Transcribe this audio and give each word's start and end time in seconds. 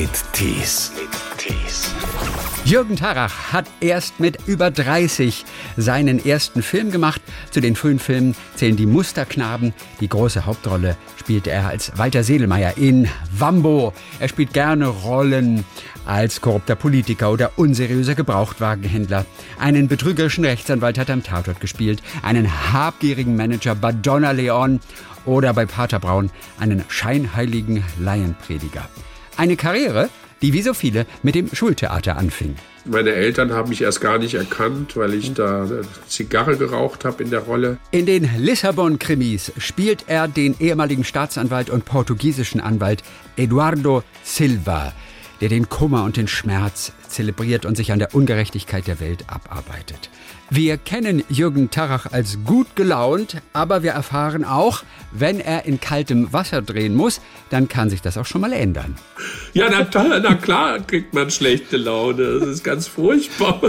mit 0.00 0.32
Tees. 0.32 0.92
Jürgen 2.64 2.94
Tarach 2.94 3.52
hat 3.52 3.66
erst 3.80 4.20
mit 4.20 4.38
über 4.46 4.70
30 4.70 5.44
seinen 5.76 6.24
ersten 6.24 6.62
Film 6.62 6.92
gemacht. 6.92 7.20
Zu 7.50 7.60
den 7.60 7.74
frühen 7.74 7.98
Filmen 7.98 8.36
zählen 8.54 8.76
die 8.76 8.86
Musterknaben. 8.86 9.74
Die 10.00 10.08
große 10.08 10.46
Hauptrolle 10.46 10.96
spielte 11.16 11.50
er 11.50 11.66
als 11.66 11.98
Walter 11.98 12.22
Seelmeier 12.22 12.76
in 12.76 13.08
Wambo. 13.36 13.92
Er 14.20 14.28
spielt 14.28 14.52
gerne 14.52 14.86
Rollen 14.86 15.64
als 16.06 16.40
korrupter 16.40 16.76
Politiker 16.76 17.32
oder 17.32 17.50
unseriöser 17.56 18.14
Gebrauchtwagenhändler. 18.14 19.26
Einen 19.58 19.88
betrügerischen 19.88 20.44
Rechtsanwalt 20.44 20.96
hat 20.96 21.08
er 21.08 21.14
am 21.14 21.24
Tatort 21.24 21.58
gespielt, 21.58 22.02
einen 22.22 22.72
habgierigen 22.72 23.34
Manager 23.34 23.74
Badonna 23.74 24.30
Leon 24.30 24.78
oder 25.24 25.52
bei 25.54 25.66
Pater 25.66 25.98
Braun 25.98 26.30
einen 26.60 26.84
scheinheiligen 26.88 27.82
Laienprediger. 27.98 28.88
Eine 29.38 29.54
Karriere, 29.54 30.10
die 30.42 30.52
wie 30.52 30.62
so 30.62 30.74
viele 30.74 31.06
mit 31.22 31.36
dem 31.36 31.48
Schultheater 31.54 32.16
anfing. 32.16 32.56
Meine 32.84 33.12
Eltern 33.12 33.52
haben 33.52 33.68
mich 33.68 33.82
erst 33.82 34.00
gar 34.00 34.18
nicht 34.18 34.34
erkannt, 34.34 34.96
weil 34.96 35.14
ich 35.14 35.32
da 35.32 35.68
Zigarre 36.08 36.56
geraucht 36.56 37.04
habe 37.04 37.22
in 37.22 37.30
der 37.30 37.40
Rolle. 37.40 37.78
In 37.92 38.04
den 38.04 38.28
Lissabon-Krimis 38.36 39.52
spielt 39.58 40.06
er 40.08 40.26
den 40.26 40.56
ehemaligen 40.58 41.04
Staatsanwalt 41.04 41.70
und 41.70 41.84
portugiesischen 41.84 42.60
Anwalt 42.60 43.04
Eduardo 43.36 44.02
Silva, 44.24 44.92
der 45.40 45.50
den 45.50 45.68
Kummer 45.68 46.02
und 46.02 46.16
den 46.16 46.26
Schmerz 46.26 46.90
zelebriert 47.06 47.64
und 47.64 47.76
sich 47.76 47.92
an 47.92 48.00
der 48.00 48.16
Ungerechtigkeit 48.16 48.88
der 48.88 48.98
Welt 48.98 49.24
abarbeitet. 49.28 50.10
Wir 50.50 50.78
kennen 50.78 51.22
Jürgen 51.28 51.70
Tarach 51.70 52.06
als 52.10 52.38
gut 52.46 52.74
gelaunt, 52.74 53.42
aber 53.52 53.82
wir 53.82 53.90
erfahren 53.90 54.46
auch, 54.46 54.82
wenn 55.12 55.40
er 55.40 55.66
in 55.66 55.78
kaltem 55.78 56.32
Wasser 56.32 56.62
drehen 56.62 56.94
muss, 56.94 57.20
dann 57.50 57.68
kann 57.68 57.90
sich 57.90 58.00
das 58.00 58.16
auch 58.16 58.24
schon 58.24 58.40
mal 58.40 58.54
ändern. 58.54 58.96
Ja, 59.52 59.68
na, 59.68 60.18
na 60.20 60.34
klar 60.36 60.80
kriegt 60.80 61.12
man 61.12 61.30
schlechte 61.30 61.76
Laune. 61.76 62.40
Das 62.40 62.48
ist 62.48 62.64
ganz 62.64 62.86
furchtbar. 62.86 63.60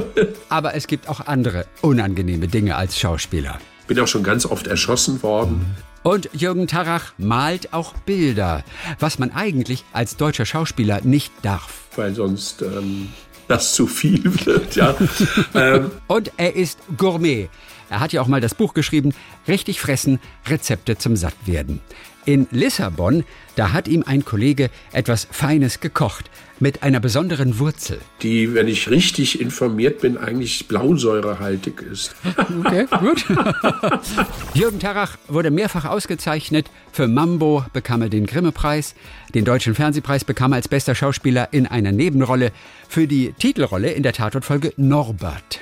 Aber 0.47 0.73
es 0.73 0.87
gibt 0.87 1.09
auch 1.09 1.19
andere 1.27 1.65
unangenehme 1.81 2.47
Dinge 2.47 2.77
als 2.77 2.97
Schauspieler. 2.97 3.59
Bin 3.87 3.99
auch 3.99 4.07
schon 4.07 4.23
ganz 4.23 4.45
oft 4.45 4.67
erschossen 4.67 5.21
worden. 5.21 5.65
Und 6.03 6.29
Jürgen 6.31 6.67
Tarach 6.67 7.13
malt 7.17 7.73
auch 7.73 7.93
Bilder, 8.05 8.63
was 8.99 9.19
man 9.19 9.31
eigentlich 9.31 9.83
als 9.91 10.15
deutscher 10.15 10.45
Schauspieler 10.45 11.01
nicht 11.01 11.33
darf. 11.41 11.87
Weil 11.97 12.15
sonst 12.15 12.61
ähm, 12.61 13.09
das 13.49 13.73
zu 13.73 13.87
viel 13.87 14.23
wird. 14.45 14.75
Ja. 14.75 14.95
ähm. 15.53 15.91
Und 16.07 16.31
er 16.37 16.55
ist 16.55 16.79
Gourmet. 16.97 17.49
Er 17.89 17.99
hat 17.99 18.13
ja 18.13 18.21
auch 18.21 18.27
mal 18.27 18.39
das 18.39 18.53
Buch 18.53 18.73
geschrieben, 18.73 19.13
Richtig 19.47 19.81
fressen, 19.81 20.19
Rezepte 20.47 20.97
zum 20.97 21.15
Sattwerden. 21.15 21.81
In 22.25 22.47
Lissabon, 22.51 23.23
da 23.55 23.73
hat 23.73 23.87
ihm 23.87 24.03
ein 24.05 24.23
Kollege 24.23 24.69
etwas 24.91 25.27
Feines 25.31 25.79
gekocht 25.79 26.29
mit 26.59 26.83
einer 26.83 26.99
besonderen 26.99 27.59
Wurzel. 27.59 27.99
Die, 28.21 28.53
wenn 28.53 28.67
ich 28.67 28.89
richtig 28.89 29.39
informiert 29.39 30.01
bin, 30.01 30.17
eigentlich 30.17 30.67
blausäurehaltig 30.67 31.81
ist. 31.81 32.15
Okay, 32.59 32.87
gut. 32.99 33.25
Jürgen 34.53 34.79
Tarach 34.79 35.17
wurde 35.27 35.51
mehrfach 35.51 35.85
ausgezeichnet. 35.85 36.69
Für 36.91 37.07
Mambo 37.07 37.63
bekam 37.73 38.01
er 38.01 38.09
den 38.09 38.25
Grimme-Preis. 38.25 38.95
Den 39.33 39.45
Deutschen 39.45 39.75
Fernsehpreis 39.75 40.25
bekam 40.25 40.51
er 40.51 40.57
als 40.57 40.67
bester 40.67 40.95
Schauspieler 40.95 41.49
in 41.51 41.67
einer 41.67 41.91
Nebenrolle. 41.91 42.51
Für 42.87 43.07
die 43.07 43.33
Titelrolle 43.33 43.91
in 43.91 44.03
der 44.03 44.13
Tatortfolge 44.13 44.73
Norbert. 44.77 45.61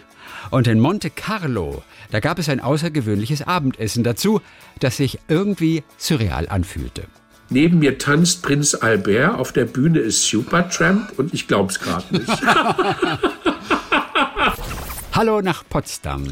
Und 0.50 0.68
in 0.68 0.80
Monte 0.80 1.10
Carlo, 1.10 1.84
da 2.12 2.20
gab 2.20 2.40
es 2.40 2.50
ein 2.50 2.60
außergewöhnliches 2.60 3.42
Abendessen 3.42 4.04
dazu, 4.04 4.42
das 4.80 4.98
sich 4.98 5.20
irgendwie 5.28 5.84
surreal 5.98 6.48
anfühlte. 6.48 7.04
Neben 7.50 7.80
mir 7.80 7.98
tanzt 7.98 8.44
Prinz 8.44 8.76
Albert, 8.76 9.40
auf 9.40 9.54
der 9.54 9.64
Bühne 9.66 10.00
ist 10.00 10.28
Supertramp 10.28 11.14
und 11.18 11.34
ich 11.34 11.48
glaub's 11.48 11.80
gerade 11.80 12.06
nicht. 12.14 12.28
Hallo 15.14 15.42
nach 15.42 15.64
Potsdam. 15.68 16.26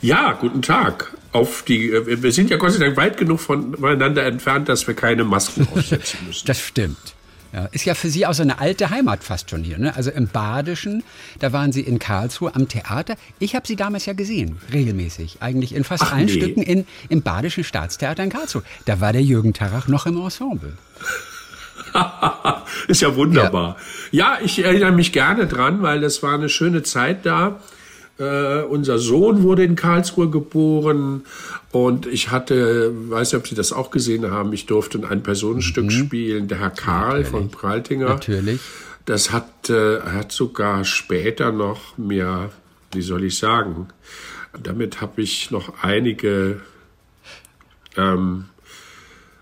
Ja, 0.00 0.32
guten 0.32 0.62
Tag. 0.62 1.14
Auf 1.32 1.62
die, 1.62 1.90
äh, 1.90 2.22
wir 2.22 2.32
sind 2.32 2.50
ja 2.50 2.56
Gott 2.56 2.72
sei 2.72 2.78
Dank 2.80 2.96
weit 2.96 3.16
genug 3.18 3.40
voneinander 3.40 4.24
entfernt, 4.24 4.68
dass 4.68 4.86
wir 4.86 4.94
keine 4.94 5.24
Masken 5.24 5.68
aufsetzen 5.74 6.20
müssen. 6.26 6.46
Das 6.46 6.58
stimmt. 6.60 7.14
Ja, 7.52 7.66
ist 7.66 7.84
ja 7.84 7.94
für 7.94 8.08
Sie 8.08 8.26
auch 8.26 8.32
so 8.32 8.42
eine 8.42 8.60
alte 8.60 8.88
Heimat 8.88 9.22
fast 9.22 9.50
schon 9.50 9.62
hier. 9.62 9.78
Ne? 9.78 9.94
Also 9.94 10.10
im 10.10 10.26
Badischen, 10.26 11.04
da 11.38 11.52
waren 11.52 11.70
Sie 11.70 11.82
in 11.82 11.98
Karlsruhe 11.98 12.54
am 12.54 12.66
Theater. 12.68 13.16
Ich 13.38 13.54
habe 13.54 13.66
Sie 13.66 13.76
damals 13.76 14.06
ja 14.06 14.14
gesehen, 14.14 14.58
regelmäßig. 14.72 15.38
Eigentlich 15.40 15.74
in 15.74 15.84
fast 15.84 16.04
Ach, 16.04 16.12
allen 16.12 16.26
nee. 16.26 16.32
Stücken 16.32 16.62
in, 16.62 16.86
im 17.10 17.22
Badischen 17.22 17.62
Staatstheater 17.62 18.24
in 18.24 18.30
Karlsruhe. 18.30 18.62
Da 18.86 19.00
war 19.00 19.12
der 19.12 19.22
Jürgen 19.22 19.52
Tarach 19.52 19.86
noch 19.86 20.06
im 20.06 20.16
Ensemble. 20.16 20.72
ist 22.88 23.02
ja 23.02 23.14
wunderbar. 23.16 23.76
Ja. 24.10 24.36
ja, 24.36 24.44
ich 24.44 24.64
erinnere 24.64 24.92
mich 24.92 25.12
gerne 25.12 25.46
dran, 25.46 25.82
weil 25.82 26.00
das 26.00 26.22
war 26.22 26.34
eine 26.34 26.48
schöne 26.48 26.82
Zeit 26.82 27.26
da. 27.26 27.60
Uh, 28.20 28.66
unser 28.68 28.98
Sohn 28.98 29.42
wurde 29.42 29.64
in 29.64 29.74
Karlsruhe 29.74 30.28
geboren 30.28 31.24
und 31.72 32.06
ich 32.06 32.30
hatte, 32.30 32.92
weiß 33.08 33.32
nicht, 33.32 33.40
ob 33.40 33.48
Sie 33.48 33.54
das 33.54 33.72
auch 33.72 33.90
gesehen 33.90 34.30
haben, 34.30 34.52
ich 34.52 34.66
durfte 34.66 35.02
ein 35.08 35.22
Personenstück 35.22 35.86
mhm. 35.86 35.90
spielen, 35.90 36.46
der 36.46 36.60
Herr 36.60 36.70
Karl 36.70 37.22
Natürlich. 37.22 37.28
von 37.28 37.50
Praltinger. 37.50 38.08
Natürlich. 38.10 38.60
Das 39.06 39.32
hat, 39.32 39.70
äh, 39.70 40.00
hat 40.02 40.30
sogar 40.30 40.84
später 40.84 41.50
noch 41.52 41.96
mir, 41.96 42.50
wie 42.92 43.02
soll 43.02 43.24
ich 43.24 43.38
sagen, 43.38 43.88
damit 44.62 45.00
habe 45.00 45.22
ich 45.22 45.50
noch 45.50 45.82
einige 45.82 46.60
ähm, 47.96 48.44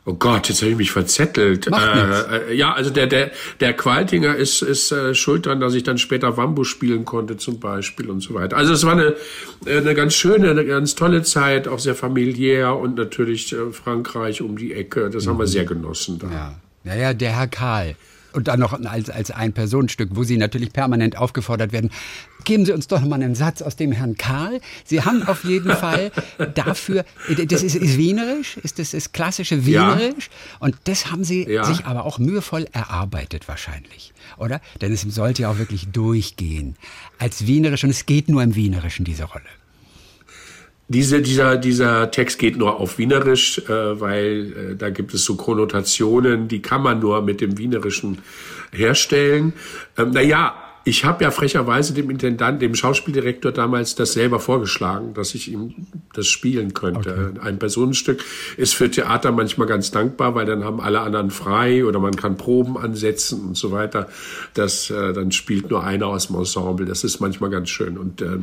Oh 0.07 0.15
Gott, 0.15 0.49
jetzt 0.49 0.63
habe 0.63 0.71
ich 0.71 0.79
mich 0.79 0.91
verzettelt. 0.91 1.67
Äh, 1.67 2.53
äh, 2.53 2.55
ja, 2.55 2.73
also 2.73 2.91
der, 2.91 3.07
der, 3.07 3.31
der 3.61 3.75
Qualtinger 3.75 4.35
ist, 4.35 4.63
ist 4.63 4.93
äh, 4.93 5.15
schuld 5.15 5.45
daran, 5.45 5.61
dass 5.61 5.75
ich 5.75 5.83
dann 5.83 5.99
später 5.99 6.39
Wambo 6.39 6.65
spielen 6.65 7.05
konnte 7.05 7.37
zum 7.37 7.61
Beispiel 7.61 8.09
und 8.09 8.21
so 8.21 8.33
weiter. 8.33 8.57
Also 8.57 8.73
es 8.73 8.85
war 8.85 8.93
eine, 8.93 9.15
eine 9.67 9.95
ganz 9.95 10.15
schöne, 10.15 10.51
eine 10.51 10.65
ganz 10.65 10.95
tolle 10.95 11.23
Zeit, 11.23 11.69
auch 11.69 11.79
sehr 11.79 11.95
familiär 11.95 12.77
und 12.77 12.97
natürlich 12.97 13.53
äh, 13.53 13.73
Frankreich 13.73 14.41
um 14.41 14.57
die 14.57 14.73
Ecke. 14.73 15.11
Das 15.11 15.27
mhm. 15.27 15.31
haben 15.31 15.39
wir 15.39 15.47
sehr 15.47 15.65
genossen 15.67 16.19
da. 16.19 16.31
Ja. 16.31 16.55
Naja, 16.83 17.13
der 17.13 17.37
Herr 17.37 17.49
Karl. 17.49 17.95
Und 18.33 18.49
dann 18.49 18.61
noch 18.61 18.73
als, 18.73 19.11
als 19.11 19.31
ein 19.31 19.53
Personenstück, 19.53 20.11
wo 20.13 20.23
Sie 20.23 20.37
natürlich 20.37 20.73
permanent 20.73 21.19
aufgefordert 21.19 21.73
werden, 21.73 21.91
geben 22.45 22.65
Sie 22.65 22.73
uns 22.73 22.89
doch 22.89 23.01
noch 23.01 23.09
mal 23.09 23.17
einen 23.17 23.35
Satz 23.35 23.63
aus 23.63 23.77
dem 23.77 23.93
Herrn 23.93 24.17
Karl. 24.17 24.61
Sie 24.85 25.03
haben 25.03 25.23
auf 25.27 25.45
jeden 25.45 25.73
Fall 25.77 26.11
dafür, 26.55 27.05
das 27.47 27.63
ist, 27.63 27.75
ist 27.75 27.97
wienerisch, 27.97 28.57
ist 28.59 28.79
das 28.79 28.95
ist 28.95 29.13
klassische 29.13 29.67
wienerisch. 29.67 30.27
Ja. 30.29 30.57
Und 30.61 30.77
das 30.85 31.11
haben 31.11 31.25
Sie 31.25 31.49
ja. 31.49 31.65
sich 31.65 31.85
aber 31.87 32.05
auch 32.05 32.19
mühevoll 32.19 32.67
erarbeitet 32.73 33.49
wahrscheinlich, 33.49 34.13
oder? 34.39 34.61
Denn 34.81 34.93
es 34.93 35.03
sollte 35.03 35.43
ja 35.43 35.51
auch 35.51 35.59
wirklich 35.59 35.89
durchgehen 35.89 36.77
als 37.19 37.47
wienerisch 37.47 37.85
und 37.85 37.91
es 37.91 38.07
geht 38.07 38.29
nur 38.29 38.43
im 38.43 38.55
Wienerischen, 38.55 39.05
diese 39.05 39.25
Rolle. 39.25 39.45
Diese, 40.93 41.23
dieser, 41.23 41.57
dieser 41.57 42.11
Text 42.11 42.41
geht 42.41 42.57
nur 42.57 42.81
auf 42.81 42.99
Wienerisch, 42.99 43.59
äh, 43.59 44.01
weil 44.01 44.73
äh, 44.73 44.77
da 44.77 44.91
gibt 44.91 45.15
es 45.15 45.25
so 45.25 45.37
Konnotationen, 45.37 46.49
die 46.49 46.63
kann 46.63 46.83
man 46.83 46.99
nur 46.99 47.23
mit 47.23 47.41
dem 47.41 47.59
Wienerischen 47.59 48.19
herstellen. 48.73 49.53
Ähm, 49.97 50.11
naja, 50.11 50.53
ich 50.91 51.05
habe 51.05 51.23
ja 51.23 51.31
frecherweise 51.31 51.95
dem 51.95 52.11
Intendant, 52.11 52.61
dem 52.61 52.75
Schauspieldirektor 52.75 53.53
damals 53.53 53.95
das 53.95 54.13
selber 54.13 54.41
vorgeschlagen, 54.41 55.15
dass 55.15 55.37
ich 55.37 55.51
ihm 55.51 55.87
das 56.15 56.27
spielen 56.27 56.75
könnte. 56.75 57.33
Okay. 57.33 57.47
Ein 57.47 57.61
Personenstück 57.61 58.25
ist 58.57 58.75
für 58.75 58.91
Theater 58.91 59.31
manchmal 59.31 59.69
ganz 59.69 59.93
dankbar, 59.93 60.35
weil 60.35 60.47
dann 60.47 60.65
haben 60.65 60.81
alle 60.81 61.01
anderen 61.01 61.31
frei 61.31 61.85
oder 61.85 62.01
man 62.01 62.17
kann 62.17 62.37
Proben 62.37 62.77
ansetzen 62.77 63.41
und 63.41 63.57
so 63.57 63.71
weiter. 63.71 64.09
Das 64.55 64.91
äh, 64.91 65.13
dann 65.13 65.31
spielt 65.31 65.71
nur 65.71 65.85
einer 65.85 66.09
aus 66.09 66.27
dem 66.27 66.37
Ensemble. 66.37 66.87
Das 66.87 67.05
ist 67.05 67.21
manchmal 67.21 67.51
ganz 67.51 67.69
schön 67.69 67.97
und 67.97 68.21
äh, 68.21 68.39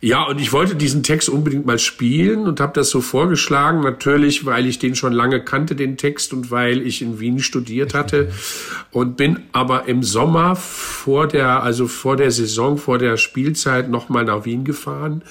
ja, 0.00 0.24
und 0.24 0.40
ich 0.40 0.52
wollte 0.52 0.74
diesen 0.74 1.02
Text 1.02 1.28
unbedingt 1.28 1.64
mal 1.64 1.78
spielen 1.78 2.46
und 2.46 2.60
habe 2.60 2.72
das 2.74 2.90
so 2.90 3.00
vorgeschlagen, 3.00 3.80
natürlich, 3.80 4.44
weil 4.44 4.66
ich 4.66 4.78
den 4.78 4.94
schon 4.94 5.12
lange 5.12 5.42
kannte, 5.42 5.74
den 5.74 5.96
Text, 5.96 6.32
und 6.32 6.50
weil 6.50 6.82
ich 6.82 7.00
in 7.00 7.18
Wien 7.18 7.38
studiert 7.38 7.94
hatte. 7.94 8.30
Und 8.90 9.16
bin 9.16 9.40
aber 9.52 9.88
im 9.88 10.02
Sommer 10.02 10.54
vor 10.56 11.26
der, 11.26 11.62
also 11.62 11.86
vor 11.86 12.16
der 12.16 12.30
Saison, 12.30 12.76
vor 12.76 12.98
der 12.98 13.16
Spielzeit 13.16 13.88
nochmal 13.88 14.24
nach 14.24 14.44
Wien 14.44 14.64
gefahren. 14.64 15.22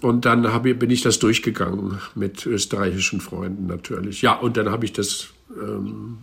Und 0.00 0.24
dann 0.24 0.50
hab, 0.50 0.62
bin 0.62 0.90
ich 0.90 1.02
das 1.02 1.18
durchgegangen 1.18 1.98
mit 2.14 2.46
österreichischen 2.46 3.20
Freunden 3.20 3.66
natürlich. 3.66 4.22
Ja, 4.22 4.32
und 4.32 4.56
dann 4.56 4.70
habe 4.70 4.86
ich 4.86 4.94
das 4.94 5.28
ähm, 5.60 6.18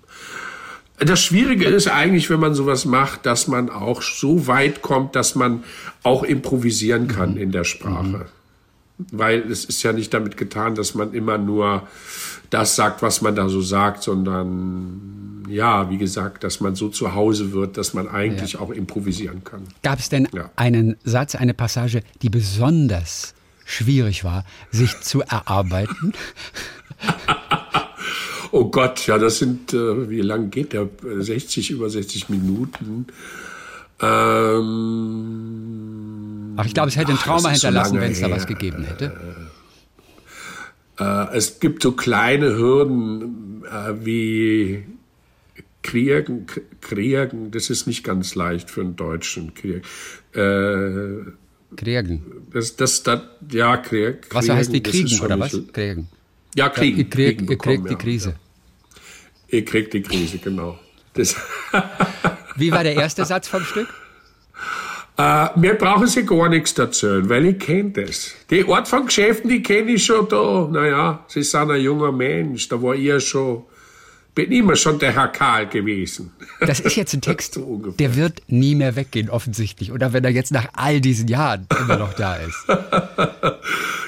das 0.98 1.22
Schwierige 1.22 1.66
ist 1.66 1.88
eigentlich, 1.88 2.30
wenn 2.30 2.40
man 2.40 2.56
sowas 2.56 2.86
macht, 2.86 3.26
dass 3.26 3.48
man 3.48 3.70
auch 3.70 4.02
so 4.02 4.48
weit 4.48 4.82
kommt, 4.82 5.16
dass 5.16 5.36
man 5.36 5.64
auch 6.04 6.24
improvisieren 6.24 7.08
kann 7.08 7.32
mhm. 7.32 7.38
in 7.38 7.52
der 7.52 7.64
Sprache. 7.64 8.08
Mhm. 8.08 8.26
Weil 9.12 9.52
es 9.52 9.64
ist 9.66 9.84
ja 9.84 9.94
nicht 9.94 10.12
damit 10.14 10.38
getan, 10.38 10.74
dass 10.74 10.96
man 10.96 11.14
immer 11.14 11.38
nur 11.38 11.88
das 12.50 12.76
sagt, 12.76 13.04
was 13.04 13.22
man 13.22 13.36
da 13.36 13.48
so 13.48 13.62
sagt, 13.62 14.02
sondern 14.02 15.44
ja, 15.48 15.90
wie 15.92 16.00
gesagt, 16.00 16.44
dass 16.44 16.62
man 16.62 16.76
so 16.76 16.90
zu 16.90 17.14
Hause 17.14 17.52
wird, 17.52 17.78
dass 17.78 17.94
man 17.94 18.08
eigentlich 18.08 18.54
ja. 18.54 18.60
auch 18.60 18.72
improvisieren 18.72 19.44
kann. 19.44 19.64
Gab 19.84 20.00
es 20.00 20.10
denn 20.10 20.28
ja. 20.34 20.50
einen 20.56 20.98
Satz, 21.04 21.36
eine 21.36 21.54
Passage, 21.54 22.02
die 22.24 22.30
besonders 22.30 23.36
schwierig 23.66 24.24
war, 24.24 24.46
sich 24.72 25.00
zu 25.02 25.22
erarbeiten? 25.22 26.14
Oh 28.52 28.66
Gott, 28.66 29.08
ja, 29.08 29.18
das 29.18 29.40
sind, 29.40 29.74
äh, 29.74 30.10
wie 30.10 30.22
lang 30.22 30.50
geht 30.50 30.74
der? 30.74 30.90
60, 31.02 31.72
über 31.72 31.90
60 31.90 32.30
Minuten. 32.30 33.08
Ähm, 34.00 35.38
Ach, 36.56 36.66
ich 36.66 36.74
glaube, 36.74 36.90
es 36.90 36.98
hätte 36.98 37.12
ein 37.12 37.18
Trauma 37.18 37.40
so 37.40 37.50
hinterlassen, 37.50 37.96
lange 37.96 38.06
wenn 38.06 38.12
es 38.12 38.22
da 38.22 38.30
was 38.30 38.46
gegeben 38.46 38.84
hätte. 38.84 39.12
Äh, 41.00 41.36
es 41.36 41.60
gibt 41.60 41.84
so 41.84 41.92
kleine 41.94 42.56
Hürden 42.56 43.64
äh, 43.66 44.06
wie 44.06 44.86
Kriegen, 45.82 46.46
Kriegen, 46.82 47.52
das 47.52 47.70
ist 47.70 47.88
nicht 47.88 48.04
ganz 48.04 48.36
leicht 48.36 48.70
für 48.70 48.82
einen 48.82 48.96
Deutschen. 48.96 49.54
Krieg. 49.54 49.84
Äh, 50.34 51.32
Kriegen. 51.76 52.24
das, 52.52 52.76
das, 52.76 53.04
das, 53.04 53.22
ja, 53.52 53.78
Krieg. 53.78 54.28
Was 54.32 54.50
heißt 54.50 54.74
die 54.74 54.84
kriegen, 54.84 55.20
oder 55.22 55.40
was? 55.40 55.58
Kriegen. 55.74 56.10
Ja, 56.58 56.70
kriegen. 56.70 56.98
Ihr 56.98 57.04
kriegt, 57.08 57.38
kriegen 57.38 57.46
bekommen, 57.46 57.76
kriegt 57.76 57.90
die 57.90 57.94
ja. 57.94 58.00
Krise. 58.00 58.36
Ihr 59.50 59.64
kriegt 59.64 59.94
die 59.94 60.02
Krise, 60.02 60.40
genau. 60.40 60.80
Wie 62.56 62.72
war 62.72 62.84
der 62.84 62.96
erste 62.96 63.26
Satz 63.26 63.48
vom 63.48 63.64
Stück? 63.64 63.88
äh, 65.20 65.60
mir 65.60 65.76
brauchen 65.76 66.08
Sie 66.08 66.26
gar 66.26 66.50
nichts 66.50 66.78
erzählen, 66.78 67.30
weil 67.30 67.46
ich 67.46 67.60
kenne 67.60 67.92
das. 67.92 68.34
Die 68.50 68.68
Art 68.68 68.88
von 68.88 69.06
Geschäften, 69.06 69.50
die 69.50 69.62
kenne 69.62 69.92
ich 69.92 70.06
schon 70.06 70.28
da. 70.30 70.68
Naja, 70.72 71.24
Sie 71.28 71.44
sind 71.44 71.70
ein 71.70 71.80
junger 71.80 72.12
Mensch, 72.12 72.68
da 72.70 72.82
war 72.82 72.96
ich 72.96 73.04
ja 73.04 73.20
schon, 73.20 73.64
bin 74.38 74.52
immer 74.52 74.76
schon 74.76 75.00
der 75.00 75.16
Herr 75.16 75.30
Karl 75.30 75.66
gewesen. 75.66 76.32
Das 76.60 76.80
ist 76.80 76.96
jetzt 76.96 77.12
ein 77.16 77.22
Text, 77.24 77.56
So 77.56 77.96
der 77.98 78.16
wird 78.16 78.44
nie 78.48 78.76
mehr 78.76 78.96
weggehen, 78.96 79.32
offensichtlich. 79.32 79.92
Oder 79.92 80.14
wenn 80.14 80.24
er 80.24 80.30
jetzt 80.30 80.52
nach 80.52 80.68
all 80.74 81.02
diesen 81.02 81.28
Jahren 81.28 81.66
immer 81.80 81.98
noch 81.98 82.14
da 82.14 82.36
ist. 82.36 82.66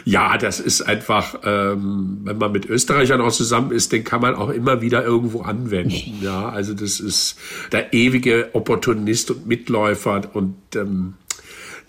Ja, 0.06 0.38
das 0.38 0.60
ist 0.60 0.82
einfach, 0.82 1.36
ähm, 1.44 2.22
wenn 2.24 2.38
man 2.38 2.52
mit 2.52 2.66
Österreichern 2.66 3.22
auch 3.22 3.32
zusammen 3.32 3.72
ist, 3.72 3.92
den 3.92 4.04
kann 4.04 4.22
man 4.22 4.34
auch 4.34 4.50
immer 4.50 4.82
wieder 4.82 5.04
irgendwo 5.04 5.42
anwenden. 5.42 5.94
Ja, 6.22 6.50
also 6.50 6.74
das 6.74 7.00
ist 7.00 7.38
der 7.72 7.94
ewige 7.94 8.50
Opportunist 8.54 9.30
und 9.30 9.46
Mitläufer 9.46 10.22
und 10.34 10.56
ähm, 10.76 11.14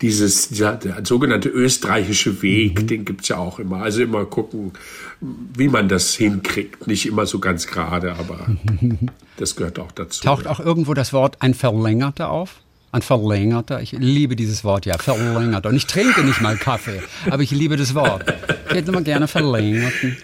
dieses 0.00 0.48
dieser, 0.48 0.76
der 0.76 1.04
sogenannte 1.04 1.48
österreichische 1.48 2.42
Weg, 2.42 2.86
den 2.88 3.04
gibt's 3.04 3.28
ja 3.28 3.36
auch 3.36 3.58
immer. 3.58 3.82
Also 3.82 4.02
immer 4.02 4.24
gucken, 4.24 4.72
wie 5.20 5.68
man 5.68 5.88
das 5.88 6.14
hinkriegt. 6.14 6.86
Nicht 6.86 7.06
immer 7.06 7.26
so 7.26 7.38
ganz 7.38 7.66
gerade, 7.66 8.14
aber 8.14 8.46
das 9.36 9.56
gehört 9.56 9.78
auch 9.78 9.92
dazu. 9.92 10.22
Taucht 10.24 10.46
auch 10.46 10.60
irgendwo 10.60 10.94
das 10.94 11.12
Wort 11.12 11.36
ein 11.40 11.54
Verlängerter 11.54 12.30
auf? 12.30 12.60
Ein 12.92 13.02
Verlängerter? 13.02 13.80
Ich 13.80 13.92
liebe 13.92 14.34
dieses 14.34 14.64
Wort, 14.64 14.86
ja, 14.86 14.98
Verlängerter. 14.98 15.68
Und 15.68 15.76
ich 15.76 15.86
trinke 15.86 16.24
nicht 16.24 16.40
mal 16.40 16.56
Kaffee, 16.56 17.02
aber 17.30 17.42
ich 17.42 17.50
liebe 17.50 17.76
das 17.76 17.94
Wort. 17.94 18.24
Ich 18.68 18.74
hätte 18.74 18.90
mal 18.90 19.04
gerne 19.04 19.28
Verlängerten. 19.28 20.16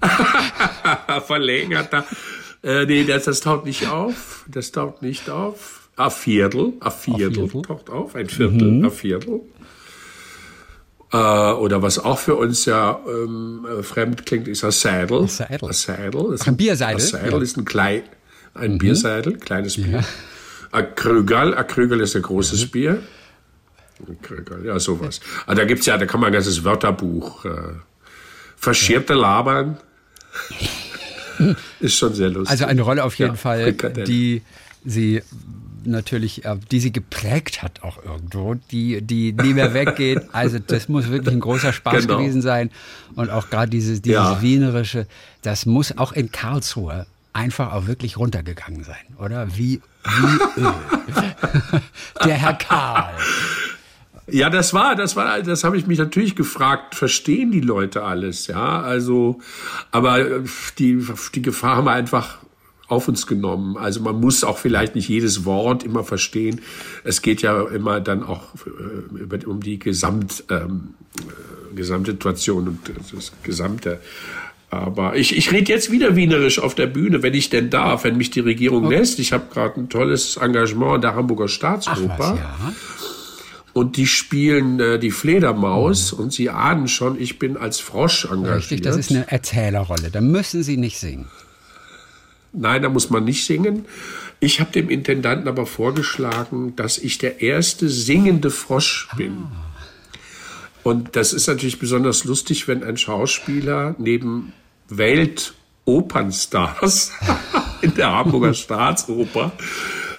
Verlängerter. 1.26 2.04
Äh, 2.62 2.84
nee, 2.86 3.04
das, 3.04 3.24
das 3.24 3.40
taucht 3.40 3.64
nicht 3.64 3.88
auf. 3.88 4.44
Das 4.48 4.72
taucht 4.72 5.02
nicht 5.02 5.30
auf. 5.30 5.81
A 5.96 6.10
Viertel. 6.10 6.72
A 6.80 6.90
Viertel, 6.90 7.48
taucht 7.62 7.90
auf. 7.90 8.14
Ein 8.16 8.28
Viertel. 8.28 8.84
A 8.84 8.90
Viertel. 8.90 9.40
Äh, 11.12 11.16
oder 11.16 11.82
was 11.82 11.98
auch 11.98 12.18
für 12.18 12.36
uns 12.36 12.64
ja 12.64 12.98
ähm, 13.06 13.66
äh, 13.78 13.82
fremd 13.82 14.24
klingt, 14.24 14.48
ist 14.48 14.64
a 14.64 14.72
Saddle. 14.72 15.24
A 15.24 15.28
Saddle. 15.28 15.68
A 15.68 15.72
Saddle. 15.72 16.34
Ist 16.34 16.48
ein 16.48 16.56
Bierseidel? 16.56 16.96
A 16.96 17.00
Saddle 17.00 17.30
Ja. 17.30 17.36
Mhm. 17.36 17.42
ist 17.42 17.56
ein 17.58 17.64
klein, 17.66 18.02
ein 18.54 18.78
Bierseidel, 18.78 19.36
kleines 19.36 19.76
Bier. 19.76 20.02
A 20.70 20.80
Krügerl. 20.82 21.54
A 21.54 21.64
Krügerl 21.64 22.00
ist 22.00 22.16
ein 22.16 22.22
großes 22.22 22.64
Mhm. 22.66 22.70
Bier. 22.70 23.02
Ein 24.08 24.22
Krügerl, 24.22 24.64
ja, 24.64 24.78
sowas. 24.80 25.20
Ah, 25.46 25.54
da 25.54 25.64
gibt's 25.66 25.84
ja, 25.84 25.98
da 25.98 26.06
kann 26.06 26.20
man 26.20 26.28
ein 26.28 26.32
ganzes 26.32 26.64
Wörterbuch. 26.64 27.44
Äh, 27.44 27.50
verschierte 28.56 29.12
Labern. 29.12 29.76
Ist 31.80 31.96
schon 31.98 32.14
sehr 32.14 32.30
lustig. 32.30 32.50
Also 32.50 32.64
eine 32.64 32.80
Rolle 32.82 33.04
auf 33.04 33.14
jeden 33.16 33.32
Ja, 33.32 33.36
Fall, 33.36 33.72
die 33.74 34.40
sie 34.84 35.22
natürlich, 35.84 36.44
äh, 36.44 36.56
die 36.70 36.80
sie 36.80 36.92
geprägt 36.92 37.62
hat 37.62 37.82
auch 37.82 38.02
irgendwo, 38.04 38.54
die, 38.70 39.02
die 39.02 39.32
nie 39.32 39.54
mehr 39.54 39.74
weggeht. 39.74 40.20
Also 40.32 40.58
das 40.58 40.88
muss 40.88 41.08
wirklich 41.10 41.34
ein 41.34 41.40
großer 41.40 41.72
Spaß 41.72 42.02
Genau. 42.06 42.18
gewesen 42.18 42.42
sein. 42.42 42.70
Und 43.16 43.30
auch 43.30 43.50
gerade 43.50 43.70
dieses, 43.70 44.02
dieses 44.02 44.20
Ja. 44.20 44.42
Wienerische, 44.42 45.06
das 45.42 45.66
muss 45.66 45.96
auch 45.98 46.12
in 46.12 46.30
Karlsruhe 46.32 47.06
einfach 47.32 47.72
auch 47.72 47.86
wirklich 47.86 48.16
runtergegangen 48.18 48.84
sein, 48.84 48.96
oder? 49.18 49.48
Wie, 49.56 49.80
wie 50.04 50.60
Öl. 50.60 50.74
Der 52.24 52.34
Herr 52.34 52.54
Karl. 52.54 53.14
Ja, 54.28 54.50
das 54.50 54.72
war, 54.72 54.94
das 54.94 55.16
war, 55.16 55.42
das 55.42 55.64
habe 55.64 55.76
ich 55.76 55.86
mich 55.86 55.98
natürlich 55.98 56.36
gefragt. 56.36 56.94
Verstehen 56.94 57.50
die 57.50 57.60
Leute 57.60 58.04
alles? 58.04 58.46
Ja, 58.46 58.80
also, 58.80 59.40
aber 59.90 60.20
äh, 60.20 60.40
die, 60.78 61.04
die 61.34 61.42
Gefahr 61.42 61.76
haben 61.76 61.86
wir 61.86 61.92
einfach 61.92 62.38
auf 62.92 63.08
uns 63.08 63.26
genommen. 63.26 63.76
Also 63.76 64.00
man 64.00 64.20
muss 64.20 64.44
auch 64.44 64.58
vielleicht 64.58 64.94
nicht 64.94 65.08
jedes 65.08 65.44
Wort 65.44 65.82
immer 65.82 66.04
verstehen. 66.04 66.60
Es 67.04 67.22
geht 67.22 67.42
ja 67.42 67.62
immer 67.68 68.00
dann 68.00 68.22
auch 68.22 68.42
äh, 68.66 69.46
um 69.46 69.60
die 69.60 69.78
Gesamt, 69.78 70.44
ähm, 70.50 70.94
äh, 71.18 71.74
Gesamtsituation 71.74 72.68
und 72.68 72.78
das 73.12 73.32
Gesamte. 73.42 73.98
Aber 74.68 75.16
ich, 75.16 75.36
ich 75.36 75.52
rede 75.52 75.72
jetzt 75.72 75.90
wieder 75.90 76.16
wienerisch 76.16 76.58
auf 76.58 76.74
der 76.74 76.86
Bühne, 76.86 77.22
wenn 77.22 77.34
ich 77.34 77.50
denn 77.50 77.70
darf, 77.70 78.04
wenn 78.04 78.16
mich 78.16 78.30
die 78.30 78.40
Regierung 78.40 78.88
lässt. 78.88 79.18
Ich 79.18 79.32
habe 79.32 79.44
gerade 79.52 79.80
ein 79.80 79.88
tolles 79.88 80.36
Engagement 80.36 80.96
in 80.96 81.00
der 81.02 81.14
Hamburger 81.14 81.44
Ach 81.44 81.50
Staatsoper. 81.50 82.18
was, 82.18 82.38
ja. 82.38 82.72
Und 83.74 83.96
die 83.96 84.06
spielen 84.06 84.80
äh, 84.80 84.98
die 84.98 85.10
Fledermaus 85.10 86.12
und 86.12 86.32
sie 86.32 86.50
ahnen 86.50 86.88
schon, 86.88 87.18
ich 87.18 87.38
bin 87.38 87.56
als 87.56 87.80
Frosch 87.80 88.26
engagiert. 88.26 88.56
Richtig, 88.56 88.82
das 88.82 88.96
ist 88.98 89.10
eine 89.10 89.30
Erzählerrolle. 89.30 90.10
Da 90.10 90.20
müssen 90.20 90.62
sie 90.62 90.76
nicht 90.76 90.98
singen. 90.98 91.26
Nein, 92.52 92.82
da 92.82 92.88
muss 92.88 93.10
man 93.10 93.24
nicht 93.24 93.44
singen. 93.44 93.86
Ich 94.40 94.60
habe 94.60 94.72
dem 94.72 94.90
Intendanten 94.90 95.48
aber 95.48 95.66
vorgeschlagen, 95.66 96.74
dass 96.76 96.98
ich 96.98 97.18
der 97.18 97.40
erste 97.40 97.88
singende 97.88 98.50
Frosch 98.50 99.08
bin. 99.16 99.46
Und 100.82 101.16
das 101.16 101.32
ist 101.32 101.46
natürlich 101.46 101.78
besonders 101.78 102.24
lustig, 102.24 102.68
wenn 102.68 102.82
ein 102.82 102.96
Schauspieler 102.96 103.94
neben 103.98 104.52
Weltopernstars 104.88 107.12
in 107.82 107.94
der 107.94 108.12
Hamburger 108.12 108.52
Staatsoper 108.52 109.52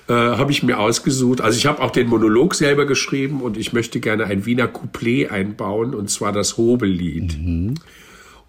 äh, 0.08 0.14
habe 0.14 0.52
ich 0.52 0.64
mir 0.64 0.80
ausgesucht. 0.80 1.42
Also 1.42 1.58
ich 1.58 1.66
habe 1.66 1.82
auch 1.82 1.92
den 1.92 2.08
Monolog 2.08 2.56
selber 2.56 2.86
geschrieben 2.86 3.42
und 3.42 3.58
ich 3.58 3.74
möchte 3.74 4.00
gerne 4.00 4.26
ein 4.26 4.46
Wiener 4.46 4.68
Couplet 4.68 5.32
einbauen 5.32 5.94
und 5.94 6.10
zwar 6.10 6.32
das 6.32 6.58
Hobellied. 6.58 7.38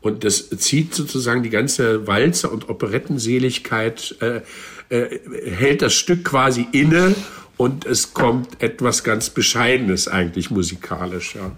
Und 0.04 0.22
das 0.22 0.50
zieht 0.50 0.94
sozusagen 0.94 1.42
die 1.42 1.48
ganze 1.48 2.06
Walzer- 2.06 2.52
und 2.52 2.68
Operettenseligkeit, 2.68 4.14
äh, 4.20 4.42
äh, 4.90 5.18
hält 5.50 5.80
das 5.80 5.94
Stück 5.94 6.26
quasi 6.26 6.68
inne 6.72 7.14
und 7.56 7.86
es 7.86 8.12
kommt 8.12 8.62
etwas 8.62 9.02
ganz 9.02 9.30
Bescheidenes 9.30 10.06
eigentlich 10.06 10.50
musikalisch. 10.50 11.36
Ja. 11.36 11.52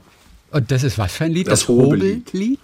Und 0.52 0.70
das 0.70 0.84
ist 0.84 0.96
was 0.96 1.12
für 1.12 1.24
ein 1.24 1.32
Lied? 1.32 1.48
Das 1.48 1.62
Das, 1.62 1.68
Hobellied. 1.68 2.28
Hobellied? 2.28 2.60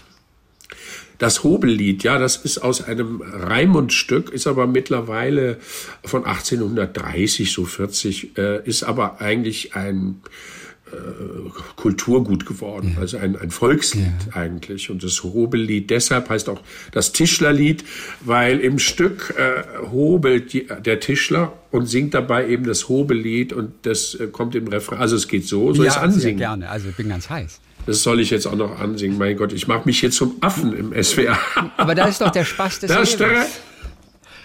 Das 1.19 1.43
Hobellied, 1.43 2.05
ja, 2.05 2.17
das 2.17 2.37
ist 2.37 2.59
aus 2.59 2.85
einem 2.85 3.21
Raimund-Stück, 3.21 4.31
ist 4.31 4.47
aber 4.47 4.69
mittlerweile 4.69 5.59
von 6.05 6.25
1830, 6.25 7.51
so 7.51 7.65
40, 7.65 8.39
äh, 8.39 8.65
ist 8.65 8.85
aber 8.85 9.21
eigentlich 9.21 9.75
ein 9.75 10.21
Kulturgut 11.77 12.47
geworden, 12.47 12.97
also 13.01 13.19
ein, 13.19 13.37
ein 13.37 13.51
Volkslied 13.51 14.13
eigentlich. 14.33 14.91
Und 14.91 15.03
das 15.03 15.23
Hobellied 15.23 15.91
deshalb 15.91 16.29
heißt 16.29 16.49
auch 16.49 16.61
das 16.93 17.13
Tischlerlied, 17.13 17.85
weil 18.21 18.61
im 18.61 18.79
Stück 18.79 19.35
äh, 19.37 19.89
hobelt 19.91 20.53
die, 20.53 20.67
der 20.85 21.01
Tischler 21.01 21.53
und 21.71 21.87
singt 21.87 22.15
dabei 22.15 22.49
eben 22.49 22.65
das 22.65 22.89
Hobellied 22.89 23.53
und 23.53 23.73
das 23.83 24.15
äh, 24.15 24.29
kommt 24.29 24.55
im 24.55 24.69
Refrain. 24.69 24.99
Also 24.99 25.17
es 25.17 25.29
geht 25.29 25.47
so, 25.47 25.73
soll 25.73 25.87
ich 25.87 25.89
es 25.89 25.95
sehr 25.95 26.03
ansingen? 26.03 26.39
gerne. 26.39 26.69
Also 26.69 26.89
ich 26.89 26.97
bin 26.97 27.09
ganz 27.09 27.29
heiß. 27.29 27.61
Das 27.87 28.03
soll 28.03 28.21
ich 28.21 28.31
jetzt 28.31 28.47
auch 28.47 28.55
noch 28.55 28.79
ansingen. 28.79 29.19
Mein 29.19 29.37
Gott, 29.37 29.53
ich 29.53 29.67
mache 29.67 29.83
mich 29.87 30.03
jetzt 30.03 30.17
zum 30.17 30.37
Affen 30.41 30.73
im 30.73 31.03
SWR. 31.03 31.39
Aber 31.77 31.95
da 31.95 32.07
ist 32.07 32.21
doch 32.21 32.31
der 32.31 32.45
Spaß 32.45 32.81
des 32.81 32.91
Da 32.91 33.03
Lebens. 33.03 33.61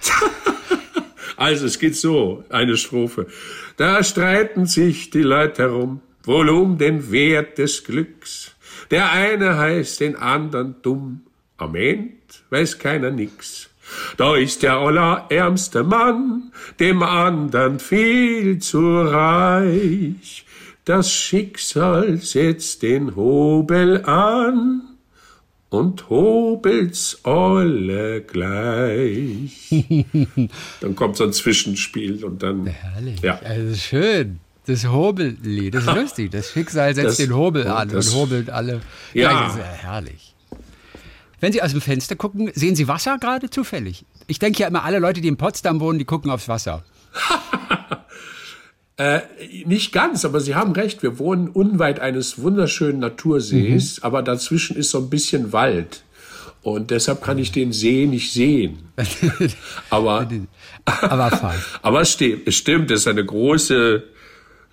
also 1.37 1.65
es 1.67 1.77
geht 1.77 1.95
so, 1.95 2.43
eine 2.49 2.77
Strophe. 2.77 3.27
Da 3.75 4.03
streiten 4.03 4.65
sich 4.65 5.11
die 5.11 5.21
Leute 5.21 5.63
herum, 5.63 6.01
wohl 6.27 6.49
um 6.49 6.77
den 6.77 7.11
Wert 7.11 7.57
des 7.57 7.83
Glücks. 7.83 8.55
Der 8.91 9.11
eine 9.11 9.57
heißt 9.57 9.99
den 9.99 10.15
anderen 10.15 10.75
dumm, 10.81 11.21
am 11.57 11.75
End 11.75 12.17
weiß 12.49 12.79
keiner 12.79 13.11
nix. 13.11 13.69
Da 14.17 14.35
ist 14.35 14.63
der 14.63 14.77
allerärmste 14.77 15.83
Mann, 15.83 16.51
dem 16.79 17.03
andern 17.03 17.79
viel 17.79 18.59
zu 18.59 19.01
reich. 19.01 20.45
Das 20.85 21.11
Schicksal 21.11 22.17
setzt 22.17 22.81
den 22.81 23.15
Hobel 23.15 24.03
an 24.05 24.81
und 25.69 26.09
hobelt's 26.09 27.19
alle 27.23 28.21
gleich. 28.21 29.69
dann 30.81 30.95
kommt 30.95 31.17
so 31.17 31.25
ein 31.25 31.33
Zwischenspiel 31.33 32.23
und 32.23 32.41
dann. 32.43 32.67
Herrlich. 32.67 33.21
Ja. 33.21 33.39
Also 33.39 33.75
schön. 33.75 34.39
Das 34.67 34.85
Hobellied, 34.85 35.73
das 35.73 35.85
ist 35.87 35.95
lustig. 35.95 36.31
Das 36.31 36.51
Schicksal 36.51 36.93
setzt 36.93 37.07
Das- 37.07 37.17
den 37.17 37.35
Hobel 37.35 37.67
an 37.67 37.89
und 37.89 38.13
hobelt 38.13 38.49
alle. 38.49 38.81
Ja. 39.13 39.29
Gleich. 39.29 39.41
Das 39.43 39.53
ist 39.53 39.59
ja 39.59 39.65
herrlich. 39.65 40.33
Wenn 41.39 41.53
Sie 41.53 41.61
aus 41.61 41.71
dem 41.71 41.81
Fenster 41.81 42.15
gucken, 42.15 42.51
sehen 42.53 42.75
Sie 42.75 42.87
Wasser 42.87 43.17
gerade 43.17 43.49
zufällig? 43.49 44.05
Ich 44.27 44.39
denke 44.39 44.59
ja 44.59 44.67
immer, 44.67 44.83
alle 44.83 44.99
Leute, 44.99 45.21
die 45.21 45.27
in 45.27 45.37
Potsdam 45.37 45.79
wohnen, 45.79 45.99
die 45.99 46.05
gucken 46.05 46.29
aufs 46.29 46.47
Wasser. 46.47 46.83
Äh, 48.99 49.21
nicht 49.65 49.91
ganz, 49.91 50.25
aber 50.25 50.39
Sie 50.39 50.55
haben 50.55 50.71
recht. 50.71 51.03
Wir 51.03 51.19
wohnen 51.19 51.49
unweit 51.49 51.99
eines 51.99 52.41
wunderschönen 52.41 52.97
Natursees, 52.97 53.97
mhm. 53.99 54.03
aber 54.03 54.23
dazwischen 54.23 54.75
ist 54.75 54.89
so 54.89 54.97
ein 54.97 55.11
bisschen 55.11 55.53
Wald. 55.53 56.01
Und 56.63 56.89
deshalb 56.89 57.21
kann 57.23 57.37
ich 57.37 57.51
den 57.51 57.71
See 57.73 58.07
nicht 58.07 58.33
sehen. 58.33 58.89
aber, 59.91 60.27
aber, 60.85 61.59
aber 61.83 62.01
es 62.01 62.11
stimmt, 62.11 62.47
es 62.47 62.55
stimmt, 62.55 62.89
es 62.89 63.01
ist 63.01 63.07
eine 63.07 63.23
große, 63.23 64.03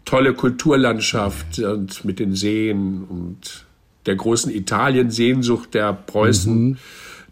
tolle 0.04 0.34
Kulturlandschaft 0.34 1.58
und 1.58 2.04
mit 2.04 2.18
den 2.18 2.34
Seen 2.34 3.04
und 3.04 3.64
der 4.06 4.16
großen 4.16 4.52
Italien-Sehnsucht 4.52 5.74
der 5.74 5.92
Preußen, 5.92 6.68
mhm. 6.70 6.76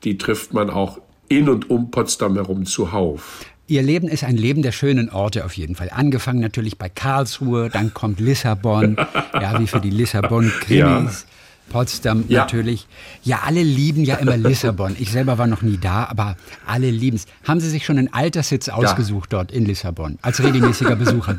die 0.05 0.19
trifft 0.19 0.55
man 0.55 0.71
auch 0.71 0.99
in 1.29 1.49
und 1.49 1.71
um 1.71 1.91
Potsdam 1.91 2.35
herum 2.35 2.67
zuhauf. 2.67 3.45
Ihr 3.69 3.83
Leben 3.83 4.09
ist 4.09 4.25
ein 4.25 4.37
Leben 4.37 4.63
der 4.63 4.73
schönen 4.73 5.09
Orte 5.09 5.45
auf 5.45 5.57
jeden 5.57 5.77
Fall. 5.77 5.91
Angefangen 5.91 6.41
natürlich 6.41 6.79
bei 6.79 6.89
Karlsruhe, 6.89 7.71
dann 7.71 7.95
kommt 7.95 8.21
Lissabon, 8.21 8.97
ja, 9.35 9.59
wie 9.59 9.67
für 9.67 9.81
die 9.81 9.91
Lissabon-Krimis. 9.91 10.77
Ja. 10.77 11.32
Potsdam 11.73 12.25
ja. 12.29 12.41
natürlich. 12.41 12.87
Ja, 13.23 13.41
alle 13.47 13.63
lieben 13.63 14.05
ja 14.05 14.17
immer 14.17 14.37
Lissabon. 14.37 14.95
Ich 14.99 15.11
selber 15.11 15.39
war 15.39 15.47
noch 15.47 15.63
nie 15.63 15.79
da, 15.79 16.05
aber 16.05 16.37
alle 16.67 16.91
lieben 16.91 17.17
es. 17.17 17.27
Haben 17.45 17.61
Sie 17.61 17.71
sich 17.71 17.85
schon 17.85 17.99
einen 17.99 18.13
Alterssitz 18.13 18.69
ausgesucht 18.69 19.33
ja. 19.33 19.39
dort 19.39 19.53
in 19.53 19.65
Lissabon 19.65 20.19
als 20.23 20.43
regelmäßiger 20.43 20.97
Besucher? 20.97 21.39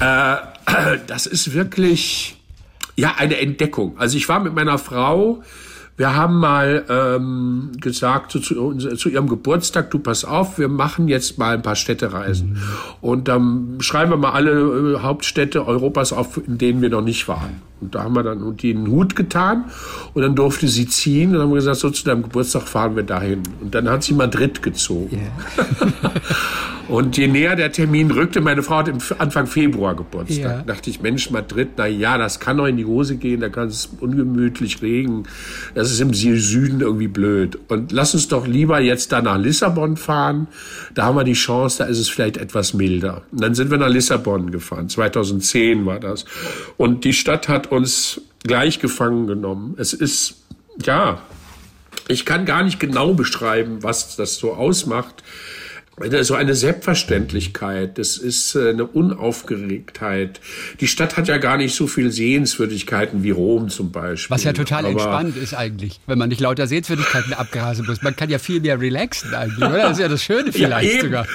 äh, 0.00 0.36
das 1.06 1.26
ist 1.26 1.52
wirklich 1.52 2.36
ja 2.96 3.16
eine 3.18 3.38
Entdeckung. 3.38 3.98
Also 3.98 4.16
ich 4.16 4.28
war 4.28 4.40
mit 4.40 4.54
meiner 4.54 4.78
Frau 4.78 5.42
wir 6.00 6.16
haben 6.16 6.38
mal 6.38 6.86
ähm, 6.88 7.72
gesagt 7.78 8.32
zu, 8.32 8.40
zu, 8.40 8.72
zu, 8.72 9.10
ihrem 9.10 9.28
Geburtstag, 9.28 9.90
du 9.90 9.98
pass 9.98 10.24
auf, 10.24 10.58
wir 10.58 10.68
machen 10.68 11.08
jetzt 11.08 11.36
mal 11.36 11.52
ein 11.52 11.60
paar 11.60 11.76
Städtereisen. 11.76 12.54
Mhm. 12.54 12.62
Und 13.02 13.28
dann 13.28 13.76
schreiben 13.80 14.10
wir 14.10 14.16
mal 14.16 14.30
alle 14.30 14.94
äh, 14.96 15.00
Hauptstädte 15.00 15.66
Europas 15.66 16.14
auf, 16.14 16.38
in 16.38 16.56
denen 16.56 16.80
wir 16.80 16.88
noch 16.88 17.02
nicht 17.02 17.28
waren. 17.28 17.60
Und 17.80 17.94
da 17.94 18.04
haben 18.04 18.14
wir 18.14 18.22
dann 18.22 18.42
und 18.42 18.62
einen 18.62 18.88
Hut 18.88 19.16
getan 19.16 19.64
und 20.12 20.22
dann 20.22 20.34
durfte 20.34 20.68
sie 20.68 20.86
ziehen 20.86 21.34
und 21.34 21.40
haben 21.40 21.52
gesagt, 21.52 21.78
so 21.78 21.90
zu 21.90 22.04
deinem 22.04 22.22
Geburtstag 22.22 22.62
fahren 22.68 22.94
wir 22.94 23.02
dahin. 23.02 23.42
Und 23.60 23.74
dann 23.74 23.88
hat 23.88 24.02
sie 24.02 24.14
Madrid 24.14 24.62
gezogen. 24.62 25.16
Yeah. 25.16 26.12
und 26.88 27.16
je 27.16 27.26
näher 27.26 27.56
der 27.56 27.72
Termin 27.72 28.10
rückte, 28.10 28.42
meine 28.42 28.62
Frau 28.62 28.78
hat 28.78 28.88
im 28.88 28.98
Anfang 29.18 29.46
Februar 29.46 29.94
Geburtstag. 29.94 30.44
Yeah. 30.44 30.62
dachte 30.62 30.90
ich, 30.90 31.00
Mensch, 31.00 31.30
Madrid, 31.30 31.68
na 31.76 31.86
ja, 31.86 32.18
das 32.18 32.38
kann 32.38 32.58
doch 32.58 32.66
in 32.66 32.76
die 32.76 32.84
Hose 32.84 33.16
gehen, 33.16 33.40
da 33.40 33.48
kann 33.48 33.68
es 33.68 33.88
ungemütlich 34.00 34.82
regen. 34.82 35.22
Das 35.74 35.90
ist 35.90 36.00
im 36.00 36.12
Süden 36.12 36.80
irgendwie 36.80 37.08
blöd. 37.08 37.58
Und 37.68 37.92
lass 37.92 38.12
uns 38.12 38.28
doch 38.28 38.46
lieber 38.46 38.80
jetzt 38.80 39.12
da 39.12 39.22
nach 39.22 39.38
Lissabon 39.38 39.96
fahren. 39.96 40.48
Da 40.94 41.04
haben 41.04 41.16
wir 41.16 41.24
die 41.24 41.32
Chance, 41.32 41.78
da 41.78 41.84
ist 41.84 41.98
es 41.98 42.10
vielleicht 42.10 42.36
etwas 42.36 42.74
milder. 42.74 43.22
Und 43.32 43.42
dann 43.42 43.54
sind 43.54 43.70
wir 43.70 43.78
nach 43.78 43.88
Lissabon 43.88 44.50
gefahren. 44.50 44.88
2010 44.88 45.86
war 45.86 45.98
das. 45.98 46.26
Und 46.76 47.04
die 47.04 47.14
Stadt 47.14 47.48
hat 47.48 47.69
uns 47.72 48.20
gleich 48.42 48.78
gefangen 48.78 49.26
genommen. 49.26 49.74
Es 49.78 49.92
ist, 49.92 50.36
ja, 50.84 51.20
ich 52.08 52.24
kann 52.24 52.44
gar 52.44 52.62
nicht 52.62 52.80
genau 52.80 53.14
beschreiben, 53.14 53.82
was 53.82 54.16
das 54.16 54.36
so 54.36 54.54
ausmacht. 54.54 55.22
So 56.22 56.34
eine 56.34 56.54
Selbstverständlichkeit, 56.54 57.98
das 57.98 58.16
ist 58.16 58.54
äh, 58.54 58.70
eine 58.70 58.86
Unaufgeregtheit. 58.86 60.40
Die 60.80 60.86
Stadt 60.86 61.18
hat 61.18 61.28
ja 61.28 61.36
gar 61.36 61.58
nicht 61.58 61.74
so 61.74 61.86
viel 61.86 62.10
Sehenswürdigkeiten 62.10 63.22
wie 63.22 63.32
Rom 63.32 63.68
zum 63.68 63.92
Beispiel. 63.92 64.34
Was 64.34 64.44
ja 64.44 64.54
total 64.54 64.86
Aber 64.86 64.92
entspannt 64.92 65.36
ist 65.36 65.52
eigentlich, 65.52 66.00
wenn 66.06 66.16
man 66.16 66.30
nicht 66.30 66.40
lauter 66.40 66.66
Sehenswürdigkeiten 66.66 67.32
abgrasen 67.34 67.84
muss. 67.84 68.00
Man 68.00 68.16
kann 68.16 68.30
ja 68.30 68.38
viel 68.38 68.60
mehr 68.60 68.80
relaxen 68.80 69.34
eigentlich, 69.34 69.58
oder? 69.58 69.76
Das 69.76 69.92
ist 69.92 69.98
ja 69.98 70.08
das 70.08 70.24
Schöne 70.24 70.52
vielleicht 70.52 70.94
ja, 70.94 71.02
sogar. 71.02 71.26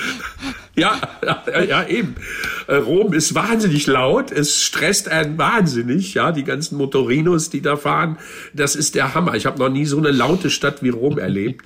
Ja, 0.77 0.99
ja, 1.25 1.63
ja, 1.63 1.87
eben. 1.87 2.15
Äh, 2.67 2.75
Rom 2.75 3.13
ist 3.13 3.33
wahnsinnig 3.33 3.87
laut. 3.87 4.31
Es 4.31 4.61
stresst 4.61 5.07
einen 5.07 5.37
wahnsinnig. 5.37 6.13
Ja, 6.15 6.33
die 6.33 6.43
ganzen 6.43 6.77
Motorinos, 6.77 7.49
die 7.49 7.61
da 7.61 7.77
fahren, 7.77 8.17
das 8.53 8.75
ist 8.75 8.95
der 8.95 9.15
Hammer. 9.15 9.35
Ich 9.35 9.45
habe 9.45 9.57
noch 9.57 9.69
nie 9.69 9.85
so 9.85 9.97
eine 9.97 10.11
laute 10.11 10.49
Stadt 10.49 10.83
wie 10.83 10.89
Rom 10.89 11.17
erlebt. 11.17 11.65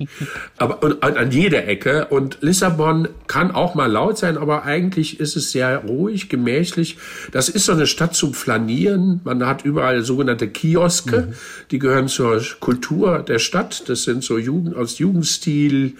Aber 0.57 0.83
und, 0.83 1.03
an 1.03 1.31
jeder 1.31 1.67
Ecke. 1.67 2.07
Und 2.09 2.37
Lissabon 2.41 3.07
kann 3.27 3.51
auch 3.51 3.73
mal 3.73 3.91
laut 3.91 4.19
sein, 4.19 4.37
aber 4.37 4.63
eigentlich 4.63 5.19
ist 5.19 5.35
es 5.35 5.51
sehr 5.51 5.79
ruhig, 5.79 6.29
gemächlich. 6.29 6.97
Das 7.31 7.49
ist 7.49 7.65
so 7.65 7.71
eine 7.71 7.87
Stadt 7.87 8.13
zum 8.13 8.35
Flanieren. 8.35 9.21
Man 9.23 9.43
hat 9.45 9.65
überall 9.65 10.03
sogenannte 10.03 10.47
Kioske. 10.47 11.27
Mhm. 11.29 11.33
Die 11.71 11.79
gehören 11.79 12.09
zur 12.09 12.41
Kultur 12.59 13.19
der 13.19 13.39
Stadt. 13.39 13.89
Das 13.89 14.03
sind 14.03 14.23
so 14.23 14.37
Jugend, 14.37 14.75
aus 14.75 14.99
Jugendstil, 14.99 15.95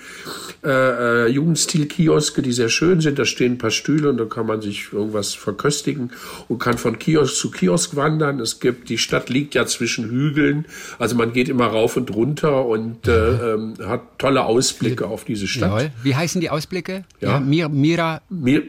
äh, 0.64 0.70
äh 0.70 1.28
Jugendstil-Kioske, 1.30 2.44
die 2.44 2.52
sehr 2.52 2.70
schön 2.70 2.99
sind. 3.02 3.20
Da 3.20 3.26
stehen 3.26 3.54
ein 3.54 3.58
paar 3.58 3.72
Stühle 3.72 4.10
und 4.10 4.18
da 4.18 4.26
kann 4.26 4.46
man 4.46 4.62
sich 4.62 4.94
irgendwas 4.94 5.34
verköstigen 5.34 6.12
und 6.48 6.60
kann 6.60 6.78
von 6.78 7.00
Kiosk 7.00 7.36
zu 7.36 7.52
Kiosk 7.52 7.96
wandern. 7.96 8.40
Es 8.40 8.60
gibt, 8.60 8.90
die 8.90 8.98
Stadt 8.98 9.30
liegt 9.30 9.56
ja 9.56 9.66
zwischen 9.66 10.10
Hügeln, 10.10 10.66
also 10.98 11.16
man 11.16 11.34
geht 11.34 11.50
immer 11.50 11.68
rauf 11.68 11.98
und 11.98 12.14
runter 12.14 12.66
und 12.66 13.08
äh, 13.08 13.54
ähm, 13.54 13.74
hat 13.86 14.20
tolle 14.20 14.44
Ausblicke 14.44 15.08
auf 15.08 15.26
diese 15.26 15.48
Stadt. 15.48 15.70
Jawohl. 15.70 15.92
Wie 16.04 16.16
heißen 16.16 16.42
die 16.42 16.50
Ausblicke? 16.50 17.06
Ja, 17.22 17.30
ja 17.30 17.40
Mir, 17.40 17.70
Mira, 17.70 18.22
Mir, 18.30 18.64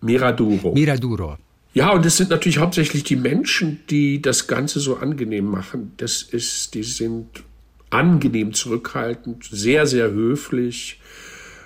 Miraduro. 0.00 0.72
Miraduro. 0.74 1.36
Ja, 1.72 1.92
und 1.92 2.04
es 2.04 2.16
sind 2.16 2.30
natürlich 2.30 2.58
hauptsächlich 2.58 3.04
die 3.04 3.16
Menschen, 3.16 3.80
die 3.90 4.20
das 4.20 4.48
Ganze 4.48 4.80
so 4.80 4.96
angenehm 4.96 5.44
machen. 5.44 5.92
Das 5.98 6.22
ist, 6.22 6.74
die 6.74 6.82
sind 6.82 7.26
angenehm 7.90 8.52
zurückhaltend, 8.54 9.44
sehr, 9.50 9.86
sehr 9.86 10.10
höflich 10.10 10.99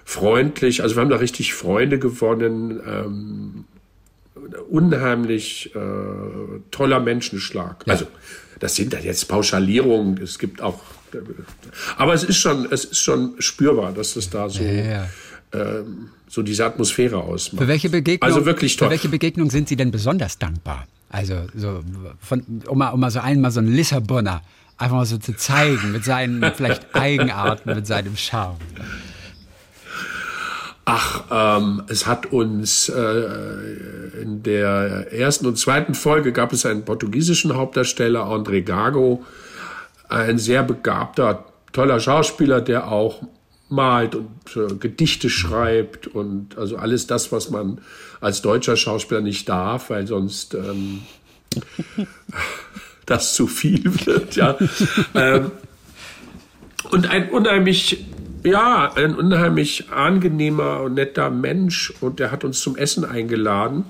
freundlich. 0.04 0.82
Also 0.82 0.96
wir 0.96 1.02
haben 1.02 1.10
da 1.10 1.16
richtig 1.16 1.54
Freunde 1.54 1.98
gewonnen. 1.98 2.80
Ähm, 2.86 3.64
unheimlich 4.68 5.74
äh, 5.74 5.78
toller 6.70 7.00
Menschenschlag. 7.00 7.84
Ja. 7.86 7.92
Also 7.94 8.06
das 8.60 8.76
sind 8.76 8.92
dann 8.92 9.02
jetzt 9.02 9.28
Pauschalierungen. 9.28 10.20
Es 10.22 10.38
gibt 10.38 10.60
auch, 10.60 10.80
aber 11.96 12.14
es 12.14 12.24
ist 12.24 12.38
schon, 12.38 12.66
es 12.70 12.84
ist 12.84 13.00
schon 13.00 13.34
spürbar, 13.38 13.92
dass 13.92 14.16
es 14.16 14.30
da 14.30 14.48
so. 14.48 14.62
Ja, 14.62 15.08
ähm, 15.52 16.08
so 16.28 16.42
diese 16.42 16.66
Atmosphäre 16.66 17.18
ausmacht. 17.18 17.62
Für 17.62 17.68
welche 17.68 17.88
Begegnung, 17.88 18.28
also 18.28 18.44
wirklich 18.44 18.76
toll. 18.76 18.88
Für 18.88 18.92
welche 18.92 19.08
Begegnung 19.08 19.50
sind 19.50 19.68
Sie 19.68 19.76
denn 19.76 19.92
besonders 19.92 20.38
dankbar? 20.38 20.86
Also 21.10 21.46
so 21.54 21.80
von, 22.20 22.42
um, 22.66 22.76
mal, 22.76 22.90
um 22.90 22.98
mal 22.98 23.10
so 23.10 23.20
einmal 23.20 23.52
so 23.52 23.60
einen 23.60 23.72
Lissabonner 23.72 24.42
einfach 24.76 24.96
mal 24.96 25.06
so 25.06 25.18
zu 25.18 25.36
zeigen 25.36 25.92
mit 25.92 26.04
seinen 26.04 26.42
vielleicht 26.54 26.92
Eigenarten, 26.94 27.72
mit 27.74 27.86
seinem 27.86 28.16
Charme. 28.16 28.56
Ach, 30.86 31.24
ähm, 31.30 31.82
es 31.88 32.06
hat 32.06 32.26
uns 32.26 32.90
äh, 32.90 34.20
in 34.20 34.42
der 34.42 35.12
ersten 35.12 35.46
und 35.46 35.58
zweiten 35.58 35.94
Folge 35.94 36.32
gab 36.32 36.52
es 36.52 36.66
einen 36.66 36.84
portugiesischen 36.84 37.56
Hauptdarsteller, 37.56 38.24
André 38.24 38.60
Gago, 38.62 39.24
ein 40.08 40.38
sehr 40.38 40.62
begabter, 40.62 41.46
toller 41.72 42.00
Schauspieler, 42.00 42.60
der 42.60 42.88
auch 42.92 43.22
malt 43.70 44.14
und 44.14 44.56
äh, 44.56 44.74
Gedichte 44.74 45.30
schreibt 45.30 46.06
und 46.06 46.58
also 46.58 46.76
alles 46.76 47.06
das, 47.06 47.32
was 47.32 47.50
man 47.50 47.80
als 48.20 48.42
deutscher 48.42 48.76
Schauspieler 48.76 49.22
nicht 49.22 49.48
darf, 49.48 49.88
weil 49.88 50.06
sonst 50.06 50.54
ähm, 50.54 51.02
das 53.06 53.34
zu 53.34 53.46
viel 53.46 53.84
wird. 54.06 54.36
Ja. 54.36 54.58
ähm, 55.14 55.50
und 56.90 57.08
ein 57.10 57.30
unheimlich 57.30 58.04
ja, 58.44 58.92
ein 58.94 59.14
unheimlich 59.14 59.90
angenehmer 59.90 60.82
und 60.82 60.94
netter 60.94 61.30
Mensch 61.30 61.92
und 62.00 62.20
der 62.20 62.30
hat 62.30 62.44
uns 62.44 62.60
zum 62.60 62.76
Essen 62.76 63.04
eingeladen. 63.04 63.86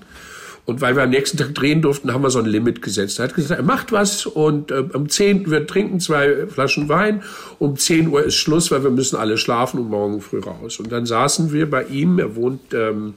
Und 0.66 0.80
weil 0.80 0.96
wir 0.96 1.02
am 1.02 1.10
nächsten 1.10 1.36
Tag 1.36 1.54
drehen 1.54 1.82
durften, 1.82 2.14
haben 2.14 2.22
wir 2.22 2.30
so 2.30 2.38
ein 2.38 2.46
Limit 2.46 2.80
gesetzt. 2.80 3.18
Er 3.18 3.24
hat 3.24 3.34
gesagt, 3.34 3.60
er 3.60 3.66
macht 3.66 3.92
was 3.92 4.24
und 4.24 4.70
äh, 4.70 4.84
um 4.94 5.10
10 5.10 5.50
wir 5.50 5.66
trinken 5.66 6.00
zwei 6.00 6.46
Flaschen 6.46 6.88
Wein. 6.88 7.22
Um 7.58 7.76
10 7.76 8.08
Uhr 8.08 8.24
ist 8.24 8.36
Schluss, 8.36 8.70
weil 8.70 8.82
wir 8.82 8.90
müssen 8.90 9.16
alle 9.16 9.36
schlafen 9.36 9.80
und 9.80 9.90
morgen 9.90 10.22
früh 10.22 10.38
raus. 10.38 10.78
Und 10.78 10.90
dann 10.90 11.04
saßen 11.04 11.52
wir 11.52 11.68
bei 11.68 11.84
ihm. 11.84 12.18
Er 12.18 12.34
wohnt 12.34 12.72
ähm, 12.72 13.14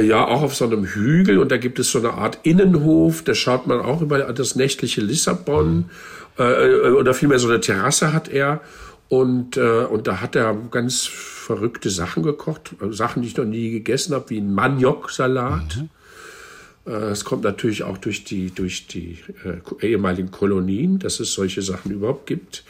ja 0.00 0.26
auch 0.26 0.40
auf 0.40 0.54
so 0.54 0.64
einem 0.64 0.86
Hügel 0.86 1.38
und 1.38 1.52
da 1.52 1.58
gibt 1.58 1.78
es 1.78 1.90
so 1.90 1.98
eine 1.98 2.14
Art 2.14 2.38
Innenhof. 2.42 3.22
Da 3.22 3.34
schaut 3.34 3.66
man 3.66 3.80
auch 3.80 4.00
über 4.00 4.20
das 4.32 4.56
nächtliche 4.56 5.02
Lissabon. 5.02 5.90
Äh, 6.38 6.44
äh 6.44 6.90
oder 6.92 7.12
vielmehr 7.12 7.38
so 7.38 7.48
eine 7.48 7.60
Terrasse 7.60 8.14
hat 8.14 8.28
er. 8.28 8.62
Und, 9.10 9.56
äh, 9.56 9.84
und 9.86 10.06
da 10.06 10.20
hat 10.20 10.36
er 10.36 10.56
ganz 10.70 11.04
verrückte 11.04 11.90
Sachen 11.90 12.22
gekocht, 12.22 12.76
Sachen, 12.90 13.22
die 13.22 13.28
ich 13.28 13.36
noch 13.36 13.44
nie 13.44 13.72
gegessen 13.72 14.14
habe, 14.14 14.30
wie 14.30 14.38
ein 14.38 14.54
Maniok-Salat. 14.54 15.78
Mhm. 15.78 15.88
Äh, 16.86 17.10
es 17.10 17.24
kommt 17.24 17.42
natürlich 17.42 17.82
auch 17.82 17.98
durch 17.98 18.22
die, 18.22 18.52
durch 18.52 18.86
die 18.86 19.18
äh, 19.44 19.84
ehemaligen 19.84 20.30
Kolonien, 20.30 21.00
dass 21.00 21.18
es 21.18 21.34
solche 21.34 21.60
Sachen 21.60 21.90
überhaupt 21.90 22.26
gibt. 22.26 22.62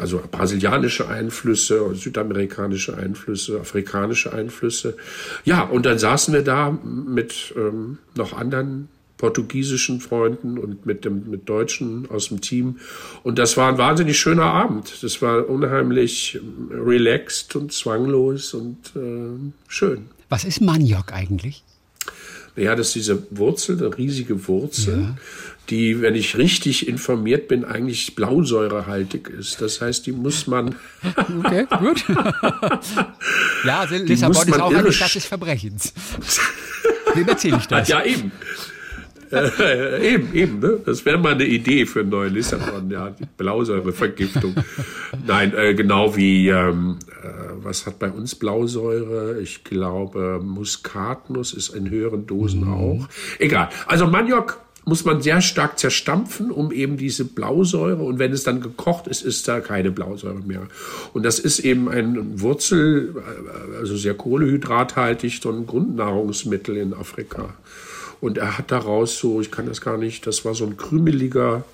Also 0.00 0.22
brasilianische 0.30 1.06
Einflüsse, 1.06 1.94
südamerikanische 1.96 2.96
Einflüsse, 2.96 3.60
afrikanische 3.60 4.32
Einflüsse. 4.32 4.96
Ja, 5.44 5.64
und 5.64 5.84
dann 5.84 5.98
saßen 5.98 6.32
wir 6.32 6.42
da 6.42 6.70
mit 6.82 7.52
ähm, 7.58 7.98
noch 8.14 8.32
anderen 8.32 8.88
portugiesischen 9.22 10.00
Freunden 10.00 10.58
und 10.58 10.84
mit 10.84 11.04
dem 11.04 11.30
mit 11.30 11.48
Deutschen 11.48 12.10
aus 12.10 12.26
dem 12.26 12.40
Team. 12.40 12.80
Und 13.22 13.38
das 13.38 13.56
war 13.56 13.68
ein 13.68 13.78
wahnsinnig 13.78 14.18
schöner 14.18 14.46
Abend. 14.46 15.00
Das 15.00 15.22
war 15.22 15.48
unheimlich 15.48 16.40
relaxed 16.72 17.54
und 17.54 17.72
zwanglos 17.72 18.52
und 18.52 18.78
äh, 18.96 19.52
schön. 19.68 20.06
Was 20.28 20.42
ist 20.42 20.60
Maniok 20.60 21.12
eigentlich? 21.12 21.62
Ja, 22.56 22.74
das 22.74 22.88
ist 22.88 22.96
diese 22.96 23.26
Wurzel, 23.30 23.78
eine 23.78 23.96
riesige 23.96 24.48
Wurzel, 24.48 25.00
ja. 25.02 25.16
die, 25.70 26.02
wenn 26.02 26.16
ich 26.16 26.36
richtig 26.36 26.88
informiert 26.88 27.46
bin, 27.46 27.64
eigentlich 27.64 28.16
blausäurehaltig 28.16 29.28
ist. 29.28 29.60
Das 29.60 29.80
heißt, 29.80 30.04
die 30.04 30.12
muss 30.12 30.48
man. 30.48 30.74
okay, 31.44 31.64
gut. 31.78 32.04
ja, 33.64 33.78
also 33.78 33.94
Lissabon 33.94 34.48
ist 34.48 34.60
auch 34.60 34.74
eine 34.74 34.92
Stadt 34.92 35.14
des 35.14 35.26
Verbrechens. 35.26 35.94
Wem 37.14 37.28
erzähle 37.28 37.58
ich 37.58 37.66
das? 37.68 37.86
Ja, 37.86 38.04
eben. 38.04 38.32
Äh, 39.32 40.14
eben, 40.14 40.34
eben, 40.34 40.58
ne? 40.60 40.78
Das 40.84 41.04
wäre 41.04 41.18
mal 41.18 41.32
eine 41.32 41.46
Idee 41.46 41.86
für 41.86 42.00
einen 42.00 42.10
neuen 42.10 42.34
Lissabon, 42.34 42.90
ja, 42.90 43.10
die 43.10 43.24
Blausäurevergiftung. 43.36 44.54
Nein, 45.26 45.54
äh, 45.56 45.74
genau 45.74 46.14
wie, 46.16 46.48
ähm, 46.48 46.98
äh, 47.22 47.28
was 47.62 47.86
hat 47.86 47.98
bei 47.98 48.10
uns 48.10 48.34
Blausäure? 48.34 49.40
Ich 49.40 49.64
glaube, 49.64 50.40
Muskatnuss 50.42 51.54
ist 51.54 51.70
in 51.70 51.88
höheren 51.88 52.26
Dosen 52.26 52.66
mhm. 52.66 52.72
auch. 52.72 53.08
Egal. 53.38 53.70
Also 53.86 54.06
Maniok 54.06 54.58
muss 54.84 55.04
man 55.04 55.22
sehr 55.22 55.40
stark 55.40 55.78
zerstampfen, 55.78 56.50
um 56.50 56.72
eben 56.72 56.96
diese 56.96 57.24
Blausäure, 57.24 58.02
und 58.02 58.18
wenn 58.18 58.32
es 58.32 58.42
dann 58.42 58.60
gekocht 58.60 59.06
ist, 59.06 59.22
ist 59.22 59.46
da 59.46 59.60
keine 59.60 59.92
Blausäure 59.92 60.40
mehr. 60.40 60.66
Und 61.12 61.24
das 61.24 61.38
ist 61.38 61.60
eben 61.60 61.88
ein 61.88 62.40
Wurzel, 62.40 63.14
äh, 63.16 63.76
also 63.78 63.96
sehr 63.96 64.14
kohlehydrathaltig, 64.14 65.40
so 65.40 65.50
ein 65.50 65.66
Grundnahrungsmittel 65.66 66.76
in 66.76 66.94
Afrika. 66.94 67.54
Und 68.22 68.38
er 68.38 68.56
hat 68.56 68.70
daraus 68.70 69.18
so, 69.18 69.40
ich 69.40 69.50
kann 69.50 69.66
das 69.66 69.80
gar 69.80 69.98
nicht, 69.98 70.28
das 70.28 70.44
war 70.44 70.54
so 70.54 70.64
ein 70.64 70.76
krümeliger 70.76 71.64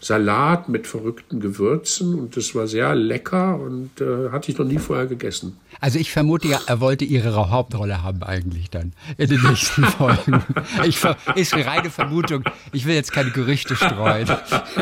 Salat 0.00 0.70
mit 0.70 0.86
verrückten 0.86 1.40
Gewürzen 1.40 2.14
und 2.14 2.38
das 2.38 2.54
war 2.54 2.66
sehr 2.66 2.94
lecker 2.94 3.60
und 3.60 4.00
äh, 4.00 4.30
hatte 4.30 4.50
ich 4.50 4.56
noch 4.56 4.64
nie 4.64 4.78
vorher 4.78 5.04
gegessen. 5.06 5.58
Also 5.80 5.98
ich 5.98 6.10
vermute 6.10 6.48
ja, 6.48 6.58
er 6.66 6.80
wollte 6.80 7.04
ihre 7.04 7.50
Hauptrolle 7.50 8.02
haben 8.02 8.22
eigentlich 8.22 8.70
dann 8.70 8.94
in 9.18 9.28
den 9.28 9.42
nächsten 9.42 9.84
Folgen. 9.98 10.42
Ich, 10.84 10.98
ist 11.34 11.52
eine 11.52 11.66
reine 11.66 11.90
Vermutung. 11.90 12.44
Ich 12.72 12.86
will 12.86 12.94
jetzt 12.94 13.12
keine 13.12 13.30
Gerüchte 13.30 13.76
streuen. 13.76 14.28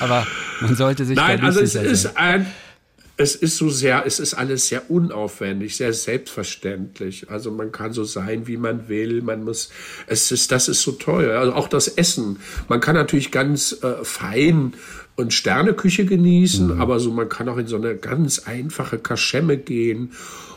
Aber 0.00 0.26
man 0.60 0.76
sollte 0.76 1.04
sich 1.04 1.16
Nein, 1.16 1.40
also 1.42 1.58
es 1.58 1.74
ist 1.74 2.16
ein 2.16 2.46
es 3.16 3.34
ist 3.34 3.56
so 3.56 3.68
sehr, 3.68 4.04
es 4.06 4.18
ist 4.18 4.34
alles 4.34 4.68
sehr 4.68 4.90
unaufwendig, 4.90 5.76
sehr 5.76 5.92
selbstverständlich. 5.92 7.30
Also 7.30 7.50
man 7.50 7.70
kann 7.70 7.92
so 7.92 8.04
sein, 8.04 8.46
wie 8.46 8.56
man 8.56 8.88
will. 8.88 9.22
Man 9.22 9.44
muss, 9.44 9.70
es 10.06 10.32
ist, 10.32 10.50
das 10.50 10.68
ist 10.68 10.82
so 10.82 10.92
toll. 10.92 11.30
Also 11.30 11.52
auch 11.52 11.68
das 11.68 11.88
Essen. 11.88 12.38
Man 12.68 12.80
kann 12.80 12.94
natürlich 12.94 13.30
ganz 13.30 13.82
äh, 13.82 14.04
fein 14.04 14.74
und 15.14 15.34
Sterneküche 15.34 16.06
genießen, 16.06 16.74
mhm. 16.74 16.80
aber 16.80 16.98
so 16.98 17.10
man 17.10 17.28
kann 17.28 17.48
auch 17.48 17.58
in 17.58 17.66
so 17.66 17.76
eine 17.76 17.96
ganz 17.96 18.40
einfache 18.40 18.98
Kaschemme 18.98 19.58
gehen 19.58 20.12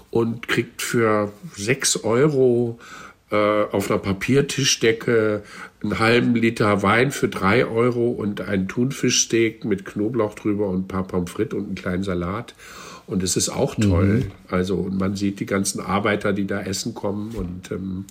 und 0.09 0.47
kriegt 0.47 0.81
für 0.81 1.33
sechs 1.57 1.97
Euro 1.97 2.79
auf 3.33 3.89
einer 3.89 3.99
Papiertischdecke 3.99 5.43
einen 5.81 5.99
halben 5.99 6.35
Liter 6.35 6.83
Wein 6.83 7.11
für 7.11 7.27
drei 7.27 7.65
Euro 7.65 8.09
und 8.11 8.41
ein 8.41 8.67
Thunfischsteak 8.67 9.65
mit 9.65 9.85
Knoblauch 9.85 10.35
drüber 10.35 10.67
und 10.69 10.81
ein 10.81 10.87
paar 10.87 11.07
Pommes 11.07 11.31
frites 11.31 11.57
und 11.57 11.65
einen 11.65 11.75
kleinen 11.75 12.03
Salat. 12.03 12.53
Und 13.07 13.21
es 13.21 13.37
ist 13.37 13.49
auch 13.49 13.75
toll. 13.75 14.05
Mhm. 14.05 14.31
Also 14.49 14.89
man 14.91 15.15
sieht 15.15 15.39
die 15.39 15.45
ganzen 15.45 15.79
Arbeiter, 15.79 16.33
die 16.33 16.47
da 16.47 16.61
essen 16.61 16.93
kommen 16.93 17.35
und 17.35 17.71
ähm, 17.71 18.05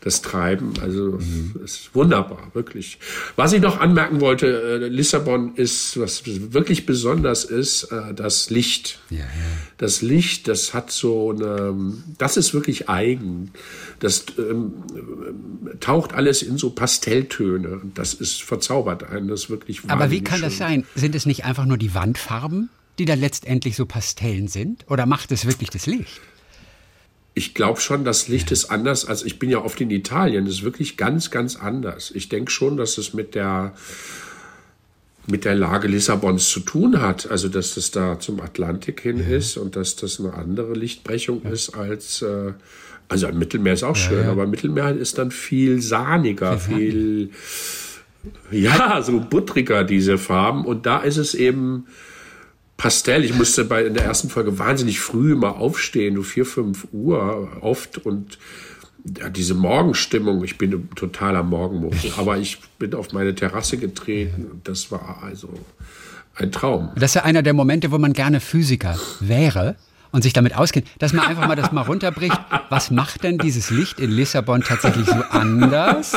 das 0.00 0.22
Treiben. 0.22 0.72
Also 0.80 1.18
mhm. 1.18 1.60
ist 1.62 1.94
wunderbar, 1.94 2.50
wirklich. 2.54 2.98
Was 3.36 3.52
ich 3.52 3.60
noch 3.60 3.80
anmerken 3.80 4.20
wollte, 4.20 4.46
äh, 4.82 4.88
Lissabon 4.88 5.54
ist, 5.54 6.00
was 6.00 6.22
wirklich 6.26 6.86
besonders 6.86 7.44
ist, 7.44 7.84
äh, 7.84 8.14
das 8.14 8.50
Licht. 8.50 8.98
Ja, 9.10 9.18
ja. 9.18 9.26
Das 9.78 10.02
Licht, 10.02 10.48
das 10.48 10.72
hat 10.72 10.90
so 10.90 11.30
eine, 11.30 11.94
das 12.18 12.36
ist 12.36 12.54
wirklich 12.54 12.88
eigen. 12.88 13.50
Das 13.98 14.24
ähm, 14.38 14.72
taucht 15.80 16.14
alles 16.14 16.42
in 16.42 16.56
so 16.56 16.70
Pastelltöne. 16.70 17.82
Das 17.94 18.14
ist 18.14 18.42
verzaubert 18.42 19.04
einen. 19.04 19.28
Das 19.28 19.44
ist 19.44 19.50
wirklich 19.50 19.82
Aber 19.88 20.10
wie 20.10 20.22
kann 20.22 20.38
schön. 20.38 20.48
das 20.48 20.56
sein? 20.56 20.86
Sind 20.94 21.14
es 21.14 21.26
nicht 21.26 21.44
einfach 21.44 21.66
nur 21.66 21.76
die 21.76 21.94
Wandfarben, 21.94 22.70
die 22.98 23.04
da 23.04 23.14
letztendlich 23.14 23.76
so 23.76 23.84
Pastellen 23.84 24.48
sind? 24.48 24.86
Oder 24.88 25.04
macht 25.04 25.30
es 25.32 25.44
wirklich 25.44 25.68
das 25.68 25.86
Licht? 25.86 26.20
Ich 27.34 27.54
glaube 27.54 27.80
schon, 27.80 28.04
das 28.04 28.28
Licht 28.28 28.50
ist 28.50 28.66
anders. 28.66 29.04
als 29.04 29.24
ich 29.24 29.38
bin 29.38 29.50
ja 29.50 29.62
oft 29.64 29.80
in 29.80 29.90
Italien. 29.90 30.44
Das 30.44 30.54
ist 30.54 30.62
wirklich 30.64 30.96
ganz, 30.96 31.30
ganz 31.30 31.56
anders. 31.56 32.10
Ich 32.10 32.28
denke 32.28 32.50
schon, 32.50 32.76
dass 32.76 32.98
es 32.98 33.14
mit 33.14 33.34
der 33.34 33.74
mit 35.26 35.44
der 35.44 35.54
Lage 35.54 35.86
Lissabons 35.86 36.48
zu 36.48 36.60
tun 36.60 37.00
hat. 37.00 37.30
Also 37.30 37.48
dass 37.48 37.74
das 37.74 37.90
da 37.90 38.18
zum 38.18 38.40
Atlantik 38.40 39.00
hin 39.00 39.18
ja. 39.18 39.36
ist 39.36 39.56
und 39.56 39.76
dass 39.76 39.96
das 39.96 40.18
eine 40.18 40.34
andere 40.34 40.72
Lichtbrechung 40.72 41.42
ja. 41.44 41.50
ist 41.50 41.74
als 41.74 42.22
äh, 42.22 42.52
also 43.08 43.26
am 43.26 43.38
Mittelmeer 43.38 43.72
ist 43.74 43.82
auch 43.82 43.96
ja, 43.96 44.02
schön, 44.02 44.26
aber 44.26 44.46
Mittelmeer 44.46 44.96
ist 44.96 45.18
dann 45.18 45.32
viel 45.32 45.82
sahniger, 45.82 46.58
viel 46.58 47.30
ja 48.52 49.02
so 49.06 49.18
buttriger 49.18 49.82
diese 49.82 50.16
Farben 50.16 50.64
und 50.64 50.86
da 50.86 51.00
ist 51.00 51.16
es 51.16 51.34
eben 51.34 51.86
Pastell. 52.80 53.26
Ich 53.26 53.34
musste 53.34 53.66
bei 53.66 53.84
in 53.84 53.92
der 53.92 54.06
ersten 54.06 54.30
Folge 54.30 54.58
wahnsinnig 54.58 55.00
früh 55.00 55.34
mal 55.34 55.50
aufstehen, 55.50 56.16
so 56.16 56.22
vier, 56.22 56.46
fünf 56.46 56.88
Uhr 56.92 57.58
oft 57.60 57.98
und 58.06 58.38
ja, 59.18 59.28
diese 59.28 59.52
Morgenstimmung, 59.52 60.42
ich 60.44 60.56
bin 60.56 60.72
ein 60.72 60.88
totaler 60.94 61.42
Morgenmuffel, 61.42 62.10
aber 62.16 62.38
ich 62.38 62.58
bin 62.78 62.94
auf 62.94 63.12
meine 63.12 63.34
Terrasse 63.34 63.76
getreten 63.76 64.46
und 64.50 64.66
das 64.66 64.90
war 64.90 65.22
also 65.22 65.50
ein 66.36 66.52
Traum. 66.52 66.90
Das 66.94 67.10
ist 67.10 67.14
ja 67.16 67.24
einer 67.24 67.42
der 67.42 67.52
Momente, 67.52 67.92
wo 67.92 67.98
man 67.98 68.14
gerne 68.14 68.40
Physiker 68.40 68.98
wäre 69.20 69.76
und 70.10 70.22
sich 70.22 70.32
damit 70.32 70.56
auskennt, 70.56 70.86
dass 70.98 71.12
man 71.12 71.26
einfach 71.26 71.46
mal 71.46 71.56
das 71.56 71.72
mal 71.72 71.82
runterbricht. 71.82 72.38
Was 72.70 72.90
macht 72.90 73.24
denn 73.24 73.36
dieses 73.36 73.70
Licht 73.70 74.00
in 74.00 74.10
Lissabon 74.10 74.62
tatsächlich 74.62 75.06
so 75.06 75.22
anders 75.30 76.14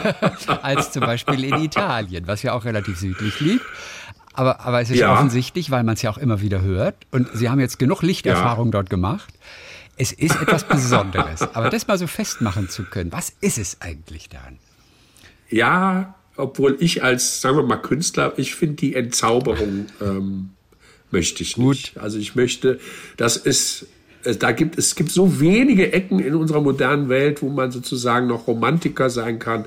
als 0.62 0.92
zum 0.92 1.00
Beispiel 1.00 1.44
in 1.44 1.62
Italien, 1.62 2.26
was 2.26 2.42
ja 2.42 2.52
auch 2.52 2.66
relativ 2.66 2.98
südlich 2.98 3.40
liegt? 3.40 3.64
Aber, 4.34 4.60
aber 4.60 4.80
es 4.80 4.90
ist 4.90 4.98
ja. 4.98 5.12
offensichtlich, 5.12 5.70
weil 5.70 5.84
man 5.84 5.94
es 5.94 6.02
ja 6.02 6.10
auch 6.10 6.18
immer 6.18 6.40
wieder 6.40 6.60
hört. 6.60 6.96
Und 7.12 7.28
Sie 7.32 7.48
haben 7.48 7.60
jetzt 7.60 7.78
genug 7.78 8.02
Lichterfahrung 8.02 8.66
ja. 8.66 8.72
dort 8.72 8.90
gemacht. 8.90 9.32
Es 9.96 10.12
ist 10.12 10.34
etwas 10.40 10.64
Besonderes. 10.64 11.42
aber 11.54 11.70
das 11.70 11.86
mal 11.86 11.98
so 11.98 12.08
festmachen 12.08 12.68
zu 12.68 12.82
können, 12.82 13.12
was 13.12 13.32
ist 13.40 13.58
es 13.58 13.80
eigentlich 13.80 14.28
dann? 14.28 14.58
Ja, 15.48 16.16
obwohl 16.36 16.76
ich 16.80 17.04
als, 17.04 17.40
sagen 17.40 17.56
wir 17.56 17.62
mal, 17.62 17.76
Künstler, 17.76 18.32
ich 18.36 18.56
finde 18.56 18.74
die 18.74 18.96
Entzauberung 18.96 19.86
ähm, 20.00 20.50
möchte 21.12 21.44
ich 21.44 21.56
nicht. 21.56 21.94
Gut. 21.94 22.02
Also 22.02 22.18
ich 22.18 22.34
möchte, 22.34 22.80
das 23.16 23.36
ist 23.36 23.86
da 24.38 24.52
gibt 24.52 24.78
es 24.78 24.94
gibt 24.94 25.10
so 25.10 25.40
wenige 25.40 25.92
Ecken 25.92 26.18
in 26.18 26.34
unserer 26.34 26.60
modernen 26.60 27.08
Welt, 27.08 27.42
wo 27.42 27.50
man 27.50 27.70
sozusagen 27.70 28.26
noch 28.26 28.46
Romantiker 28.46 29.10
sein 29.10 29.38
kann. 29.38 29.66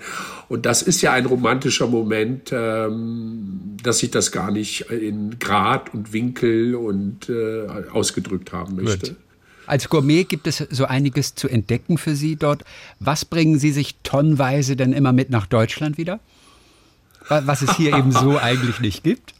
Und 0.49 0.65
das 0.65 0.81
ist 0.81 1.01
ja 1.01 1.13
ein 1.13 1.25
romantischer 1.25 1.87
Moment, 1.87 2.51
ähm, 2.51 3.77
dass 3.83 4.01
ich 4.01 4.11
das 4.11 4.31
gar 4.31 4.51
nicht 4.51 4.81
in 4.89 5.39
Grad 5.39 5.93
und 5.93 6.13
Winkel 6.13 6.75
und 6.75 7.29
äh, 7.29 7.67
ausgedrückt 7.91 8.53
haben 8.53 8.75
möchte. 8.75 9.11
Gut. 9.11 9.17
Als 9.67 9.89
Gourmet 9.89 10.23
gibt 10.23 10.47
es 10.47 10.65
so 10.69 10.85
einiges 10.85 11.35
zu 11.35 11.49
entdecken 11.49 11.97
für 11.97 12.15
Sie 12.15 12.37
dort. 12.37 12.63
Was 12.99 13.25
bringen 13.25 13.59
Sie 13.59 13.71
sich 13.71 13.97
tonnenweise 14.01 14.77
denn 14.77 14.93
immer 14.93 15.11
mit 15.11 15.29
nach 15.29 15.45
Deutschland 15.45 15.97
wieder? 15.97 16.21
Was 17.27 17.61
es 17.61 17.75
hier 17.75 17.95
eben 17.95 18.13
so 18.13 18.37
eigentlich 18.41 18.79
nicht 18.79 19.03
gibt? 19.03 19.33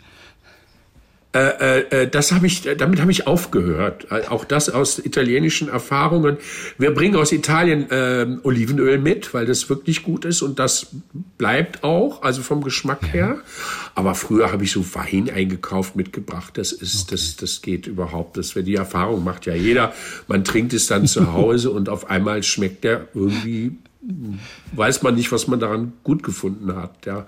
Äh, 1.38 1.50
äh, 1.60 2.04
äh, 2.04 2.08
das 2.08 2.32
habe 2.32 2.48
ich, 2.48 2.64
damit 2.78 3.00
habe 3.00 3.12
ich 3.12 3.28
aufgehört. 3.28 4.08
Auch 4.30 4.44
das 4.44 4.70
aus 4.70 4.98
italienischen 4.98 5.70
Erfahrungen. 5.70 6.38
Wir 6.80 6.92
bringen 6.94 7.16
aus 7.16 7.32
Italien 7.32 7.92
äh, 7.92 8.26
Olivenöl 8.42 8.98
mit, 8.98 9.36
weil 9.36 9.46
das 9.46 9.70
wirklich 9.70 10.02
gut 10.02 10.26
ist 10.26 10.42
und 10.42 10.58
das 10.58 10.88
bleibt 11.38 11.84
auch, 11.84 12.24
also 12.24 12.42
vom 12.42 12.64
Geschmack 12.64 13.04
ja. 13.04 13.10
her. 13.10 13.38
Aber 13.94 14.16
früher 14.16 14.52
habe 14.52 14.64
ich 14.64 14.72
so 14.72 14.84
Wein 14.96 15.30
eingekauft, 15.30 15.96
mitgebracht. 15.96 16.58
Das 16.58 16.72
ist, 16.72 17.04
okay. 17.04 17.12
das, 17.12 17.36
das 17.36 17.62
geht 17.62 17.86
überhaupt. 17.86 18.38
Das 18.38 18.54
die 18.54 18.76
Erfahrung 18.76 19.24
macht 19.24 19.46
ja 19.46 19.54
jeder. 19.54 19.94
Man 20.28 20.44
trinkt 20.44 20.74
es 20.74 20.88
dann 20.88 21.06
zu 21.06 21.34
Hause 21.34 21.70
und 21.70 21.88
auf 21.88 22.10
einmal 22.10 22.42
schmeckt 22.42 22.84
der 22.84 23.08
irgendwie, 23.14 23.78
weiß 24.74 25.04
man 25.04 25.14
nicht, 25.14 25.32
was 25.32 25.48
man 25.48 25.60
daran 25.60 25.94
gut 26.04 26.24
gefunden 26.24 26.76
hat. 26.76 27.06
Ja. 27.06 27.28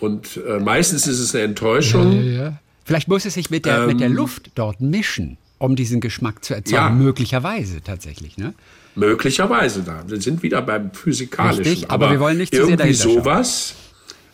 Und 0.00 0.40
äh, 0.48 0.58
meistens 0.58 1.06
ist 1.06 1.20
es 1.20 1.32
eine 1.34 1.44
Enttäuschung. 1.44 2.12
Ja, 2.12 2.42
ja, 2.42 2.60
Vielleicht 2.84 3.08
muss 3.08 3.24
es 3.24 3.34
sich 3.34 3.50
mit 3.50 3.64
der, 3.64 3.80
ähm, 3.80 3.86
mit 3.86 4.00
der 4.00 4.08
ähm. 4.08 4.14
Luft 4.14 4.52
dort 4.54 4.80
mischen, 4.80 5.38
um 5.58 5.76
diesen 5.76 6.00
Geschmack 6.00 6.44
zu 6.44 6.54
erzeugen. 6.54 6.76
Ja. 6.76 6.90
Möglicherweise 6.90 7.82
tatsächlich, 7.82 8.36
ne? 8.36 8.54
Möglicherweise 8.94 9.82
da. 9.82 10.04
Wir 10.06 10.20
sind 10.20 10.42
wieder 10.42 10.62
beim 10.62 10.92
Physikalischen. 10.92 11.64
Richtig, 11.64 11.90
aber, 11.90 12.06
aber 12.06 12.14
wir 12.14 12.20
wollen 12.20 12.38
nicht 12.38 12.54
zu 12.54 12.62
irgendwie 12.62 12.92
sowas. 12.92 13.74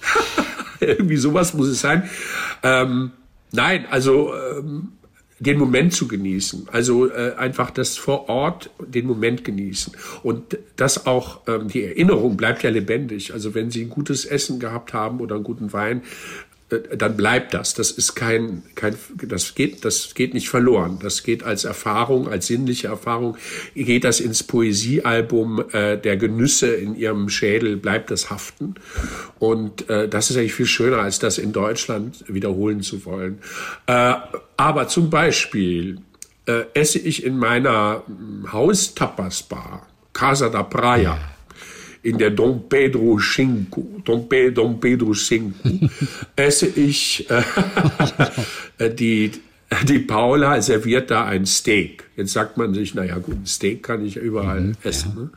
irgendwie 0.81 1.17
sowas 1.17 1.55
muss 1.55 1.69
es 1.69 1.81
sein. 1.81 2.09
Ähm, 2.63 3.13
nein, 3.53 3.87
also 3.91 4.35
ähm, 4.35 4.89
den 5.41 5.59
Moment 5.59 5.95
zu 5.95 6.07
genießen. 6.07 6.69
Also 6.71 7.11
äh, 7.11 7.35
einfach 7.39 7.71
das 7.71 7.97
vor 7.97 8.29
Ort 8.29 8.71
den 8.79 9.07
Moment 9.07 9.43
genießen. 9.43 9.95
Und 10.23 10.59
das 10.77 11.07
auch, 11.07 11.41
ähm, 11.49 11.69
die 11.69 11.83
Erinnerung 11.83 12.37
bleibt 12.37 12.63
ja 12.63 12.69
lebendig. 12.69 13.33
Also 13.33 13.55
wenn 13.55 13.71
Sie 13.71 13.83
ein 13.83 13.89
gutes 13.89 14.27
Essen 14.27 14.61
gehabt 14.61 14.93
haben 14.93 15.21
oder 15.21 15.37
einen 15.37 15.45
guten 15.45 15.73
Wein, 15.73 16.03
dann 16.71 17.17
bleibt 17.17 17.55
das. 17.55 17.75
Das 17.75 17.91
ist 17.91 18.15
kein, 18.15 18.63
kein, 18.75 18.95
das 19.23 19.55
geht, 19.55 19.85
das 19.85 20.15
geht 20.15 20.35
nicht 20.35 20.49
verloren. 20.49 20.99
Das 21.03 21.23
geht 21.23 21.43
als 21.43 21.65
Erfahrung, 21.65 22.29
als 22.29 22.47
sinnliche 22.47 22.89
Erfahrung, 22.89 23.37
geht 23.75 24.05
das 24.05 24.21
ins 24.21 24.43
Poesiealbum 24.43 25.65
äh, 25.73 25.97
der 25.97 26.17
Genüsse 26.17 26.69
in 26.75 26.95
ihrem 26.95 27.29
Schädel, 27.29 27.77
bleibt 27.77 28.11
das 28.11 28.31
haften. 28.31 28.75
Und 29.39 29.89
äh, 29.91 30.09
das 30.09 30.31
ist 30.31 30.37
eigentlich 30.37 30.55
viel 30.55 30.67
schöner, 30.67 30.99
als 30.99 31.19
das 31.19 31.39
in 31.39 31.53
Deutschland 31.53 32.25
wiederholen 32.29 32.83
zu 32.83 33.05
wollen. 33.05 33.41
Äh, 33.87 34.15
aber 34.57 34.89
zum 34.89 35.11
Beispiel 35.11 35.99
äh, 36.47 36.65
esse 36.75 36.99
ich 36.99 37.25
in 37.25 37.37
meiner 37.37 38.03
hm, 38.07 38.53
Haus-Tapas-Bar, 38.53 39.87
Casa 40.13 40.49
da 40.49 40.63
Praia. 40.63 41.19
In 42.03 42.19
der 42.19 42.31
Dom 42.31 42.69
Pedro 42.69 43.19
Cinco, 43.19 44.01
Dom, 44.05 44.29
Pe 44.29 44.51
Dom 44.53 44.81
Pedro 44.81 45.13
Cinco, 45.13 45.69
esse 46.37 46.67
ich 46.67 47.29
äh, 48.79 48.91
die, 48.91 49.33
die 49.85 49.99
Paula 49.99 50.61
serviert 50.63 51.11
da 51.11 51.27
ein 51.27 51.47
Steak. 51.47 52.05
Jetzt 52.17 52.33
sagt 52.33 52.57
man 52.57 52.75
sich, 52.75 52.95
naja 52.95 53.19
gut, 53.19 53.37
ein 53.37 53.47
Steak 53.47 53.83
kann 53.83 54.05
ich 54.05 54.17
überall 54.17 54.61
mhm, 54.61 54.77
essen. 54.83 55.13
Ja. 55.15 55.23
Ne? 55.23 55.31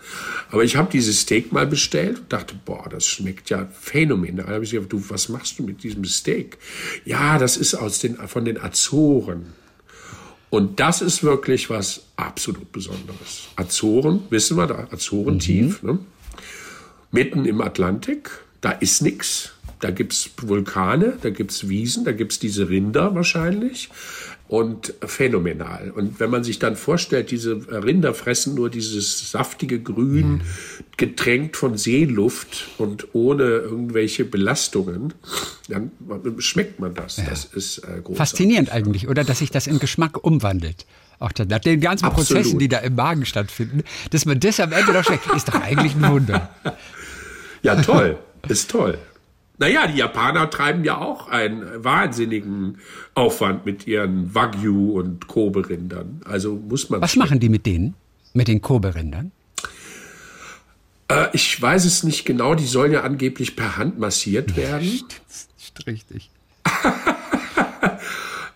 Aber 0.52 0.63
ich 0.63 0.76
habe 0.76 0.89
dieses 0.91 1.21
Steak 1.21 1.52
mal 1.52 1.67
bestellt 1.67 2.19
und 2.19 2.34
dachte, 2.34 2.56
boah, 2.65 2.88
das 2.89 3.06
schmeckt 3.06 3.49
ja 3.49 3.67
phänomenal. 3.71 4.45
Da 4.45 4.54
habe 4.54 4.63
ich 4.63 4.71
gesagt, 4.71 4.91
du, 4.91 5.04
was 5.10 5.30
machst 5.30 5.60
du 5.60 5.63
mit 5.63 5.84
diesem 5.84 6.06
Steak? 6.06 6.58
Ja, 7.06 7.38
das 7.38 7.58
ist 7.58 7.76
aus 7.76 7.99
den, 7.99 8.15
von 8.15 8.45
den 8.45 8.60
Azoren. 8.60 9.54
Und 10.49 10.80
das 10.80 11.02
ist 11.02 11.23
wirklich 11.23 11.69
was 11.69 12.04
absolut 12.15 12.71
Besonderes. 12.71 13.49
Azoren, 13.56 14.21
wissen 14.30 14.56
wir 14.56 14.67
da, 14.67 14.88
Azoren 14.91 15.36
mhm. 15.36 15.39
tief. 15.39 15.84
Ne? 15.84 15.99
Mitten 17.13 17.45
im 17.45 17.62
Atlantik. 17.62 18.32
Da 18.60 18.71
ist 18.71 19.02
nichts. 19.02 19.54
Da 19.80 19.91
gibt's 19.91 20.30
Vulkane, 20.41 21.17
da 21.21 21.30
gibt's 21.30 21.67
Wiesen, 21.67 22.06
da 22.06 22.13
gibt's 22.13 22.39
diese 22.39 22.69
Rinder 22.69 23.15
wahrscheinlich. 23.15 23.89
Und 24.47 24.93
phänomenal. 25.06 25.91
Und 25.91 26.19
wenn 26.19 26.30
man 26.30 26.43
sich 26.43 26.60
dann 26.60 26.76
vorstellt, 26.76 27.32
diese 27.32 27.65
Rinder 27.84 28.13
fressen 28.13 28.56
nur 28.56 28.69
dieses 28.69 29.32
saftige 29.32 29.82
Grün, 29.82 30.41
getränkt 30.95 31.58
von 31.58 31.78
Seeluft 31.78 32.69
und 32.78 33.08
ohne 33.13 33.43
irgendwelche 33.43 34.26
Belastungen, 34.26 35.13
dann 35.69 35.91
schmeckt 36.38 36.80
man 36.80 36.93
das. 36.93 37.17
Ja. 37.17 37.26
Das 37.30 37.45
ist 37.45 37.80
äh, 37.80 37.82
großartig. 37.82 38.17
Faszinierend 38.17 38.71
eigentlich, 38.71 39.08
oder? 39.08 39.23
Dass 39.23 39.39
sich 39.39 39.49
das 39.49 39.65
in 39.65 39.80
Geschmack 39.80 40.23
umwandelt. 40.23 40.86
Auch 41.19 41.32
dann, 41.32 41.47
nach 41.47 41.60
den 41.60 41.80
ganzen 41.80 42.06
Absolut. 42.06 42.43
Prozessen, 42.43 42.60
die 42.60 42.67
da 42.67 42.80
im 42.80 42.95
Magen 42.95 43.26
stattfinden, 43.26 43.84
dass 44.12 44.26
man 44.26 44.39
das 44.39 44.60
am 44.60 44.71
Ende 44.71 44.93
noch 44.93 45.04
schmeckt, 45.04 45.26
ist 45.36 45.47
doch 45.47 45.62
eigentlich 45.62 45.95
ein 45.95 46.10
Wunder. 46.10 46.49
Ja, 47.63 47.82
toll. 47.82 48.19
Ist 48.47 48.69
toll. 48.69 48.97
Naja, 49.58 49.88
die 49.88 49.97
Japaner 49.97 50.49
treiben 50.49 50.84
ja 50.84 50.97
auch 50.97 51.30
einen 51.30 51.84
wahnsinnigen 51.84 52.80
Aufwand 53.13 53.65
mit 53.65 53.88
ihren 53.88 54.36
Wagyu 54.36 54.99
und 54.99 55.28
Kobe-Rindern. 55.28 56.21
Also 56.26 56.56
muss 56.56 56.89
man. 56.89 57.02
Was 57.02 57.15
machen 57.15 57.39
die 57.39 57.49
mit 57.49 57.65
denen? 57.65 57.95
Mit 58.34 58.47
den 58.47 58.62
Kobe-Rindern? 58.62 59.32
Äh, 61.08 61.28
ich 61.34 61.62
weiß 61.62 61.86
es 61.86 62.04
nicht 62.04 62.26
genau. 62.26 62.56
Die 62.56 62.65
sollen 62.65 62.91
ja 62.91 63.02
angeblich 63.02 63.56
per 63.56 63.78
Hand 63.78 63.99
massiert 63.99 64.58
werden. 64.58 65.04
Richtig. 65.88 66.30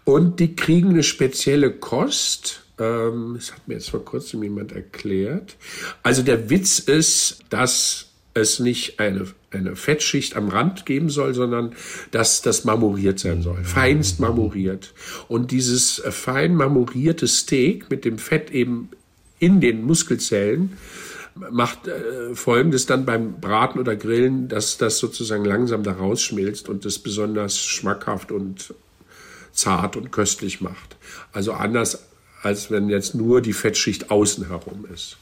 und 0.03 0.39
die 0.39 0.55
kriegen 0.55 0.89
eine 0.89 1.03
spezielle 1.03 1.71
Kost. 1.71 2.63
Ähm, 2.79 3.33
das 3.35 3.53
hat 3.53 3.67
mir 3.67 3.75
jetzt 3.75 3.91
vor 3.91 4.03
kurzem 4.03 4.43
jemand 4.43 4.71
erklärt. 4.71 5.55
Also 6.03 6.23
der 6.23 6.49
Witz 6.49 6.79
ist, 6.79 7.43
dass 7.49 8.06
es 8.37 8.59
nicht 8.59 8.99
eine, 8.99 9.27
eine 9.51 9.75
Fettschicht 9.75 10.35
am 10.35 10.49
Rand 10.49 10.85
geben 10.85 11.09
soll, 11.09 11.33
sondern 11.33 11.73
dass 12.11 12.41
das 12.41 12.63
marmoriert 12.63 13.19
sein 13.19 13.41
soll. 13.41 13.63
Feinst 13.63 14.19
marmoriert. 14.19 14.93
Und 15.27 15.51
dieses 15.51 16.01
fein 16.09 16.55
marmorierte 16.55 17.27
Steak 17.27 17.89
mit 17.89 18.05
dem 18.05 18.17
Fett 18.17 18.51
eben 18.51 18.89
in 19.39 19.61
den 19.61 19.83
Muskelzellen 19.83 20.77
macht 21.51 21.87
äh, 21.87 22.33
folgendes 22.33 22.87
dann 22.87 23.05
beim 23.05 23.39
Braten 23.39 23.79
oder 23.79 23.95
Grillen, 23.95 24.47
dass 24.47 24.77
das 24.77 24.97
sozusagen 24.97 25.45
langsam 25.45 25.83
da 25.83 25.91
rausschmilzt 25.91 26.67
und 26.67 26.83
das 26.83 26.97
besonders 26.97 27.59
schmackhaft 27.59 28.31
und 28.31 28.73
zart 29.51 29.95
und 29.97 30.11
köstlich 30.11 30.61
macht. 30.61 30.97
Also 31.31 31.53
anders 31.53 32.07
als 32.41 32.71
wenn 32.71 32.89
jetzt 32.89 33.15
nur 33.15 33.41
die 33.41 33.53
Fettschicht 33.53 34.11
außen 34.11 34.47
herum 34.47 34.85
ist. 34.93 35.17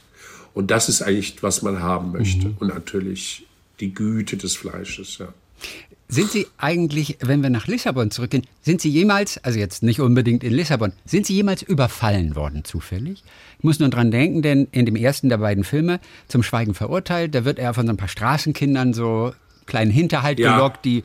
Und 0.56 0.70
das 0.70 0.88
ist 0.88 1.02
eigentlich, 1.02 1.42
was 1.42 1.60
man 1.60 1.82
haben 1.82 2.12
möchte. 2.12 2.48
Mhm. 2.48 2.56
Und 2.60 2.68
natürlich 2.68 3.44
die 3.78 3.92
Güte 3.92 4.38
des 4.38 4.56
Fleisches, 4.56 5.18
ja. 5.18 5.28
Sind 6.08 6.30
Sie 6.30 6.46
eigentlich, 6.56 7.18
wenn 7.20 7.42
wir 7.42 7.50
nach 7.50 7.66
Lissabon 7.66 8.10
zurückgehen, 8.10 8.46
sind 8.62 8.80
Sie 8.80 8.88
jemals, 8.88 9.36
also 9.44 9.58
jetzt 9.58 9.82
nicht 9.82 10.00
unbedingt 10.00 10.42
in 10.42 10.54
Lissabon, 10.54 10.92
sind 11.04 11.26
Sie 11.26 11.34
jemals 11.34 11.60
überfallen 11.60 12.36
worden 12.36 12.64
zufällig? 12.64 13.22
Ich 13.58 13.64
muss 13.64 13.80
nur 13.80 13.90
dran 13.90 14.10
denken, 14.10 14.40
denn 14.40 14.66
in 14.72 14.86
dem 14.86 14.96
ersten 14.96 15.28
der 15.28 15.38
beiden 15.38 15.62
Filme, 15.62 16.00
Zum 16.26 16.42
Schweigen 16.42 16.72
verurteilt, 16.72 17.34
da 17.34 17.44
wird 17.44 17.58
er 17.58 17.74
von 17.74 17.84
so 17.84 17.92
ein 17.92 17.98
paar 17.98 18.08
Straßenkindern 18.08 18.94
so 18.94 19.34
kleinen 19.66 19.90
Hinterhalt 19.90 20.38
ja. 20.38 20.54
gelockt, 20.54 20.86
die 20.86 21.02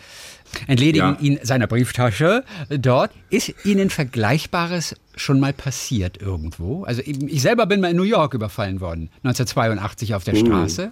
entledigen 0.68 1.16
ja. 1.16 1.18
ihn 1.20 1.40
seiner 1.44 1.68
Brieftasche 1.68 2.44
dort. 2.70 3.12
Ist 3.30 3.54
Ihnen 3.66 3.90
Vergleichbares 3.90 4.96
schon 5.16 5.40
mal 5.40 5.54
passiert 5.54 6.22
irgendwo? 6.22 6.84
Also 6.84 7.02
ich 7.06 7.42
selber 7.42 7.66
bin 7.66 7.82
mal 7.82 7.92
in 7.92 7.98
New 7.98 8.04
York 8.04 8.34
überfallen 8.34 8.82
worden, 8.82 9.10
1982 9.24 10.16
auf 10.16 10.24
der 10.24 10.36
uh. 10.36 10.38
Straße. 10.38 10.92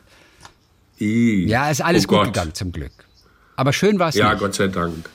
I. 0.99 1.45
Ja, 1.47 1.69
ist 1.69 1.81
alles 1.81 2.05
oh 2.05 2.09
gut 2.09 2.17
Gott. 2.17 2.25
gegangen 2.33 2.53
zum 2.53 2.71
Glück. 2.71 2.91
Aber 3.55 3.73
schön 3.73 3.99
war 3.99 4.09
es 4.09 4.15
Ja, 4.15 4.31
nicht. 4.31 4.39
Gott 4.39 4.55
sei 4.55 4.67
Dank. 4.67 5.09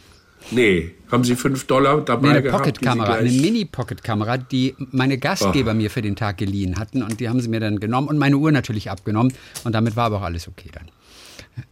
Nee, 0.50 0.94
haben 1.10 1.24
Sie 1.24 1.36
fünf 1.36 1.66
Dollar 1.66 2.02
dabei 2.02 2.22
nee, 2.22 2.28
eine 2.34 2.42
gehabt? 2.42 2.64
Pocketkamera, 2.64 3.14
eine 3.14 3.30
Mini-Pocket-Kamera, 3.30 4.36
die 4.36 4.74
meine 4.90 5.16
Gastgeber 5.16 5.70
oh. 5.70 5.74
mir 5.74 5.90
für 5.90 6.02
den 6.02 6.16
Tag 6.16 6.36
geliehen 6.36 6.78
hatten 6.78 7.02
und 7.02 7.20
die 7.20 7.28
haben 7.28 7.40
sie 7.40 7.48
mir 7.48 7.60
dann 7.60 7.80
genommen 7.80 8.08
und 8.08 8.18
meine 8.18 8.36
Uhr 8.36 8.52
natürlich 8.52 8.90
abgenommen 8.90 9.32
und 9.64 9.74
damit 9.74 9.96
war 9.96 10.06
aber 10.06 10.18
auch 10.18 10.22
alles 10.22 10.48
okay 10.48 10.70
dann. 10.72 10.90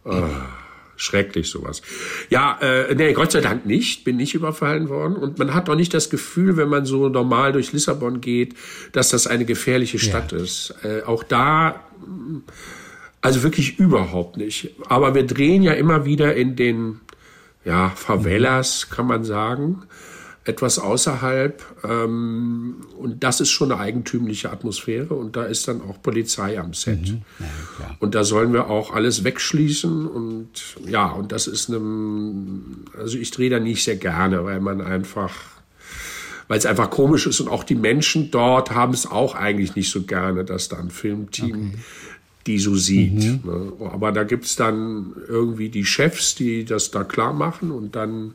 Oh. 0.05 0.27
Schrecklich 0.95 1.49
sowas. 1.49 1.81
Ja, 2.29 2.57
äh, 2.61 2.93
nee, 2.95 3.13
Gott 3.13 3.31
sei 3.31 3.41
Dank 3.41 3.65
nicht, 3.65 4.03
bin 4.03 4.17
nicht 4.17 4.35
überfallen 4.35 4.89
worden. 4.89 5.15
Und 5.15 5.39
man 5.39 5.53
hat 5.53 5.69
auch 5.69 5.75
nicht 5.75 5.93
das 5.93 6.09
Gefühl, 6.09 6.55
wenn 6.55 6.69
man 6.69 6.85
so 6.85 7.09
normal 7.09 7.51
durch 7.51 7.73
Lissabon 7.73 8.21
geht, 8.21 8.55
dass 8.91 9.09
das 9.09 9.25
eine 9.27 9.45
gefährliche 9.45 9.99
Stadt 9.99 10.31
ja. 10.31 10.37
ist. 10.37 10.75
Äh, 10.83 11.01
auch 11.03 11.23
da, 11.23 11.83
also 13.21 13.43
wirklich 13.43 13.79
überhaupt 13.79 14.37
nicht. 14.37 14.75
Aber 14.87 15.15
wir 15.15 15.25
drehen 15.25 15.63
ja 15.63 15.73
immer 15.73 16.05
wieder 16.05 16.35
in 16.35 16.55
den 16.55 16.99
ja, 17.65 17.89
Favelas, 17.89 18.89
kann 18.89 19.07
man 19.07 19.23
sagen 19.23 19.83
etwas 20.45 20.79
außerhalb. 20.79 21.63
Ähm, 21.83 22.85
und 22.97 23.23
das 23.23 23.39
ist 23.39 23.51
schon 23.51 23.71
eine 23.71 23.79
eigentümliche 23.79 24.51
Atmosphäre. 24.51 25.13
Und 25.13 25.35
da 25.35 25.43
ist 25.43 25.67
dann 25.67 25.81
auch 25.81 26.01
Polizei 26.01 26.59
am 26.59 26.73
Set. 26.73 27.01
Mhm. 27.01 27.21
Ja, 27.39 27.95
und 27.99 28.15
da 28.15 28.23
sollen 28.23 28.53
wir 28.53 28.69
auch 28.69 28.93
alles 28.93 29.23
wegschließen. 29.23 30.07
Und 30.07 30.49
ja, 30.85 31.07
und 31.07 31.31
das 31.31 31.47
ist 31.47 31.69
einem, 31.69 32.85
also 32.97 33.17
ich 33.17 33.31
drehe 33.31 33.49
da 33.49 33.59
nicht 33.59 33.83
sehr 33.83 33.95
gerne, 33.95 34.43
weil 34.43 34.59
man 34.59 34.81
einfach, 34.81 35.33
weil 36.47 36.57
es 36.57 36.65
einfach 36.65 36.89
komisch 36.89 37.25
ist. 37.25 37.39
Und 37.39 37.47
auch 37.47 37.63
die 37.63 37.75
Menschen 37.75 38.29
dort 38.31 38.71
haben 38.71 38.93
es 38.93 39.09
auch 39.09 39.35
eigentlich 39.35 39.75
nicht 39.75 39.91
so 39.91 40.03
gerne, 40.03 40.43
dass 40.43 40.67
da 40.67 40.77
ein 40.77 40.89
Filmteam 40.89 41.71
okay 41.73 41.79
die 42.45 42.59
so 42.59 42.75
sieht. 42.75 43.13
Mhm. 43.13 43.39
Ne? 43.45 43.73
Aber 43.91 44.11
da 44.11 44.23
gibt's 44.23 44.55
dann 44.55 45.13
irgendwie 45.27 45.69
die 45.69 45.85
Chefs, 45.85 46.35
die 46.35 46.65
das 46.65 46.91
da 46.91 47.03
klar 47.03 47.33
machen 47.33 47.71
und 47.71 47.95
dann 47.95 48.33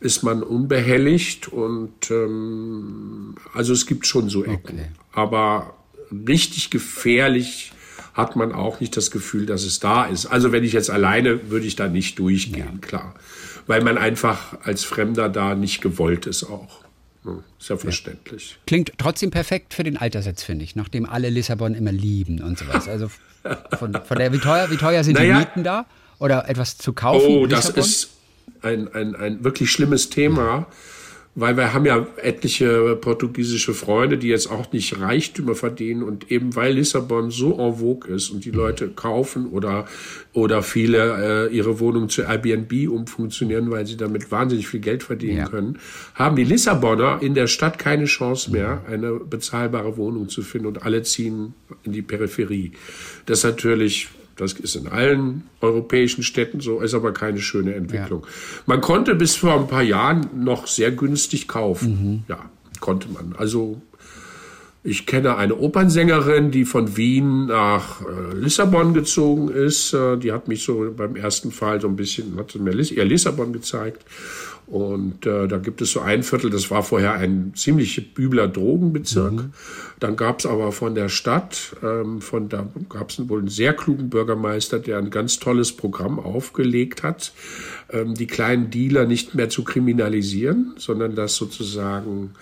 ist 0.00 0.22
man 0.22 0.42
unbehelligt 0.42 1.48
und 1.48 2.10
ähm, 2.10 3.34
also 3.54 3.72
es 3.72 3.86
gibt 3.86 4.06
schon 4.06 4.28
so 4.28 4.44
Ecken. 4.44 4.78
Okay. 4.78 4.88
Aber 5.12 5.74
richtig 6.10 6.70
gefährlich 6.70 7.72
hat 8.14 8.36
man 8.36 8.52
auch 8.52 8.80
nicht 8.80 8.96
das 8.96 9.10
Gefühl, 9.10 9.46
dass 9.46 9.64
es 9.64 9.80
da 9.80 10.04
ist. 10.04 10.26
Also 10.26 10.52
wenn 10.52 10.64
ich 10.64 10.72
jetzt 10.72 10.90
alleine, 10.90 11.50
würde 11.50 11.66
ich 11.66 11.76
da 11.76 11.88
nicht 11.88 12.18
durchgehen, 12.18 12.80
ja. 12.80 12.80
klar. 12.80 13.14
Weil 13.66 13.82
man 13.82 13.98
einfach 13.98 14.58
als 14.62 14.84
Fremder 14.84 15.28
da 15.28 15.54
nicht 15.54 15.80
gewollt 15.80 16.26
ist 16.26 16.44
auch. 16.44 16.84
Ist 17.58 17.68
ja 17.68 17.76
verständlich. 17.76 18.52
Ja. 18.52 18.56
Klingt 18.66 18.92
trotzdem 18.96 19.30
perfekt 19.30 19.74
für 19.74 19.84
den 19.84 19.96
Altersatz, 19.96 20.42
finde 20.42 20.64
ich, 20.64 20.76
nachdem 20.76 21.04
alle 21.04 21.28
Lissabon 21.28 21.74
immer 21.74 21.92
lieben 21.92 22.42
und 22.42 22.58
sowas. 22.58 22.88
Also 22.88 23.10
von, 23.78 23.92
von 23.92 24.18
der, 24.18 24.32
wie 24.32 24.38
teuer, 24.38 24.70
wie 24.70 24.76
teuer 24.76 25.04
sind 25.04 25.14
naja. 25.14 25.34
die 25.34 25.40
Mieten 25.40 25.64
da? 25.64 25.86
Oder 26.18 26.48
etwas 26.48 26.78
zu 26.78 26.92
kaufen? 26.92 27.26
Oh, 27.28 27.46
das 27.46 27.70
ist, 27.70 28.10
ein, 28.62 28.88
ein, 28.94 29.14
ein 29.14 29.44
wirklich 29.44 29.70
schlimmes 29.70 30.10
Thema, 30.10 30.66
weil 31.40 31.56
wir 31.56 31.72
haben 31.72 31.86
ja 31.86 32.04
etliche 32.16 32.96
portugiesische 32.96 33.72
Freunde, 33.72 34.18
die 34.18 34.26
jetzt 34.26 34.50
auch 34.50 34.72
nicht 34.72 35.00
Reichtümer 35.00 35.54
verdienen 35.54 36.02
und 36.02 36.32
eben 36.32 36.56
weil 36.56 36.74
Lissabon 36.74 37.30
so 37.30 37.52
en 37.60 37.76
vogue 37.76 38.12
ist 38.12 38.30
und 38.30 38.44
die 38.44 38.50
Leute 38.50 38.88
kaufen 38.88 39.46
oder 39.46 39.86
oder 40.32 40.64
viele 40.64 41.48
äh, 41.48 41.56
ihre 41.56 41.78
Wohnung 41.78 42.08
zu 42.08 42.22
Airbnb 42.22 42.90
umfunktionieren, 42.90 43.70
weil 43.70 43.86
sie 43.86 43.96
damit 43.96 44.32
wahnsinnig 44.32 44.66
viel 44.66 44.80
Geld 44.80 45.04
verdienen 45.04 45.38
ja. 45.38 45.48
können, 45.48 45.78
haben 46.14 46.34
die 46.34 46.44
Lissabonner 46.44 47.18
in 47.22 47.34
der 47.34 47.46
Stadt 47.46 47.78
keine 47.78 48.06
Chance 48.06 48.50
mehr, 48.50 48.82
eine 48.88 49.12
bezahlbare 49.20 49.96
Wohnung 49.96 50.28
zu 50.28 50.42
finden 50.42 50.66
und 50.66 50.82
alle 50.84 51.02
ziehen 51.02 51.54
in 51.84 51.92
die 51.92 52.02
Peripherie. 52.02 52.72
Das 53.26 53.38
ist 53.38 53.44
natürlich 53.44 54.08
das 54.38 54.52
ist 54.52 54.76
in 54.76 54.86
allen 54.86 55.48
europäischen 55.60 56.22
Städten 56.22 56.60
so, 56.60 56.80
ist 56.80 56.94
aber 56.94 57.12
keine 57.12 57.40
schöne 57.40 57.74
Entwicklung. 57.74 58.22
Ja. 58.22 58.28
Man 58.66 58.80
konnte 58.80 59.14
bis 59.14 59.36
vor 59.36 59.54
ein 59.54 59.66
paar 59.66 59.82
Jahren 59.82 60.28
noch 60.44 60.66
sehr 60.66 60.92
günstig 60.92 61.48
kaufen. 61.48 61.90
Mhm. 61.90 62.22
Ja, 62.28 62.48
konnte 62.80 63.08
man. 63.08 63.34
Also 63.36 63.82
ich 64.84 65.06
kenne 65.06 65.36
eine 65.36 65.56
Opernsängerin, 65.56 66.52
die 66.52 66.64
von 66.64 66.96
Wien 66.96 67.46
nach 67.46 68.00
äh, 68.00 68.34
Lissabon 68.36 68.94
gezogen 68.94 69.48
ist. 69.48 69.92
Äh, 69.92 70.16
die 70.16 70.32
hat 70.32 70.46
mich 70.46 70.62
so 70.62 70.94
beim 70.96 71.16
ersten 71.16 71.50
Fall 71.50 71.80
so 71.80 71.88
ein 71.88 71.96
bisschen, 71.96 72.36
hat 72.38 72.54
mir 72.54 72.72
ihr 72.72 73.04
Lissabon 73.04 73.52
gezeigt. 73.52 74.04
Und 74.70 75.24
äh, 75.24 75.48
da 75.48 75.56
gibt 75.56 75.80
es 75.80 75.92
so 75.92 76.00
ein 76.00 76.22
Viertel, 76.22 76.50
das 76.50 76.70
war 76.70 76.82
vorher 76.82 77.14
ein 77.14 77.52
ziemlich 77.54 78.18
übler 78.18 78.48
Drogenbezirk. 78.48 79.32
Mhm. 79.32 79.52
Dann 79.98 80.14
gab 80.14 80.40
es 80.40 80.46
aber 80.46 80.72
von 80.72 80.94
der 80.94 81.08
Stadt, 81.08 81.74
ähm, 81.82 82.20
von 82.20 82.50
da 82.50 82.68
gab 82.90 83.08
es 83.08 83.28
wohl 83.30 83.38
einen 83.38 83.48
sehr 83.48 83.72
klugen 83.72 84.10
Bürgermeister, 84.10 84.78
der 84.78 84.98
ein 84.98 85.08
ganz 85.08 85.38
tolles 85.38 85.72
Programm 85.72 86.18
aufgelegt 86.18 87.02
hat, 87.02 87.32
ähm, 87.90 88.14
die 88.14 88.26
kleinen 88.26 88.68
Dealer 88.68 89.06
nicht 89.06 89.34
mehr 89.34 89.48
zu 89.48 89.64
kriminalisieren, 89.64 90.74
sondern 90.76 91.14
das 91.14 91.36
sozusagen 91.36 92.32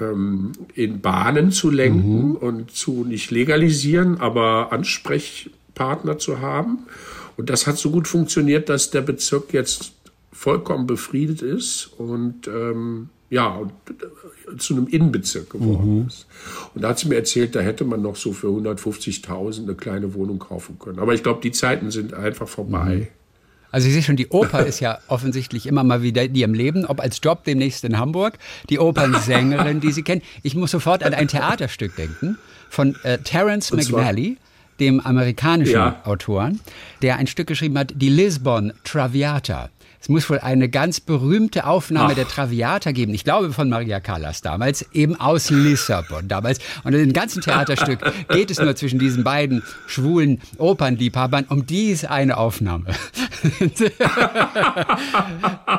ähm, 0.00 0.52
in 0.74 1.00
Bahnen 1.00 1.52
zu 1.52 1.70
lenken 1.70 2.30
mhm. 2.30 2.36
und 2.36 2.70
zu 2.72 3.04
nicht 3.04 3.30
legalisieren, 3.30 4.20
aber 4.20 4.72
Ansprechpartner 4.72 6.18
zu 6.18 6.40
haben. 6.40 6.80
Und 7.36 7.50
das 7.50 7.68
hat 7.68 7.78
so 7.78 7.92
gut 7.92 8.08
funktioniert, 8.08 8.68
dass 8.68 8.90
der 8.90 9.02
Bezirk 9.02 9.52
jetzt 9.52 9.92
vollkommen 10.32 10.86
befriedet 10.86 11.42
ist 11.42 11.90
und 11.98 12.48
ähm, 12.48 13.10
ja, 13.30 13.48
und, 13.48 13.72
äh, 13.88 14.56
zu 14.58 14.74
einem 14.74 14.86
Innenbezirk 14.88 15.50
geworden 15.50 16.00
mhm. 16.00 16.06
ist. 16.06 16.26
Und 16.74 16.82
da 16.82 16.90
hat 16.90 16.98
sie 16.98 17.08
mir 17.08 17.16
erzählt, 17.16 17.54
da 17.54 17.60
hätte 17.60 17.84
man 17.84 18.02
noch 18.02 18.16
so 18.16 18.32
für 18.32 18.48
150.000 18.48 19.62
eine 19.62 19.74
kleine 19.74 20.12
Wohnung 20.12 20.38
kaufen 20.38 20.78
können. 20.78 20.98
Aber 20.98 21.14
ich 21.14 21.22
glaube, 21.22 21.40
die 21.42 21.52
Zeiten 21.52 21.90
sind 21.90 22.12
einfach 22.12 22.46
vorbei. 22.46 22.94
Mhm. 22.94 23.06
Also 23.70 23.88
ich 23.88 23.94
sehe 23.94 24.02
schon, 24.02 24.16
die 24.16 24.28
Oper 24.28 24.66
ist 24.66 24.80
ja 24.80 24.98
offensichtlich 25.08 25.66
immer 25.66 25.82
mal 25.82 26.02
wieder 26.02 26.24
in 26.24 26.34
ihrem 26.34 26.52
Leben, 26.52 26.84
ob 26.84 27.00
als 27.00 27.20
Job 27.22 27.44
demnächst 27.44 27.84
in 27.84 27.98
Hamburg, 27.98 28.38
die 28.68 28.78
Opernsängerin, 28.78 29.80
die 29.80 29.92
Sie 29.92 30.02
kennen. 30.02 30.20
Ich 30.42 30.54
muss 30.54 30.70
sofort 30.70 31.02
an 31.02 31.14
ein 31.14 31.28
Theaterstück 31.28 31.96
denken 31.96 32.36
von 32.68 32.96
äh, 33.02 33.18
Terence 33.18 33.72
McNally 33.72 34.36
dem 34.78 35.00
amerikanischen 35.00 35.74
ja. 35.74 36.02
Autoren, 36.04 36.60
der 37.00 37.16
ein 37.16 37.26
Stück 37.26 37.46
geschrieben 37.46 37.78
hat, 37.78 37.92
die 37.96 38.08
Lisbon 38.08 38.72
Traviata. 38.84 39.70
Es 40.02 40.08
muss 40.08 40.28
wohl 40.28 40.40
eine 40.40 40.68
ganz 40.68 40.98
berühmte 40.98 41.64
Aufnahme 41.64 42.10
Ach. 42.10 42.14
der 42.16 42.26
Traviata 42.26 42.90
geben. 42.90 43.14
Ich 43.14 43.22
glaube 43.22 43.52
von 43.52 43.68
Maria 43.68 44.00
Callas 44.00 44.40
damals, 44.40 44.84
eben 44.92 45.14
aus 45.14 45.48
Lissabon 45.50 46.26
damals. 46.26 46.58
Und 46.82 46.92
in 46.94 46.98
dem 46.98 47.12
ganzen 47.12 47.40
Theaterstück 47.40 48.00
geht 48.28 48.50
es 48.50 48.58
nur 48.58 48.74
zwischen 48.74 48.98
diesen 48.98 49.22
beiden 49.22 49.62
schwulen 49.86 50.40
Opernliebhabern 50.58 51.44
um 51.44 51.66
diese 51.66 52.10
eine 52.10 52.36
Aufnahme. 52.36 52.86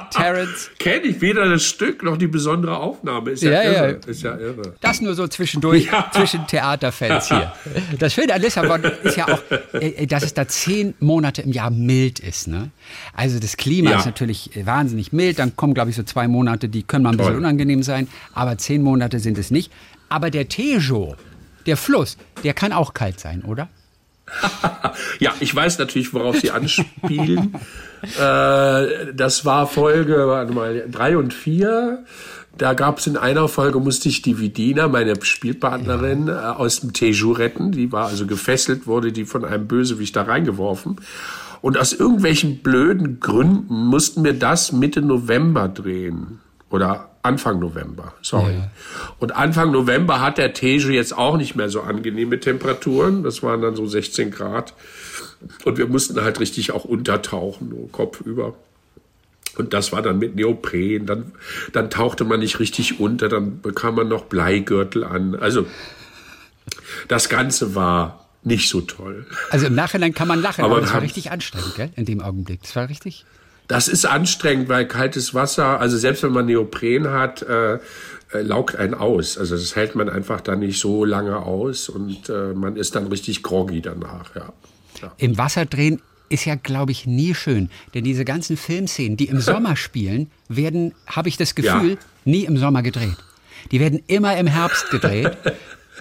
Terence. 0.10 0.70
Kenne 0.80 1.04
ich 1.04 1.20
weder 1.20 1.50
das 1.50 1.66
Stück 1.66 2.02
noch 2.04 2.16
die 2.16 2.28
besondere 2.28 2.78
Aufnahme. 2.78 3.32
Ist 3.32 3.44
ja, 3.44 3.52
ja, 3.52 3.64
irre. 3.64 4.00
Ja. 4.06 4.08
Ist 4.10 4.24
ja 4.24 4.38
irre. 4.38 4.76
Das 4.80 5.02
nur 5.02 5.16
so 5.16 5.28
zwischendurch, 5.28 5.86
ja. 5.92 6.10
zwischen 6.14 6.48
Theaterfans 6.48 7.28
hier. 7.28 7.52
Das 8.00 8.14
Schöne 8.14 8.34
an 8.34 8.42
Lissabon 8.42 8.84
ist 9.04 9.18
ja 9.18 9.28
auch, 9.28 9.42
äh, 9.74 10.06
dass 10.08 10.24
es 10.24 10.34
da 10.34 10.48
zehn 10.48 10.94
Monate 11.02 11.42
im 11.42 11.52
Jahr 11.52 11.72
mild 11.72 12.20
ist. 12.20 12.48
Ne? 12.48 12.72
Also 13.14 13.40
das 13.40 13.58
Klima 13.58 13.92
ja. 13.92 14.00
ist 14.00 14.06
natürlich 14.06 14.52
wahnsinnig 14.66 15.14
mild. 15.14 15.40
Dann 15.40 15.56
kommen, 15.56 15.74
glaube 15.74 15.90
ich, 15.90 15.96
so 15.96 16.04
zwei 16.04 16.28
Monate, 16.28 16.70
die 16.70 16.84
können 16.84 17.04
mal 17.04 17.12
ein 17.12 17.18
bisschen 17.18 17.34
Toll. 17.34 17.42
unangenehm 17.42 17.84
sein. 17.84 18.08
Aber 18.34 18.58
zehn 18.58 18.82
Monate 18.82 19.20
sind 19.20 19.38
es 19.38 19.52
nicht. 19.52 19.72
Aber 20.10 20.30
der 20.30 20.48
Tejo, 20.48 21.16
der 21.66 21.78
Fluss, 21.78 22.18
der 22.44 22.54
kann 22.54 22.72
auch 22.72 22.94
kalt 22.94 23.20
sein, 23.20 23.44
oder? 23.44 23.70
ja, 25.20 25.34
ich 25.40 25.54
weiß 25.54 25.80
natürlich, 25.80 26.14
worauf 26.14 26.40
Sie 26.40 26.52
anspielen. 26.52 27.56
äh, 28.20 29.14
das 29.14 29.46
war 29.46 29.68
Folge 29.68 30.28
warte 30.28 30.54
mal, 30.54 30.86
drei 30.90 31.18
und 31.18 31.34
vier. 31.34 32.06
Da 32.56 32.76
gab 32.76 33.00
es 33.00 33.08
in 33.08 33.18
einer 33.18 33.48
Folge, 33.48 33.80
musste 33.80 34.10
ich 34.10 34.22
die 34.22 34.40
Vidina, 34.40 34.88
meine 34.88 35.16
Spielpartnerin, 35.20 36.28
ja. 36.28 36.52
äh, 36.52 36.56
aus 36.56 36.82
dem 36.82 36.94
Teju 36.94 37.32
retten. 37.32 37.72
Die 37.72 37.92
war 37.92 38.08
also 38.08 38.28
gefesselt, 38.28 38.86
wurde 38.86 39.12
die 39.12 39.26
von 39.26 39.44
einem 39.44 39.68
Bösewicht 39.68 40.16
da 40.16 40.24
reingeworfen. 40.24 40.98
Und 41.64 41.78
aus 41.78 41.94
irgendwelchen 41.94 42.58
blöden 42.58 43.22
Gründen 43.22 43.86
mussten 43.86 44.26
wir 44.26 44.34
das 44.34 44.74
Mitte 44.74 45.02
November 45.02 45.70
drehen. 45.70 46.42
Oder 46.70 47.12
Anfang 47.22 47.60
November, 47.60 48.14
sorry. 48.22 48.56
Ja. 48.56 48.70
Und 49.20 49.34
Anfang 49.34 49.72
November 49.72 50.20
hat 50.20 50.38
der 50.38 50.52
Tejo 50.52 50.90
jetzt 50.90 51.18
auch 51.18 51.38
nicht 51.38 51.56
mehr 51.56 51.70
so 51.70 51.80
angenehme 51.80 52.38
Temperaturen. 52.42 53.24
Das 53.24 53.44
waren 53.44 53.62
dann 53.62 53.78
so 53.78 53.86
16 53.86 54.30
Grad. 54.30 54.74
Und 55.64 55.78
wir 55.78 55.88
mussten 55.88 56.20
halt 56.20 56.42
richtig 56.42 56.74
auch 56.74 56.84
untertauchen, 56.84 57.70
nur 57.70 57.90
Kopf 57.94 58.20
über. 58.20 58.56
Und 59.56 59.74
das 59.74 59.94
war 59.94 60.02
dann 60.02 60.20
mit 60.20 60.36
Neopren. 60.36 61.06
Dann, 61.06 61.32
dann 61.72 61.90
tauchte 61.90 62.26
man 62.26 62.42
nicht 62.42 62.60
richtig 62.60 63.00
unter, 63.00 63.30
dann 63.30 63.62
bekam 63.62 63.96
man 63.96 64.10
noch 64.10 64.26
Bleigürtel 64.26 65.06
an. 65.06 65.34
Also 65.34 65.66
das 67.08 67.30
Ganze 67.30 67.74
war 67.74 68.23
nicht 68.44 68.70
so 68.70 68.82
toll. 68.82 69.26
Also 69.50 69.68
im 69.68 69.76
Nachhinein 69.76 70.14
kann 70.14 70.28
man 70.28 70.42
lachen, 70.42 70.64
aber, 70.64 70.76
aber 70.76 70.82
das 70.82 70.94
war 70.94 71.02
richtig 71.02 71.32
anstrengend, 71.32 71.76
gell? 71.76 71.90
In 71.96 72.06
dem 72.06 72.22
Augenblick. 72.22 72.62
Das 72.62 72.76
war 72.76 72.90
richtig. 72.90 73.26
Das 73.68 73.88
ist 73.88 74.06
anstrengend, 74.06 74.70
weil 74.70 74.88
kaltes 74.88 75.34
Wasser, 75.34 75.80
also 75.80 75.98
selbst 75.98 76.24
wenn 76.24 76.32
man 76.32 76.46
Neopren 76.46 77.10
hat, 77.10 77.42
äh, 77.44 77.76
äh, 78.34 78.42
laugt 78.42 78.76
einen 78.76 78.94
aus. 78.94 79.38
Also 79.38 79.56
das 79.56 79.76
hält 79.76 79.96
man 79.96 80.10
einfach 80.10 80.42
dann 80.42 80.60
nicht 80.60 80.80
so 80.80 81.06
lange 81.06 81.38
aus 81.38 81.90
und 81.90 82.30
äh, 82.30 82.54
man 82.54 82.76
ist 82.76 82.96
dann 82.96 83.08
richtig 83.08 83.44
groggy 83.44 83.82
danach, 83.82 84.36
ja. 84.36 84.54
ja. 85.02 85.14
Im 85.18 85.38
Wasser 85.38 85.66
drehen 85.66 86.02
ist 86.30 86.46
ja, 86.46 86.56
glaube 86.56 86.92
ich, 86.92 87.06
nie 87.06 87.36
schön. 87.36 87.70
Denn 87.94 88.04
diese 88.04 88.26
ganzen 88.26 88.58
Filmszenen, 88.58 89.18
die 89.18 89.26
im 89.26 89.40
Sommer 89.42 89.76
spielen, 89.76 90.32
werden, 90.50 90.94
habe 91.08 91.30
ich 91.30 91.38
das 91.38 91.56
Gefühl, 91.56 91.92
ja. 91.92 91.98
nie 92.26 92.46
im 92.46 92.58
Sommer 92.58 92.82
gedreht. 92.82 93.18
Die 93.72 93.80
werden 93.80 94.04
immer 94.08 94.36
im 94.38 94.48
Herbst 94.48 94.90
gedreht. 94.90 95.38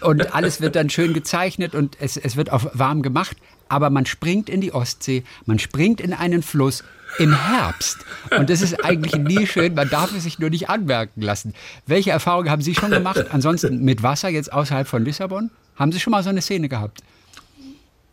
und 0.01 0.35
alles 0.35 0.61
wird 0.61 0.77
dann 0.77 0.91
schön 0.91 1.13
gezeichnet 1.13 1.75
und 1.75 1.97
es, 2.01 2.17
es 2.17 2.37
wird 2.37 2.51
auch 2.51 2.65
warm 2.75 3.03
gemacht. 3.03 3.37
Aber 3.69 3.89
man 3.89 4.05
springt 4.05 4.51
in 4.51 4.61
die 4.61 4.73
Ostsee, 4.73 5.25
man 5.47 5.59
springt 5.59 6.01
in 6.01 6.13
einen 6.13 6.43
Fluss 6.43 6.85
im 7.19 7.35
Herbst. 7.35 7.99
Und 8.37 8.51
das 8.51 8.61
ist 8.61 8.85
eigentlich 8.85 9.15
nie 9.15 9.47
schön, 9.47 9.75
man 9.75 9.89
darf 9.89 10.15
es 10.15 10.25
sich 10.25 10.39
nur 10.39 10.51
nicht 10.51 10.69
anmerken 10.69 11.23
lassen. 11.23 11.55
Welche 11.87 12.11
Erfahrungen 12.11 12.51
haben 12.51 12.63
Sie 12.63 12.75
schon 12.75 12.91
gemacht? 12.91 13.27
Ansonsten 13.31 13.83
mit 13.85 14.03
Wasser 14.03 14.29
jetzt 14.29 14.53
außerhalb 14.53 14.87
von 14.87 15.05
Lissabon? 15.05 15.51
Haben 15.77 15.93
Sie 15.93 16.01
schon 16.01 16.11
mal 16.11 16.23
so 16.23 16.31
eine 16.31 16.43
Szene 16.43 16.69
gehabt? 16.69 17.01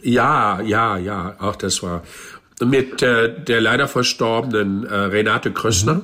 Ja, 0.02 0.62
ja, 0.62 0.98
ja, 0.98 1.36
auch 1.39 1.58
das 1.58 1.84
war 1.84 2.04
mit 2.62 3.02
äh, 3.02 3.34
der 3.42 3.62
leider 3.62 3.88
verstorbenen 3.88 4.86
äh, 4.86 4.94
Renate 4.94 5.52
Krössner. 5.52 5.96
Mhm. 5.96 6.04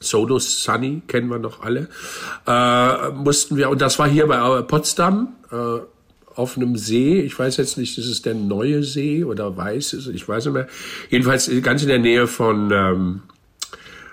Sodo 0.00 0.38
Sunny 0.38 1.02
kennen 1.06 1.28
wir 1.28 1.38
noch 1.38 1.62
alle, 1.62 1.88
äh, 2.46 3.10
mussten 3.10 3.56
wir, 3.56 3.70
und 3.70 3.80
das 3.80 3.98
war 3.98 4.08
hier 4.08 4.26
bei 4.26 4.58
äh, 4.58 4.62
Potsdam, 4.62 5.36
äh, 5.50 5.80
auf 6.34 6.56
einem 6.56 6.76
See, 6.76 7.20
ich 7.20 7.36
weiß 7.36 7.56
jetzt 7.56 7.78
nicht, 7.78 7.98
ist 7.98 8.06
es 8.06 8.22
der 8.22 8.34
neue 8.34 8.84
See 8.84 9.24
oder 9.24 9.56
weiß, 9.56 9.92
ich 10.14 10.28
weiß 10.28 10.44
nicht 10.46 10.54
mehr, 10.54 10.68
jedenfalls 11.10 11.50
ganz 11.62 11.82
in 11.82 11.88
der 11.88 11.98
Nähe 11.98 12.28
von, 12.28 12.70
ähm, 12.70 13.22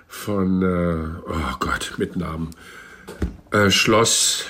von, 0.08 0.63
äh, 0.63 1.30
oh 1.30 1.56
Gott, 1.60 1.93
mit 1.98 2.15
Namen, 2.15 2.50
äh, 3.52 3.69
Schloss 3.69 4.45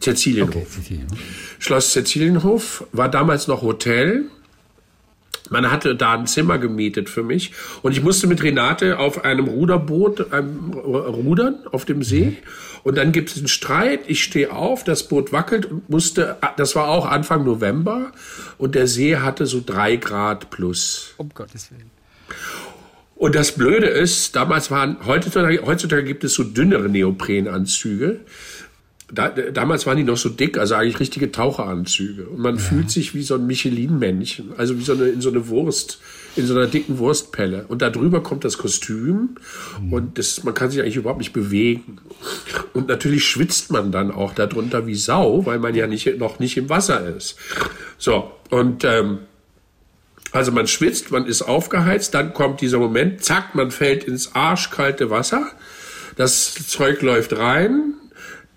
Cäcilienhof. 0.00 0.78
Okay. 0.78 1.04
Schloss 1.58 1.92
Cäcilienhof 1.92 2.84
war 2.92 3.08
damals 3.08 3.48
noch 3.48 3.62
Hotel 3.62 4.26
man 5.50 5.70
hatte 5.70 5.94
da 5.94 6.12
ein 6.14 6.26
Zimmer 6.26 6.58
gemietet 6.58 7.08
für 7.10 7.22
mich 7.22 7.52
und 7.82 7.92
ich 7.92 8.02
musste 8.02 8.26
mit 8.26 8.42
Renate 8.42 8.98
auf 8.98 9.24
einem 9.24 9.46
Ruderboot 9.46 10.32
einem, 10.32 10.72
rudern 10.72 11.66
auf 11.70 11.84
dem 11.84 12.02
See. 12.02 12.38
Und 12.82 12.98
dann 12.98 13.12
gibt 13.12 13.30
es 13.30 13.38
einen 13.38 13.48
Streit. 13.48 14.00
Ich 14.08 14.22
stehe 14.22 14.52
auf, 14.52 14.84
das 14.84 15.08
Boot 15.08 15.32
wackelt 15.32 15.66
und 15.66 15.88
musste. 15.88 16.36
Das 16.56 16.76
war 16.76 16.88
auch 16.88 17.06
Anfang 17.06 17.44
November 17.44 18.12
und 18.58 18.74
der 18.74 18.86
See 18.86 19.16
hatte 19.16 19.46
so 19.46 19.62
drei 19.64 19.96
Grad 19.96 20.50
plus. 20.50 21.14
Um 21.16 21.30
Gottes 21.30 21.70
Willen. 21.70 21.90
Und 23.16 23.34
das 23.34 23.52
Blöde 23.52 23.86
ist, 23.86 24.34
damals 24.36 24.70
waren 24.70 24.98
heutzutage, 25.06 25.64
heutzutage 25.64 26.04
gibt 26.04 26.24
es 26.24 26.34
so 26.34 26.42
dünnere 26.42 26.88
Neoprenanzüge 26.88 28.20
da, 29.14 29.28
damals 29.28 29.86
waren 29.86 29.96
die 29.96 30.04
noch 30.04 30.16
so 30.16 30.28
dick, 30.28 30.58
also 30.58 30.74
eigentlich 30.74 31.00
richtige 31.00 31.30
Taucheranzüge. 31.30 32.26
Und 32.26 32.38
man 32.38 32.56
ja. 32.56 32.60
fühlt 32.60 32.90
sich 32.90 33.14
wie 33.14 33.22
so 33.22 33.34
ein 33.34 33.46
Michelin-Männchen, 33.46 34.52
also 34.56 34.78
wie 34.78 34.82
so 34.82 34.92
eine, 34.92 35.04
in 35.04 35.20
so 35.20 35.30
eine 35.30 35.48
Wurst, 35.48 36.00
in 36.36 36.46
so 36.46 36.54
einer 36.54 36.66
dicken 36.66 36.98
Wurstpelle. 36.98 37.66
Und 37.68 37.82
da 37.82 37.90
drüber 37.90 38.22
kommt 38.22 38.44
das 38.44 38.58
Kostüm 38.58 39.36
mhm. 39.80 39.92
und 39.92 40.18
das, 40.18 40.42
man 40.42 40.54
kann 40.54 40.70
sich 40.70 40.80
eigentlich 40.80 40.96
überhaupt 40.96 41.20
nicht 41.20 41.32
bewegen. 41.32 41.98
Und 42.72 42.88
natürlich 42.88 43.24
schwitzt 43.24 43.70
man 43.70 43.92
dann 43.92 44.10
auch 44.10 44.34
darunter 44.34 44.86
wie 44.86 44.94
Sau, 44.94 45.46
weil 45.46 45.58
man 45.58 45.74
ja 45.74 45.86
nicht, 45.86 46.18
noch 46.18 46.38
nicht 46.38 46.56
im 46.56 46.68
Wasser 46.68 47.16
ist. 47.16 47.36
So, 47.98 48.32
und 48.50 48.84
ähm, 48.84 49.20
also 50.32 50.50
man 50.50 50.66
schwitzt, 50.66 51.12
man 51.12 51.26
ist 51.26 51.42
aufgeheizt, 51.42 52.14
dann 52.14 52.34
kommt 52.34 52.60
dieser 52.60 52.78
Moment, 52.78 53.22
zack, 53.22 53.54
man 53.54 53.70
fällt 53.70 54.04
ins 54.04 54.34
arschkalte 54.34 55.08
Wasser. 55.10 55.46
Das 56.16 56.54
Zeug 56.54 57.02
läuft 57.02 57.36
rein, 57.36 57.93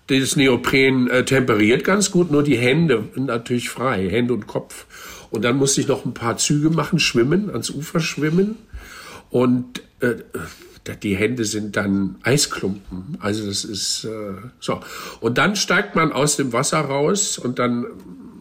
das 0.08 0.36
Neopren 0.36 1.08
äh, 1.10 1.24
temperiert 1.24 1.84
ganz 1.84 2.10
gut, 2.10 2.30
nur 2.30 2.42
die 2.42 2.56
Hände 2.56 3.04
natürlich 3.14 3.68
frei, 3.68 4.08
Hände 4.08 4.34
und 4.34 4.46
Kopf. 4.46 4.86
Und 5.30 5.44
dann 5.44 5.56
musste 5.56 5.80
ich 5.80 5.88
noch 5.88 6.04
ein 6.04 6.14
paar 6.14 6.38
Züge 6.38 6.70
machen, 6.70 6.98
schwimmen, 6.98 7.50
ans 7.50 7.70
Ufer 7.70 8.00
schwimmen. 8.00 8.56
Und 9.30 9.82
äh, 10.00 10.16
die 11.02 11.16
Hände 11.16 11.44
sind 11.44 11.76
dann 11.76 12.16
Eisklumpen. 12.22 13.18
Also 13.20 13.46
das 13.46 13.64
ist 13.64 14.04
äh, 14.04 14.32
so. 14.58 14.80
Und 15.20 15.36
dann 15.36 15.54
steigt 15.54 15.94
man 15.94 16.12
aus 16.12 16.36
dem 16.36 16.54
Wasser 16.54 16.80
raus 16.80 17.36
und 17.36 17.58
dann 17.58 17.86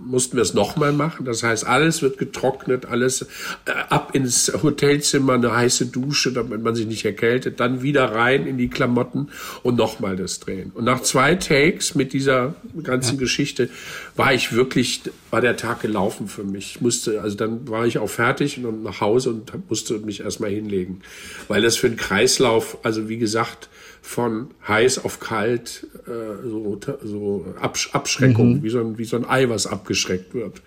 mussten 0.08 0.38
wir 0.38 0.44
es 0.44 0.54
nochmal 0.54 0.94
machen. 0.94 1.26
Das 1.26 1.44
heißt, 1.44 1.66
alles 1.66 2.02
wird 2.02 2.18
getrocknet, 2.18 2.86
alles 2.86 3.24
äh, 3.24 3.72
ab 3.90 4.12
ins 4.14 4.52
Hotelzimmer, 4.64 5.34
eine 5.34 5.56
heiße 5.56 5.88
Dusche, 5.88 6.32
damit 6.32 6.64
man 6.64 6.76
sich 6.76 6.88
nicht 6.88 7.06
erkältet, 7.06 7.60
dann 7.60 7.82
wieder 7.82 8.06
rein 8.06 8.48
in 8.48 8.58
die 8.58 8.70
Klamotten 8.70 9.30
und 9.64 9.76
nochmal 9.76 10.16
das 10.16 10.40
drehen. 10.40 10.72
Und 10.74 10.86
nach 10.86 11.02
zwei 11.02 11.36
Takes 11.36 11.96
mit 11.96 12.14
dieser 12.14 12.56
ganzen 12.84 13.16
ja. 13.16 13.20
Geschichte 13.20 13.70
war 14.16 14.34
ich 14.34 14.54
wirklich, 14.54 15.02
war 15.32 15.42
der 15.42 15.58
Tag 15.58 15.82
gelaufen 15.82 16.28
für 16.28 16.44
mich. 16.44 16.76
Ich 16.76 16.82
musste, 16.82 17.22
also 17.22 17.36
dann 17.38 17.68
war 17.68 17.86
ich 17.86 17.98
auch 17.98 18.10
fertig 18.10 18.64
und 18.64 18.84
nach 18.84 19.02
Hause 19.02 19.30
und 19.30 19.70
musste 19.70 20.00
mich 20.00 20.22
erstmal 20.22 20.50
hinlegen. 20.50 21.02
Weil 21.48 21.62
das 21.62 21.78
für 21.78 21.88
einen 21.88 21.98
Kreislauf, 21.98 22.78
also 22.84 23.10
wie 23.10 23.18
gesagt, 23.18 23.70
von 24.08 24.52
heiß 24.66 25.04
auf 25.04 25.20
kalt, 25.20 25.86
äh, 26.08 26.48
so, 26.48 26.80
so 27.04 27.46
Absch 27.60 27.94
Abschreckung, 27.94 28.56
mhm. 28.56 28.64
wie, 28.64 28.70
so 28.70 28.80
ein, 28.80 28.98
wie 28.98 29.04
so 29.04 29.18
ein 29.18 29.30
Ei, 29.30 29.50
was 29.50 29.68
abgeschreckt 29.68 30.34
wird, 30.34 30.62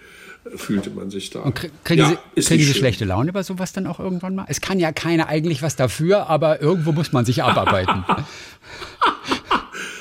fühlte 0.57 0.91
man 0.91 1.11
sich 1.11 1.31
da. 1.31 1.41
Und 1.41 1.55
kriegen 1.83 2.03
ja, 2.03 2.19
Sie, 2.37 2.43
kriegen 2.43 2.63
Sie 2.63 2.75
schlechte 2.75 3.07
Laune 3.07 3.31
über 3.31 3.43
sowas 3.43 3.73
dann 3.73 3.87
auch 3.87 3.99
irgendwann 3.99 4.35
mal? 4.35 4.45
Es 4.49 4.61
kann 4.61 4.79
ja 4.79 4.93
keiner 4.93 5.29
eigentlich 5.29 5.63
was 5.63 5.75
dafür, 5.75 6.29
aber 6.29 6.61
irgendwo 6.61 6.93
muss 6.93 7.13
man 7.13 7.25
sich 7.25 7.43
abarbeiten. 7.43 8.05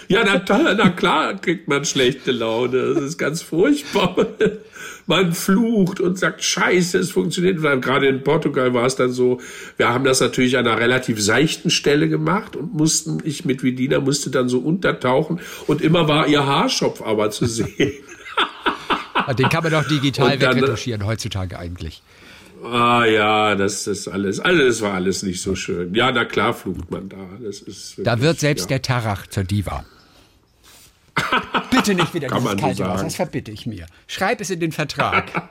Ja, 0.09 0.23
na, 0.25 0.73
na 0.73 0.89
klar 0.89 1.35
kriegt 1.35 1.67
man 1.67 1.85
schlechte 1.85 2.31
Laune. 2.31 2.93
Das 2.95 3.03
ist 3.03 3.17
ganz 3.17 3.41
furchtbar 3.41 4.27
man 5.09 5.33
flucht 5.33 5.99
und 5.99 6.19
sagt, 6.19 6.43
scheiße, 6.43 6.99
es 6.99 7.11
funktioniert. 7.11 7.59
Gerade 7.81 8.07
in 8.07 8.23
Portugal 8.23 8.73
war 8.75 8.85
es 8.85 8.95
dann 8.95 9.11
so, 9.11 9.41
wir 9.75 9.89
haben 9.89 10.03
das 10.03 10.21
natürlich 10.21 10.55
an 10.55 10.67
einer 10.67 10.79
relativ 10.79 11.19
seichten 11.19 11.71
Stelle 11.71 12.07
gemacht 12.07 12.55
und 12.55 12.75
mussten, 12.75 13.17
ich 13.23 13.43
mit 13.43 13.63
Vidina 13.63 13.99
musste 13.99 14.29
dann 14.29 14.49
so 14.49 14.59
untertauchen 14.59 15.39
und 15.65 15.81
immer 15.81 16.07
war 16.07 16.27
ihr 16.27 16.45
Haarschopf 16.45 17.01
aber 17.01 17.31
zu 17.31 17.47
sehen. 17.47 17.93
Den 19.37 19.49
kann 19.49 19.63
man 19.63 19.71
doch 19.71 19.87
digital 19.87 20.37
dann, 20.37 20.55
wegretuschieren 20.55 21.05
heutzutage 21.05 21.57
eigentlich. 21.57 22.01
Ah 22.63 23.05
ja, 23.05 23.55
das 23.55 23.87
ist 23.87 24.07
alles, 24.07 24.39
alles 24.39 24.81
war 24.81 24.93
alles 24.93 25.23
nicht 25.23 25.41
so 25.41 25.55
schön. 25.55 25.93
Ja, 25.95 26.11
na 26.11 26.25
klar 26.25 26.53
flucht 26.53 26.91
man 26.91 27.09
da. 27.09 27.17
Das 27.41 27.61
ist 27.61 27.97
wirklich, 27.97 28.05
da 28.05 28.21
wird 28.21 28.39
selbst 28.39 28.63
ja. 28.65 28.77
der 28.77 28.81
Tarach 28.81 29.27
zur 29.27 29.43
Diva. 29.43 29.85
Bitte 31.71 31.93
nicht 31.93 32.13
wieder 32.13 32.27
Kann 32.27 32.41
dieses 32.41 32.57
kalte 32.57 32.77
so 32.77 32.83
Wasser, 32.85 33.03
das 33.03 33.15
verbitte 33.15 33.51
ich 33.51 33.65
mir. 33.65 33.85
Schreib 34.07 34.41
es 34.41 34.49
in 34.49 34.59
den 34.59 34.71
Vertrag. 34.71 35.31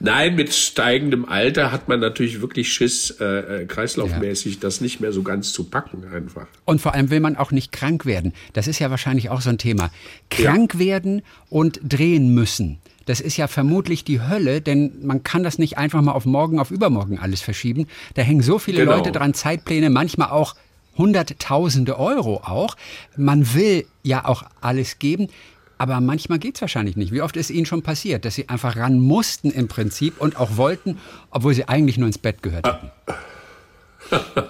Nein, 0.00 0.36
mit 0.36 0.54
steigendem 0.54 1.24
Alter 1.24 1.72
hat 1.72 1.88
man 1.88 1.98
natürlich 1.98 2.40
wirklich 2.40 2.72
Schiss, 2.72 3.10
äh, 3.20 3.62
äh, 3.62 3.66
kreislaufmäßig 3.66 4.54
ja. 4.54 4.60
das 4.60 4.80
nicht 4.80 5.00
mehr 5.00 5.12
so 5.12 5.22
ganz 5.22 5.52
zu 5.52 5.64
packen 5.64 6.04
einfach. 6.12 6.46
Und 6.64 6.80
vor 6.80 6.94
allem 6.94 7.10
will 7.10 7.18
man 7.18 7.36
auch 7.36 7.50
nicht 7.50 7.72
krank 7.72 8.06
werden. 8.06 8.32
Das 8.52 8.68
ist 8.68 8.78
ja 8.78 8.90
wahrscheinlich 8.90 9.28
auch 9.30 9.40
so 9.40 9.50
ein 9.50 9.58
Thema. 9.58 9.90
Krank 10.30 10.74
ja. 10.74 10.80
werden 10.80 11.22
und 11.50 11.80
drehen 11.82 12.32
müssen. 12.32 12.78
Das 13.06 13.20
ist 13.20 13.38
ja 13.38 13.48
vermutlich 13.48 14.04
die 14.04 14.20
Hölle, 14.20 14.60
denn 14.60 15.04
man 15.04 15.22
kann 15.22 15.42
das 15.42 15.58
nicht 15.58 15.78
einfach 15.78 16.02
mal 16.02 16.12
auf 16.12 16.26
morgen, 16.26 16.60
auf 16.60 16.70
übermorgen 16.70 17.18
alles 17.18 17.40
verschieben. 17.40 17.86
Da 18.14 18.22
hängen 18.22 18.42
so 18.42 18.58
viele 18.58 18.80
genau. 18.80 18.98
Leute 18.98 19.12
dran, 19.12 19.34
Zeitpläne, 19.34 19.90
manchmal 19.90 20.28
auch 20.28 20.54
Hunderttausende 20.98 21.98
Euro 21.98 22.42
auch. 22.44 22.76
Man 23.16 23.54
will 23.54 23.86
ja 24.02 24.24
auch 24.24 24.42
alles 24.60 24.98
geben. 24.98 25.28
Aber 25.78 26.00
manchmal 26.00 26.40
geht 26.40 26.56
es 26.56 26.60
wahrscheinlich 26.60 26.96
nicht. 26.96 27.12
Wie 27.12 27.22
oft 27.22 27.36
ist 27.36 27.50
Ihnen 27.50 27.64
schon 27.64 27.82
passiert, 27.82 28.24
dass 28.24 28.34
Sie 28.34 28.48
einfach 28.48 28.76
ran 28.76 28.98
mussten 28.98 29.52
im 29.52 29.68
Prinzip 29.68 30.20
und 30.20 30.36
auch 30.36 30.56
wollten, 30.56 30.98
obwohl 31.30 31.54
Sie 31.54 31.68
eigentlich 31.68 31.98
nur 31.98 32.08
ins 32.08 32.18
Bett 32.18 32.42
gehört 32.42 32.66
hätten? 32.66 32.90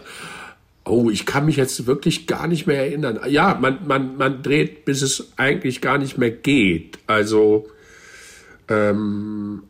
Oh, 0.89 1.11
ich 1.11 1.27
kann 1.27 1.45
mich 1.45 1.57
jetzt 1.57 1.87
wirklich 1.87 2.27
gar 2.27 2.47
nicht 2.47 2.67
mehr 2.67 2.79
erinnern. 2.79 3.21
Ja, 3.29 3.59
man, 3.61 3.87
man, 3.87 4.17
man 4.17 4.43
dreht, 4.43 4.87
bis 4.87 5.03
es 5.03 5.33
eigentlich 5.37 5.83
gar 5.83 5.99
nicht 5.99 6.17
mehr 6.17 6.31
geht. 6.31 6.99
Also, 7.07 7.69
ähm, 8.69 9.65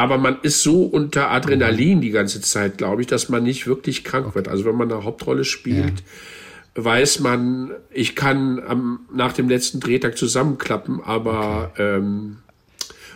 aber 0.00 0.16
man 0.16 0.38
ist 0.40 0.62
so 0.62 0.84
unter 0.84 1.30
Adrenalin 1.30 2.00
die 2.00 2.08
ganze 2.08 2.40
Zeit, 2.40 2.78
glaube 2.78 3.02
ich, 3.02 3.06
dass 3.06 3.28
man 3.28 3.42
nicht 3.42 3.66
wirklich 3.66 4.02
krank 4.02 4.34
wird. 4.34 4.48
Also 4.48 4.64
wenn 4.64 4.74
man 4.74 4.90
eine 4.90 5.04
Hauptrolle 5.04 5.44
spielt, 5.44 6.02
ja. 6.74 6.84
weiß 6.84 7.20
man, 7.20 7.72
ich 7.90 8.16
kann 8.16 8.62
am, 8.66 9.00
nach 9.12 9.34
dem 9.34 9.50
letzten 9.50 9.78
Drehtag 9.78 10.16
zusammenklappen, 10.16 11.02
aber 11.04 11.72
okay. 11.74 11.96
ähm, 11.96 12.38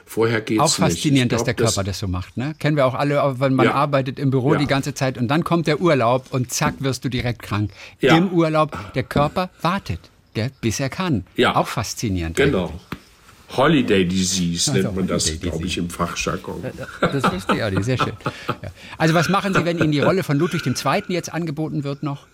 vorher 0.04 0.42
geht's 0.42 0.60
Auch 0.60 0.74
faszinierend, 0.74 1.30
glaub, 1.30 1.38
dass 1.38 1.44
der 1.46 1.54
Körper 1.54 1.84
das, 1.84 1.92
das, 1.94 1.98
so 2.00 2.06
macht. 2.06 2.36
Ne? 2.36 2.54
Kennen 2.58 2.76
wir 2.76 2.84
auch 2.84 2.94
alle, 2.94 3.36
wenn 3.38 3.54
man 3.54 3.64
ja. 3.64 3.72
arbeitet 3.72 4.18
im 4.18 4.30
Büro 4.30 4.52
ja. 4.52 4.58
die 4.58 4.66
ganze 4.66 4.92
Zeit 4.92 5.16
und 5.16 5.28
dann 5.28 5.42
kommt 5.42 5.66
der 5.66 5.80
Urlaub 5.80 6.26
und 6.32 6.52
zack 6.52 6.74
wirst 6.80 7.02
du 7.06 7.08
direkt 7.08 7.40
krank. 7.40 7.70
Im 8.00 8.28
Urlaub, 8.30 8.76
der 8.94 9.04
Körper 9.04 9.48
wartet, 9.62 10.00
gell, 10.34 10.50
bis 10.60 10.80
er 10.80 10.90
kann. 10.90 11.24
Ja. 11.34 11.56
Auch 11.56 11.68
faszinierend. 11.68 12.36
Genau. 12.36 12.64
Eigentlich. 12.64 13.03
Holiday 13.50 14.04
Disease 14.04 14.72
nennt 14.72 14.86
also 14.86 14.96
man 14.96 15.06
das, 15.06 15.40
glaube 15.40 15.66
ich, 15.66 15.78
im 15.78 15.90
Fachjargon. 15.90 16.64
Das 17.00 17.24
ich 17.24 17.62
auch 17.62 17.70
nicht, 17.70 17.84
sehr 17.84 17.98
schön. 17.98 18.12
Ja. 18.48 18.70
Also 18.98 19.14
was 19.14 19.28
machen 19.28 19.54
Sie, 19.54 19.64
wenn 19.64 19.78
Ihnen 19.78 19.92
die 19.92 20.00
Rolle 20.00 20.22
von 20.22 20.38
Ludwig 20.38 20.66
II. 20.66 21.02
jetzt 21.08 21.32
angeboten 21.32 21.84
wird 21.84 22.02
noch? 22.02 22.26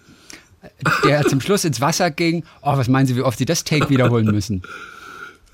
Der 1.05 1.27
zum 1.27 1.41
Schluss 1.41 1.65
ins 1.65 1.81
Wasser 1.81 2.11
ging. 2.11 2.45
Oh, 2.63 2.77
was 2.77 2.89
meinen 2.89 3.07
Sie, 3.07 3.17
wie 3.17 3.23
oft 3.23 3.39
Sie 3.39 3.47
das 3.47 3.65
Take 3.65 3.89
wiederholen 3.89 4.27
müssen? 4.27 4.63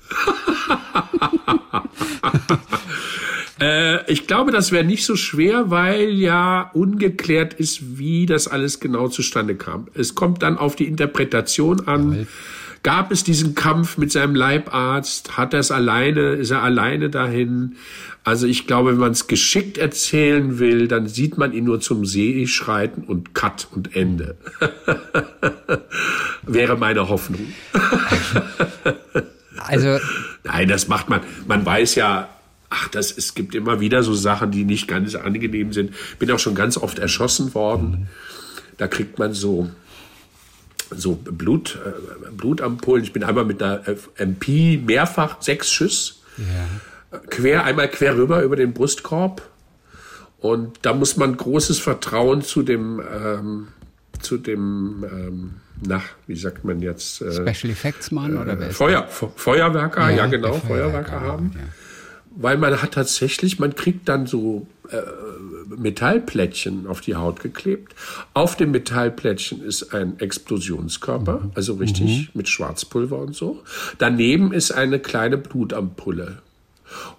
äh, 3.59 4.11
ich 4.11 4.27
glaube, 4.27 4.51
das 4.51 4.71
wäre 4.71 4.83
nicht 4.83 5.05
so 5.05 5.15
schwer, 5.15 5.69
weil 5.69 6.09
ja 6.09 6.71
ungeklärt 6.73 7.53
ist, 7.53 7.97
wie 7.97 8.25
das 8.25 8.47
alles 8.47 8.79
genau 8.79 9.07
zustande 9.07 9.55
kam. 9.55 9.87
Es 9.93 10.15
kommt 10.15 10.43
dann 10.43 10.57
auf 10.57 10.75
die 10.75 10.87
Interpretation 10.87 11.87
an. 11.87 12.13
Ja, 12.13 12.25
Gab 12.83 13.11
es 13.11 13.23
diesen 13.23 13.55
Kampf 13.55 13.97
mit 13.97 14.11
seinem 14.11 14.35
Leibarzt? 14.35 15.37
Hat 15.37 15.53
er 15.53 15.59
es 15.59 15.71
alleine? 15.71 16.33
Ist 16.33 16.51
er 16.51 16.63
alleine 16.63 17.09
dahin? 17.09 17.75
Also 18.23 18.45
ich 18.45 18.67
glaube, 18.67 18.91
wenn 18.91 18.99
man 18.99 19.11
es 19.11 19.27
geschickt 19.27 19.77
erzählen 19.77 20.59
will, 20.59 20.87
dann 20.87 21.07
sieht 21.07 21.37
man 21.37 21.53
ihn 21.53 21.63
nur 21.63 21.79
zum 21.79 22.05
See 22.05 22.45
schreiten 22.45 23.03
und 23.03 23.33
Cut 23.33 23.67
und 23.71 23.95
Ende. 23.95 24.35
Wäre 26.43 26.77
meine 26.77 27.07
Hoffnung. 27.07 27.53
also 29.57 29.97
nein, 30.43 30.67
das 30.67 30.87
macht 30.89 31.09
man. 31.09 31.21
Man 31.47 31.65
weiß 31.65 31.95
ja, 31.95 32.29
ach, 32.69 32.89
das 32.89 33.17
es 33.17 33.33
gibt 33.33 33.55
immer 33.55 33.79
wieder 33.79 34.03
so 34.03 34.13
Sachen, 34.13 34.51
die 34.51 34.65
nicht 34.65 34.87
ganz 34.87 35.15
angenehm 35.15 35.71
sind. 35.71 35.93
Bin 36.19 36.29
auch 36.31 36.39
schon 36.39 36.55
ganz 36.55 36.77
oft 36.77 36.99
erschossen 36.99 37.53
worden. 37.53 38.07
Da 38.77 38.87
kriegt 38.87 39.19
man 39.19 39.33
so 39.33 39.71
so 40.91 41.15
Blut, 41.15 41.79
äh, 41.85 42.31
Blutampullen. 42.31 43.03
Ich 43.03 43.13
bin 43.13 43.23
einmal 43.23 43.45
mit 43.45 43.61
einer 43.61 43.83
MP 44.17 44.77
mehrfach 44.77 45.41
sechs 45.41 45.71
Schuss. 45.71 46.21
Ja. 46.37 47.19
Quer, 47.29 47.63
einmal 47.63 47.87
quer 47.87 48.17
rüber 48.17 48.41
über 48.41 48.55
den 48.55 48.73
Brustkorb. 48.73 49.41
Und 50.39 50.79
da 50.83 50.93
muss 50.93 51.17
man 51.17 51.35
großes 51.35 51.79
Vertrauen 51.79 52.41
zu 52.41 52.61
dem, 52.61 53.01
ähm, 53.01 53.67
zu 54.21 54.37
dem, 54.37 55.05
ähm, 55.11 55.53
na, 55.85 56.01
wie 56.27 56.35
sagt 56.35 56.63
man 56.63 56.81
jetzt? 56.81 57.21
Äh, 57.21 57.33
Special 57.33 57.71
Effects 57.71 58.11
Mann 58.11 58.37
oder 58.37 58.59
wer 58.59 58.69
ist 58.69 58.77
Feuer, 58.77 59.07
Feuerwerker, 59.07 60.09
ja, 60.09 60.17
ja 60.17 60.25
genau, 60.27 60.53
Feuerwerker, 60.53 60.67
Feuerwerker 60.67 61.21
haben. 61.21 61.51
Ja. 61.55 61.61
Weil 62.39 62.57
man 62.57 62.81
hat 62.81 62.91
tatsächlich, 62.93 63.57
man 63.57 63.75
kriegt 63.75 64.07
dann 64.07 64.27
so 64.27 64.67
äh, 64.76 64.76
Metallplättchen 65.75 66.87
auf 66.87 67.01
die 67.01 67.15
Haut 67.15 67.41
geklebt. 67.41 67.93
Auf 68.33 68.55
dem 68.55 68.71
Metallplättchen 68.71 69.61
ist 69.61 69.93
ein 69.93 70.19
Explosionskörper, 70.19 71.39
mhm. 71.39 71.51
also 71.55 71.73
richtig 71.75 72.19
mhm. 72.19 72.27
mit 72.33 72.49
Schwarzpulver 72.49 73.19
und 73.19 73.35
so. 73.35 73.63
Daneben 73.97 74.53
ist 74.53 74.71
eine 74.71 74.99
kleine 74.99 75.37
Blutampulle. 75.37 76.39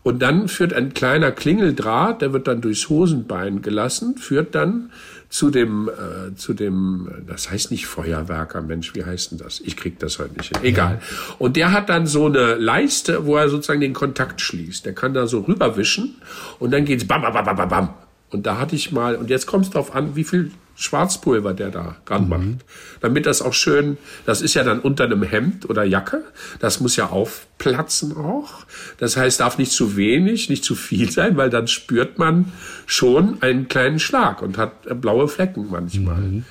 Und 0.02 0.22
dann 0.22 0.48
führt 0.48 0.72
ein 0.72 0.94
kleiner 0.94 1.31
Klingeldraht, 1.31 2.22
der 2.22 2.33
wird 2.33 2.48
dann 2.48 2.62
durchs 2.62 2.88
Hosenbein 2.88 3.61
gelassen, 3.61 4.16
führt 4.16 4.55
dann 4.55 4.90
zu 5.29 5.51
dem, 5.51 5.89
äh, 5.89 6.35
zu 6.37 6.55
dem, 6.55 7.11
das 7.26 7.51
heißt 7.51 7.70
nicht 7.70 7.87
Feuerwerker, 7.87 8.62
Mensch, 8.62 8.95
wie 8.95 9.05
heißt 9.05 9.33
denn 9.33 9.39
das? 9.39 9.61
Ich 9.61 9.76
krieg 9.76 9.99
das 9.99 10.18
heute 10.18 10.35
nicht 10.35 10.57
hin. 10.57 10.64
Egal. 10.64 11.01
Und 11.39 11.57
der 11.57 11.72
hat 11.72 11.91
dann 11.91 12.07
so 12.07 12.26
eine 12.26 12.55
Leiste, 12.55 13.26
wo 13.26 13.37
er 13.37 13.49
sozusagen 13.49 13.81
den 13.81 13.93
Kontakt 13.93 14.41
schließt. 14.41 14.87
Der 14.87 14.95
kann 14.95 15.12
da 15.12 15.26
so 15.26 15.41
rüberwischen 15.41 16.16
und 16.59 16.70
dann 16.70 16.85
geht's 16.85 17.07
bam, 17.07 17.22
bam, 17.22 17.33
bam, 17.33 17.57
bam, 17.57 17.68
bam. 17.68 17.95
Und 18.31 18.47
da 18.47 18.59
hatte 18.59 18.74
ich 18.74 18.93
mal, 18.93 19.16
und 19.16 19.31
jetzt 19.31 19.47
kommt 19.47 19.66
es 19.66 19.70
drauf 19.70 19.95
an, 19.95 20.16
wie 20.16 20.24
viel 20.24 20.51
Schwarzpulver 20.79 21.55
der 21.55 21.70
da 21.70 21.97
ranmacht. 22.07 22.41
Mhm. 22.41 22.59
Damit 23.01 23.26
das 23.26 23.43
auch 23.43 23.53
schön, 23.53 23.99
das 24.26 24.41
ist 24.41 24.55
ja 24.55 24.62
dann 24.62 24.79
unter 24.79 25.05
einem 25.05 25.24
Hemd 25.24 25.68
oder 25.68 25.83
Jacke, 25.83 26.22
das 26.61 26.79
muss 26.81 26.95
ja 26.95 27.09
aufplatzen 27.09 28.16
auch. 28.16 28.64
Das 28.99 29.16
heißt, 29.16 29.41
darf 29.41 29.59
nicht 29.59 29.72
zu 29.72 29.97
wenig, 29.97 30.49
nicht 30.49 30.64
zu 30.64 30.76
viel 30.76 31.11
sein, 31.11 31.37
weil 31.37 31.51
dann 31.51 31.66
spürt 31.66 32.18
man 32.18 32.53
schon 32.87 33.43
einen 33.43 33.66
kleinen 33.66 33.99
Schlag 33.99 34.41
und 34.41 34.57
hat 34.57 35.01
blaue 35.01 35.26
Flecken 35.26 35.66
manchmal. 35.68 36.20
Mhm. 36.20 36.45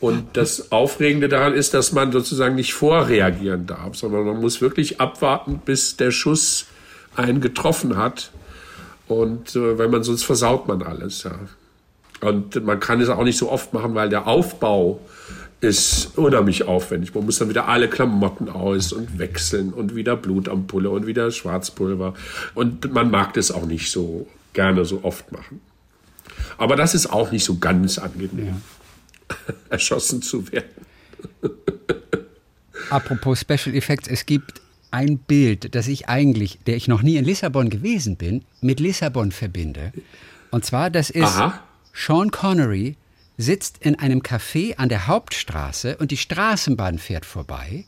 Und 0.00 0.36
das 0.36 0.72
Aufregende 0.72 1.28
daran 1.28 1.52
ist, 1.52 1.74
dass 1.74 1.92
man 1.92 2.10
sozusagen 2.10 2.56
nicht 2.56 2.72
vorreagieren 2.72 3.66
darf, 3.66 3.96
sondern 3.96 4.24
man 4.24 4.40
muss 4.40 4.60
wirklich 4.62 4.98
abwarten, 4.98 5.60
bis 5.64 5.96
der 5.96 6.10
Schuss 6.10 6.66
einen 7.14 7.40
getroffen 7.42 7.96
hat. 7.96 8.32
Und 9.06 9.54
äh, 9.54 9.78
weil 9.78 9.88
man 9.88 10.02
sonst 10.02 10.24
versaut 10.24 10.66
man 10.66 10.82
alles, 10.82 11.22
ja. 11.24 11.32
Und 12.22 12.64
man 12.64 12.78
kann 12.78 13.00
es 13.00 13.08
auch 13.08 13.24
nicht 13.24 13.36
so 13.36 13.50
oft 13.50 13.72
machen, 13.72 13.94
weil 13.94 14.08
der 14.08 14.26
Aufbau 14.28 15.00
ist 15.60 16.16
unheimlich 16.16 16.64
aufwendig. 16.64 17.14
Man 17.14 17.24
muss 17.24 17.38
dann 17.38 17.48
wieder 17.48 17.68
alle 17.68 17.88
Klamotten 17.88 18.48
aus 18.48 18.92
und 18.92 19.18
wechseln 19.18 19.72
und 19.72 19.94
wieder 19.94 20.16
Blutampulle 20.16 20.90
und 20.90 21.06
wieder 21.06 21.30
Schwarzpulver. 21.30 22.14
Und 22.54 22.92
man 22.92 23.10
mag 23.10 23.34
das 23.34 23.50
auch 23.50 23.66
nicht 23.66 23.90
so 23.90 24.28
gerne 24.52 24.84
so 24.84 25.00
oft 25.02 25.30
machen. 25.32 25.60
Aber 26.58 26.76
das 26.76 26.94
ist 26.94 27.06
auch 27.06 27.32
nicht 27.32 27.44
so 27.44 27.58
ganz 27.58 27.98
angenehm, 27.98 28.46
ja. 28.46 29.54
erschossen 29.70 30.22
zu 30.22 30.50
werden. 30.50 30.70
Apropos 32.90 33.40
Special 33.40 33.74
Effects, 33.74 34.08
es 34.08 34.26
gibt 34.26 34.60
ein 34.90 35.18
Bild, 35.18 35.74
das 35.74 35.88
ich 35.88 36.08
eigentlich, 36.08 36.58
der 36.66 36.76
ich 36.76 36.86
noch 36.86 37.02
nie 37.02 37.16
in 37.16 37.24
Lissabon 37.24 37.70
gewesen 37.70 38.16
bin, 38.16 38.44
mit 38.60 38.78
Lissabon 38.78 39.32
verbinde. 39.32 39.92
Und 40.50 40.64
zwar, 40.64 40.90
das 40.90 41.08
ist 41.10 41.24
Aha. 41.24 41.62
Sean 41.92 42.30
Connery 42.30 42.96
sitzt 43.38 43.78
in 43.78 43.98
einem 43.98 44.20
Café 44.20 44.76
an 44.76 44.88
der 44.88 45.06
Hauptstraße 45.06 45.96
und 45.96 46.10
die 46.10 46.16
Straßenbahn 46.16 46.98
fährt 46.98 47.26
vorbei 47.26 47.84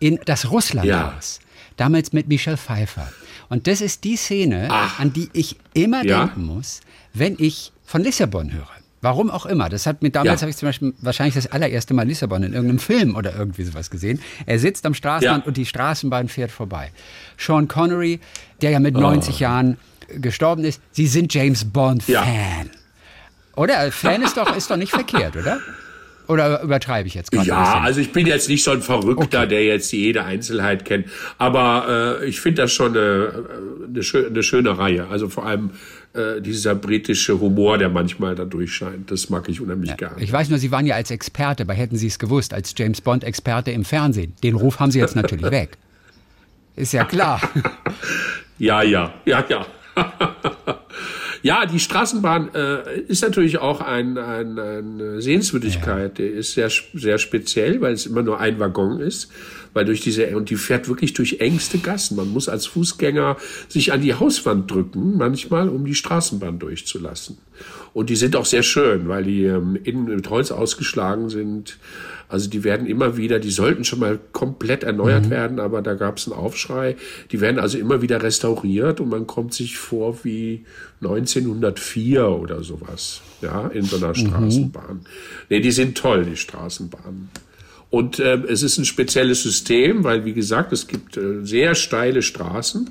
in 0.00 0.18
das 0.24 0.50
Russlandhaus. 0.50 1.40
Ja. 1.40 1.46
Damals 1.76 2.12
mit 2.12 2.28
Michelle 2.28 2.56
Pfeiffer. 2.56 3.10
Und 3.48 3.66
das 3.66 3.80
ist 3.80 4.04
die 4.04 4.16
Szene, 4.16 4.68
Ach. 4.70 4.98
an 4.98 5.12
die 5.12 5.30
ich 5.32 5.56
immer 5.74 6.04
ja. 6.04 6.26
denken 6.26 6.44
muss, 6.44 6.80
wenn 7.14 7.36
ich 7.38 7.72
von 7.84 8.02
Lissabon 8.02 8.52
höre. 8.52 8.68
Warum 9.00 9.30
auch 9.30 9.46
immer. 9.46 9.68
Das 9.68 9.86
hat 9.86 10.02
mir 10.02 10.10
damals 10.10 10.40
ja. 10.40 10.42
habe 10.42 10.50
ich 10.50 10.56
zum 10.56 10.68
Beispiel 10.68 10.92
wahrscheinlich 11.00 11.36
das 11.36 11.46
allererste 11.46 11.94
Mal 11.94 12.06
Lissabon 12.06 12.42
in 12.42 12.52
irgendeinem 12.52 12.80
Film 12.80 13.14
oder 13.14 13.34
irgendwie 13.34 13.62
sowas 13.62 13.90
gesehen. 13.90 14.20
Er 14.44 14.58
sitzt 14.58 14.84
am 14.86 14.94
Straßenrand 14.94 15.46
und 15.46 15.56
die 15.56 15.66
Straßenbahn 15.66 16.28
fährt 16.28 16.50
vorbei. 16.50 16.90
Sean 17.36 17.68
Connery, 17.68 18.18
der 18.60 18.70
ja 18.70 18.80
mit 18.80 18.96
oh. 18.96 19.00
90 19.00 19.38
Jahren 19.38 19.78
gestorben 20.08 20.64
ist, 20.64 20.80
Sie 20.90 21.06
sind 21.06 21.32
James 21.32 21.64
Bond 21.64 22.02
Fan. 22.02 22.70
Oder? 23.58 23.90
Fan 23.90 24.22
ist 24.22 24.36
doch, 24.36 24.56
ist 24.56 24.70
doch 24.70 24.76
nicht 24.76 24.92
verkehrt, 24.92 25.36
oder? 25.36 25.58
Oder 26.28 26.62
übertreibe 26.62 27.08
ich 27.08 27.14
jetzt 27.14 27.32
gerade? 27.32 27.48
Ja, 27.48 27.80
also 27.80 28.00
ich 28.00 28.12
bin 28.12 28.26
jetzt 28.26 28.48
nicht 28.48 28.62
so 28.62 28.70
ein 28.70 28.82
Verrückter, 28.82 29.40
okay. 29.40 29.48
der 29.48 29.64
jetzt 29.64 29.90
jede 29.92 30.24
Einzelheit 30.24 30.84
kennt. 30.84 31.06
Aber 31.38 32.20
äh, 32.20 32.26
ich 32.26 32.40
finde 32.40 32.62
das 32.62 32.72
schon 32.72 32.96
eine, 32.96 33.32
eine, 33.88 34.02
schö 34.02 34.26
eine, 34.26 34.42
schöne 34.42 34.78
Reihe. 34.78 35.08
Also 35.08 35.30
vor 35.30 35.46
allem 35.46 35.70
äh, 36.12 36.40
dieser 36.40 36.74
britische 36.74 37.40
Humor, 37.40 37.78
der 37.78 37.88
manchmal 37.88 38.34
da 38.34 38.44
durchscheint. 38.44 39.10
Das 39.10 39.30
mag 39.30 39.48
ich 39.48 39.60
unheimlich 39.60 39.90
ja. 39.90 39.96
gerne. 39.96 40.22
Ich 40.22 40.30
weiß 40.30 40.50
nur, 40.50 40.58
Sie 40.58 40.70
waren 40.70 40.86
ja 40.86 40.96
als 40.96 41.10
Experte, 41.10 41.64
bei 41.64 41.74
hätten 41.74 41.96
Sie 41.96 42.08
es 42.08 42.18
gewusst, 42.18 42.52
als 42.52 42.74
James 42.76 43.00
Bond-Experte 43.00 43.70
im 43.70 43.86
Fernsehen. 43.86 44.34
Den 44.42 44.54
Ruf 44.54 44.80
haben 44.80 44.90
Sie 44.90 44.98
jetzt 44.98 45.16
natürlich 45.16 45.50
weg. 45.50 45.78
Ist 46.76 46.92
ja 46.92 47.04
klar. 47.04 47.40
ja, 48.58 48.82
ja, 48.82 49.14
ja, 49.24 49.44
ja. 49.48 49.66
Ja, 51.48 51.64
die 51.64 51.80
Straßenbahn 51.80 52.54
äh, 52.54 53.00
ist 53.08 53.22
natürlich 53.22 53.56
auch 53.56 53.80
ein, 53.80 54.18
ein, 54.18 54.58
eine 54.58 55.22
Sehenswürdigkeit. 55.22 56.18
Ja. 56.18 56.26
Der 56.26 56.32
ist 56.34 56.52
sehr, 56.52 56.68
sehr 56.92 57.16
speziell, 57.16 57.80
weil 57.80 57.94
es 57.94 58.04
immer 58.04 58.22
nur 58.22 58.38
ein 58.38 58.60
Waggon 58.60 59.00
ist. 59.00 59.30
Weil 59.72 59.86
durch 59.86 60.02
diese, 60.02 60.36
und 60.36 60.50
die 60.50 60.56
fährt 60.56 60.88
wirklich 60.88 61.14
durch 61.14 61.40
engste 61.40 61.78
Gassen. 61.78 62.18
Man 62.18 62.28
muss 62.28 62.50
als 62.50 62.66
Fußgänger 62.66 63.38
sich 63.66 63.94
an 63.94 64.02
die 64.02 64.12
Hauswand 64.12 64.70
drücken, 64.70 65.16
manchmal, 65.16 65.70
um 65.70 65.86
die 65.86 65.94
Straßenbahn 65.94 66.58
durchzulassen. 66.58 67.38
Und 67.94 68.10
die 68.10 68.16
sind 68.16 68.36
auch 68.36 68.44
sehr 68.44 68.62
schön, 68.62 69.08
weil 69.08 69.24
die 69.24 69.44
ähm, 69.44 69.78
innen 69.82 70.04
mit 70.04 70.28
Holz 70.28 70.50
ausgeschlagen 70.50 71.30
sind. 71.30 71.78
Also 72.28 72.50
die 72.50 72.62
werden 72.62 72.86
immer 72.86 73.16
wieder, 73.16 73.38
die 73.38 73.50
sollten 73.50 73.84
schon 73.84 74.00
mal 74.00 74.18
komplett 74.32 74.84
erneuert 74.84 75.26
mhm. 75.26 75.30
werden, 75.30 75.60
aber 75.60 75.80
da 75.80 75.94
gab 75.94 76.18
es 76.18 76.30
einen 76.30 76.38
Aufschrei. 76.38 76.96
Die 77.32 77.40
werden 77.40 77.58
also 77.58 77.78
immer 77.78 78.02
wieder 78.02 78.22
restauriert 78.22 79.00
und 79.00 79.08
man 79.08 79.26
kommt 79.26 79.54
sich 79.54 79.78
vor 79.78 80.24
wie 80.24 80.64
1904 81.00 82.28
oder 82.28 82.62
sowas, 82.62 83.22
ja, 83.40 83.68
in 83.68 83.84
so 83.84 83.96
einer 83.96 84.08
mhm. 84.08 84.14
Straßenbahn. 84.14 85.00
Nee, 85.48 85.60
die 85.60 85.72
sind 85.72 85.96
toll, 85.96 86.24
die 86.24 86.36
Straßenbahnen. 86.36 87.30
Und 87.90 88.18
äh, 88.18 88.36
es 88.48 88.62
ist 88.62 88.76
ein 88.76 88.84
spezielles 88.84 89.42
System, 89.42 90.04
weil, 90.04 90.26
wie 90.26 90.34
gesagt, 90.34 90.72
es 90.72 90.86
gibt 90.86 91.16
äh, 91.16 91.44
sehr 91.44 91.74
steile 91.74 92.20
Straßen 92.20 92.90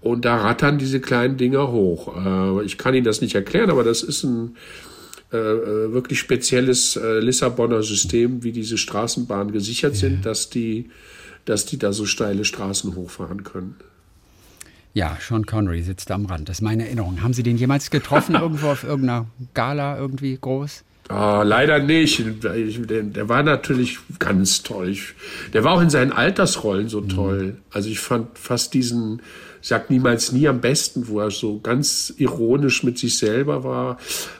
und 0.00 0.24
da 0.24 0.38
rattern 0.38 0.78
diese 0.78 1.00
kleinen 1.00 1.36
Dinger 1.36 1.70
hoch. 1.70 2.16
Äh, 2.16 2.64
ich 2.64 2.76
kann 2.76 2.94
Ihnen 2.94 3.04
das 3.04 3.20
nicht 3.20 3.36
erklären, 3.36 3.70
aber 3.70 3.84
das 3.84 4.02
ist 4.02 4.24
ein 4.24 4.56
äh, 5.32 5.36
äh, 5.36 5.92
wirklich 5.92 6.18
spezielles 6.18 6.96
äh, 6.96 7.20
Lissabonner 7.20 7.82
System, 7.82 8.42
wie 8.42 8.52
diese 8.52 8.76
Straßenbahnen 8.76 9.52
gesichert 9.52 9.94
ja. 9.94 10.00
sind, 10.00 10.26
dass 10.26 10.50
die, 10.50 10.90
dass 11.44 11.64
die 11.64 11.78
da 11.78 11.92
so 11.92 12.04
steile 12.04 12.44
Straßen 12.44 12.94
hochfahren 12.94 13.42
können. 13.42 13.76
Ja, 14.94 15.16
Sean 15.26 15.46
Connery 15.46 15.82
sitzt 15.82 16.10
da 16.10 16.16
am 16.16 16.26
Rand. 16.26 16.48
Das 16.48 16.58
ist 16.58 16.62
meine 16.62 16.84
Erinnerung. 16.84 17.22
Haben 17.22 17.32
Sie 17.32 17.42
den 17.42 17.56
jemals 17.56 17.90
getroffen 17.90 18.34
irgendwo 18.40 18.68
auf 18.68 18.84
irgendeiner 18.84 19.26
Gala 19.54 19.98
irgendwie 19.98 20.36
groß? 20.38 20.84
Oh, 21.14 21.42
leider 21.44 21.78
nicht. 21.78 22.22
Der 22.42 23.28
war 23.28 23.42
natürlich 23.42 23.98
ganz 24.18 24.62
toll. 24.62 24.96
Der 25.52 25.64
war 25.64 25.74
auch 25.74 25.82
in 25.82 25.90
seinen 25.90 26.12
Altersrollen 26.12 26.88
so 26.88 27.02
toll. 27.02 27.56
Also 27.70 27.88
ich 27.90 28.00
fand 28.00 28.38
fast 28.38 28.72
diesen 28.74 29.20
sagt 29.62 29.90
niemals 29.90 30.32
nie 30.32 30.48
am 30.48 30.60
besten, 30.60 31.06
wo 31.06 31.20
er 31.20 31.30
so 31.30 31.60
ganz 31.60 32.12
ironisch 32.18 32.82
mit 32.82 32.98
sich 32.98 33.16
selber 33.16 33.62
war. 33.62 33.98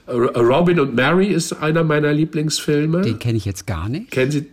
Robin 0.08 0.80
und 0.80 0.94
Mary 0.94 1.28
ist 1.28 1.52
einer 1.52 1.84
meiner 1.84 2.12
Lieblingsfilme. 2.12 3.02
Den 3.02 3.18
kenne 3.20 3.38
ich 3.38 3.44
jetzt 3.44 3.66
gar 3.66 3.88
nicht. 3.88 4.10
Kennen 4.10 4.32
Sie? 4.32 4.46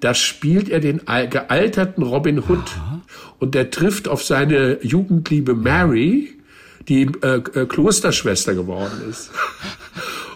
Da 0.00 0.12
spielt 0.12 0.68
er 0.68 0.80
den 0.80 1.00
gealterten 1.06 2.02
Robin 2.02 2.38
Hood 2.40 2.58
Aha. 2.76 3.00
und 3.38 3.54
der 3.54 3.70
trifft 3.70 4.08
auf 4.08 4.22
seine 4.22 4.78
Jugendliebe 4.82 5.54
Mary, 5.54 6.34
die 6.86 7.04
äh, 7.22 7.40
Klosterschwester 7.40 8.54
geworden 8.54 9.00
ist. 9.08 9.30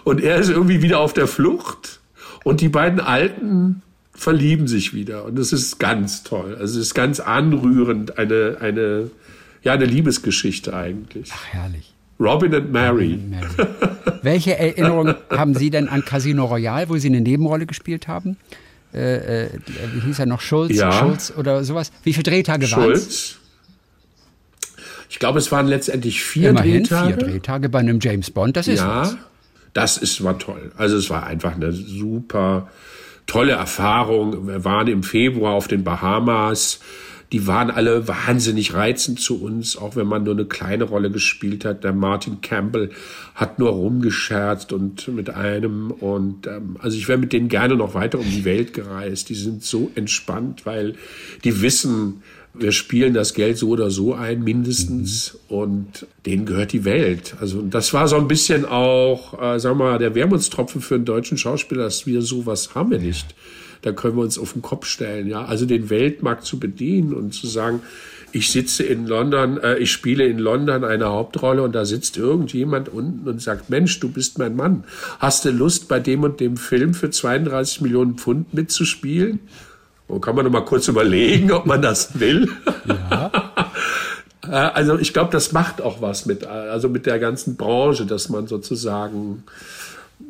Und 0.03 0.21
er 0.21 0.37
ist 0.37 0.49
irgendwie 0.49 0.81
wieder 0.81 0.99
auf 0.99 1.13
der 1.13 1.27
Flucht 1.27 1.99
und 2.43 2.61
die 2.61 2.69
beiden 2.69 2.99
Alten 2.99 3.81
verlieben 4.13 4.67
sich 4.67 4.93
wieder. 4.93 5.25
Und 5.25 5.37
das 5.37 5.53
ist 5.53 5.79
ganz 5.79 6.23
toll. 6.23 6.55
Also 6.59 6.79
es 6.79 6.87
ist 6.87 6.93
ganz 6.93 7.19
anrührend, 7.19 8.17
eine, 8.17 8.57
eine, 8.59 9.11
ja, 9.63 9.73
eine 9.73 9.85
Liebesgeschichte 9.85 10.75
eigentlich. 10.75 11.29
Ach, 11.33 11.45
herrlich. 11.51 11.93
Robin 12.19 12.53
and 12.53 12.71
Mary. 12.71 13.13
Robin 13.13 13.35
and 13.35 13.57
Mary. 13.57 13.91
Welche 14.21 14.57
Erinnerung 14.57 15.15
haben 15.29 15.55
Sie 15.55 15.69
denn 15.69 15.87
an 15.87 16.05
Casino 16.05 16.45
Royale, 16.45 16.89
wo 16.89 16.97
Sie 16.97 17.07
eine 17.07 17.21
Nebenrolle 17.21 17.65
gespielt 17.65 18.07
haben? 18.07 18.37
Äh, 18.93 19.45
äh, 19.45 19.49
wie 19.93 20.01
hieß 20.01 20.19
er 20.19 20.25
noch? 20.25 20.41
Schulz? 20.41 20.75
Ja. 20.75 20.91
Schulz 20.91 21.33
oder 21.35 21.63
sowas? 21.63 21.91
Wie 22.03 22.13
viele 22.13 22.23
Drehtage 22.23 22.69
waren 22.71 22.91
es? 22.91 23.03
Schulz. 23.03 23.37
Ich 25.09 25.19
glaube, 25.19 25.39
es 25.39 25.51
waren 25.51 25.67
letztendlich 25.67 26.23
vier 26.23 26.51
Immerhin 26.51 26.83
Drehtage. 26.83 27.07
vier 27.07 27.17
Drehtage 27.17 27.69
bei 27.69 27.79
einem 27.79 27.99
James 27.99 28.31
Bond, 28.31 28.55
das 28.55 28.67
ist 28.67 28.79
ja, 28.79 29.01
was. 29.01 29.17
Das 29.73 29.97
ist, 29.97 30.23
war 30.23 30.37
toll. 30.37 30.71
Also 30.77 30.97
es 30.97 31.09
war 31.09 31.25
einfach 31.25 31.55
eine 31.55 31.71
super 31.71 32.69
tolle 33.25 33.53
Erfahrung. 33.53 34.47
Wir 34.47 34.65
waren 34.65 34.87
im 34.87 35.03
Februar 35.03 35.53
auf 35.53 35.67
den 35.67 35.83
Bahamas. 35.83 36.79
Die 37.31 37.47
waren 37.47 37.71
alle 37.71 38.09
wahnsinnig 38.09 38.73
reizend 38.73 39.21
zu 39.21 39.41
uns, 39.41 39.77
auch 39.77 39.95
wenn 39.95 40.07
man 40.07 40.23
nur 40.23 40.33
eine 40.33 40.45
kleine 40.45 40.83
Rolle 40.83 41.09
gespielt 41.09 41.63
hat. 41.63 41.85
Der 41.85 41.93
Martin 41.93 42.41
Campbell 42.41 42.89
hat 43.35 43.57
nur 43.57 43.69
rumgescherzt 43.69 44.73
und 44.73 45.07
mit 45.07 45.29
einem 45.29 45.91
und 45.91 46.47
ähm, 46.47 46.75
also 46.79 46.97
ich 46.97 47.07
wäre 47.07 47.17
mit 47.17 47.31
denen 47.31 47.47
gerne 47.47 47.77
noch 47.77 47.93
weiter 47.93 48.19
um 48.19 48.29
die 48.29 48.43
Welt 48.43 48.73
gereist. 48.73 49.29
Die 49.29 49.35
sind 49.35 49.63
so 49.63 49.91
entspannt, 49.95 50.65
weil 50.65 50.95
die 51.45 51.61
wissen, 51.61 52.21
wir 52.53 52.71
spielen 52.71 53.13
das 53.13 53.33
Geld 53.33 53.57
so 53.57 53.69
oder 53.69 53.91
so 53.91 54.13
ein, 54.13 54.43
mindestens, 54.43 55.37
mhm. 55.49 55.55
und 55.55 56.07
denen 56.25 56.45
gehört 56.45 56.73
die 56.73 56.85
Welt. 56.85 57.35
Also 57.39 57.61
das 57.61 57.93
war 57.93 58.07
so 58.07 58.17
ein 58.17 58.27
bisschen 58.27 58.65
auch, 58.65 59.41
äh, 59.41 59.59
sagen 59.59 59.77
wir 59.79 59.85
mal, 59.91 59.99
der 59.99 60.15
Wermutstropfen 60.15 60.81
für 60.81 60.95
einen 60.95 61.05
deutschen 61.05 61.37
Schauspieler, 61.37 61.83
dass 61.83 62.05
wir 62.05 62.21
sowas 62.21 62.75
haben 62.75 62.91
wir 62.91 62.99
nicht. 62.99 63.35
da 63.83 63.91
können 63.91 64.15
wir 64.15 64.21
uns 64.21 64.37
auf 64.37 64.53
den 64.53 64.61
Kopf 64.61 64.85
stellen. 64.85 65.27
Ja, 65.27 65.45
also 65.45 65.65
den 65.65 65.89
Weltmarkt 65.89 66.45
zu 66.45 66.59
bedienen 66.59 67.13
und 67.13 67.33
zu 67.33 67.47
sagen, 67.47 67.81
ich 68.33 68.49
sitze 68.49 68.83
in 68.83 69.07
London, 69.07 69.57
äh, 69.57 69.77
ich 69.77 69.91
spiele 69.91 70.25
in 70.25 70.39
London 70.39 70.83
eine 70.83 71.05
Hauptrolle 71.05 71.63
und 71.63 71.73
da 71.73 71.85
sitzt 71.85 72.17
irgendjemand 72.17 72.89
unten 72.89 73.27
und 73.27 73.41
sagt, 73.41 73.69
Mensch, 73.69 73.99
du 73.99 74.09
bist 74.09 74.37
mein 74.37 74.55
Mann. 74.55 74.83
Hast 75.19 75.45
du 75.45 75.51
Lust, 75.51 75.87
bei 75.87 75.99
dem 75.99 76.23
und 76.23 76.39
dem 76.39 76.57
Film 76.57 76.93
für 76.93 77.09
32 77.09 77.81
Millionen 77.81 78.15
Pfund 78.15 78.53
mitzuspielen? 78.53 79.39
Und 80.11 80.21
kann 80.21 80.35
man 80.35 80.45
noch 80.45 80.51
mal 80.51 80.65
kurz 80.65 80.87
überlegen, 80.87 81.51
ob 81.51 81.65
man 81.65 81.81
das 81.81 82.19
will. 82.19 82.49
Ja. 82.85 83.31
Äh, 84.43 84.55
also 84.55 84.97
ich 84.97 85.13
glaube, 85.13 85.29
das 85.31 85.51
macht 85.51 85.83
auch 85.83 86.01
was 86.01 86.25
mit, 86.25 86.47
also 86.47 86.89
mit 86.89 87.05
der 87.05 87.19
ganzen 87.19 87.57
Branche, 87.57 88.07
dass 88.07 88.27
man 88.27 88.47
sozusagen 88.47 89.43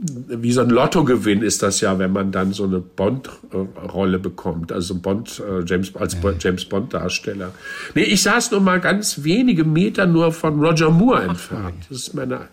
wie 0.04 0.52
so 0.52 0.62
ein 0.62 0.70
Lottogewinn 0.70 1.42
ist 1.42 1.64
das 1.64 1.82
ja, 1.82 2.00
wenn 2.00 2.12
man 2.12 2.32
dann 2.32 2.54
so 2.54 2.64
eine 2.64 2.80
Bond-Rolle 2.80 4.20
bekommt, 4.20 4.72
also 4.72 4.96
Bond, 4.96 5.42
äh, 5.48 5.64
James, 5.66 5.96
als 5.96 6.18
ja. 6.22 6.34
James 6.40 6.66
Bond-Darsteller. 6.66 7.52
Nee, 7.94 8.04
ich 8.04 8.24
saß 8.24 8.52
nur 8.52 8.62
mal 8.62 8.80
ganz 8.80 9.24
wenige 9.24 9.64
Meter 9.64 10.06
nur 10.08 10.32
von 10.32 10.64
Roger 10.64 10.90
Moore 10.90 11.24
entfernt. 11.24 11.86
Das 11.90 12.00
ist 12.00 12.14
meine, 12.14 12.48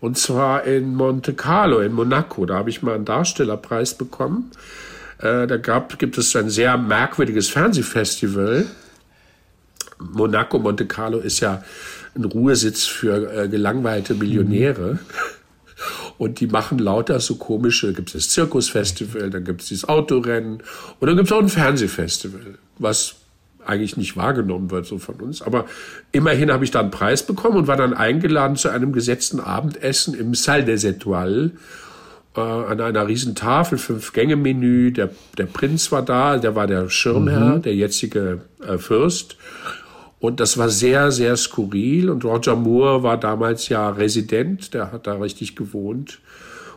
und 0.00 0.16
zwar 0.16 0.64
in 0.64 0.94
Monte 0.94 1.34
Carlo, 1.34 1.80
in 1.80 1.92
Monaco. 1.92 2.46
Da 2.46 2.54
habe 2.54 2.70
ich 2.70 2.82
mal 2.82 2.94
einen 2.94 3.04
Darstellerpreis 3.04 3.94
bekommen. 3.94 4.50
Äh, 5.20 5.46
da 5.46 5.56
gab, 5.58 5.98
gibt 5.98 6.16
es 6.18 6.34
ein 6.34 6.50
sehr 6.50 6.76
merkwürdiges 6.76 7.48
Fernsehfestival. 7.48 8.66
Monaco, 9.98 10.58
Monte 10.58 10.86
Carlo 10.86 11.18
ist 11.18 11.40
ja 11.40 11.62
ein 12.14 12.24
Ruhesitz 12.24 12.86
für 12.86 13.32
äh, 13.32 13.48
gelangweilte 13.48 14.14
Millionäre. 14.14 14.94
Mhm. 14.94 14.98
Und 16.18 16.40
die 16.40 16.46
machen 16.46 16.78
lauter 16.78 17.20
so 17.20 17.36
komische, 17.36 17.92
gibt 17.94 18.08
es 18.08 18.12
das 18.12 18.28
Zirkusfestival, 18.30 19.30
dann 19.30 19.44
gibt 19.44 19.62
es 19.62 19.68
dieses 19.68 19.88
Autorennen 19.88 20.62
und 21.00 21.06
dann 21.06 21.16
gibt 21.16 21.28
es 21.28 21.32
auch 21.32 21.40
ein 21.40 21.48
Fernsehfestival, 21.48 22.58
was 22.78 23.14
eigentlich 23.64 23.96
nicht 23.96 24.16
wahrgenommen 24.16 24.70
wird 24.70 24.84
so 24.84 24.98
von 24.98 25.14
uns. 25.16 25.40
Aber 25.40 25.66
immerhin 26.12 26.52
habe 26.52 26.64
ich 26.64 26.70
da 26.70 26.80
einen 26.80 26.90
Preis 26.90 27.22
bekommen 27.22 27.56
und 27.56 27.66
war 27.68 27.76
dann 27.76 27.94
eingeladen 27.94 28.56
zu 28.56 28.68
einem 28.68 28.92
gesetzten 28.92 29.40
Abendessen 29.40 30.12
im 30.12 30.34
Salle 30.34 30.64
des 30.64 30.84
Etoiles 30.84 31.52
äh, 32.36 32.40
an 32.40 32.80
einer 32.80 33.06
riesen 33.06 33.34
Tafel, 33.34 33.78
Fünf-Gänge-Menü. 33.78 34.92
Der, 34.92 35.10
der 35.36 35.46
Prinz 35.46 35.90
war 35.92 36.02
da, 36.02 36.38
der 36.38 36.54
war 36.54 36.66
der 36.66 36.88
Schirmherr, 36.88 37.56
mhm. 37.56 37.62
der 37.62 37.74
jetzige 37.74 38.42
äh, 38.66 38.78
Fürst. 38.78 39.36
Und 40.20 40.38
das 40.38 40.58
war 40.58 40.68
sehr, 40.68 41.10
sehr 41.10 41.36
skurril. 41.36 42.10
Und 42.10 42.24
Roger 42.24 42.54
Moore 42.54 43.02
war 43.02 43.18
damals 43.18 43.68
ja 43.68 43.88
Resident, 43.88 44.74
der 44.74 44.92
hat 44.92 45.06
da 45.06 45.14
richtig 45.14 45.56
gewohnt. 45.56 46.20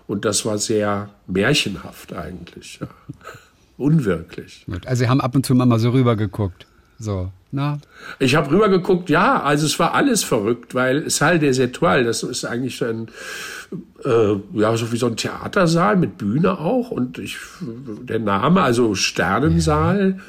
Und 0.07 0.25
das 0.25 0.45
war 0.45 0.57
sehr 0.57 1.09
märchenhaft 1.27 2.13
eigentlich. 2.13 2.79
Ja. 2.79 2.87
Unwirklich. 3.77 4.65
Also 4.85 5.03
Sie 5.03 5.09
haben 5.09 5.19
ab 5.19 5.35
und 5.35 5.45
zu 5.45 5.55
mal 5.55 5.79
so 5.79 5.89
rübergeguckt. 5.89 6.67
So, 7.03 7.31
na? 7.51 7.79
Ich 8.19 8.35
habe 8.35 8.49
rübergeguckt, 8.49 9.09
ja, 9.09 9.43
also 9.43 9.65
es 9.65 9.77
war 9.77 9.93
alles 9.93 10.23
verrückt, 10.23 10.73
weil 10.73 11.09
Salle 11.09 11.37
des 11.37 11.59
Etoiles, 11.59 12.21
das 12.21 12.29
ist 12.29 12.45
eigentlich 12.45 12.77
so 12.77 12.85
ein, 12.85 13.09
äh, 14.05 14.35
ja, 14.57 14.77
so 14.77 14.89
wie 14.93 14.97
so 14.97 15.07
ein 15.07 15.17
Theatersaal 15.17 15.97
mit 15.97 16.17
Bühne 16.17 16.57
auch. 16.59 16.91
Und 16.91 17.17
ich, 17.17 17.37
der 17.59 18.19
Name, 18.19 18.61
also 18.61 18.95
Sternensaal. 18.95 20.15
Ja 20.17 20.23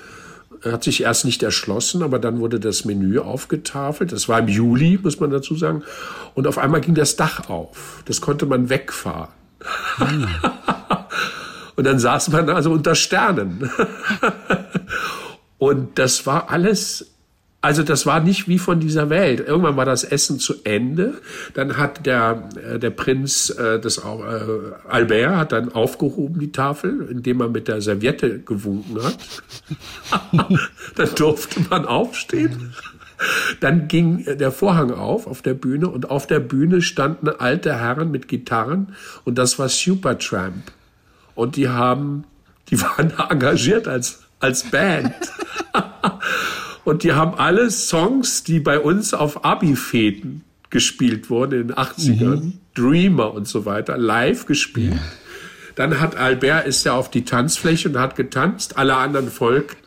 hat 0.72 0.82
sich 0.82 1.02
erst 1.02 1.26
nicht 1.26 1.42
erschlossen, 1.42 2.02
aber 2.02 2.18
dann 2.18 2.40
wurde 2.40 2.58
das 2.58 2.86
Menü 2.86 3.18
aufgetafelt. 3.18 4.12
Das 4.12 4.30
war 4.30 4.38
im 4.38 4.48
Juli, 4.48 4.98
muss 5.02 5.20
man 5.20 5.28
dazu 5.28 5.56
sagen. 5.56 5.82
Und 6.32 6.46
auf 6.46 6.56
einmal 6.56 6.80
ging 6.80 6.94
das 6.94 7.16
Dach 7.16 7.50
auf. 7.50 8.02
Das 8.06 8.22
konnte 8.22 8.46
man 8.46 8.70
wegfahren. 8.70 9.28
Hm. 9.96 10.26
Und 11.76 11.84
dann 11.84 11.98
saß 11.98 12.30
man 12.30 12.48
also 12.48 12.70
unter 12.70 12.94
Sternen. 12.94 13.68
Und 15.64 15.98
das 15.98 16.26
war 16.26 16.50
alles 16.50 17.10
also 17.62 17.82
das 17.82 18.04
war 18.04 18.20
nicht 18.20 18.46
wie 18.46 18.58
von 18.58 18.78
dieser 18.78 19.08
Welt. 19.08 19.40
Irgendwann 19.40 19.78
war 19.78 19.86
das 19.86 20.04
Essen 20.04 20.38
zu 20.38 20.56
Ende. 20.64 21.14
Dann 21.54 21.78
hat 21.78 22.04
der, 22.04 22.50
äh, 22.62 22.78
der 22.78 22.90
Prinz, 22.90 23.48
äh, 23.48 23.76
äh, 23.76 24.72
Albert, 24.86 25.36
hat 25.36 25.52
dann 25.52 25.72
aufgehoben 25.72 26.40
die 26.40 26.52
Tafel, 26.52 27.08
indem 27.10 27.40
er 27.40 27.48
mit 27.48 27.66
der 27.68 27.80
Serviette 27.80 28.40
gewunken 28.40 29.02
hat. 29.02 29.16
dann 30.96 31.14
durfte 31.14 31.60
man 31.70 31.86
aufstehen. 31.86 32.74
Dann 33.60 33.88
ging 33.88 34.26
der 34.26 34.52
Vorhang 34.52 34.90
auf 34.90 35.26
auf 35.26 35.40
der 35.40 35.54
Bühne 35.54 35.88
und 35.88 36.10
auf 36.10 36.26
der 36.26 36.40
Bühne 36.40 36.82
standen 36.82 37.30
alte 37.30 37.80
Herren 37.80 38.10
mit 38.10 38.28
Gitarren 38.28 38.94
und 39.24 39.38
das 39.38 39.58
war 39.58 39.70
Supertramp. 39.70 40.70
Und 41.34 41.56
die 41.56 41.70
haben, 41.70 42.24
die 42.68 42.78
waren 42.82 43.14
engagiert 43.30 43.88
als, 43.88 44.23
als 44.44 44.62
Band. 44.64 45.14
Und 46.84 47.02
die 47.02 47.14
haben 47.14 47.34
alle 47.34 47.70
Songs, 47.70 48.44
die 48.44 48.60
bei 48.60 48.78
uns 48.78 49.14
auf 49.14 49.44
Abi-Feten 49.44 50.44
gespielt 50.68 51.30
wurden 51.30 51.62
in 51.62 51.68
den 51.68 51.76
80ern, 51.76 52.42
mhm. 52.42 52.52
Dreamer 52.74 53.32
und 53.32 53.48
so 53.48 53.64
weiter, 53.64 53.96
live 53.96 54.44
gespielt. 54.44 54.94
Ja. 54.94 55.00
Dann 55.76 56.00
hat 56.00 56.16
Albert 56.16 56.66
ist 56.66 56.84
ja 56.84 56.92
auf 56.92 57.10
die 57.10 57.24
Tanzfläche 57.24 57.88
und 57.88 57.98
hat 57.98 58.16
getanzt, 58.16 58.76
alle 58.76 58.96
anderen 58.96 59.30
folgten. 59.30 59.78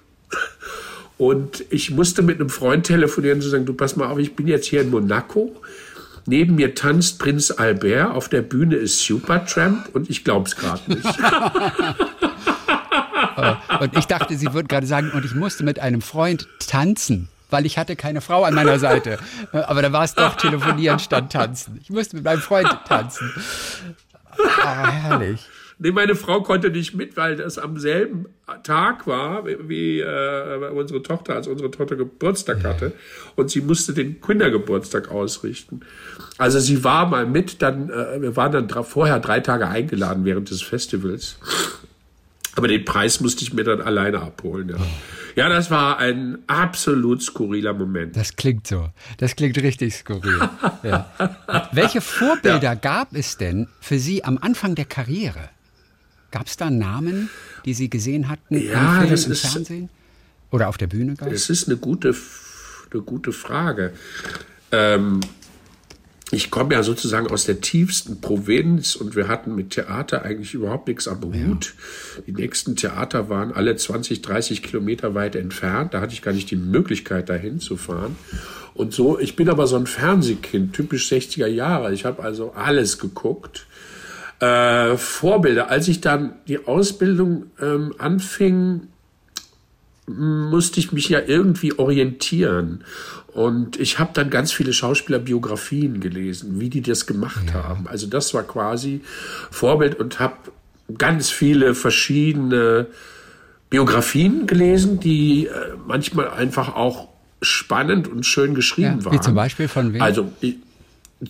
Und 1.17 1.65
ich 1.69 1.91
musste 1.91 2.21
mit 2.21 2.39
einem 2.39 2.49
Freund 2.49 2.85
telefonieren 2.85 3.39
und 3.39 3.49
sagen, 3.49 3.65
du 3.65 3.73
pass 3.73 3.95
mal 3.95 4.07
auf, 4.07 4.17
ich 4.17 4.35
bin 4.35 4.47
jetzt 4.47 4.67
hier 4.67 4.81
in 4.81 4.89
Monaco. 4.89 5.55
Neben 6.25 6.55
mir 6.55 6.73
tanzt 6.73 7.19
Prinz 7.19 7.51
Albert, 7.51 8.11
auf 8.11 8.27
der 8.27 8.41
Bühne 8.41 8.75
ist 8.75 9.03
Supertramp 9.03 9.89
und 9.93 10.09
ich 10.09 10.23
glaub's 10.23 10.55
gerade 10.55 10.81
nicht. 10.89 11.05
Und 13.79 13.97
ich 13.97 14.05
dachte, 14.05 14.35
sie 14.35 14.53
würde 14.53 14.67
gerade 14.67 14.87
sagen, 14.87 15.11
und 15.11 15.25
ich 15.25 15.35
musste 15.35 15.63
mit 15.63 15.79
einem 15.79 16.01
Freund 16.01 16.47
tanzen 16.59 17.29
weil 17.49 17.65
ich 17.65 17.77
hatte 17.77 17.95
keine 17.95 18.19
Frau 18.19 18.43
an 18.43 18.53
meiner 18.53 18.77
Seite. 18.77 19.19
Aber 19.53 19.81
da 19.81 19.91
war 19.93 20.03
es 20.03 20.13
doch 20.13 20.35
telefonieren 20.35 20.99
statt 20.99 21.31
tanzen. 21.31 21.79
Ich 21.81 21.89
musste 21.89 22.17
mit 22.17 22.25
meinem 22.25 22.41
Freund 22.41 22.67
tanzen. 22.85 23.31
Ah, 24.63 24.91
herrlich. 24.91 25.47
Nee, 25.79 25.91
meine 25.91 26.15
Frau 26.15 26.41
konnte 26.41 26.71
nicht 26.71 26.95
mit, 26.95 27.17
weil 27.17 27.35
das 27.35 27.59
am 27.59 27.77
selben 27.77 28.25
Tag 28.63 29.05
war, 29.05 29.45
wie 29.45 29.99
äh, 29.99 30.69
unsere 30.71 31.03
Tochter, 31.03 31.35
als 31.35 31.47
unsere 31.47 31.69
Tochter 31.69 31.95
Geburtstag 31.95 32.63
hatte. 32.63 32.93
Und 33.35 33.51
sie 33.51 33.61
musste 33.61 33.93
den 33.93 34.19
Kindergeburtstag 34.19 35.11
ausrichten. 35.11 35.81
Also 36.39 36.59
sie 36.59 36.83
war 36.83 37.05
mal 37.05 37.27
mit, 37.27 37.61
dann, 37.61 37.91
äh, 37.91 38.19
wir 38.19 38.35
waren 38.35 38.51
dann 38.51 38.83
vorher 38.83 39.19
drei 39.19 39.39
Tage 39.39 39.67
eingeladen 39.67 40.25
während 40.25 40.49
des 40.49 40.63
Festivals. 40.63 41.37
Aber 42.57 42.67
den 42.67 42.83
Preis 42.85 43.21
musste 43.21 43.43
ich 43.43 43.53
mir 43.53 43.63
dann 43.63 43.81
alleine 43.81 44.19
abholen. 44.19 44.69
Ja. 44.69 44.77
ja, 45.35 45.49
das 45.49 45.69
war 45.69 45.99
ein 45.99 46.39
absolut 46.47 47.21
skurriler 47.21 47.73
Moment. 47.73 48.17
Das 48.17 48.35
klingt 48.35 48.65
so. 48.65 48.89
Das 49.19 49.35
klingt 49.35 49.61
richtig 49.61 49.93
skurril. 49.93 50.49
ja. 50.83 51.11
Welche 51.71 52.01
Vorbilder 52.01 52.59
ja. 52.59 52.73
gab 52.73 53.13
es 53.15 53.37
denn 53.37 53.67
für 53.79 53.99
Sie 53.99 54.23
am 54.23 54.39
Anfang 54.39 54.73
der 54.73 54.85
Karriere? 54.85 55.49
Gab 56.31 56.47
es 56.47 56.57
da 56.57 56.71
Namen, 56.71 57.29
die 57.63 57.75
Sie 57.75 57.91
gesehen 57.91 58.27
hatten 58.27 58.59
ja, 58.59 58.95
im 58.95 58.97
Film, 59.01 59.09
das 59.11 59.25
im 59.27 59.31
ist, 59.33 59.45
Fernsehen? 59.45 59.89
Oder 60.49 60.67
auf 60.67 60.77
der 60.77 60.87
Bühne? 60.87 61.13
Gar? 61.13 61.29
Das 61.29 61.51
ist 61.51 61.67
eine 61.67 61.77
gute, 61.77 62.15
eine 62.91 63.01
gute 63.03 63.33
Frage. 63.33 63.93
Ähm, 64.71 65.19
ich 66.31 66.51
komme 66.51 66.73
ja 66.73 66.83
sozusagen 66.83 67.27
aus 67.27 67.45
der 67.45 67.61
tiefsten 67.61 68.19
Provinz 68.19 68.95
und 68.97 69.15
wir 69.15 69.29
hatten 69.29 69.55
mit 69.55 69.69
Theater 69.69 70.23
eigentlich 70.23 70.53
überhaupt 70.53 70.89
nichts 70.89 71.07
am 71.07 71.23
Hut. 71.23 71.73
Ja. 72.17 72.23
Die 72.27 72.33
nächsten 72.33 72.75
Theater 72.75 73.29
waren 73.29 73.53
alle 73.53 73.75
20, 73.77 74.21
30 74.23 74.61
Kilometer 74.61 75.15
weit 75.15 75.37
entfernt. 75.37 75.93
Da 75.93 76.01
hatte 76.01 76.13
ich 76.13 76.21
gar 76.21 76.33
nicht 76.33 76.51
die 76.51 76.57
Möglichkeit, 76.57 77.29
dahin 77.29 77.61
zu 77.61 77.77
fahren. 77.77 78.17
Und 78.73 78.93
so, 78.93 79.17
ich 79.17 79.37
bin 79.37 79.47
aber 79.47 79.67
so 79.67 79.77
ein 79.77 79.87
Fernsehkind, 79.87 80.73
typisch 80.73 81.09
60er 81.09 81.47
Jahre. 81.47 81.93
Ich 81.93 82.03
habe 82.03 82.21
also 82.21 82.51
alles 82.51 82.99
geguckt. 82.99 83.65
Äh, 84.39 84.97
Vorbilder. 84.97 85.69
Als 85.69 85.87
ich 85.87 86.01
dann 86.01 86.33
die 86.47 86.67
Ausbildung 86.67 87.45
ähm, 87.61 87.95
anfing, 87.97 88.81
musste 90.07 90.79
ich 90.79 90.91
mich 90.91 91.09
ja 91.09 91.19
irgendwie 91.25 91.77
orientieren. 91.77 92.83
Und 93.33 93.79
ich 93.79 93.99
habe 93.99 94.11
dann 94.13 94.29
ganz 94.29 94.51
viele 94.51 94.73
Schauspielerbiografien 94.73 95.99
gelesen, 95.99 96.59
wie 96.59 96.69
die 96.69 96.81
das 96.81 97.05
gemacht 97.05 97.45
ja. 97.47 97.63
haben. 97.65 97.87
Also 97.87 98.07
das 98.07 98.33
war 98.33 98.43
quasi 98.43 99.01
Vorbild 99.51 99.99
und 99.99 100.19
habe 100.19 100.35
ganz 100.97 101.29
viele 101.29 101.75
verschiedene 101.75 102.87
Biografien 103.69 104.47
gelesen, 104.47 104.99
die 104.99 105.47
äh, 105.47 105.51
manchmal 105.85 106.29
einfach 106.29 106.75
auch 106.75 107.09
spannend 107.41 108.07
und 108.07 108.25
schön 108.25 108.55
geschrieben 108.55 108.99
ja, 108.99 109.05
waren. 109.05 109.13
Wie 109.13 109.19
zum 109.19 109.35
Beispiel 109.35 109.67
von 109.67 109.93
wem? 109.93 110.01
Also 110.01 110.31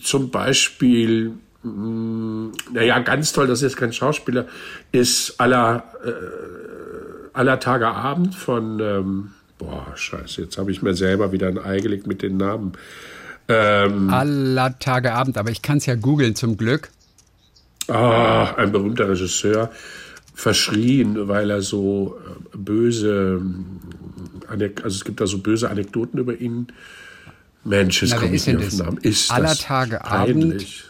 zum 0.01 0.29
Beispiel, 0.29 1.31
mh, 1.63 2.51
naja, 2.73 2.99
ganz 2.99 3.33
toll, 3.33 3.47
das 3.47 3.59
ist 3.59 3.71
jetzt 3.71 3.77
kein 3.77 3.91
Schauspieler, 3.91 4.47
ist 4.91 5.39
aller, 5.39 5.83
äh, 6.05 6.11
aller 7.37 7.59
Tage 7.59 7.87
Abend 7.87 8.35
von 8.35 8.79
ähm, 8.79 9.31
Boah, 9.57 9.87
scheiße, 9.95 10.41
jetzt 10.41 10.57
habe 10.57 10.71
ich 10.71 10.81
mir 10.81 10.93
selber 10.93 11.31
wieder 11.31 11.47
ein 11.47 11.57
Ei 11.57 11.79
gelegt 11.79 12.05
mit 12.05 12.21
den 12.21 12.37
Namen. 12.37 12.73
Ähm, 13.47 14.09
Aller 14.09 14.77
Tage 14.77 15.13
Abend, 15.13 15.37
aber 15.37 15.49
ich 15.49 15.61
kann 15.61 15.77
es 15.77 15.85
ja 15.85 15.95
googeln 15.95 16.35
zum 16.35 16.57
Glück. 16.57 16.89
Ah, 17.87 18.53
ein 18.55 18.71
berühmter 18.71 19.09
Regisseur 19.09 19.71
verschrien, 20.35 21.27
weil 21.27 21.49
er 21.49 21.61
so 21.61 22.19
äh, 22.53 22.57
böse, 22.57 23.41
also 24.47 24.85
es 24.85 25.03
gibt 25.03 25.21
da 25.21 25.25
so 25.25 25.39
böse 25.39 25.69
Anekdoten 25.69 26.19
über 26.19 26.39
ihn. 26.39 26.67
Mensch, 27.63 28.03
es 28.03 28.15
kommt 28.15 28.31
nicht 28.31 28.47
auf 28.47 28.67
den 28.69 28.77
Namen. 28.77 28.97
Ist 28.99 29.31
aller 29.31 29.55
Tage 29.55 29.99
peinlich. 30.03 30.83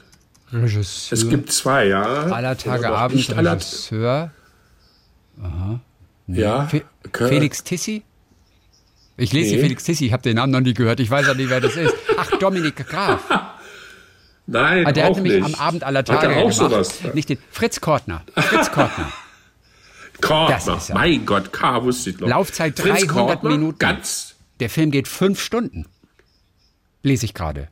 Abend 0.52 0.64
Regisseur. 0.64 1.18
Es 1.18 1.30
gibt 1.30 1.52
zwei, 1.52 1.88
ja. 1.88 2.04
Aller 2.04 2.58
Tage 2.58 2.89
Abend 2.89 3.38
Regisseur. 3.38 4.32
Aha. 5.41 5.80
Ja. 6.28 6.68
Fe 6.68 6.84
Felix 7.14 7.64
Tissi? 7.64 8.04
Ich 9.16 9.34
lese 9.34 9.56
nee. 9.56 9.62
Felix 9.62 9.84
Tissi, 9.84 10.08
ich 10.08 10.14
habe 10.14 10.24
den 10.24 10.36
Namen 10.36 10.52
noch 10.52 10.60
nie 10.60 10.74
gehört. 10.74 11.00
Ich 11.00 11.10
weiß 11.10 11.30
auch 11.30 11.36
nicht, 11.36 11.50
wer 11.50 11.62
das 11.62 11.76
ist. 11.76 11.94
Ach, 12.18 12.30
Dominik 12.38 12.76
Graf. 12.76 13.24
Nein, 14.48 14.86
ah, 14.86 14.92
der 14.92 15.06
auch 15.06 15.10
hat 15.10 15.16
nämlich 15.24 15.44
nicht. 15.44 15.56
am 15.56 15.56
Abend 15.56 15.84
aller 15.84 16.04
Tage 16.06 16.28
hat 16.28 16.36
er 16.36 16.38
auch 16.38 16.58
gemacht. 16.58 16.72
sowas. 16.72 17.14
Nicht 17.14 17.30
den 17.30 17.38
Fritz 17.52 17.82
Kortner. 17.82 18.24
Fritz 18.34 18.72
Kortner. 18.72 19.12
Kortner. 20.22 20.80
Mein 20.94 21.26
Gott, 21.26 21.52
K 21.52 21.84
wusste 21.84 22.12
ich 22.12 22.20
noch. 22.20 22.28
Laufzeit 22.28 22.80
Fritz 22.80 23.06
300 23.06 23.10
Kortner, 23.10 23.50
Minuten. 23.50 23.80
Ganz. 23.80 24.36
Der 24.60 24.70
Film 24.70 24.92
geht 24.92 25.08
fünf 25.08 25.42
Stunden. 25.42 25.86
Lese 27.04 27.26
ich 27.26 27.34
gerade. 27.34 27.68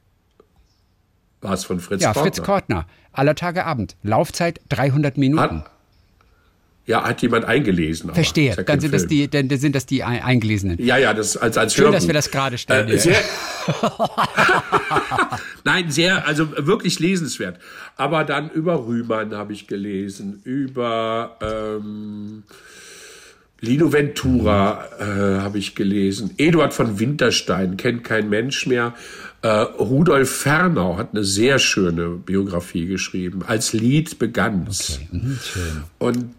War 1.41 1.53
es 1.53 1.63
von 1.63 1.79
Fritz 1.79 2.01
ja, 2.01 2.09
Kortner? 2.09 2.25
Ja, 2.25 2.33
Fritz 2.33 2.45
Kortner. 2.45 2.87
Aller 3.11 3.35
Tage 3.35 3.65
Abend. 3.65 3.95
Laufzeit 4.03 4.59
300 4.69 5.17
Minuten. 5.17 5.61
Hat, 5.61 5.71
ja, 6.87 7.03
hat 7.03 7.21
jemand 7.21 7.45
eingelesen. 7.45 8.13
Verstehe. 8.13 8.55
Ja 8.55 8.63
dann, 8.63 8.79
sind 8.79 8.93
das 8.93 9.07
die, 9.07 9.27
dann 9.27 9.49
sind 9.49 9.75
das 9.75 9.85
die 9.85 10.03
Eingelesenen. 10.03 10.77
Ja, 10.83 10.97
ja, 10.97 11.13
das 11.13 11.35
als, 11.35 11.57
als 11.57 11.73
Schön, 11.73 11.85
Hörbuch. 11.85 11.97
dass 11.97 12.07
wir 12.07 12.13
das 12.13 12.29
gerade 12.29 12.57
stellen. 12.57 12.87
Äh, 12.89 12.99
sehr, 12.99 13.17
Nein, 15.63 15.89
sehr, 15.89 16.27
also 16.27 16.47
wirklich 16.67 16.99
lesenswert. 16.99 17.59
Aber 17.97 18.23
dann 18.23 18.49
über 18.51 18.85
Rühmann 18.85 19.33
habe 19.33 19.53
ich 19.53 19.67
gelesen, 19.67 20.41
über 20.43 21.37
ähm, 21.41 22.43
Lino 23.61 23.91
Ventura 23.91 24.85
äh, 24.99 25.41
habe 25.41 25.57
ich 25.57 25.73
gelesen, 25.75 26.31
Eduard 26.37 26.73
von 26.73 26.99
Winterstein 26.99 27.77
kennt 27.77 28.03
kein 28.03 28.29
Mensch 28.29 28.67
mehr. 28.67 28.93
Äh, 29.41 29.47
Rudolf 29.47 30.29
Fernau 30.29 30.97
hat 30.97 31.09
eine 31.13 31.23
sehr 31.23 31.57
schöne 31.59 32.09
Biografie 32.09 32.85
geschrieben. 32.85 33.43
Als 33.45 33.73
Lied 33.73 34.19
begann's. 34.19 34.99
Okay. 34.99 35.07
Mhm, 35.11 35.39
Und 35.99 36.33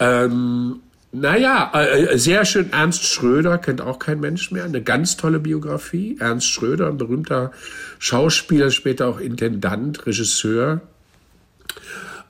ähm, 0.00 0.80
naja, 1.12 1.72
äh, 1.74 2.04
äh, 2.04 2.18
sehr 2.18 2.44
schön. 2.44 2.72
Ernst 2.72 3.04
Schröder 3.04 3.58
kennt 3.58 3.80
auch 3.80 3.98
kein 3.98 4.20
Mensch 4.20 4.50
mehr. 4.50 4.64
Eine 4.64 4.82
ganz 4.82 5.16
tolle 5.16 5.38
Biografie. 5.40 6.16
Ernst 6.20 6.48
Schröder, 6.48 6.88
ein 6.88 6.98
berühmter 6.98 7.52
Schauspieler, 7.98 8.70
später 8.70 9.08
auch 9.08 9.18
Intendant, 9.18 10.06
Regisseur. 10.06 10.82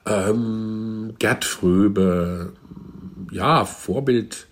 Ähm, 0.05 1.15
Gerd 1.19 1.43
Fröbe, 1.43 2.53
ja, 3.31 3.65
Vorbild 3.65 4.47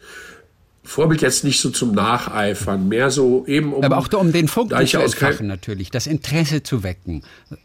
Vorbild 0.86 1.22
jetzt 1.22 1.44
nicht 1.44 1.60
so 1.60 1.70
zum 1.70 1.94
Nacheifern, 1.94 2.88
mehr 2.88 3.10
so 3.10 3.46
eben 3.48 3.74
um. 3.74 3.84
Aber 3.84 3.98
auch 3.98 4.12
um 4.14 4.32
den 4.32 4.48
Funken 4.48 4.86
zu 4.86 5.00
entfachen 5.00 5.48
natürlich, 5.48 5.90
das 5.90 6.08
Interesse 6.08 6.64
zu 6.64 6.84
wecken. 6.84 7.24
Äh, 7.52 7.56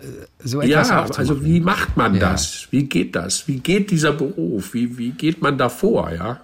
so 0.42 0.60
etwas 0.60 0.88
ja, 0.88 1.04
also 1.04 1.44
wie 1.44 1.60
macht 1.60 1.96
man 1.96 2.14
ja. 2.14 2.20
das? 2.20 2.68
Wie 2.70 2.84
geht 2.84 3.14
das? 3.14 3.46
Wie 3.46 3.58
geht 3.58 3.90
dieser 3.90 4.12
Beruf? 4.12 4.74
Wie, 4.74 4.98
wie 4.98 5.10
geht 5.10 5.42
man 5.42 5.58
davor, 5.58 6.10
ja? 6.12 6.40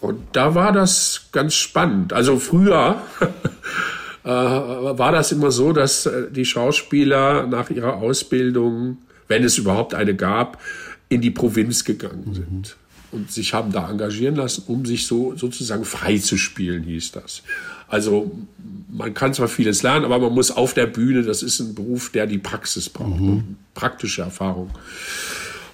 Und 0.00 0.20
da 0.32 0.54
war 0.54 0.72
das 0.72 1.28
ganz 1.32 1.54
spannend. 1.54 2.12
Also 2.12 2.38
früher 2.38 3.02
äh, 4.24 4.28
war 4.28 5.10
das 5.12 5.32
immer 5.32 5.50
so, 5.50 5.72
dass 5.72 6.06
äh, 6.06 6.30
die 6.30 6.44
Schauspieler 6.44 7.46
nach 7.46 7.70
ihrer 7.70 7.94
Ausbildung, 7.94 8.98
wenn 9.26 9.42
es 9.42 9.58
überhaupt 9.58 9.94
eine 9.94 10.14
gab, 10.14 10.62
in 11.08 11.20
die 11.20 11.30
Provinz 11.30 11.84
gegangen 11.84 12.34
sind. 12.34 12.76
Mhm 12.76 12.87
und 13.12 13.30
sich 13.30 13.54
haben 13.54 13.72
da 13.72 13.90
engagieren 13.90 14.36
lassen, 14.36 14.64
um 14.66 14.84
sich 14.84 15.06
so 15.06 15.34
sozusagen 15.36 15.84
frei 15.84 16.18
zu 16.18 16.36
spielen, 16.36 16.82
hieß 16.82 17.12
das. 17.12 17.42
Also 17.88 18.30
man 18.90 19.14
kann 19.14 19.32
zwar 19.34 19.48
vieles 19.48 19.82
lernen, 19.82 20.04
aber 20.04 20.18
man 20.18 20.32
muss 20.32 20.50
auf 20.50 20.74
der 20.74 20.86
Bühne, 20.86 21.22
das 21.22 21.42
ist 21.42 21.60
ein 21.60 21.74
Beruf, 21.74 22.10
der 22.10 22.26
die 22.26 22.38
Praxis 22.38 22.88
braucht, 22.88 23.20
mhm. 23.20 23.56
praktische 23.74 24.22
Erfahrung. 24.22 24.70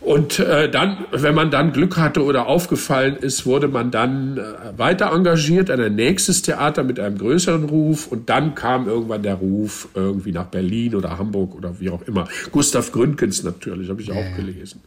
Und 0.05 0.39
äh, 0.39 0.71
dann, 0.71 1.07
wenn 1.13 1.35
man 1.35 1.51
dann 1.51 1.73
Glück 1.73 1.97
hatte 1.97 2.23
oder 2.25 2.47
aufgefallen 2.47 3.17
ist, 3.17 3.47
wurde 3.47 3.69
man 3.69 3.91
dann 3.91 4.37
äh, 4.37 4.43
weiter 4.77 5.11
engagiert 5.13 5.71
an 5.71 5.81
ein 5.81 5.95
nächstes 5.95 6.43
Theater 6.43 6.85
mit 6.85 7.01
einem 7.01 7.17
größeren 7.17 7.65
Ruf. 7.65 8.07
Und 8.09 8.29
dann 8.29 8.55
kam 8.55 8.87
irgendwann 8.87 9.23
der 9.23 9.37
Ruf 9.37 9.89
irgendwie 9.95 10.33
nach 10.33 10.45
Berlin 10.45 10.95
oder 10.95 11.19
Hamburg 11.19 11.55
oder 11.55 11.81
wie 11.81 11.89
auch 11.89 12.03
immer. 12.03 12.29
Gustav 12.53 12.93
Gründgens 12.93 13.45
natürlich, 13.45 13.89
habe 13.89 14.03
ich 14.03 14.09
ja. 14.09 14.15
auch 14.15 14.37
gelesen. 14.37 14.83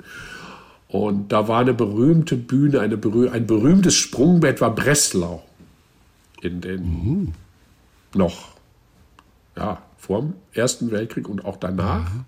Und 0.90 1.32
da 1.32 1.48
war 1.48 1.62
eine 1.62 1.74
berühmte 1.74 2.36
Bühne, 2.36 2.80
eine 2.80 2.98
berüh 2.98 3.30
ein 3.30 3.46
berühmtes 3.46 3.96
Sprungbett 3.96 4.62
war 4.62 4.74
Breslau. 4.74 5.44
In 6.42 6.62
den 6.62 6.82
mhm. 6.84 7.34
noch, 8.14 8.50
ja, 9.56 9.82
vor 9.98 10.22
dem 10.22 10.34
Ersten 10.54 10.92
Weltkrieg 10.92 11.28
und 11.28 11.44
auch 11.44 11.58
danach. 11.58 12.10
Mhm. 12.14 12.26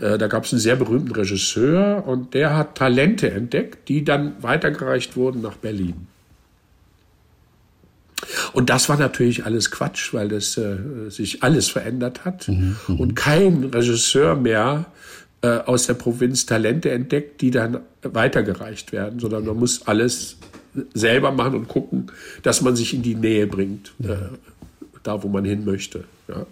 Äh, 0.00 0.18
da 0.18 0.28
gab 0.28 0.44
es 0.44 0.52
einen 0.52 0.60
sehr 0.60 0.76
berühmten 0.76 1.12
Regisseur 1.12 2.06
und 2.06 2.34
der 2.34 2.56
hat 2.56 2.76
Talente 2.76 3.30
entdeckt, 3.30 3.88
die 3.88 4.04
dann 4.04 4.42
weitergereicht 4.42 5.16
wurden 5.16 5.40
nach 5.42 5.56
Berlin. 5.56 6.06
Und 8.52 8.70
das 8.70 8.88
war 8.88 8.96
natürlich 8.96 9.44
alles 9.44 9.70
Quatsch, 9.70 10.14
weil 10.14 10.28
das 10.28 10.56
äh, 10.56 11.10
sich 11.10 11.42
alles 11.42 11.68
verändert 11.68 12.24
hat 12.24 12.48
mhm, 12.48 12.76
und 12.98 13.14
kein 13.14 13.64
Regisseur 13.64 14.36
mehr 14.36 14.86
äh, 15.42 15.48
aus 15.48 15.86
der 15.86 15.94
Provinz 15.94 16.46
Talente 16.46 16.90
entdeckt, 16.90 17.40
die 17.40 17.50
dann 17.50 17.80
weitergereicht 18.02 18.92
werden, 18.92 19.18
sondern 19.20 19.44
man 19.44 19.56
muss 19.58 19.86
alles 19.86 20.38
selber 20.94 21.32
machen 21.32 21.54
und 21.54 21.68
gucken, 21.68 22.10
dass 22.42 22.60
man 22.62 22.76
sich 22.76 22.94
in 22.94 23.02
die 23.02 23.14
Nähe 23.14 23.46
bringt, 23.46 23.92
äh, 24.02 24.16
da 25.02 25.22
wo 25.22 25.28
man 25.28 25.44
hin 25.44 25.64
möchte. 25.64 26.04
Ja. 26.28 26.46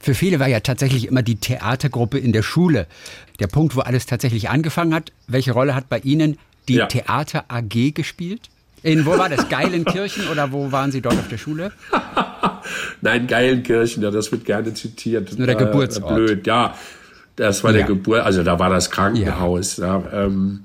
Für 0.00 0.14
viele 0.14 0.40
war 0.40 0.48
ja 0.48 0.60
tatsächlich 0.60 1.06
immer 1.06 1.22
die 1.22 1.36
Theatergruppe 1.36 2.18
in 2.18 2.32
der 2.32 2.42
Schule 2.42 2.86
der 3.38 3.46
Punkt, 3.46 3.76
wo 3.76 3.80
alles 3.80 4.06
tatsächlich 4.06 4.48
angefangen 4.48 4.94
hat. 4.94 5.12
Welche 5.26 5.52
Rolle 5.52 5.74
hat 5.74 5.88
bei 5.90 5.98
Ihnen 5.98 6.38
die 6.68 6.76
ja. 6.76 6.86
Theater 6.86 7.44
AG 7.48 7.92
gespielt? 7.94 8.48
In, 8.82 9.04
wo 9.04 9.18
war 9.18 9.28
das? 9.28 9.50
Geilenkirchen 9.50 10.28
oder 10.28 10.52
wo 10.52 10.72
waren 10.72 10.90
Sie 10.90 11.02
dort 11.02 11.18
auf 11.18 11.28
der 11.28 11.36
Schule? 11.36 11.72
Nein, 13.02 13.26
Geilenkirchen, 13.26 14.02
ja, 14.02 14.10
das 14.10 14.32
wird 14.32 14.46
gerne 14.46 14.72
zitiert. 14.72 15.24
Das 15.24 15.32
ist 15.32 15.38
nur 15.38 15.46
der 15.46 15.56
Geburtsort. 15.56 16.14
Blöd, 16.14 16.46
ja. 16.46 16.74
Das 17.40 17.64
war 17.64 17.70
ja. 17.70 17.78
der 17.78 17.86
Geburt, 17.86 18.20
also 18.20 18.42
da 18.42 18.58
war 18.58 18.68
das 18.68 18.90
Krankenhaus. 18.90 19.78
Ja. 19.78 20.02
Ja, 20.02 20.26
ähm, 20.26 20.60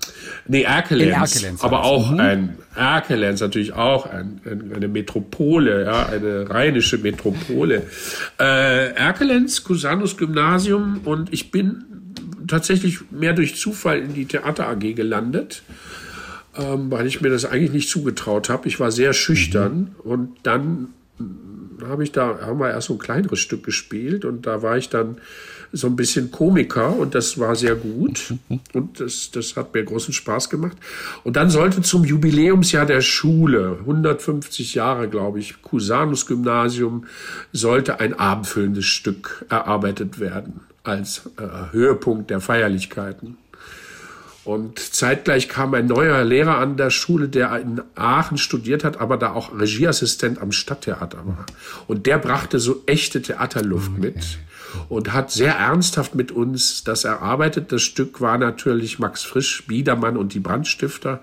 nee, 0.45 0.63
Erkelenz, 0.63 1.35
Erkelenz 1.35 1.63
aber 1.63 1.85
auch 1.85 2.11
mhm. 2.11 2.19
ein 2.19 2.57
Erkelenz 2.75 3.39
natürlich 3.39 3.71
auch 3.71 4.05
ein, 4.07 4.41
ein, 4.43 4.73
eine 4.75 4.89
Metropole, 4.89 5.85
ja, 5.85 6.07
eine 6.07 6.49
rheinische 6.49 6.97
Metropole. 6.97 7.83
Äh, 8.41 8.89
Erkelenz, 8.93 9.63
Cusanus 9.63 10.17
Gymnasium 10.17 10.99
und 11.05 11.31
ich 11.31 11.49
bin 11.49 11.85
tatsächlich 12.45 13.09
mehr 13.09 13.31
durch 13.31 13.55
Zufall 13.55 13.99
in 13.99 14.13
die 14.13 14.25
Theater 14.25 14.67
AG 14.67 14.95
gelandet, 14.95 15.63
ähm, 16.57 16.91
weil 16.91 17.07
ich 17.07 17.21
mir 17.21 17.29
das 17.29 17.45
eigentlich 17.45 17.71
nicht 17.71 17.89
zugetraut 17.89 18.49
habe. 18.49 18.67
Ich 18.67 18.81
war 18.81 18.91
sehr 18.91 19.13
schüchtern 19.13 19.95
mhm. 20.03 20.11
und 20.11 20.29
dann 20.43 20.89
habe 21.87 22.03
ich 22.03 22.11
da 22.11 22.39
haben 22.41 22.59
wir 22.59 22.71
erst 22.71 22.87
so 22.87 22.95
ein 22.95 22.99
kleineres 22.99 23.39
Stück 23.39 23.63
gespielt 23.63 24.25
und 24.25 24.45
da 24.45 24.61
war 24.61 24.77
ich 24.77 24.89
dann 24.89 25.19
so 25.75 25.87
ein 25.87 25.95
bisschen 25.95 26.31
Komiker 26.31 26.95
und 26.95 27.15
das 27.15 27.37
war 27.37 27.55
sehr 27.55 27.75
gut 27.75 28.33
und 28.73 28.99
das, 28.99 29.29
das 29.31 29.55
hat 29.57 29.73
mir 29.73 29.83
großen 29.83 30.13
Spaß 30.13 30.49
gemacht. 30.49 30.77
Und 31.23 31.35
dann 31.35 31.49
sollte 31.49 31.81
zum 31.81 32.05
Jubiläumsjahr 32.05 32.85
der 32.85 33.01
Schule, 33.01 33.77
150 33.81 34.75
Jahre 34.75 35.09
glaube 35.09 35.39
ich, 35.39 35.61
Cusanus 35.61 36.25
Gymnasium, 36.25 37.05
sollte 37.51 37.99
ein 37.99 38.13
abendfüllendes 38.13 38.85
Stück 38.85 39.45
erarbeitet 39.49 40.19
werden 40.19 40.61
als 40.83 41.29
äh, 41.37 41.73
Höhepunkt 41.73 42.29
der 42.29 42.39
Feierlichkeiten. 42.39 43.37
Und 44.45 44.77
zeitgleich 44.79 45.49
kam 45.49 45.73
ein 45.73 45.87
neuer 45.87 46.23
Lehrer 46.23 46.59
an 46.59 46.77
der 46.77 46.91
Schule, 46.91 47.27
der 47.27 47.59
in 47.59 47.81
Aachen 47.95 48.37
studiert 48.37 48.83
hat, 48.83 49.01
aber 49.01 49.17
da 49.17 49.33
auch 49.33 49.59
Regieassistent 49.59 50.39
am 50.39 50.51
Stadttheater 50.51 51.25
war. 51.25 51.45
Und 51.87 52.05
der 52.05 52.19
brachte 52.19 52.59
so 52.59 52.83
echte 52.85 53.23
Theaterluft 53.23 53.89
okay. 53.97 54.01
mit 54.01 54.37
und 54.89 55.13
hat 55.13 55.31
sehr 55.31 55.53
ernsthaft 55.53 56.15
mit 56.15 56.31
uns 56.31 56.83
das 56.83 57.03
erarbeitet. 57.03 57.71
Das 57.71 57.81
Stück 57.81 58.21
war 58.21 58.37
natürlich 58.37 58.99
Max 58.99 59.23
Frisch, 59.23 59.65
Biedermann 59.67 60.17
und 60.17 60.33
die 60.33 60.39
Brandstifter. 60.39 61.21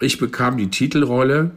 Ich 0.00 0.18
bekam 0.18 0.56
die 0.56 0.70
Titelrolle. 0.70 1.52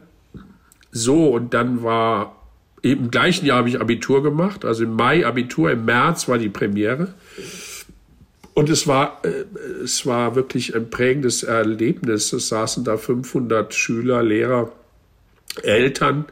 So, 0.90 1.28
und 1.28 1.54
dann 1.54 1.82
war 1.82 2.36
im 2.82 3.10
gleichen 3.10 3.46
Jahr 3.46 3.58
habe 3.58 3.68
ich 3.68 3.80
Abitur 3.80 4.22
gemacht, 4.22 4.64
also 4.64 4.82
im 4.82 4.94
Mai 4.94 5.24
Abitur, 5.24 5.70
im 5.70 5.84
März 5.84 6.28
war 6.28 6.38
die 6.38 6.48
Premiere. 6.48 7.14
Und 8.54 8.68
es 8.68 8.86
war, 8.86 9.22
äh, 9.24 9.44
es 9.82 10.04
war 10.04 10.34
wirklich 10.34 10.74
ein 10.74 10.90
prägendes 10.90 11.42
Erlebnis. 11.42 12.32
Es 12.32 12.48
saßen 12.48 12.84
da 12.84 12.96
500 12.96 13.72
Schüler, 13.72 14.22
Lehrer 14.22 14.72
Eltern 15.62 16.26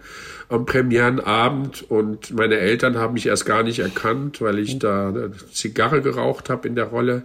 am 0.51 0.67
Premierenabend 0.67 1.89
und 1.89 2.33
meine 2.33 2.59
Eltern 2.59 2.99
haben 2.99 3.15
mich 3.15 3.27
erst 3.27 3.47
gar 3.47 3.63
nicht 3.63 3.79
erkannt, 3.79 4.41
weil 4.41 4.59
ich 4.59 4.79
da 4.81 5.09
eine 5.09 5.31
Zigarre 5.53 6.03
geraucht 6.03 6.51
habe 6.51 6.67
in 6.67 6.75
der 6.75 6.87
Rolle. 6.87 7.23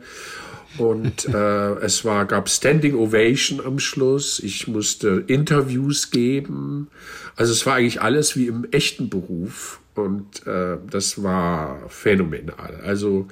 Und 0.77 1.27
äh, 1.33 1.73
es 1.75 2.05
war, 2.05 2.25
gab 2.25 2.49
Standing 2.49 2.95
Ovation 2.95 3.65
am 3.65 3.79
Schluss. 3.79 4.39
Ich 4.39 4.67
musste 4.67 5.23
Interviews 5.25 6.11
geben. 6.11 6.89
Also 7.35 7.51
es 7.51 7.65
war 7.65 7.75
eigentlich 7.75 8.01
alles 8.01 8.35
wie 8.35 8.47
im 8.47 8.67
echten 8.71 9.09
Beruf. 9.09 9.79
Und 9.95 10.45
äh, 10.45 10.77
das 10.89 11.23
war 11.23 11.79
phänomenal. 11.87 12.81
Also 12.83 13.27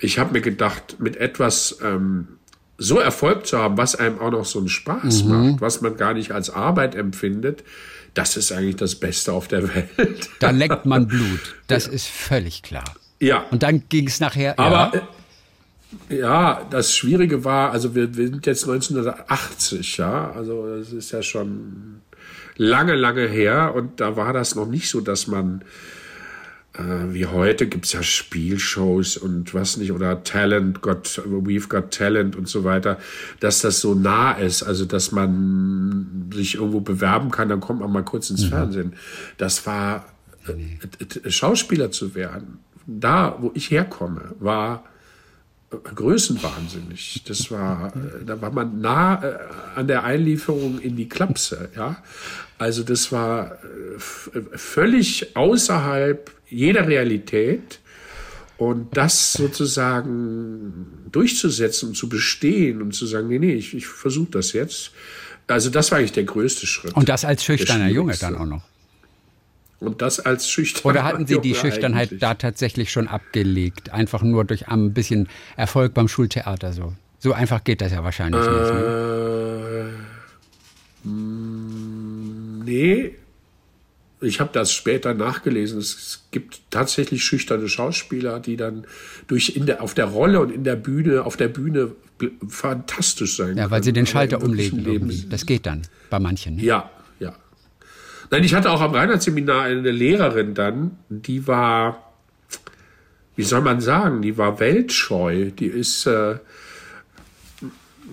ich 0.00 0.18
habe 0.18 0.32
mir 0.32 0.40
gedacht, 0.40 0.96
mit 1.00 1.16
etwas 1.16 1.78
ähm, 1.82 2.28
so 2.78 2.98
Erfolg 2.98 3.46
zu 3.46 3.58
haben, 3.58 3.76
was 3.76 3.94
einem 3.96 4.20
auch 4.20 4.30
noch 4.30 4.44
so 4.44 4.60
einen 4.60 4.68
Spaß 4.68 5.24
mhm. 5.24 5.30
macht, 5.30 5.60
was 5.60 5.80
man 5.82 5.96
gar 5.96 6.14
nicht 6.14 6.32
als 6.32 6.50
Arbeit 6.50 6.94
empfindet, 6.94 7.64
das 8.14 8.36
ist 8.36 8.52
eigentlich 8.52 8.76
das 8.76 8.94
Beste 8.94 9.32
auf 9.32 9.48
der 9.48 9.74
Welt. 9.74 10.28
Da 10.38 10.50
leckt 10.50 10.86
man 10.86 11.06
Blut. 11.08 11.56
Das 11.66 11.86
ja. 11.86 11.92
ist 11.92 12.06
völlig 12.06 12.62
klar. 12.62 12.84
Ja. 13.20 13.44
Und 13.50 13.62
dann 13.62 13.84
ging 13.88 14.08
es 14.08 14.20
nachher. 14.20 14.58
Aber 14.58 14.92
ja. 14.94 15.00
Äh, 15.00 16.20
ja, 16.20 16.66
das 16.70 16.94
Schwierige 16.94 17.44
war, 17.44 17.72
also 17.72 17.94
wir, 17.94 18.16
wir 18.16 18.28
sind 18.28 18.46
jetzt 18.46 18.64
1980, 18.64 19.98
ja, 19.98 20.30
also 20.32 20.78
das 20.78 20.92
ist 20.92 21.12
ja 21.12 21.22
schon 21.22 22.00
lange, 22.56 22.94
lange 22.94 23.28
her 23.28 23.74
und 23.74 24.00
da 24.00 24.16
war 24.16 24.32
das 24.32 24.54
noch 24.54 24.66
nicht 24.66 24.88
so, 24.88 25.00
dass 25.00 25.26
man 25.26 25.62
äh, 26.74 27.12
wie 27.12 27.26
heute 27.26 27.66
gibt 27.66 27.84
es 27.84 27.92
ja 27.92 28.02
Spielshows 28.02 29.16
und 29.16 29.52
was 29.52 29.76
nicht, 29.76 29.92
oder 29.92 30.24
Talent, 30.24 30.80
got, 30.80 31.20
We've 31.26 31.68
Got 31.68 31.90
Talent 31.92 32.34
und 32.36 32.48
so 32.48 32.64
weiter, 32.64 32.98
dass 33.40 33.60
das 33.60 33.80
so 33.80 33.94
nah 33.94 34.32
ist, 34.32 34.62
also 34.62 34.84
dass 34.84 35.12
man 35.12 36.30
sich 36.32 36.54
irgendwo 36.54 36.80
bewerben 36.80 37.30
kann, 37.30 37.48
dann 37.48 37.60
kommt 37.60 37.80
man 37.80 37.92
mal 37.92 38.04
kurz 38.04 38.30
ins 38.30 38.44
mhm. 38.44 38.48
Fernsehen. 38.48 38.92
Das 39.36 39.66
war, 39.66 40.06
äh, 40.46 41.30
Schauspieler 41.30 41.90
zu 41.90 42.14
werden, 42.14 42.60
da, 42.86 43.36
wo 43.38 43.50
ich 43.54 43.70
herkomme, 43.70 44.34
war 44.40 44.84
äh, 45.70 45.76
größenwahnsinnig. 45.94 47.22
Das 47.26 47.50
war, 47.50 47.94
äh, 47.94 48.24
da 48.24 48.40
war 48.40 48.50
man 48.50 48.80
nah 48.80 49.22
äh, 49.22 49.38
an 49.76 49.88
der 49.88 50.04
Einlieferung 50.04 50.78
in 50.80 50.96
die 50.96 51.08
Klapse, 51.08 51.68
ja. 51.76 51.96
Also 52.62 52.84
das 52.84 53.10
war 53.10 53.58
völlig 53.98 55.36
außerhalb 55.36 56.30
jeder 56.48 56.86
Realität 56.86 57.80
und 58.56 58.96
das 58.96 59.32
sozusagen 59.32 60.86
durchzusetzen 61.10 61.88
und 61.88 61.96
zu 61.96 62.08
bestehen 62.08 62.80
und 62.80 62.92
zu 62.94 63.06
sagen, 63.06 63.26
nee, 63.26 63.40
nee, 63.40 63.54
ich, 63.54 63.74
ich 63.74 63.88
versuche 63.88 64.30
das 64.30 64.52
jetzt. 64.52 64.92
Also 65.48 65.70
das 65.70 65.90
war 65.90 65.98
eigentlich 65.98 66.12
der 66.12 66.22
größte 66.22 66.68
Schritt. 66.68 66.94
Und 66.94 67.08
das 67.08 67.24
als 67.24 67.42
schüchterner 67.42 67.88
Junge 67.88 68.16
dann 68.16 68.36
auch 68.36 68.46
noch. 68.46 68.62
Und 69.80 70.00
das 70.00 70.20
als 70.20 70.48
schüchterner 70.48 70.94
Oder 70.94 71.02
hatten 71.02 71.26
Sie 71.26 71.40
die 71.40 71.56
Schüchternheit 71.56 72.10
eigentlich. 72.10 72.20
da 72.20 72.34
tatsächlich 72.34 72.92
schon 72.92 73.08
abgelegt? 73.08 73.90
Einfach 73.90 74.22
nur 74.22 74.44
durch 74.44 74.68
ein 74.68 74.94
bisschen 74.94 75.28
Erfolg 75.56 75.94
beim 75.94 76.06
Schultheater 76.06 76.72
so. 76.72 76.92
So 77.18 77.32
einfach 77.32 77.64
geht 77.64 77.80
das 77.80 77.90
ja 77.90 78.04
wahrscheinlich 78.04 78.40
äh, 78.40 78.50
nicht. 78.50 78.72
Ne? 78.72 79.22
Nee, 82.64 83.16
ich 84.22 84.40
habe 84.40 84.50
das 84.52 84.72
später 84.72 85.14
nachgelesen. 85.14 85.78
Es 85.78 86.24
gibt 86.30 86.60
tatsächlich 86.70 87.24
schüchterne 87.24 87.68
Schauspieler, 87.68 88.40
die 88.40 88.56
dann 88.56 88.86
durch 89.26 89.56
in 89.56 89.66
der, 89.66 89.82
auf 89.82 89.94
der 89.94 90.06
Rolle 90.06 90.40
und 90.40 90.50
in 90.52 90.64
der 90.64 90.76
Bühne, 90.76 91.24
auf 91.24 91.36
der 91.36 91.48
Bühne 91.48 91.92
fantastisch 92.48 93.36
sein 93.36 93.56
Ja, 93.56 93.64
weil 93.64 93.70
können, 93.70 93.82
sie 93.82 93.92
den 93.92 94.06
Schalter 94.06 94.42
umlegen. 94.42 95.26
Das 95.28 95.44
geht 95.44 95.66
dann 95.66 95.82
bei 96.08 96.20
manchen. 96.20 96.56
Ne? 96.56 96.62
Ja, 96.62 96.90
ja. 97.18 97.34
Nein, 98.30 98.44
ich 98.44 98.54
hatte 98.54 98.70
auch 98.70 98.80
am 98.80 98.92
Reinhardt-Seminar 98.92 99.64
eine 99.64 99.90
Lehrerin 99.90 100.54
dann, 100.54 100.98
die 101.08 101.46
war, 101.46 102.12
wie 103.34 103.42
soll 103.42 103.60
man 103.60 103.80
sagen, 103.80 104.22
die 104.22 104.38
war 104.38 104.60
weltscheu. 104.60 105.50
Die 105.50 105.66
ist 105.66 106.06
äh, 106.06 106.36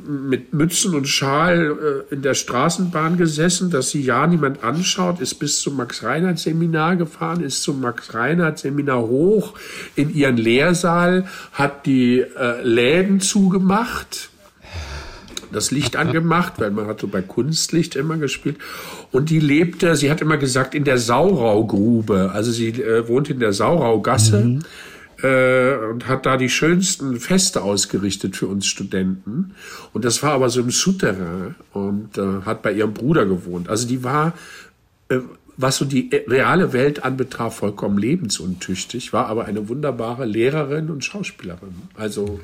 mit 0.07 0.53
Mützen 0.53 0.95
und 0.95 1.07
Schal 1.07 2.05
äh, 2.09 2.13
in 2.13 2.21
der 2.21 2.33
Straßenbahn 2.33 3.17
gesessen, 3.17 3.69
dass 3.69 3.89
sie 3.91 4.01
ja 4.01 4.25
niemand 4.27 4.63
anschaut, 4.63 5.19
ist 5.19 5.35
bis 5.35 5.59
zum 5.61 5.77
Max-Reinhardt-Seminar 5.77 6.95
gefahren, 6.95 7.41
ist 7.41 7.63
zum 7.63 7.81
Max-Reinhardt-Seminar 7.81 9.01
hoch 9.01 9.53
in 9.95 10.13
ihren 10.13 10.37
Lehrsaal, 10.37 11.27
hat 11.53 11.85
die 11.85 12.19
äh, 12.19 12.61
Läden 12.63 13.19
zugemacht, 13.19 14.29
das 15.51 15.71
Licht 15.71 15.95
angemacht, 15.95 16.53
weil 16.57 16.71
man 16.71 16.87
hat 16.87 16.99
so 16.99 17.07
bei 17.07 17.21
Kunstlicht 17.21 17.95
immer 17.95 18.17
gespielt. 18.17 18.57
Und 19.11 19.29
die 19.29 19.39
lebte, 19.39 19.95
sie 19.95 20.11
hat 20.11 20.21
immer 20.21 20.37
gesagt, 20.37 20.75
in 20.75 20.83
der 20.83 20.99
Sauraugrube. 20.99 22.31
Also 22.33 22.51
sie 22.51 22.69
äh, 22.69 23.07
wohnt 23.07 23.29
in 23.29 23.39
der 23.39 23.53
Sauraugasse. 23.53 24.45
Mhm 24.45 24.63
äh, 25.21 25.75
und 25.75 26.07
hat 26.07 26.25
da 26.25 26.37
die 26.37 26.49
schönsten 26.49 27.19
Feste 27.19 27.61
ausgerichtet 27.61 28.35
für 28.35 28.47
uns 28.47 28.65
Studenten. 28.65 29.55
Und 29.93 30.05
das 30.05 30.23
war 30.23 30.31
aber 30.31 30.49
so 30.49 30.61
im 30.61 30.71
Souterrain 30.71 31.55
und 31.73 32.17
äh, 32.17 32.41
hat 32.45 32.61
bei 32.61 32.73
ihrem 32.73 32.93
Bruder 32.93 33.25
gewohnt. 33.25 33.69
Also 33.69 33.87
die 33.87 34.03
war, 34.03 34.33
äh, 35.09 35.19
was 35.57 35.77
so 35.77 35.85
die 35.85 36.09
reale 36.27 36.71
Welt 36.71 37.03
anbetraf, 37.03 37.57
vollkommen 37.57 37.97
lebensuntüchtig, 37.97 39.11
war 39.11 39.27
aber 39.27 39.45
eine 39.45 39.67
wunderbare 39.67 40.25
Lehrerin 40.25 40.89
und 40.89 41.03
Schauspielerin. 41.03 41.73
Also, 41.95 42.39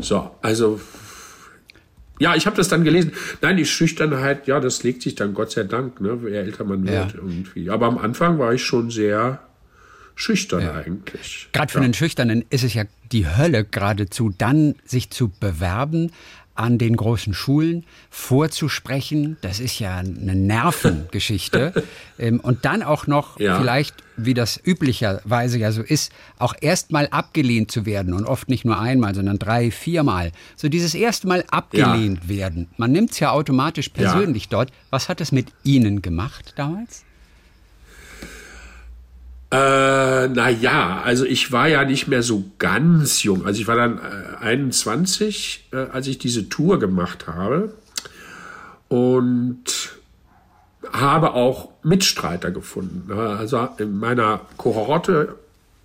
so, 0.00 0.30
also 0.42 0.80
ja, 2.18 2.36
ich 2.36 2.46
habe 2.46 2.56
das 2.56 2.68
dann 2.68 2.84
gelesen. 2.84 3.12
Nein, 3.40 3.56
die 3.56 3.64
Schüchternheit, 3.64 4.46
ja, 4.46 4.60
das 4.60 4.82
legt 4.82 5.02
sich 5.02 5.14
dann 5.14 5.34
Gott 5.34 5.50
sei 5.50 5.64
Dank, 5.64 6.00
ne, 6.00 6.18
je 6.22 6.36
älter 6.36 6.64
man 6.64 6.86
wird 6.86 7.12
ja. 7.12 7.18
irgendwie. 7.18 7.70
Aber 7.70 7.86
am 7.86 7.98
Anfang 7.98 8.38
war 8.38 8.52
ich 8.54 8.62
schon 8.62 8.90
sehr 8.90 9.40
schüchtern 10.14 10.62
ja. 10.62 10.74
eigentlich. 10.74 11.48
Gerade 11.52 11.72
für 11.72 11.78
ja. 11.78 11.84
den 11.84 11.94
Schüchternen 11.94 12.44
ist 12.50 12.64
es 12.64 12.74
ja 12.74 12.84
die 13.12 13.26
Hölle 13.26 13.64
geradezu, 13.64 14.32
dann 14.36 14.74
sich 14.84 15.10
zu 15.10 15.28
bewerben 15.28 16.10
an 16.54 16.78
den 16.78 16.96
großen 16.96 17.34
Schulen 17.34 17.84
vorzusprechen. 18.10 19.36
Das 19.40 19.58
ist 19.58 19.78
ja 19.78 19.98
eine 19.98 20.34
Nervengeschichte. 20.34 21.72
Ähm, 22.16 22.38
und 22.38 22.64
dann 22.64 22.84
auch 22.84 23.08
noch 23.08 23.40
ja. 23.40 23.58
vielleicht, 23.58 23.96
wie 24.16 24.34
das 24.34 24.60
üblicherweise 24.64 25.58
ja 25.58 25.72
so 25.72 25.82
ist, 25.82 26.12
auch 26.38 26.54
erstmal 26.60 27.08
abgelehnt 27.08 27.72
zu 27.72 27.86
werden. 27.86 28.14
Und 28.14 28.24
oft 28.24 28.48
nicht 28.48 28.64
nur 28.64 28.78
einmal, 28.78 29.16
sondern 29.16 29.40
drei, 29.40 29.72
viermal. 29.72 30.30
So 30.54 30.68
dieses 30.68 30.94
erste 30.94 31.26
Mal 31.26 31.44
abgelehnt 31.50 32.20
ja. 32.22 32.28
werden. 32.28 32.68
Man 32.76 32.92
nimmt 32.92 33.10
es 33.10 33.18
ja 33.18 33.32
automatisch 33.32 33.88
persönlich 33.88 34.44
ja. 34.44 34.50
dort. 34.50 34.70
Was 34.90 35.08
hat 35.08 35.20
es 35.20 35.32
mit 35.32 35.48
Ihnen 35.64 36.02
gemacht 36.02 36.52
damals? 36.54 37.04
Äh, 39.54 40.28
na 40.28 41.02
also 41.02 41.24
ich 41.24 41.52
war 41.52 41.68
ja 41.68 41.84
nicht 41.84 42.08
mehr 42.08 42.24
so 42.24 42.44
ganz 42.58 43.22
jung. 43.22 43.46
Also 43.46 43.60
ich 43.60 43.68
war 43.68 43.76
dann 43.76 43.98
äh, 43.98 44.44
21, 44.44 45.68
äh, 45.72 45.76
als 45.76 46.08
ich 46.08 46.18
diese 46.18 46.48
Tour 46.48 46.80
gemacht 46.80 47.28
habe 47.28 47.72
und 48.88 49.92
habe 50.92 51.34
auch 51.34 51.68
Mitstreiter 51.84 52.50
gefunden. 52.50 53.12
Also 53.12 53.68
in 53.78 53.96
meiner 53.98 54.40
Kohorte 54.56 55.36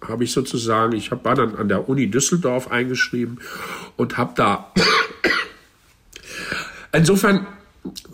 habe 0.01 0.23
ich 0.23 0.31
sozusagen, 0.31 0.93
ich 0.93 1.11
war 1.11 1.35
dann 1.35 1.55
an 1.55 1.69
der 1.69 1.89
Uni 1.89 2.09
Düsseldorf 2.09 2.71
eingeschrieben 2.71 3.39
und 3.97 4.17
habe 4.17 4.33
da 4.35 4.71
insofern 6.91 7.45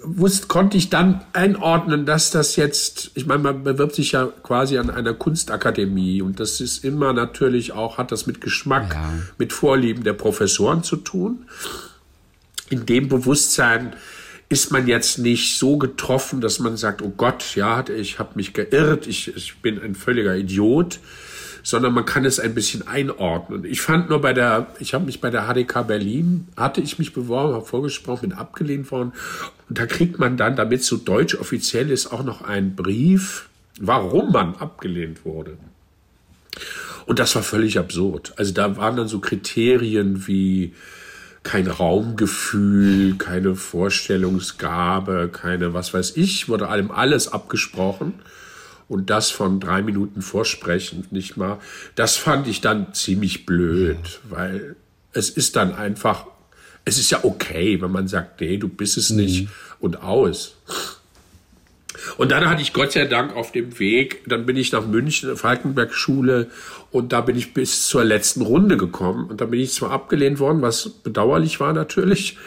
wusste, 0.04 0.48
konnte 0.48 0.78
ich 0.78 0.90
dann 0.90 1.24
einordnen, 1.34 2.06
dass 2.06 2.32
das 2.32 2.56
jetzt, 2.56 3.12
ich 3.16 3.26
meine, 3.26 3.42
man 3.42 3.64
bewirbt 3.64 3.96
sich 3.96 4.12
ja 4.12 4.28
quasi 4.44 4.78
an 4.78 4.90
einer 4.90 5.14
Kunstakademie 5.14 6.22
und 6.22 6.40
das 6.40 6.62
ist 6.62 6.84
immer 6.84 7.14
natürlich 7.14 7.72
auch, 7.72 7.98
hat 7.98 8.12
das 8.12 8.28
mit 8.28 8.42
Geschmack, 8.42 8.94
ja. 8.94 9.14
mit 9.38 9.54
Vorlieben 9.54 10.04
der 10.04 10.14
Professoren 10.14 10.84
zu 10.84 10.98
tun. 10.98 11.46
In 12.70 12.86
dem 12.86 13.10
Bewusstsein 13.10 13.96
ist 14.50 14.72
man 14.72 14.88
jetzt 14.88 15.18
nicht 15.18 15.58
so 15.58 15.78
getroffen, 15.78 16.42
dass 16.42 16.60
man 16.60 16.78
sagt, 16.78 17.02
oh 17.02 17.14
Gott, 17.16 17.56
ja, 17.56 17.84
ich 17.90 18.20
habe 18.20 18.32
mich 18.36 18.54
geirrt, 18.54 19.08
ich, 19.08 19.36
ich 19.36 19.58
bin 19.58 19.82
ein 19.82 19.96
völliger 19.96 20.36
Idiot 20.36 21.00
sondern 21.66 21.96
man 21.96 22.06
kann 22.06 22.26
es 22.26 22.40
ein 22.40 22.54
bisschen 22.54 22.88
einordnen. 22.88 23.66
Ich 23.66 23.82
fand 23.82 24.12
nur 24.12 24.22
bei 24.22 24.34
der, 24.34 24.68
ich 24.80 24.94
habe 24.94 25.04
mich 25.04 25.20
bei 25.20 25.32
der 25.32 25.52
HDK 25.52 25.88
Berlin, 25.88 26.48
hatte 26.56 26.80
ich 26.80 27.00
mich 27.00 27.12
beworben, 27.12 27.56
habe 27.56 27.66
vorgesprochen, 27.66 28.30
bin 28.30 28.38
abgelehnt 28.38 28.92
worden. 28.92 29.14
Und 29.70 29.80
da 29.80 29.86
kriegt 29.86 30.20
man 30.20 30.38
dann, 30.38 30.56
damit 30.56 30.84
so 30.84 30.98
deutsch 30.98 31.36
offiziell 31.36 31.90
ist, 31.90 32.12
auch 32.12 32.24
noch 32.24 32.42
einen 32.42 32.76
Brief, 32.76 33.50
warum 33.80 34.32
man 34.32 34.56
abgelehnt 34.56 35.26
wurde. 35.26 35.58
Und 37.06 37.20
das 37.20 37.36
war 37.36 37.44
völlig 37.44 37.78
absurd. 37.78 38.34
Also 38.38 38.54
da 38.54 38.78
waren 38.78 38.96
dann 38.96 39.08
so 39.08 39.20
Kriterien 39.20 40.28
wie 40.28 40.74
kein 41.44 41.68
Raumgefühl, 41.68 43.16
keine 43.18 43.56
Vorstellungsgabe, 43.56 45.30
keine 45.32 45.74
was 45.74 45.94
weiß 45.94 46.18
ich, 46.18 46.50
wurde 46.50 46.68
allem 46.70 46.90
alles 46.90 47.28
abgesprochen 47.28 48.14
und 48.88 49.12
das 49.12 49.30
von 49.30 49.60
drei 49.60 49.84
Minuten 49.84 50.24
Vorsprechen 50.24 51.06
nicht 51.12 51.38
mal. 51.38 51.60
Das 51.94 52.18
fand 52.18 52.48
ich 52.48 52.62
dann 52.62 52.94
ziemlich 52.94 53.46
blöd, 53.46 54.22
weil 54.28 54.76
es 55.14 55.30
ist 55.30 55.56
dann 55.56 55.74
einfach, 55.74 56.26
es 56.86 57.00
ist 57.00 57.10
ja 57.10 57.24
okay, 57.24 57.82
wenn 57.82 57.92
man 57.92 58.08
sagt, 58.08 58.40
nee, 58.42 58.58
du 58.58 58.68
bist 58.68 58.98
es 58.98 59.10
mhm. 59.10 59.18
nicht 59.18 59.48
und 59.80 60.02
aus. 60.02 60.56
Und 62.18 62.32
dann 62.32 62.48
hatte 62.48 62.62
ich 62.62 62.74
Gott 62.74 62.92
sei 62.92 63.06
Dank 63.06 63.36
auf 63.36 63.52
dem 63.52 63.80
Weg, 63.80 64.22
dann 64.28 64.46
bin 64.46 64.56
ich 64.56 64.72
nach 64.72 64.86
München, 64.86 65.36
Falkenberg-Schule, 65.36 66.48
und 66.92 67.12
da 67.12 67.22
bin 67.22 67.36
ich 67.36 67.54
bis 67.54 67.88
zur 67.88 68.04
letzten 68.04 68.42
Runde 68.42 68.78
gekommen. 68.78 69.30
Und 69.30 69.42
da 69.42 69.46
bin 69.46 69.60
ich 69.60 69.74
zwar 69.74 69.92
abgelehnt 69.92 70.40
worden, 70.40 70.62
was 70.62 70.90
bedauerlich 70.90 71.60
war 71.60 71.74
natürlich, 71.74 72.38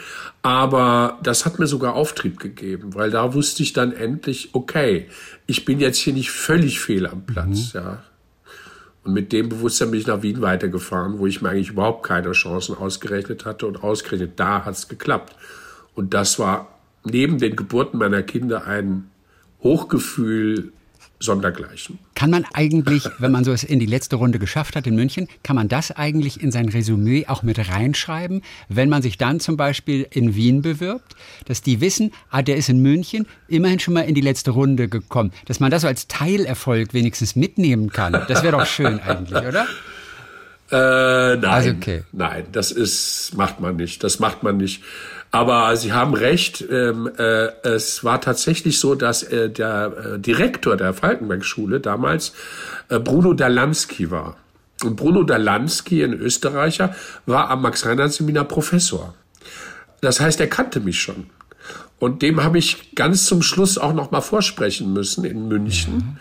aber 0.41 1.19
das 1.21 1.45
hat 1.45 1.59
mir 1.59 1.67
sogar 1.67 1.95
Auftrieb 1.95 2.39
gegeben, 2.39 2.95
weil 2.95 3.11
da 3.11 3.33
wusste 3.33 3.61
ich 3.61 3.73
dann 3.73 3.91
endlich, 3.91 4.49
okay, 4.53 5.07
ich 5.47 5.65
bin 5.65 5.79
jetzt 5.79 5.97
hier 5.97 6.13
nicht 6.13 6.31
völlig 6.31 6.79
fehl 6.79 7.05
am 7.05 7.25
Platz, 7.25 7.73
mhm. 7.73 7.79
ja. 7.79 8.03
Und 9.03 9.13
mit 9.13 9.31
dem 9.31 9.49
Bewusstsein 9.49 9.91
bin 9.91 9.99
ich 9.99 10.07
nach 10.07 10.21
Wien 10.21 10.41
weitergefahren, 10.41 11.19
wo 11.19 11.27
ich 11.27 11.41
mir 11.41 11.49
eigentlich 11.49 11.69
überhaupt 11.69 12.05
keine 12.05 12.31
Chancen 12.33 12.75
ausgerechnet 12.75 13.45
hatte 13.45 13.65
und 13.65 13.83
ausgerechnet 13.83 14.33
da 14.39 14.65
hat 14.65 14.75
es 14.75 14.87
geklappt. 14.87 15.35
Und 15.95 16.13
das 16.13 16.37
war 16.39 16.79
neben 17.03 17.39
den 17.39 17.55
Geburten 17.55 17.97
meiner 17.97 18.23
Kinder 18.23 18.65
ein 18.65 19.09
Hochgefühl 19.63 20.71
sondergleichen. 21.19 21.99
Kann 22.19 22.31
man 22.31 22.45
eigentlich, 22.51 23.07
wenn 23.19 23.31
man 23.31 23.45
so 23.45 23.53
es 23.53 23.63
in 23.63 23.79
die 23.79 23.85
letzte 23.85 24.17
Runde 24.17 24.39
geschafft 24.39 24.75
hat 24.75 24.85
in 24.85 24.93
München, 24.93 25.29
kann 25.41 25.55
man 25.55 25.69
das 25.69 25.91
eigentlich 25.91 26.43
in 26.43 26.51
sein 26.51 26.67
Resümee 26.67 27.27
auch 27.27 27.43
mit 27.43 27.69
reinschreiben, 27.69 28.41
wenn 28.67 28.89
man 28.89 29.01
sich 29.01 29.17
dann 29.17 29.39
zum 29.39 29.55
Beispiel 29.55 30.05
in 30.11 30.35
Wien 30.35 30.61
bewirbt, 30.61 31.15
dass 31.45 31.61
die 31.61 31.79
wissen, 31.79 32.11
ah, 32.29 32.41
der 32.41 32.57
ist 32.57 32.67
in 32.67 32.81
München 32.81 33.25
immerhin 33.47 33.79
schon 33.79 33.93
mal 33.93 34.01
in 34.01 34.15
die 34.15 34.21
letzte 34.21 34.51
Runde 34.51 34.89
gekommen, 34.89 35.31
dass 35.45 35.61
man 35.61 35.71
das 35.71 35.83
so 35.83 35.87
als 35.87 36.09
Teilerfolg 36.09 36.93
wenigstens 36.93 37.37
mitnehmen 37.37 37.89
kann. 37.89 38.11
Das 38.27 38.43
wäre 38.43 38.57
doch 38.57 38.65
schön 38.65 38.99
eigentlich, 38.99 39.41
oder? 39.41 39.65
Äh, 40.71 41.37
nein, 41.37 41.45
also 41.45 41.69
okay. 41.69 42.03
nein, 42.11 42.43
das 42.51 42.71
ist 42.71 43.33
macht 43.37 43.61
man 43.61 43.77
nicht. 43.77 44.03
Das 44.03 44.19
macht 44.19 44.43
man 44.43 44.57
nicht. 44.57 44.83
Aber 45.31 45.75
Sie 45.77 45.93
haben 45.93 46.15
recht, 46.15 46.65
ähm, 46.71 47.09
äh, 47.17 47.49
es 47.63 48.03
war 48.03 48.19
tatsächlich 48.19 48.79
so, 48.79 48.95
dass 48.95 49.21
äh, 49.23 49.49
der 49.49 50.15
äh, 50.15 50.19
Direktor 50.19 50.75
der 50.75 50.93
Falkenberg-Schule 50.93 51.79
damals 51.79 52.33
äh, 52.89 52.99
Bruno 52.99 53.33
Dalansky 53.33 54.09
war. 54.09 54.37
Und 54.83 54.95
Bruno 54.95 55.23
Dalansky, 55.23 56.03
ein 56.03 56.13
Österreicher, 56.13 56.95
war 57.25 57.49
am 57.49 57.61
Max-Reinhardt-Seminar 57.61 58.45
Professor. 58.45 59.13
Das 60.01 60.19
heißt, 60.19 60.39
er 60.39 60.47
kannte 60.47 60.79
mich 60.79 60.99
schon. 60.99 61.27
Und 61.99 62.21
dem 62.21 62.43
habe 62.43 62.57
ich 62.57 62.95
ganz 62.95 63.25
zum 63.25 63.41
Schluss 63.41 63.77
auch 63.77 63.93
noch 63.93 64.09
mal 64.09 64.21
vorsprechen 64.21 64.93
müssen 64.93 65.25
in 65.25 65.47
München. 65.47 65.95
Mhm. 65.95 66.17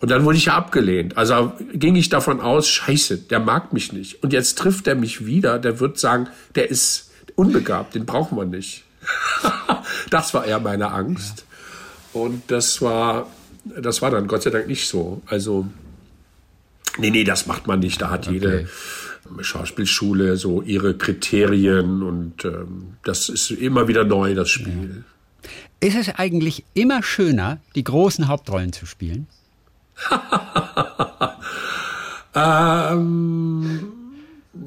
Und 0.00 0.10
dann 0.10 0.24
wurde 0.24 0.38
ich 0.38 0.46
ja 0.46 0.54
abgelehnt. 0.54 1.16
Also 1.16 1.52
ging 1.72 1.96
ich 1.96 2.08
davon 2.08 2.40
aus, 2.40 2.68
scheiße, 2.68 3.18
der 3.18 3.40
mag 3.40 3.72
mich 3.72 3.92
nicht. 3.92 4.22
Und 4.22 4.32
jetzt 4.32 4.56
trifft 4.56 4.86
er 4.86 4.94
mich 4.94 5.26
wieder, 5.26 5.58
der 5.58 5.80
wird 5.80 5.98
sagen, 5.98 6.28
der 6.54 6.70
ist 6.70 7.07
unbegabt, 7.38 7.94
den 7.94 8.04
braucht 8.04 8.32
man 8.32 8.50
nicht. 8.50 8.84
das 10.10 10.34
war 10.34 10.44
eher 10.44 10.58
meine 10.60 10.90
Angst. 10.90 11.44
Und 12.12 12.50
das 12.50 12.82
war, 12.82 13.28
das 13.64 14.02
war 14.02 14.10
dann 14.10 14.26
Gott 14.26 14.42
sei 14.42 14.50
Dank 14.50 14.66
nicht 14.66 14.88
so. 14.88 15.22
Also, 15.26 15.66
nee, 16.98 17.10
nee, 17.10 17.24
das 17.24 17.46
macht 17.46 17.66
man 17.66 17.78
nicht. 17.78 18.02
Da 18.02 18.10
hat 18.10 18.26
okay. 18.26 18.34
jede 18.34 18.68
Schauspielschule 19.40 20.36
so 20.36 20.62
ihre 20.62 20.94
Kriterien 20.96 22.02
und 22.02 22.44
ähm, 22.44 22.94
das 23.04 23.28
ist 23.28 23.50
immer 23.50 23.86
wieder 23.86 24.04
neu, 24.04 24.34
das 24.34 24.48
Spiel. 24.48 25.04
Ist 25.80 25.96
es 25.96 26.08
eigentlich 26.08 26.64
immer 26.74 27.02
schöner, 27.04 27.58
die 27.76 27.84
großen 27.84 28.26
Hauptrollen 28.26 28.72
zu 28.72 28.86
spielen? 28.86 29.28
ähm, 32.34 33.97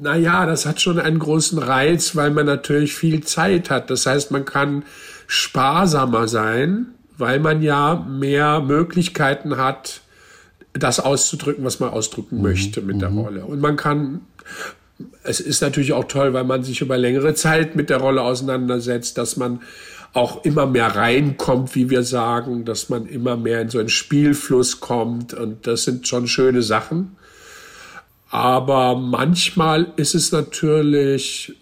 naja, 0.02 0.46
das 0.46 0.66
hat 0.66 0.80
schon 0.80 0.98
einen 0.98 1.20
großen 1.20 1.58
Reiz, 1.58 2.16
weil 2.16 2.30
man 2.30 2.44
natürlich 2.44 2.94
viel 2.94 3.22
Zeit 3.22 3.70
hat. 3.70 3.88
Das 3.88 4.04
heißt, 4.04 4.32
man 4.32 4.44
kann 4.44 4.82
sparsamer 5.28 6.26
sein, 6.26 6.88
weil 7.16 7.38
man 7.38 7.62
ja 7.62 8.04
mehr 8.08 8.60
Möglichkeiten 8.60 9.56
hat, 9.56 10.00
das 10.72 10.98
auszudrücken, 10.98 11.64
was 11.64 11.78
man 11.78 11.90
ausdrücken 11.90 12.38
mhm. 12.38 12.42
möchte 12.42 12.82
mit 12.82 13.00
der 13.00 13.10
mhm. 13.10 13.18
Rolle. 13.18 13.44
Und 13.44 13.60
man 13.60 13.76
kann, 13.76 14.22
es 15.22 15.38
ist 15.38 15.62
natürlich 15.62 15.92
auch 15.92 16.08
toll, 16.08 16.32
weil 16.32 16.44
man 16.44 16.64
sich 16.64 16.80
über 16.80 16.98
längere 16.98 17.34
Zeit 17.34 17.76
mit 17.76 17.88
der 17.88 17.98
Rolle 17.98 18.22
auseinandersetzt, 18.22 19.18
dass 19.18 19.36
man 19.36 19.60
auch 20.14 20.44
immer 20.44 20.66
mehr 20.66 20.96
reinkommt, 20.96 21.76
wie 21.76 21.90
wir 21.90 22.02
sagen, 22.02 22.64
dass 22.64 22.88
man 22.88 23.06
immer 23.06 23.36
mehr 23.36 23.60
in 23.60 23.68
so 23.68 23.78
einen 23.78 23.88
Spielfluss 23.88 24.80
kommt. 24.80 25.32
Und 25.32 25.66
das 25.66 25.84
sind 25.84 26.08
schon 26.08 26.26
schöne 26.26 26.62
Sachen. 26.62 27.16
Aber 28.32 28.96
manchmal 28.96 29.92
ist 29.96 30.14
es 30.14 30.32
natürlich 30.32 31.54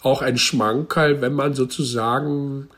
auch 0.00 0.22
ein 0.22 0.38
Schmankerl, 0.38 1.20
wenn 1.20 1.32
man 1.32 1.54
sozusagen 1.54 2.68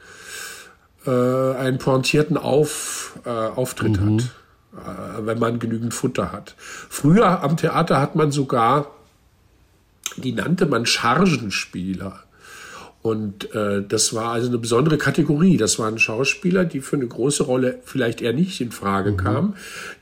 äh, 1.07 1.11
einen 1.11 1.77
pointierten 1.77 2.39
Auf, 2.39 3.19
äh, 3.27 3.29
Auftritt 3.29 4.01
mhm. 4.01 4.21
hat, 4.21 4.31
äh, 4.73 5.27
wenn 5.27 5.39
man 5.39 5.59
genügend 5.59 5.93
Futter 5.93 6.33
hat. 6.33 6.55
Früher 6.57 7.43
am 7.43 7.59
Theater 7.59 8.01
hat 8.01 8.17
man 8.17 8.33
sogar, 8.33 8.91
die 10.17 10.33
nannte 10.33 10.65
man 10.65 10.87
Chargenspieler. 10.87 12.24
Und 13.05 13.55
äh, 13.55 13.83
das 13.87 14.15
war 14.15 14.33
also 14.33 14.49
eine 14.49 14.57
besondere 14.57 14.97
Kategorie. 14.97 15.59
Das 15.59 15.79
waren 15.79 15.99
Schauspieler, 15.99 16.65
die 16.65 16.81
für 16.81 16.97
eine 16.97 17.07
große 17.07 17.43
Rolle 17.43 17.81
vielleicht 17.85 18.23
eher 18.23 18.33
nicht 18.33 18.63
in 18.63 18.73
Frage 18.73 19.11
mhm. 19.11 19.17
kamen, 19.19 19.57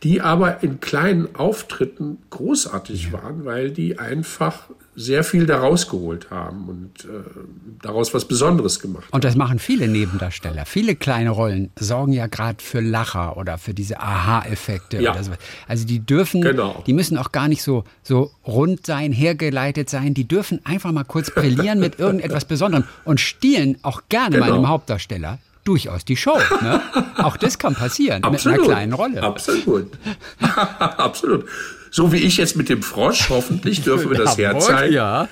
die 0.05 0.21
aber 0.21 0.63
in 0.63 0.79
kleinen 0.79 1.35
Auftritten 1.35 2.19
großartig 2.31 3.07
ja. 3.07 3.15
waren, 3.15 3.45
weil 3.45 3.73
die 3.73 3.99
einfach 3.99 4.69
sehr 4.95 5.25
viel 5.25 5.47
daraus 5.47 5.89
geholt 5.89 6.31
haben 6.31 6.69
und 6.69 7.05
äh, 7.07 7.23
daraus 7.81 8.13
was 8.13 8.27
Besonderes 8.27 8.79
gemacht. 8.79 9.05
Und 9.11 9.25
das 9.25 9.37
machen 9.37 9.59
viele 9.59 9.89
Nebendarsteller. 9.89 10.67
Viele 10.67 10.97
kleine 10.97 11.31
Rollen 11.31 11.71
sorgen 11.79 12.13
ja 12.13 12.27
gerade 12.27 12.63
für 12.63 12.81
Lacher 12.81 13.39
oder 13.39 13.57
für 13.57 13.73
diese 13.73 14.01
Aha-Effekte 14.01 15.01
ja. 15.01 15.13
oder 15.13 15.25
so. 15.25 15.33
Also 15.67 15.87
die 15.87 16.01
dürfen, 16.01 16.43
genau. 16.43 16.83
die 16.87 16.93
müssen 16.93 17.17
auch 17.17 17.33
gar 17.33 17.49
nicht 17.49 17.63
so, 17.63 17.85
so 18.03 18.33
rund 18.47 18.85
sein, 18.85 19.13
hergeleitet 19.13 19.89
sein. 19.89 20.13
Die 20.13 20.29
dürfen 20.29 20.61
einfach 20.65 20.93
mal 20.93 21.05
kurz 21.05 21.31
brillieren 21.31 21.79
mit 21.79 21.99
irgendetwas 21.99 22.45
Besonderem 22.45 22.85
und 23.05 23.19
stiehlen 23.19 23.79
auch 23.83 24.03
gerne 24.11 24.37
genau. 24.37 24.47
mal 24.47 24.55
einem 24.55 24.69
Hauptdarsteller 24.69 25.39
durchaus 25.65 26.05
die 26.05 26.17
Show. 26.17 26.39
Ne? 26.61 26.83
Auch 27.19 27.37
das 27.37 27.59
kann 27.59 27.75
passieren 27.75 28.25
Absolut. 28.25 28.59
mit 28.59 28.67
einer 28.67 28.75
kleinen 28.75 28.93
Rolle. 28.93 29.23
Absolut. 29.23 29.91
Absolut. 30.79 31.47
So 31.93 32.11
wie 32.11 32.17
ich 32.17 32.39
jetzt 32.39 32.57
mit 32.57 32.69
dem 32.69 32.83
Frosch, 32.83 33.29
hoffentlich 33.29 33.83
dürfen 33.85 34.11
wir 34.11 34.19
das 34.19 34.37
herzeigen. 34.37 34.95
Ja. 34.95 35.29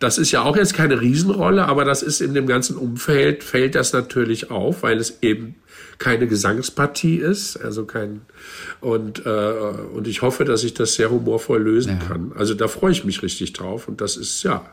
Das 0.00 0.18
ist 0.18 0.32
ja 0.32 0.42
auch 0.42 0.56
jetzt 0.56 0.74
keine 0.74 1.00
Riesenrolle, 1.00 1.66
aber 1.66 1.84
das 1.84 2.02
ist 2.02 2.20
in 2.20 2.34
dem 2.34 2.46
ganzen 2.46 2.76
Umfeld, 2.76 3.44
fällt 3.44 3.74
das 3.74 3.92
natürlich 3.92 4.50
auf, 4.50 4.82
weil 4.82 4.98
es 4.98 5.18
eben 5.22 5.54
keine 5.98 6.26
Gesangspartie 6.26 7.16
ist, 7.16 7.58
also 7.58 7.84
kein 7.84 8.22
und 8.80 9.24
äh, 9.26 9.30
und 9.94 10.08
ich 10.08 10.22
hoffe, 10.22 10.46
dass 10.46 10.64
ich 10.64 10.72
das 10.72 10.94
sehr 10.94 11.10
humorvoll 11.10 11.62
lösen 11.62 11.98
ja. 12.00 12.06
kann. 12.06 12.32
Also 12.34 12.54
da 12.54 12.66
freue 12.66 12.92
ich 12.92 13.04
mich 13.04 13.22
richtig 13.22 13.52
drauf 13.52 13.88
und 13.88 14.00
das 14.00 14.16
ist 14.16 14.42
ja, 14.42 14.64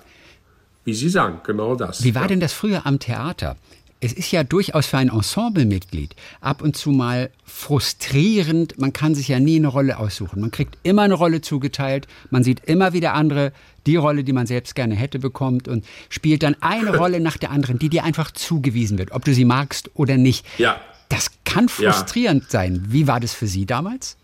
wie 0.86 0.94
Sie 0.94 1.10
sagen, 1.10 1.42
genau 1.46 1.76
das. 1.76 2.06
Wie 2.06 2.16
war 2.16 2.24
ja. 2.24 2.28
denn 2.30 2.40
das 2.40 2.54
früher 2.54 2.86
am 2.86 2.98
Theater? 2.98 3.58
Es 4.00 4.14
ist 4.14 4.32
ja 4.32 4.44
durchaus 4.44 4.86
für 4.86 4.98
ein 4.98 5.10
Ensemblemitglied 5.10 6.16
ab 6.40 6.62
und 6.62 6.78
zu 6.78 6.92
mal 6.92 7.32
frustrierend. 7.46 8.80
Man 8.80 8.94
kann 8.94 9.16
sich 9.16 9.28
ja 9.28 9.40
nie 9.40 9.58
eine 9.58 9.68
Rolle 9.68 9.98
aussuchen. 9.98 10.40
Man 10.40 10.52
kriegt 10.52 10.78
immer 10.84 11.02
eine 11.02 11.16
Rolle 11.16 11.42
zugeteilt. 11.42 12.08
Man 12.30 12.44
sieht 12.44 12.62
immer 12.66 12.94
wieder 12.94 13.14
andere, 13.14 13.54
die 13.88 13.96
Rolle, 13.96 14.24
die 14.24 14.34
man 14.34 14.46
selbst 14.46 14.76
gerne 14.76 14.96
hätte, 14.96 15.18
bekommt 15.18 15.68
und 15.68 15.86
spielt 16.10 16.44
dann 16.44 16.56
eine 16.62 16.96
Rolle 16.98 17.20
nach 17.20 17.38
der 17.38 17.52
anderen, 17.52 17.80
die 17.80 17.90
dir 17.90 18.04
einfach 18.04 18.32
zugewiesen 18.32 18.98
wird, 18.98 19.12
ob 19.12 19.26
du 19.26 19.34
sie 19.34 19.46
magst 19.46 19.90
oder 19.96 20.18
nicht. 20.18 20.46
Ja. 20.58 20.80
Das 21.10 21.32
kann 21.46 21.70
frustrierend 21.70 22.44
ja. 22.44 22.50
sein. 22.50 22.86
Wie 22.90 23.08
war 23.08 23.20
das 23.20 23.34
für 23.34 23.48
Sie 23.48 23.66
damals? 23.66 24.18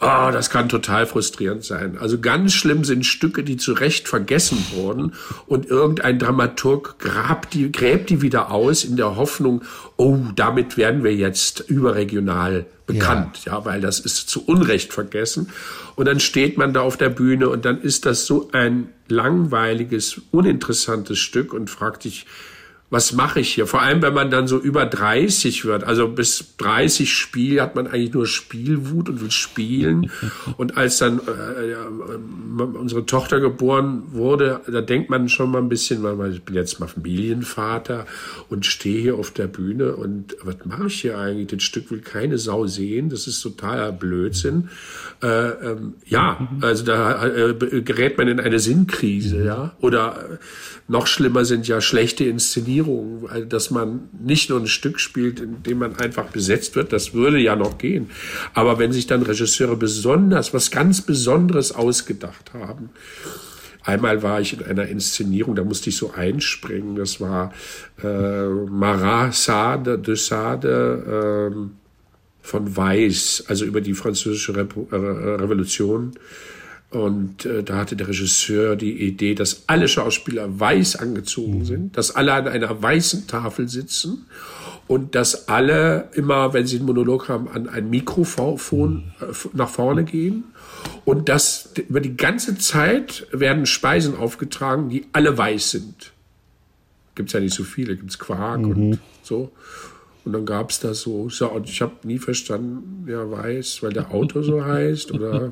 Oh, 0.00 0.30
das 0.30 0.48
kann 0.48 0.68
total 0.68 1.06
frustrierend 1.06 1.64
sein. 1.64 1.98
Also 1.98 2.20
ganz 2.20 2.52
schlimm 2.52 2.84
sind 2.84 3.04
Stücke, 3.04 3.42
die 3.42 3.56
zu 3.56 3.72
Recht 3.72 4.06
vergessen 4.06 4.64
wurden 4.72 5.14
und 5.46 5.66
irgendein 5.66 6.20
Dramaturg 6.20 7.00
grabt 7.00 7.52
die, 7.54 7.72
gräbt 7.72 8.08
die 8.08 8.22
wieder 8.22 8.52
aus 8.52 8.84
in 8.84 8.96
der 8.96 9.16
Hoffnung, 9.16 9.62
oh, 9.96 10.18
damit 10.36 10.76
werden 10.76 11.02
wir 11.02 11.14
jetzt 11.16 11.64
überregional 11.66 12.66
bekannt, 12.86 13.44
ja. 13.44 13.54
ja, 13.54 13.64
weil 13.64 13.80
das 13.80 13.98
ist 13.98 14.28
zu 14.28 14.44
Unrecht 14.46 14.92
vergessen. 14.92 15.50
Und 15.96 16.06
dann 16.06 16.20
steht 16.20 16.56
man 16.58 16.72
da 16.72 16.82
auf 16.82 16.96
der 16.96 17.10
Bühne 17.10 17.48
und 17.48 17.64
dann 17.64 17.80
ist 17.80 18.06
das 18.06 18.24
so 18.24 18.50
ein 18.52 18.90
langweiliges, 19.08 20.20
uninteressantes 20.30 21.18
Stück 21.18 21.52
und 21.52 21.70
fragt 21.70 22.04
sich, 22.04 22.24
was 22.90 23.12
mache 23.12 23.40
ich 23.40 23.52
hier? 23.52 23.66
Vor 23.66 23.82
allem, 23.82 24.00
wenn 24.00 24.14
man 24.14 24.30
dann 24.30 24.48
so 24.48 24.58
über 24.58 24.86
30 24.86 25.66
wird. 25.66 25.84
Also 25.84 26.08
bis 26.08 26.56
30 26.56 27.12
Spiel 27.12 27.60
hat 27.60 27.74
man 27.74 27.86
eigentlich 27.86 28.14
nur 28.14 28.26
Spielwut 28.26 29.10
und 29.10 29.20
will 29.20 29.30
spielen. 29.30 30.10
Und 30.56 30.76
als 30.76 30.98
dann 30.98 31.20
äh, 31.20 31.72
äh, 31.72 31.76
unsere 32.62 33.04
Tochter 33.04 33.40
geboren 33.40 34.04
wurde, 34.12 34.60
da 34.66 34.80
denkt 34.80 35.10
man 35.10 35.28
schon 35.28 35.50
mal 35.50 35.58
ein 35.58 35.68
bisschen, 35.68 36.02
weil 36.02 36.32
ich 36.32 36.42
bin 36.42 36.54
jetzt 36.54 36.80
mal 36.80 36.86
Familienvater 36.86 38.06
und 38.48 38.66
stehe 38.66 39.00
hier 39.00 39.16
auf 39.16 39.30
der 39.30 39.46
Bühne 39.46 39.94
und 39.94 40.36
was 40.42 40.56
mache 40.64 40.86
ich 40.86 41.00
hier 41.02 41.18
eigentlich? 41.18 41.48
Das 41.48 41.62
Stück 41.62 41.90
will 41.90 42.00
keine 42.00 42.38
Sau 42.38 42.66
sehen. 42.66 43.10
Das 43.10 43.26
ist 43.26 43.40
totaler 43.42 43.92
Blödsinn. 43.92 44.70
Äh, 45.22 45.26
ähm, 45.26 45.94
ja, 46.06 46.48
also 46.60 46.84
da 46.84 47.26
äh, 47.26 47.54
gerät 47.82 48.18
man 48.18 48.28
in 48.28 48.40
eine 48.40 48.58
Sinnkrise, 48.58 49.44
ja. 49.44 49.76
Oder 49.80 50.38
noch 50.88 51.06
schlimmer 51.06 51.44
sind 51.44 51.68
ja 51.68 51.80
schlechte 51.80 52.24
Inszenierungen 52.24 52.77
Inszenierung, 52.78 53.28
dass 53.48 53.70
man 53.70 54.08
nicht 54.20 54.50
nur 54.50 54.60
ein 54.60 54.66
Stück 54.66 55.00
spielt, 55.00 55.40
in 55.40 55.62
dem 55.62 55.78
man 55.78 55.96
einfach 55.96 56.26
besetzt 56.30 56.76
wird, 56.76 56.92
das 56.92 57.14
würde 57.14 57.38
ja 57.38 57.56
noch 57.56 57.78
gehen. 57.78 58.10
Aber 58.54 58.78
wenn 58.78 58.92
sich 58.92 59.06
dann 59.06 59.22
Regisseure 59.22 59.76
besonders 59.76 60.54
was 60.54 60.70
ganz 60.70 61.02
Besonderes 61.02 61.72
ausgedacht 61.72 62.52
haben, 62.54 62.90
Einmal 63.84 64.22
war 64.22 64.38
ich 64.38 64.52
in 64.52 64.62
einer 64.66 64.86
Inszenierung, 64.86 65.54
da 65.54 65.64
musste 65.64 65.88
ich 65.88 65.96
so 65.96 66.12
einspringen. 66.12 66.96
Das 66.96 67.22
war 67.22 67.54
äh, 68.02 68.46
Marat 68.68 69.34
Sade 69.34 69.98
de 69.98 70.14
Sade 70.14 71.54
äh, 71.54 71.56
von 72.42 72.76
Weiß, 72.76 73.44
also 73.48 73.64
über 73.64 73.80
die 73.80 73.94
französische 73.94 74.52
äh, 74.52 74.94
Revolution. 74.94 76.12
Und 76.90 77.44
äh, 77.44 77.62
da 77.62 77.76
hatte 77.76 77.96
der 77.96 78.08
Regisseur 78.08 78.74
die 78.74 79.06
Idee, 79.06 79.34
dass 79.34 79.64
alle 79.66 79.88
Schauspieler 79.88 80.58
weiß 80.58 80.96
angezogen 80.96 81.64
sind, 81.66 81.96
dass 81.98 82.16
alle 82.16 82.32
an 82.32 82.48
einer 82.48 82.82
weißen 82.82 83.26
Tafel 83.26 83.68
sitzen 83.68 84.26
und 84.86 85.14
dass 85.14 85.48
alle 85.48 86.08
immer, 86.14 86.54
wenn 86.54 86.66
sie 86.66 86.76
einen 86.76 86.86
Monolog 86.86 87.28
haben, 87.28 87.46
an 87.48 87.68
ein 87.68 87.90
Mikrofon 87.90 89.12
äh, 89.20 89.26
nach 89.52 89.68
vorne 89.68 90.04
gehen 90.04 90.44
und 91.04 91.28
dass 91.28 91.70
über 91.88 92.00
die 92.00 92.16
ganze 92.16 92.56
Zeit 92.56 93.26
werden 93.32 93.66
Speisen 93.66 94.16
aufgetragen, 94.16 94.88
die 94.88 95.06
alle 95.12 95.36
weiß 95.36 95.70
sind. 95.70 96.12
Gibt's 97.14 97.34
ja 97.34 97.40
nicht 97.40 97.54
so 97.54 97.64
viele, 97.64 97.96
gibt's 97.96 98.18
Quark 98.18 98.60
mhm. 98.60 98.70
und 98.70 98.98
so. 99.22 99.52
Und 100.28 100.34
dann 100.34 100.44
gab's 100.44 100.78
da 100.78 100.92
so, 100.92 101.30
so 101.30 101.48
und 101.48 101.70
ich 101.70 101.80
habe 101.80 101.94
nie 102.02 102.18
verstanden, 102.18 103.06
ja, 103.08 103.30
weiß, 103.30 103.82
weil 103.82 103.94
der 103.94 104.10
Auto 104.12 104.42
so 104.42 104.62
heißt 104.62 105.10
oder 105.12 105.50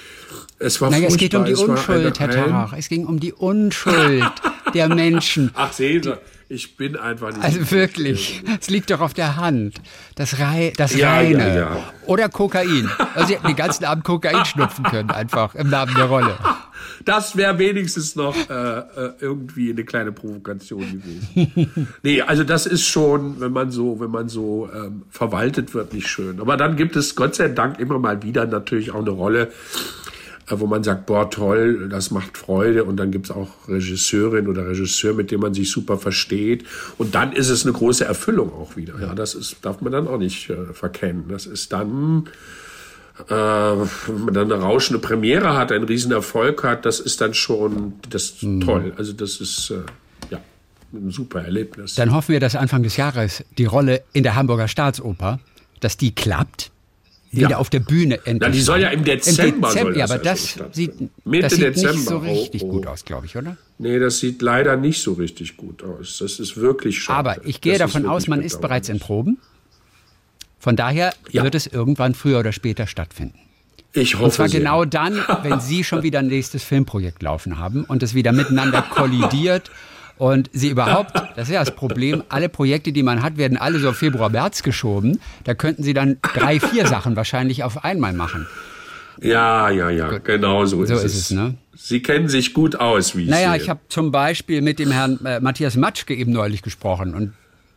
es 0.58 0.78
war 0.82 0.90
naja, 0.90 1.08
es 1.08 1.16
geht 1.16 1.34
um 1.34 1.46
die 1.46 1.54
Unschuld, 1.54 2.20
Herr 2.20 2.28
Tarach. 2.28 2.74
Es 2.76 2.90
ging 2.90 3.06
um 3.06 3.18
die 3.18 3.32
Unschuld 3.32 4.30
der 4.74 4.88
Menschen. 4.94 5.52
Ach, 5.54 5.72
sehen 5.72 6.02
Sie. 6.02 6.18
Ich 6.52 6.76
bin 6.76 6.96
einfach 6.96 7.28
nicht. 7.28 7.44
Also 7.44 7.70
wirklich, 7.70 8.42
es 8.60 8.68
liegt 8.70 8.90
doch 8.90 8.98
auf 8.98 9.14
der 9.14 9.36
Hand. 9.36 9.80
Das, 10.16 10.40
Rei 10.40 10.72
das 10.76 10.96
ja, 10.96 11.12
Reine. 11.12 11.48
Ja, 11.48 11.54
ja. 11.54 11.92
Oder 12.06 12.28
Kokain. 12.28 12.90
Also 13.14 13.28
sie 13.28 13.34
hätten 13.36 13.46
den 13.46 13.54
ganzen 13.54 13.84
Abend 13.84 14.02
Kokain 14.02 14.44
schnupfen 14.44 14.82
können, 14.82 15.10
einfach 15.10 15.54
im 15.54 15.70
Namen 15.70 15.94
der 15.94 16.06
Rolle. 16.06 16.36
Das 17.04 17.36
wäre 17.36 17.56
wenigstens 17.60 18.16
noch 18.16 18.34
äh, 18.34 18.52
äh, 18.52 19.12
irgendwie 19.20 19.70
eine 19.70 19.84
kleine 19.84 20.10
Provokation 20.10 20.80
gewesen. 20.80 21.86
nee, 22.02 22.20
also 22.20 22.42
das 22.42 22.66
ist 22.66 22.84
schon, 22.84 23.40
wenn 23.40 23.52
man 23.52 23.70
so, 23.70 24.00
wenn 24.00 24.10
man 24.10 24.28
so 24.28 24.68
ähm, 24.74 25.02
verwaltet 25.08 25.72
wird, 25.72 25.94
nicht 25.94 26.08
schön. 26.08 26.40
Aber 26.40 26.56
dann 26.56 26.74
gibt 26.74 26.96
es 26.96 27.14
Gott 27.14 27.36
sei 27.36 27.46
Dank 27.46 27.78
immer 27.78 28.00
mal 28.00 28.24
wieder 28.24 28.44
natürlich 28.46 28.90
auch 28.90 29.02
eine 29.02 29.10
Rolle, 29.10 29.52
wo 30.58 30.66
man 30.66 30.82
sagt, 30.82 31.06
boah, 31.06 31.30
toll, 31.30 31.88
das 31.88 32.10
macht 32.10 32.36
Freude. 32.36 32.84
Und 32.84 32.96
dann 32.96 33.10
gibt's 33.10 33.30
auch 33.30 33.48
Regisseurin 33.68 34.48
oder 34.48 34.68
Regisseur, 34.68 35.14
mit 35.14 35.30
dem 35.30 35.40
man 35.40 35.54
sich 35.54 35.70
super 35.70 35.98
versteht. 35.98 36.64
Und 36.98 37.14
dann 37.14 37.32
ist 37.32 37.48
es 37.50 37.64
eine 37.64 37.72
große 37.72 38.04
Erfüllung 38.04 38.52
auch 38.52 38.76
wieder. 38.76 38.94
Ja, 39.00 39.14
das 39.14 39.34
ist, 39.34 39.64
darf 39.64 39.80
man 39.80 39.92
dann 39.92 40.08
auch 40.08 40.18
nicht 40.18 40.50
äh, 40.50 40.72
verkennen. 40.72 41.26
Das 41.28 41.46
ist 41.46 41.72
dann, 41.72 42.28
äh, 43.28 43.32
wenn 43.32 44.24
man 44.24 44.34
dann 44.34 44.52
eine 44.52 44.62
rauschende 44.62 45.00
Premiere 45.00 45.56
hat, 45.56 45.70
einen 45.72 45.84
riesen 45.84 46.12
Erfolg 46.12 46.64
hat, 46.64 46.84
das 46.84 47.00
ist 47.00 47.20
dann 47.20 47.34
schon 47.34 47.94
das 48.08 48.42
mhm. 48.42 48.60
toll. 48.60 48.92
Also 48.96 49.12
das 49.12 49.40
ist, 49.40 49.70
äh, 49.70 49.82
ja, 50.30 50.40
ein 50.92 51.10
super 51.10 51.42
Erlebnis. 51.42 51.94
Dann 51.94 52.12
hoffen 52.12 52.32
wir, 52.32 52.40
dass 52.40 52.56
Anfang 52.56 52.82
des 52.82 52.96
Jahres 52.96 53.44
die 53.56 53.66
Rolle 53.66 54.02
in 54.12 54.24
der 54.24 54.34
Hamburger 54.34 54.68
Staatsoper, 54.68 55.38
dass 55.80 55.96
die 55.96 56.14
klappt 56.14 56.72
wieder 57.30 57.50
ja. 57.50 57.56
auf 57.58 57.70
der 57.70 57.80
Bühne 57.80 58.16
endlich. 58.24 58.40
Na, 58.40 58.48
die 58.48 58.60
soll 58.60 58.80
ja 58.80 58.88
im 58.88 59.04
Dezember. 59.04 59.68
Im 59.68 59.74
Dezember 59.74 59.96
ja, 59.96 60.04
aber 60.04 60.18
das 60.18 60.58
sieht, 60.72 60.94
Mitte 61.24 61.42
das 61.42 61.52
sieht 61.52 61.62
Dezember. 61.62 61.92
nicht 61.92 62.08
so 62.08 62.18
richtig 62.18 62.62
oh, 62.62 62.66
oh. 62.66 62.70
gut 62.72 62.86
aus, 62.86 63.04
glaube 63.04 63.26
ich, 63.26 63.36
oder? 63.36 63.56
Nee, 63.78 63.98
das 63.98 64.18
sieht 64.18 64.42
leider 64.42 64.76
nicht 64.76 65.00
so 65.00 65.12
richtig 65.12 65.56
gut 65.56 65.82
aus. 65.82 66.18
Das 66.18 66.40
ist 66.40 66.56
wirklich 66.56 67.00
schade. 67.00 67.18
Aber 67.18 67.46
ich 67.46 67.60
gehe 67.60 67.78
das 67.78 67.92
davon 67.92 68.06
aus, 68.06 68.26
man 68.26 68.42
ist 68.42 68.60
bereits 68.60 68.88
in 68.88 68.98
Proben. 68.98 69.38
Von 70.58 70.76
daher 70.76 71.14
ja. 71.30 71.42
wird 71.44 71.54
es 71.54 71.66
irgendwann 71.66 72.14
früher 72.14 72.40
oder 72.40 72.52
später 72.52 72.86
stattfinden. 72.86 73.38
Ich 73.92 74.14
hoffe. 74.14 74.24
Und 74.24 74.32
zwar 74.32 74.48
sehr. 74.48 74.60
genau 74.60 74.84
dann, 74.84 75.20
wenn 75.42 75.60
Sie 75.60 75.84
schon 75.84 76.02
wieder 76.02 76.18
ein 76.18 76.26
nächstes 76.26 76.62
Filmprojekt 76.62 77.22
laufen 77.22 77.58
haben 77.58 77.84
und 77.84 78.02
es 78.02 78.14
wieder 78.14 78.32
miteinander 78.32 78.82
kollidiert 78.82 79.70
und 80.20 80.50
sie 80.52 80.68
überhaupt, 80.68 81.14
das 81.36 81.48
ist 81.48 81.54
ja 81.54 81.60
das 81.60 81.74
Problem, 81.74 82.22
alle 82.28 82.50
Projekte, 82.50 82.92
die 82.92 83.02
man 83.02 83.22
hat, 83.22 83.38
werden 83.38 83.56
alle 83.56 83.78
so 83.78 83.88
auf 83.88 83.96
Februar, 83.96 84.28
März 84.28 84.62
geschoben. 84.62 85.18
Da 85.44 85.54
könnten 85.54 85.82
sie 85.82 85.94
dann 85.94 86.18
drei, 86.34 86.60
vier 86.60 86.86
Sachen 86.86 87.16
wahrscheinlich 87.16 87.64
auf 87.64 87.84
einmal 87.84 88.12
machen. 88.12 88.46
Ja, 89.22 89.70
ja, 89.70 89.88
ja, 89.88 90.10
Gut. 90.10 90.24
genau 90.26 90.66
so, 90.66 90.84
so 90.84 90.94
ist, 90.94 91.04
ist 91.04 91.14
es. 91.14 91.30
Ne? 91.30 91.54
Sie 91.74 92.02
kennen 92.02 92.28
sich 92.28 92.52
gut 92.52 92.76
aus, 92.76 93.16
wie 93.16 93.24
ich 93.24 93.30
Naja, 93.30 93.52
sehe. 93.52 93.62
ich 93.62 93.70
habe 93.70 93.80
zum 93.88 94.10
Beispiel 94.10 94.60
mit 94.60 94.78
dem 94.78 94.90
Herrn 94.90 95.18
äh, 95.24 95.40
Matthias 95.40 95.76
Matschke 95.76 96.14
eben 96.14 96.32
neulich 96.32 96.60
gesprochen 96.60 97.14
und 97.14 97.32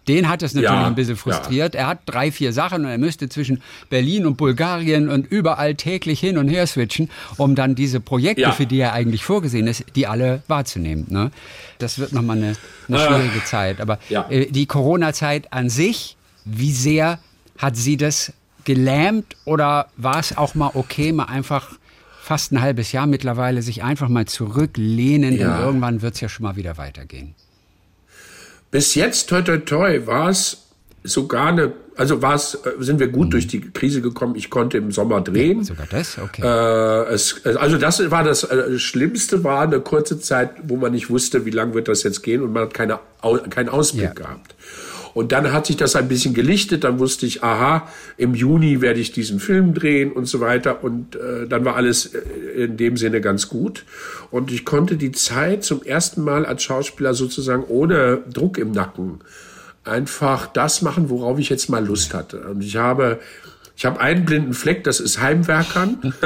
den 0.08 0.28
hat 0.28 0.43
es 0.43 0.54
natürlich 0.54 0.72
ja, 0.72 0.88
ein 0.88 0.95
bisschen 0.95 1.16
frustriert. 1.16 1.76
Ja. 1.76 1.82
Er 1.82 1.88
hat 1.88 1.99
drei, 2.06 2.32
vier 2.32 2.51
Sachen 2.51 2.84
und 2.86 2.91
er 2.91 2.97
müsste 2.97 3.30
zwischen 3.30 3.62
Berlin 3.89 4.26
und 4.26 4.38
Bulgarien 4.38 5.10
und 5.10 5.26
überall 5.32 5.76
täglich 5.76 6.20
hin 6.20 6.38
und 6.38 6.49
her 6.49 6.68
switchen, 6.68 7.10
um 7.38 7.56
dann 7.56 7.76
diese 7.76 7.99
Projekte, 7.99 8.41
ja. 8.41 8.51
für 8.51 8.66
die 8.66 8.80
er 8.80 8.93
eigentlich 8.93 9.24
vorgesehen 9.24 9.68
ist, 9.68 9.86
die 9.95 10.08
alle 10.08 10.43
wahrzunehmen. 10.47 11.06
Ne? 11.10 11.32
Das 11.80 11.99
wird 11.99 12.12
nochmal 12.12 12.38
eine, 12.38 12.56
eine 12.88 12.97
äh, 12.97 13.08
schwierige 13.08 13.43
Zeit. 13.45 13.80
Aber 13.80 13.99
äh, 14.10 14.47
die 14.47 14.66
Corona-Zeit 14.66 15.54
an 15.54 15.70
sich, 15.70 16.18
wie 16.45 16.72
sehr 16.72 17.20
hat 17.58 17.78
sie 17.78 17.97
das 17.97 18.34
gelähmt 18.66 19.36
oder 19.45 19.88
war 19.97 20.20
es 20.20 20.38
auch 20.38 20.56
mal 20.56 20.72
okay, 20.74 21.12
mal 21.12 21.26
einfach 21.26 21.78
fast 22.22 22.54
ein 22.54 22.62
halbes 22.62 22.93
Jahr 22.93 23.06
mittlerweile 23.06 23.62
sich 23.62 23.84
einfach 23.84 24.08
mal 24.08 24.26
zurücklehnen, 24.26 25.38
denn 25.38 25.49
irgendwann 25.60 26.01
wird 26.01 26.16
es 26.16 26.22
ja 26.22 26.30
schon 26.30 26.43
mal 26.43 26.56
wieder 26.56 26.78
weitergehen. 26.78 27.36
Bis 28.74 28.96
jetzt, 28.96 29.30
toi, 29.30 29.44
toi, 29.44 29.60
toi, 29.60 30.08
war 30.08 30.30
es 30.30 30.64
sogar 31.04 31.50
eine, 31.50 31.74
also 31.96 32.24
war 32.24 32.34
es, 32.34 32.56
äh, 32.56 32.72
sind 32.80 33.00
wir 33.00 33.08
gut 33.08 33.28
mhm. 33.28 33.30
durch 33.30 33.46
die 33.46 33.62
Krise 33.62 34.02
gekommen. 34.02 34.34
Ich 34.36 34.50
konnte 34.50 34.80
im 34.80 34.92
Sommer 34.92 35.22
drehen. 35.22 35.60
Ja, 35.60 35.64
sogar 35.66 35.86
das, 35.92 36.18
okay. 36.18 36.42
Äh, 36.42 37.14
es, 37.14 37.46
also 37.46 37.78
das 37.78 38.10
war 38.10 38.24
das 38.24 38.44
äh, 38.44 38.80
Schlimmste, 38.80 39.44
war 39.44 39.62
eine 39.62 39.80
kurze 39.80 40.20
Zeit, 40.20 40.50
wo 40.64 40.76
man 40.76 40.92
nicht 40.92 41.12
wusste, 41.12 41.46
wie 41.46 41.52
lange 41.52 41.76
wird 41.76 41.88
das 41.88 42.02
jetzt 42.02 42.24
gehen 42.24 42.42
und 42.42 42.52
man 42.52 42.64
hat 42.64 42.74
keine, 42.74 43.00
keinen 43.52 43.70
Ausblick 43.70 44.06
ja. 44.06 44.14
gehabt. 44.14 44.56
Und 45.14 45.32
dann 45.32 45.51
hat 45.51 45.68
sich 45.68 45.78
das 45.78 45.95
ein 45.95 46.07
bisschen 46.07 46.34
gelichtet. 46.34 46.84
Dann 46.84 46.99
wusste 46.99 47.26
ich, 47.26 47.43
aha, 47.43 47.88
im 48.18 48.34
Juni 48.34 48.82
werde 48.82 48.99
ich 48.99 49.11
diesen 49.11 49.39
Film 49.39 49.74
drehen 49.74 50.11
und 50.11 50.26
so 50.26 50.39
weiter. 50.39 50.84
Und 50.84 51.16
äh, 51.16 51.47
dann 51.47 51.66
war 51.66 51.76
alles 51.76 52.14
äh, 52.14 52.20
in 52.64 52.78
dem 52.78 52.97
Sinne 52.97 53.22
ganz 53.22 53.47
gut. 53.47 53.86
Und 54.32 54.51
ich 54.51 54.66
konnte 54.66 54.97
die 54.97 55.11
Zeit 55.11 55.64
zum 55.64 55.84
ersten 55.84 56.24
Mal 56.24 56.45
als 56.45 56.64
Schauspieler 56.64 57.14
sozusagen 57.14 57.64
ohne 57.64 58.24
Druck 58.32 58.57
im 58.57 58.72
Nacken 58.72 59.20
einfach 59.84 60.47
das 60.47 60.82
machen, 60.82 61.09
worauf 61.09 61.39
ich 61.39 61.49
jetzt 61.49 61.70
mal 61.70 61.86
Lust 61.86 62.14
hatte. 62.14 62.39
Und 62.41 62.64
ich 62.64 62.78
habe, 62.78 63.20
ich 63.76 63.86
habe 63.86 63.99
einen 63.99 64.26
blinden 64.26 64.53
Fleck, 64.53 64.84
das 64.84 64.99
ist 64.99 65.20
Heimwerkern. 65.20 66.14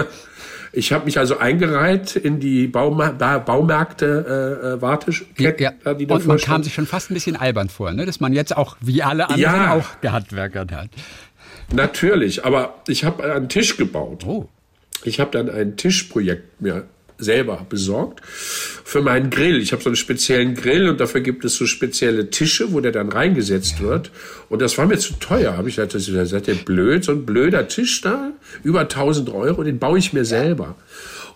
Ich 0.78 0.94
habe 0.94 1.06
mich 1.06 1.18
also 1.18 1.40
eingereiht 1.40 2.16
in 2.16 2.40
die 2.40 2.68
Bauma 2.68 3.10
ba 3.10 3.40
Baumärkte, 3.40 4.62
äh, 4.64 4.68
äh 4.76 4.82
Warteketten, 4.82 5.74
ja, 5.84 5.92
ja. 5.92 6.08
Und 6.08 6.28
man 6.28 6.38
kam 6.38 6.62
sich 6.62 6.76
schon 6.76 6.86
fast 6.86 7.10
ein 7.10 7.16
bisschen 7.16 7.36
albern 7.36 7.68
vor, 7.68 7.92
ne? 7.94 8.06
dass 8.06 8.20
man 8.20 8.32
jetzt 8.32 8.56
auch, 8.56 8.78
wie 8.80 9.02
alle 9.02 9.28
anderen, 9.28 9.42
ja. 9.42 9.74
auch 9.74 10.02
gehandwerkert 10.02 10.72
hat. 10.72 10.90
Natürlich, 11.74 12.46
aber 12.46 12.76
ich 12.88 13.04
habe 13.04 13.24
einen 13.24 13.50
Tisch 13.50 13.76
gebaut. 13.76 14.24
Oh. 14.28 14.48
Ich 15.04 15.20
habe 15.20 15.32
dann 15.32 15.50
ein 15.50 15.78
Tischprojekt 15.78 16.62
mir 16.62 16.86
selber 17.18 17.66
besorgt 17.70 18.22
für 18.24 19.02
meinen 19.02 19.30
Grill. 19.30 19.62
Ich 19.62 19.72
habe 19.72 19.82
so 19.82 19.90
einen 19.90 19.96
speziellen 19.96 20.56
Grill 20.56 20.88
und 20.90 21.00
dafür 21.00 21.22
gibt 21.22 21.46
es 21.46 21.56
so 21.56 21.66
spezielle 21.66 22.30
Tische, 22.30 22.72
wo 22.72 22.80
der 22.80 22.92
dann 22.92 23.10
reingesetzt 23.10 23.82
wird. 23.82 24.12
Und 24.50 24.62
das 24.62 24.78
war 24.78 24.86
mir 24.86 24.98
zu 24.98 25.14
teuer. 25.14 25.58
Habe 25.58 25.70
ich 25.70 25.76
gesagt, 25.76 25.94
seid 26.00 26.48
ihr 26.48 26.56
blöd, 26.56 27.04
so 27.04 27.12
ein 27.12 27.26
blöder 27.26 27.68
Tisch 27.68 28.02
da, 28.02 28.32
über 28.64 28.82
1000 28.82 29.30
Euro, 29.30 29.64
den 29.64 29.80
baue 29.80 30.00
ich 30.00 30.14
mir 30.14 30.26
selber. 30.26 30.76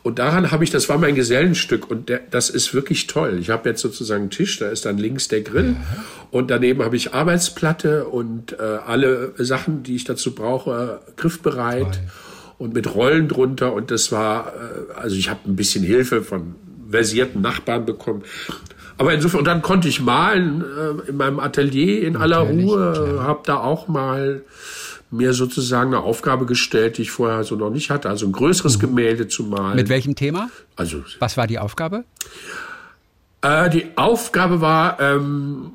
Und 0.03 0.17
daran 0.17 0.51
habe 0.51 0.63
ich, 0.63 0.71
das 0.71 0.89
war 0.89 0.97
mein 0.97 1.13
Gesellenstück 1.13 1.89
und 1.89 2.09
der, 2.09 2.21
das 2.32 2.49
ist 2.49 2.73
wirklich 2.73 3.05
toll. 3.05 3.38
Ich 3.39 3.51
habe 3.51 3.69
jetzt 3.69 3.82
sozusagen 3.82 4.23
einen 4.23 4.32
Tisch, 4.32 4.57
da 4.57 4.69
ist 4.69 4.86
dann 4.86 4.97
links 4.97 5.27
der 5.27 5.41
Grill 5.41 5.75
und 6.32 6.49
daneben 6.49 6.84
habe 6.84 6.95
ich 6.95 7.13
Arbeitsplatte 7.13 8.05
und 8.05 8.53
äh, 8.53 8.63
alle 8.63 9.34
Sachen, 9.38 9.84
die 9.84 9.95
ich 9.95 10.03
dazu 10.03 10.34
brauche, 10.34 11.01
griffbereit. 11.17 11.84
Toll 11.84 12.01
und 12.62 12.74
mit 12.74 12.93
Rollen 12.93 13.28
drunter. 13.28 13.74
Und 13.74 13.91
das 13.91 14.12
war, 14.12 14.53
äh, 14.53 14.99
also 14.99 15.16
ich 15.16 15.30
habe 15.30 15.39
ein 15.47 15.55
bisschen 15.55 15.84
Hilfe 15.84 16.22
von 16.22 16.55
versierten 16.89 17.41
Nachbarn 17.41 17.86
bekommen. 17.86 18.24
Aber 18.97 19.14
insofern, 19.14 19.39
und 19.39 19.45
dann 19.45 19.62
konnte 19.62 19.88
ich 19.88 20.01
malen 20.01 20.62
äh, 20.62 21.09
in 21.09 21.18
meinem 21.18 21.39
Atelier 21.39 22.05
in 22.05 22.16
aller 22.16 22.39
Ruhe, 22.39 23.22
habe 23.24 23.41
da 23.45 23.57
auch 23.57 23.88
mal 23.88 24.43
mir 25.09 25.34
sozusagen 25.34 25.93
eine 25.93 26.03
Aufgabe 26.03 26.45
gestellt, 26.45 26.97
die 26.97 27.01
ich 27.03 27.12
vorher 27.12 27.43
so 27.43 27.55
noch 27.55 27.70
nicht 27.70 27.89
hatte, 27.89 28.09
also 28.09 28.26
ein 28.26 28.32
größeres 28.32 28.78
mhm. 28.78 28.82
Gemälde 28.82 29.28
zu 29.28 29.43
malen. 29.43 29.76
Mit 29.76 29.89
welchem 29.89 30.16
Thema? 30.16 30.49
Also 30.76 31.03
was 31.20 31.36
war 31.38 31.47
die 31.47 31.59
Aufgabe? 31.59 32.05
Äh, 33.41 33.69
die 33.69 33.85
Aufgabe 33.95 34.61
war 34.61 34.99
ähm, 34.99 35.71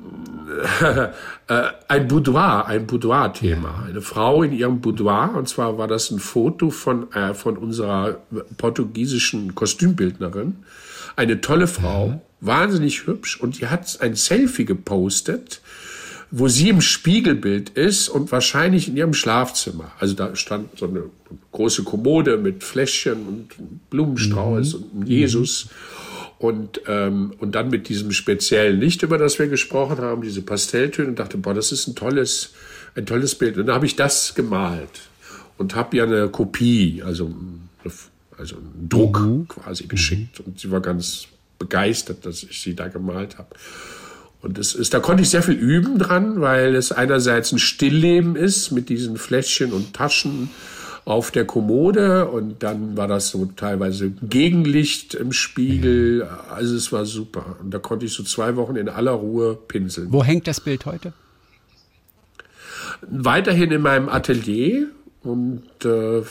äh, 1.47 1.63
ein 1.87 2.07
Boudoir, 2.07 2.65
ein 2.65 2.87
Boudoir-Thema. 2.87 3.85
Eine 3.87 4.01
Frau 4.01 4.43
in 4.43 4.53
ihrem 4.53 4.79
Boudoir, 4.79 5.33
und 5.35 5.49
zwar 5.49 5.77
war 5.77 5.87
das 5.87 6.09
ein 6.11 6.19
Foto 6.19 6.69
von, 6.69 7.11
äh, 7.11 7.33
von 7.33 7.57
unserer 7.57 8.19
portugiesischen 8.57 9.55
Kostümbildnerin, 9.55 10.57
Eine 11.15 11.41
tolle 11.41 11.67
Frau, 11.67 12.21
wahnsinnig 12.41 13.07
hübsch 13.07 13.39
und 13.39 13.59
die 13.59 13.67
hat 13.67 13.99
ein 14.01 14.15
Selfie 14.15 14.65
gepostet, 14.65 15.61
wo 16.29 16.47
sie 16.47 16.69
im 16.69 16.81
Spiegelbild 16.81 17.69
ist 17.69 18.09
und 18.09 18.31
wahrscheinlich 18.31 18.87
in 18.89 18.97
ihrem 18.97 19.13
Schlafzimmer. 19.13 19.91
Also 19.99 20.13
da 20.13 20.35
stand 20.35 20.77
so 20.77 20.87
eine 20.87 21.03
große 21.51 21.83
Kommode 21.83 22.37
mit 22.37 22.63
Fläschchen 22.63 23.25
und 23.27 23.89
Blumenstrauß 23.89 24.75
mhm. 24.75 25.01
und 25.01 25.07
Jesus. 25.07 25.69
Und, 26.39 26.81
ähm, 26.87 27.33
und 27.39 27.55
dann 27.55 27.69
mit 27.69 27.89
diesem 27.89 28.11
speziellen 28.11 28.79
Licht, 28.79 29.01
über 29.01 29.17
das 29.17 29.39
wir 29.39 29.47
gesprochen 29.47 29.97
haben, 29.97 30.21
diese 30.21 30.43
Pastelltöne, 30.43 31.09
und 31.09 31.19
dachte, 31.19 31.37
boah, 31.37 31.53
das 31.53 31.71
ist 31.71 31.87
ein 31.87 31.95
tolles, 31.95 32.53
ein 32.95 33.07
tolles 33.07 33.35
Bild. 33.35 33.57
Und 33.57 33.65
dann 33.65 33.75
habe 33.75 33.87
ich 33.87 33.95
das 33.95 34.35
gemalt 34.35 35.01
und 35.57 35.75
habe 35.75 35.97
ihr 35.97 36.03
eine 36.03 36.29
Kopie, 36.29 37.01
also, 37.03 37.33
also 38.37 38.55
einen 38.57 38.87
Druck 38.87 39.19
mhm. 39.19 39.47
quasi 39.47 39.87
geschickt. 39.87 40.39
Und 40.41 40.59
sie 40.59 40.69
war 40.69 40.81
ganz 40.81 41.27
begeistert, 41.57 42.25
dass 42.25 42.43
ich 42.43 42.61
sie 42.61 42.75
da 42.75 42.87
gemalt 42.87 43.39
habe. 43.39 43.49
Und 44.41 44.59
es 44.59 44.75
ist, 44.75 44.93
da 44.93 44.99
konnte 44.99 45.23
ich 45.23 45.29
sehr 45.29 45.41
viel 45.41 45.55
üben 45.55 45.97
dran, 45.97 46.39
weil 46.39 46.75
es 46.75 46.91
einerseits 46.91 47.51
ein 47.51 47.59
Stillleben 47.59 48.35
ist 48.35 48.71
mit 48.71 48.89
diesen 48.89 49.17
Fläschchen 49.17 49.73
und 49.73 49.95
Taschen 49.95 50.51
auf 51.07 51.31
der 51.31 51.45
Kommode 51.45 52.27
und 52.27 52.63
dann 52.63 52.97
war 52.97 53.07
das 53.07 53.29
so 53.29 53.45
teilweise 53.45 54.09
Gegenlicht 54.09 55.13
im 55.13 55.31
Spiegel. 55.31 56.27
Also 56.49 56.75
es 56.75 56.91
war 56.91 57.05
super. 57.05 57.55
Und 57.61 57.73
da 57.73 57.79
konnte 57.79 58.05
ich 58.05 58.11
so 58.11 58.23
zwei 58.23 58.57
Wochen 58.57 58.75
in 58.75 58.89
aller 58.89 59.13
Ruhe 59.13 59.55
pinseln. 59.55 60.11
Wo 60.11 60.21
hängt 60.21 60.47
das 60.47 60.59
Bild 60.59 60.85
heute? 60.85 61.13
Weiterhin 63.09 63.71
in 63.71 63.81
meinem 63.81 64.09
Atelier 64.09 64.87
und 65.23 65.63
äh, 65.85 66.23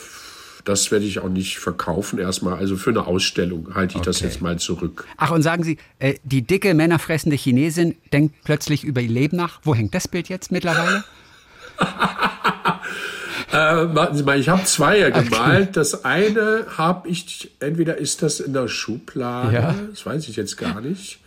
das 0.66 0.91
werde 0.91 1.07
ich 1.07 1.20
auch 1.20 1.31
nicht 1.31 1.59
verkaufen 1.59 2.18
erstmal. 2.18 2.59
Also 2.59 2.77
für 2.77 2.91
eine 2.91 3.07
Ausstellung 3.07 3.74
halte 3.74 3.93
ich 3.93 4.01
okay. 4.01 4.05
das 4.05 4.20
jetzt 4.20 4.43
mal 4.43 4.59
zurück. 4.59 5.07
Ach, 5.16 5.31
und 5.31 5.41
sagen 5.41 5.64
Sie, 5.64 5.79
äh, 6.01 6.16
die 6.22 6.43
dicke, 6.43 6.74
männerfressende 6.74 7.37
Chinesin 7.37 7.95
denkt 8.12 8.35
plötzlich 8.45 8.85
über 8.85 9.01
ihr 9.01 9.09
Leben 9.09 9.39
nach. 9.39 9.59
Wo 9.62 9.74
hängt 9.74 9.95
das 9.95 10.07
Bild 10.07 10.29
jetzt 10.29 10.53
mittlerweile? 10.53 11.03
äh, 13.51 13.55
warten 13.55 14.16
Sie 14.16 14.22
mal, 14.22 14.38
ich 14.38 14.49
habe 14.49 14.64
zwei 14.64 14.99
ja 14.99 15.11
gemalt. 15.11 15.62
Okay. 15.62 15.70
Das 15.72 16.05
eine 16.05 16.66
habe 16.76 17.09
ich, 17.09 17.51
entweder 17.61 17.97
ist 17.97 18.22
das 18.22 18.40
in 18.40 18.53
der 18.53 18.68
Schublade, 18.68 19.55
ja. 19.55 19.74
das 19.90 20.05
weiß 20.05 20.28
ich 20.28 20.36
jetzt 20.36 20.57
gar 20.57 20.80
nicht. 20.80 21.20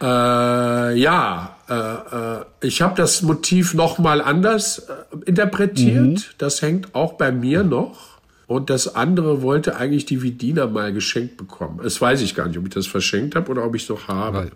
Äh, 0.00 0.98
ja, 0.98 1.56
äh, 1.68 1.74
äh, 1.74 2.44
ich 2.60 2.82
habe 2.82 2.94
das 2.96 3.22
Motiv 3.22 3.74
noch 3.74 3.98
mal 3.98 4.22
anders 4.22 4.78
äh, 4.78 4.92
interpretiert. 5.26 6.04
Mhm. 6.04 6.22
Das 6.38 6.62
hängt 6.62 6.94
auch 6.94 7.14
bei 7.14 7.32
mir 7.32 7.64
noch. 7.64 8.18
Und 8.46 8.70
das 8.70 8.94
andere 8.94 9.42
wollte 9.42 9.76
eigentlich 9.76 10.06
die 10.06 10.22
Vidina 10.22 10.66
mal 10.66 10.92
geschenkt 10.92 11.36
bekommen. 11.36 11.80
Das 11.82 12.00
weiß 12.00 12.22
ich 12.22 12.34
gar 12.34 12.46
nicht, 12.48 12.56
ob 12.56 12.64
ich 12.66 12.72
das 12.72 12.86
verschenkt 12.86 13.36
habe 13.36 13.50
oder 13.50 13.64
ob 13.64 13.74
ich 13.74 13.82
es 13.82 13.88
noch 13.90 14.08
habe. 14.08 14.50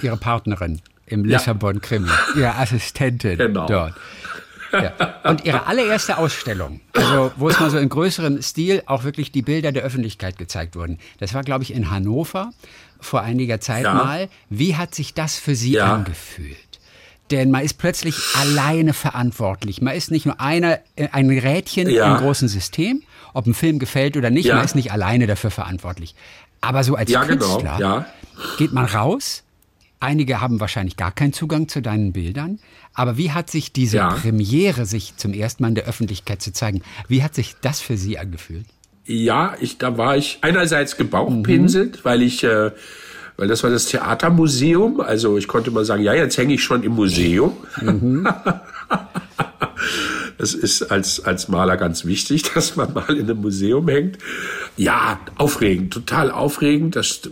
Ihre 0.00 0.16
Partnerin 0.16 0.80
im 1.04 1.24
ja. 1.26 1.36
Lissabon 1.36 1.80
Krimi, 1.82 2.08
ihre 2.34 2.54
Assistentin 2.54 3.36
genau. 3.36 3.66
dort. 3.66 3.94
Ja. 4.72 5.20
Und 5.24 5.44
ihre 5.44 5.66
allererste 5.66 6.18
Ausstellung, 6.18 6.80
also 6.92 7.32
wo 7.36 7.48
es 7.48 7.58
mal 7.60 7.70
so 7.70 7.78
in 7.78 7.88
größerem 7.88 8.42
Stil 8.42 8.82
auch 8.86 9.04
wirklich 9.04 9.32
die 9.32 9.42
Bilder 9.42 9.72
der 9.72 9.82
Öffentlichkeit 9.82 10.38
gezeigt 10.38 10.76
wurden, 10.76 10.98
das 11.18 11.34
war, 11.34 11.42
glaube 11.42 11.64
ich, 11.64 11.72
in 11.72 11.90
Hannover 11.90 12.50
vor 13.00 13.22
einiger 13.22 13.60
Zeit 13.60 13.84
ja. 13.84 13.94
mal. 13.94 14.28
Wie 14.50 14.76
hat 14.76 14.94
sich 14.94 15.14
das 15.14 15.38
für 15.38 15.54
Sie 15.54 15.72
ja. 15.72 15.94
angefühlt? 15.94 16.56
Denn 17.30 17.50
man 17.50 17.64
ist 17.64 17.74
plötzlich 17.74 18.16
alleine 18.36 18.92
verantwortlich. 18.92 19.82
Man 19.82 19.94
ist 19.94 20.10
nicht 20.10 20.26
nur 20.26 20.40
einer, 20.40 20.78
äh, 20.94 21.08
ein 21.10 21.28
Rädchen 21.30 21.88
im 21.88 22.16
großen 22.16 22.48
System, 22.48 23.02
ob 23.34 23.46
ein 23.46 23.54
Film 23.54 23.78
gefällt 23.78 24.16
oder 24.16 24.30
nicht, 24.30 24.46
ja. 24.46 24.56
man 24.56 24.64
ist 24.64 24.76
nicht 24.76 24.92
alleine 24.92 25.26
dafür 25.26 25.50
verantwortlich. 25.50 26.14
Aber 26.60 26.84
so 26.84 26.94
als 26.94 27.10
ja, 27.10 27.24
genau. 27.24 27.46
Künstler 27.46 27.76
genau. 27.76 27.96
ja. 27.96 28.06
geht 28.58 28.72
man 28.72 28.86
raus. 28.86 29.42
Einige 29.98 30.40
haben 30.40 30.60
wahrscheinlich 30.60 30.96
gar 30.96 31.12
keinen 31.12 31.32
Zugang 31.32 31.68
zu 31.68 31.80
deinen 31.80 32.12
Bildern. 32.12 32.58
Aber 32.92 33.16
wie 33.16 33.32
hat 33.32 33.50
sich 33.50 33.72
diese 33.72 33.98
ja. 33.98 34.08
Premiere, 34.08 34.86
sich 34.86 35.16
zum 35.16 35.32
ersten 35.32 35.62
Mal 35.62 35.70
in 35.70 35.74
der 35.74 35.86
Öffentlichkeit 35.86 36.42
zu 36.42 36.52
zeigen, 36.52 36.82
wie 37.08 37.22
hat 37.22 37.34
sich 37.34 37.56
das 37.60 37.80
für 37.80 37.96
Sie 37.96 38.18
angefühlt? 38.18 38.66
Ja, 39.06 39.54
ich, 39.60 39.78
da 39.78 39.96
war 39.96 40.16
ich 40.16 40.38
einerseits 40.42 40.96
gebauchpinselt, 40.96 41.96
mhm. 41.96 42.00
weil 42.02 42.22
ich, 42.22 42.44
äh, 42.44 42.72
weil 43.36 43.48
das 43.48 43.62
war 43.62 43.70
das 43.70 43.86
Theatermuseum. 43.86 45.00
Also 45.00 45.38
ich 45.38 45.48
konnte 45.48 45.70
mal 45.70 45.84
sagen, 45.84 46.02
ja, 46.02 46.12
jetzt 46.12 46.36
hänge 46.36 46.54
ich 46.54 46.62
schon 46.62 46.82
im 46.82 46.92
Museum. 46.92 47.56
Mhm. 47.80 48.28
Das 50.38 50.54
ist 50.54 50.82
als, 50.82 51.24
als 51.24 51.48
Maler 51.48 51.76
ganz 51.76 52.04
wichtig, 52.04 52.42
dass 52.54 52.76
man 52.76 52.92
mal 52.92 53.16
in 53.16 53.30
einem 53.30 53.40
Museum 53.40 53.88
hängt. 53.88 54.18
Ja, 54.76 55.20
aufregend, 55.36 55.92
total 55.92 56.30
aufregend, 56.30 56.96
das, 56.96 57.22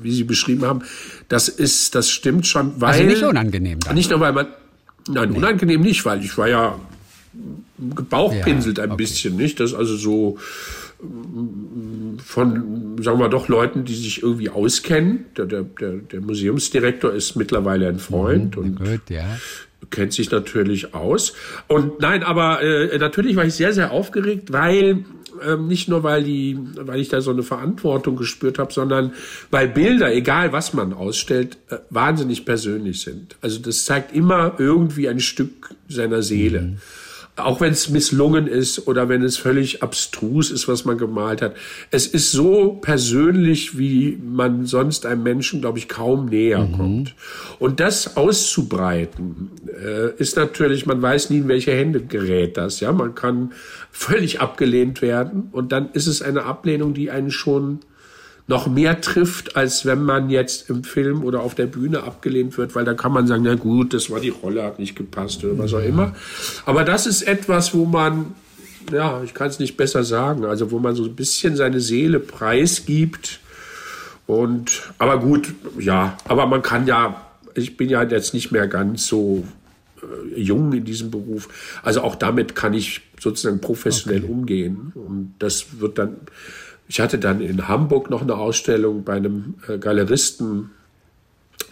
wie 0.00 0.12
Sie 0.12 0.24
beschrieben 0.24 0.64
haben. 0.64 0.82
Das 1.28 1.48
ist, 1.48 1.94
das 1.94 2.10
stimmt 2.10 2.46
schon, 2.46 2.68
also 2.68 2.80
weil. 2.80 2.94
Also 2.94 3.04
nicht 3.04 3.22
unangenehm. 3.22 3.80
Dann. 3.80 3.94
Nicht 3.94 4.10
nur, 4.10 4.20
weil 4.20 4.32
man, 4.32 4.46
nein, 5.08 5.30
nee. 5.30 5.36
unangenehm 5.36 5.82
nicht, 5.82 6.04
weil 6.04 6.24
ich 6.24 6.36
war 6.38 6.48
ja 6.48 6.78
gebauchpinselt 7.94 8.78
ja, 8.78 8.84
ein 8.84 8.92
okay. 8.92 9.02
bisschen, 9.02 9.36
nicht? 9.36 9.60
Das 9.60 9.74
also 9.74 9.96
so, 9.96 10.38
von, 12.24 12.96
sagen 13.02 13.18
wir 13.18 13.28
doch, 13.28 13.48
Leuten, 13.48 13.84
die 13.84 13.94
sich 13.94 14.22
irgendwie 14.22 14.48
auskennen. 14.48 15.26
Der, 15.36 15.44
der, 15.44 15.62
der 15.62 16.20
Museumsdirektor 16.22 17.12
ist 17.12 17.36
mittlerweile 17.36 17.88
ein 17.88 17.98
Freund 17.98 18.56
mhm, 18.56 18.62
und 18.62 18.76
gut, 18.78 19.10
ja 19.10 19.36
kennt 19.90 20.12
sich 20.12 20.30
natürlich 20.30 20.94
aus. 20.94 21.32
Und 21.68 22.00
nein, 22.00 22.22
aber 22.22 22.62
äh, 22.62 22.96
natürlich 22.98 23.36
war 23.36 23.44
ich 23.44 23.54
sehr, 23.54 23.72
sehr 23.72 23.92
aufgeregt, 23.92 24.52
weil 24.52 25.04
ähm, 25.46 25.68
nicht 25.68 25.88
nur 25.88 26.02
weil 26.02 26.24
die, 26.24 26.58
weil 26.74 27.00
ich 27.00 27.08
da 27.08 27.20
so 27.20 27.30
eine 27.30 27.42
Verantwortung 27.42 28.16
gespürt 28.16 28.58
habe, 28.58 28.72
sondern 28.72 29.12
weil 29.50 29.68
Bilder, 29.68 30.12
egal 30.12 30.52
was 30.52 30.72
man 30.72 30.92
ausstellt, 30.92 31.58
äh, 31.68 31.76
wahnsinnig 31.90 32.44
persönlich 32.44 33.02
sind. 33.02 33.36
Also 33.40 33.58
das 33.58 33.84
zeigt 33.84 34.14
immer 34.14 34.54
irgendwie 34.58 35.08
ein 35.08 35.20
Stück 35.20 35.70
seiner 35.88 36.22
Seele. 36.22 36.62
Mhm 36.62 36.76
auch 37.36 37.60
wenn 37.60 37.72
es 37.72 37.90
misslungen 37.90 38.46
ist 38.46 38.88
oder 38.88 39.08
wenn 39.10 39.22
es 39.22 39.36
völlig 39.36 39.82
abstrus 39.82 40.50
ist, 40.50 40.68
was 40.68 40.86
man 40.86 40.96
gemalt 40.96 41.42
hat. 41.42 41.54
Es 41.90 42.06
ist 42.06 42.32
so 42.32 42.78
persönlich, 42.80 43.78
wie 43.78 44.18
man 44.22 44.64
sonst 44.64 45.04
einem 45.04 45.22
Menschen, 45.22 45.60
glaube 45.60 45.78
ich, 45.78 45.88
kaum 45.88 46.26
näher 46.26 46.66
mhm. 46.66 46.72
kommt. 46.72 47.14
Und 47.58 47.78
das 47.80 48.16
auszubreiten, 48.16 49.50
äh, 49.68 50.14
ist 50.16 50.36
natürlich, 50.36 50.86
man 50.86 51.02
weiß 51.02 51.28
nie, 51.28 51.38
in 51.38 51.48
welche 51.48 51.72
Hände 51.72 52.00
gerät 52.00 52.56
das. 52.56 52.80
Ja, 52.80 52.92
man 52.92 53.14
kann 53.14 53.52
völlig 53.90 54.40
abgelehnt 54.40 55.02
werden 55.02 55.48
und 55.52 55.72
dann 55.72 55.90
ist 55.92 56.06
es 56.06 56.22
eine 56.22 56.44
Ablehnung, 56.44 56.94
die 56.94 57.10
einen 57.10 57.30
schon 57.30 57.80
noch 58.48 58.68
mehr 58.68 59.00
trifft, 59.00 59.56
als 59.56 59.84
wenn 59.86 60.02
man 60.02 60.30
jetzt 60.30 60.70
im 60.70 60.84
Film 60.84 61.24
oder 61.24 61.40
auf 61.40 61.54
der 61.54 61.66
Bühne 61.66 62.04
abgelehnt 62.04 62.56
wird, 62.56 62.74
weil 62.74 62.84
da 62.84 62.94
kann 62.94 63.12
man 63.12 63.26
sagen, 63.26 63.42
na 63.42 63.56
gut, 63.56 63.92
das 63.92 64.08
war 64.08 64.20
die 64.20 64.28
Rolle, 64.28 64.62
hat 64.62 64.78
nicht 64.78 64.94
gepasst 64.94 65.44
oder 65.44 65.58
was 65.58 65.74
auch 65.74 65.82
immer. 65.82 66.14
Aber 66.64 66.84
das 66.84 67.06
ist 67.06 67.22
etwas, 67.22 67.74
wo 67.74 67.86
man, 67.86 68.34
ja, 68.92 69.20
ich 69.24 69.34
kann 69.34 69.48
es 69.48 69.58
nicht 69.58 69.76
besser 69.76 70.04
sagen, 70.04 70.44
also 70.44 70.70
wo 70.70 70.78
man 70.78 70.94
so 70.94 71.04
ein 71.04 71.16
bisschen 71.16 71.56
seine 71.56 71.80
Seele 71.80 72.20
preisgibt. 72.20 73.40
Und, 74.28 74.92
aber 74.98 75.18
gut, 75.18 75.52
ja, 75.78 76.16
aber 76.24 76.46
man 76.46 76.62
kann 76.62 76.86
ja, 76.86 77.26
ich 77.54 77.76
bin 77.76 77.88
ja 77.88 78.02
jetzt 78.04 78.32
nicht 78.32 78.52
mehr 78.52 78.68
ganz 78.68 79.08
so 79.08 79.44
äh, 80.02 80.40
jung 80.40 80.72
in 80.72 80.84
diesem 80.84 81.10
Beruf. 81.10 81.48
Also 81.82 82.02
auch 82.02 82.14
damit 82.14 82.54
kann 82.54 82.74
ich 82.74 83.02
sozusagen 83.20 83.60
professionell 83.60 84.22
okay. 84.22 84.32
umgehen. 84.32 84.92
Und 84.94 85.34
das 85.38 85.80
wird 85.80 85.98
dann, 85.98 86.16
ich 86.88 87.00
hatte 87.00 87.18
dann 87.18 87.40
in 87.40 87.68
Hamburg 87.68 88.10
noch 88.10 88.22
eine 88.22 88.34
Ausstellung 88.34 89.04
bei 89.04 89.14
einem 89.14 89.54
äh, 89.68 89.78
Galeristen 89.78 90.70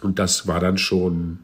und 0.01 0.19
das 0.19 0.47
war 0.47 0.59
dann 0.59 0.77
schon, 0.77 1.39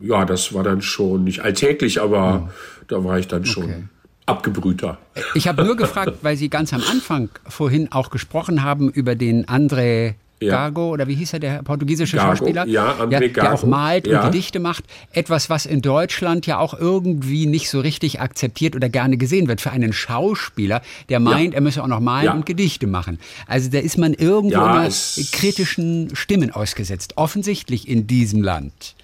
ja, 0.00 0.24
das 0.24 0.54
war 0.54 0.62
dann 0.62 0.82
schon 0.82 1.24
nicht 1.24 1.40
alltäglich, 1.40 2.00
aber 2.00 2.38
mhm. 2.38 2.48
da 2.88 3.04
war 3.04 3.18
ich 3.18 3.28
dann 3.28 3.44
schon 3.44 3.64
okay. 3.64 3.84
abgebrühter. 4.26 4.98
Ich 5.34 5.48
habe 5.48 5.64
nur 5.64 5.76
gefragt, 5.76 6.18
weil 6.22 6.36
Sie 6.36 6.48
ganz 6.48 6.72
am 6.72 6.82
Anfang 6.90 7.30
vorhin 7.48 7.90
auch 7.90 8.10
gesprochen 8.10 8.62
haben 8.62 8.90
über 8.90 9.14
den 9.14 9.46
André 9.46 10.14
ja. 10.42 10.68
Gago 10.68 10.90
oder 10.90 11.08
wie 11.08 11.14
hieß 11.14 11.34
er, 11.34 11.40
der 11.40 11.62
portugiesische 11.62 12.16
Gago, 12.16 12.36
Schauspieler? 12.36 12.66
Ja, 12.66 12.92
André 13.00 13.26
ja, 13.26 13.28
Der 13.28 13.54
auch 13.54 13.64
malt 13.64 14.06
ja. 14.06 14.20
und 14.20 14.32
Gedichte 14.32 14.60
macht. 14.60 14.84
Etwas, 15.12 15.50
was 15.50 15.66
in 15.66 15.82
Deutschland 15.82 16.46
ja 16.46 16.58
auch 16.58 16.78
irgendwie 16.78 17.46
nicht 17.46 17.70
so 17.70 17.80
richtig 17.80 18.20
akzeptiert 18.20 18.76
oder 18.76 18.88
gerne 18.88 19.16
gesehen 19.16 19.48
wird 19.48 19.60
für 19.60 19.70
einen 19.70 19.92
Schauspieler, 19.92 20.82
der 21.08 21.20
meint, 21.20 21.54
er 21.54 21.60
müsse 21.60 21.82
auch 21.82 21.88
noch 21.88 22.00
malen 22.00 22.30
und 22.30 22.46
Gedichte 22.46 22.86
machen. 22.86 23.18
Also 23.46 23.70
da 23.70 23.78
ist 23.78 23.98
man 23.98 24.14
irgendwo 24.14 24.56
immer 24.56 24.88
kritischen 25.32 26.14
Stimmen 26.14 26.50
ausgesetzt. 26.50 27.14
Offensichtlich 27.16 27.88
in 27.88 28.06
diesem 28.06 28.42
Land. 28.42 28.94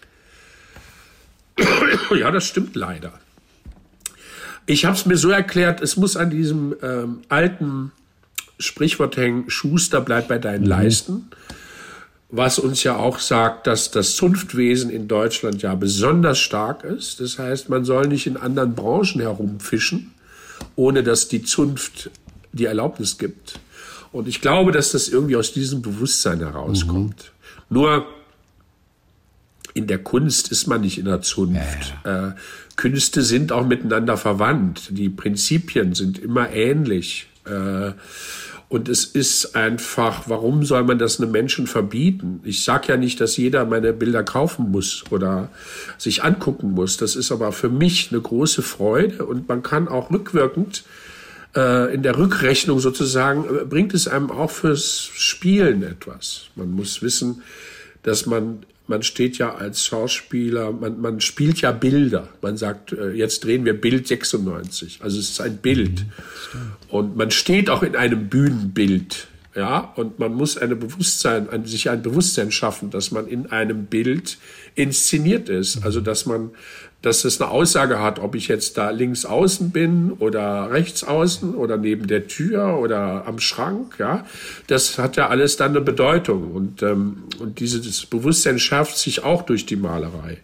Ja, 2.18 2.30
das 2.30 2.46
stimmt 2.46 2.74
leider. 2.74 3.12
Ich 4.64 4.84
habe 4.84 4.94
es 4.94 5.06
mir 5.06 5.16
so 5.16 5.30
erklärt, 5.30 5.80
es 5.80 5.96
muss 5.96 6.16
an 6.16 6.30
diesem 6.30 6.74
ähm, 6.82 7.20
alten 7.28 7.92
Sprichwort 8.58 9.16
hängen, 9.16 9.48
Schuster, 9.48 10.00
bleib 10.00 10.28
bei 10.28 10.38
deinen 10.38 10.62
mhm. 10.62 10.68
Leisten. 10.68 11.30
Was 12.30 12.58
uns 12.58 12.82
ja 12.82 12.96
auch 12.96 13.20
sagt, 13.20 13.66
dass 13.66 13.90
das 13.90 14.16
Zunftwesen 14.16 14.90
in 14.90 15.08
Deutschland 15.08 15.62
ja 15.62 15.74
besonders 15.74 16.38
stark 16.38 16.84
ist. 16.84 17.20
Das 17.20 17.38
heißt, 17.38 17.70
man 17.70 17.86
soll 17.86 18.06
nicht 18.08 18.26
in 18.26 18.36
anderen 18.36 18.74
Branchen 18.74 19.20
herumfischen, 19.20 20.12
ohne 20.76 21.02
dass 21.02 21.28
die 21.28 21.42
Zunft 21.42 22.10
die 22.52 22.66
Erlaubnis 22.66 23.16
gibt. 23.16 23.60
Und 24.12 24.28
ich 24.28 24.40
glaube, 24.40 24.72
dass 24.72 24.92
das 24.92 25.08
irgendwie 25.08 25.36
aus 25.36 25.52
diesem 25.52 25.80
Bewusstsein 25.80 26.40
herauskommt. 26.40 27.32
Mhm. 27.70 27.74
Nur 27.76 28.06
in 29.74 29.86
der 29.86 29.98
Kunst 29.98 30.50
ist 30.50 30.66
man 30.66 30.80
nicht 30.80 30.98
in 30.98 31.04
der 31.04 31.22
Zunft. 31.22 31.94
Ja, 32.04 32.10
ja. 32.10 32.28
Äh, 32.28 32.34
Künste 32.76 33.22
sind 33.22 33.52
auch 33.52 33.66
miteinander 33.66 34.16
verwandt. 34.16 34.88
Die 34.90 35.08
Prinzipien 35.08 35.94
sind 35.94 36.18
immer 36.18 36.50
ähnlich. 36.50 37.28
Äh, 37.44 37.92
und 38.68 38.90
es 38.90 39.06
ist 39.06 39.56
einfach, 39.56 40.24
warum 40.28 40.62
soll 40.62 40.84
man 40.84 40.98
das 40.98 41.20
einem 41.20 41.30
Menschen 41.30 41.66
verbieten? 41.66 42.40
Ich 42.44 42.64
sage 42.64 42.88
ja 42.88 42.96
nicht, 42.98 43.18
dass 43.20 43.38
jeder 43.38 43.64
meine 43.64 43.94
Bilder 43.94 44.22
kaufen 44.22 44.70
muss 44.70 45.04
oder 45.10 45.48
sich 45.96 46.22
angucken 46.22 46.72
muss. 46.72 46.98
Das 46.98 47.16
ist 47.16 47.32
aber 47.32 47.52
für 47.52 47.70
mich 47.70 48.08
eine 48.12 48.20
große 48.20 48.60
Freude 48.60 49.24
und 49.24 49.48
man 49.48 49.62
kann 49.62 49.88
auch 49.88 50.10
rückwirkend 50.10 50.84
äh, 51.56 51.94
in 51.94 52.02
der 52.02 52.18
Rückrechnung 52.18 52.78
sozusagen, 52.78 53.44
äh, 53.44 53.64
bringt 53.64 53.94
es 53.94 54.06
einem 54.06 54.30
auch 54.30 54.50
fürs 54.50 55.08
Spielen 55.14 55.82
etwas. 55.82 56.48
Man 56.54 56.70
muss 56.70 57.00
wissen, 57.00 57.42
dass 58.02 58.26
man 58.26 58.66
man 58.88 59.02
steht 59.02 59.38
ja 59.38 59.54
als 59.54 59.84
Schauspieler, 59.84 60.72
man, 60.72 61.00
man 61.00 61.20
spielt 61.20 61.60
ja 61.60 61.72
Bilder. 61.72 62.28
Man 62.40 62.56
sagt, 62.56 62.92
äh, 62.92 63.10
jetzt 63.10 63.44
drehen 63.44 63.64
wir 63.64 63.78
Bild 63.78 64.08
96. 64.08 65.00
Also 65.02 65.18
es 65.18 65.30
ist 65.30 65.40
ein 65.40 65.58
Bild. 65.58 66.00
Mhm, 66.00 66.72
und 66.88 67.16
man 67.16 67.30
steht 67.30 67.70
auch 67.70 67.82
in 67.82 67.94
einem 67.94 68.28
Bühnenbild. 68.28 69.28
Ja, 69.54 69.92
und 69.96 70.18
man 70.18 70.34
muss 70.34 70.56
eine 70.56 70.76
Bewusstsein, 70.76 71.48
ein, 71.50 71.64
sich 71.64 71.90
ein 71.90 72.02
Bewusstsein 72.02 72.52
schaffen, 72.52 72.90
dass 72.90 73.10
man 73.10 73.26
in 73.26 73.50
einem 73.50 73.86
Bild 73.86 74.38
inszeniert 74.74 75.48
ist. 75.48 75.84
Also, 75.84 76.00
dass 76.00 76.26
man 76.26 76.50
dass 77.02 77.24
es 77.24 77.40
eine 77.40 77.50
Aussage 77.50 78.00
hat, 78.00 78.18
ob 78.18 78.34
ich 78.34 78.48
jetzt 78.48 78.76
da 78.76 78.90
links 78.90 79.24
außen 79.24 79.70
bin 79.70 80.12
oder 80.12 80.70
rechts 80.72 81.04
außen 81.04 81.54
oder 81.54 81.76
neben 81.76 82.08
der 82.08 82.26
Tür 82.26 82.78
oder 82.78 83.24
am 83.26 83.38
Schrank, 83.38 83.96
ja, 83.98 84.26
das 84.66 84.98
hat 84.98 85.16
ja 85.16 85.28
alles 85.28 85.56
dann 85.56 85.70
eine 85.70 85.80
Bedeutung 85.80 86.50
und, 86.50 86.82
ähm, 86.82 87.24
und 87.38 87.60
dieses 87.60 88.06
Bewusstsein 88.06 88.58
schärft 88.58 88.96
sich 88.98 89.22
auch 89.22 89.42
durch 89.42 89.64
die 89.64 89.76
Malerei. 89.76 90.38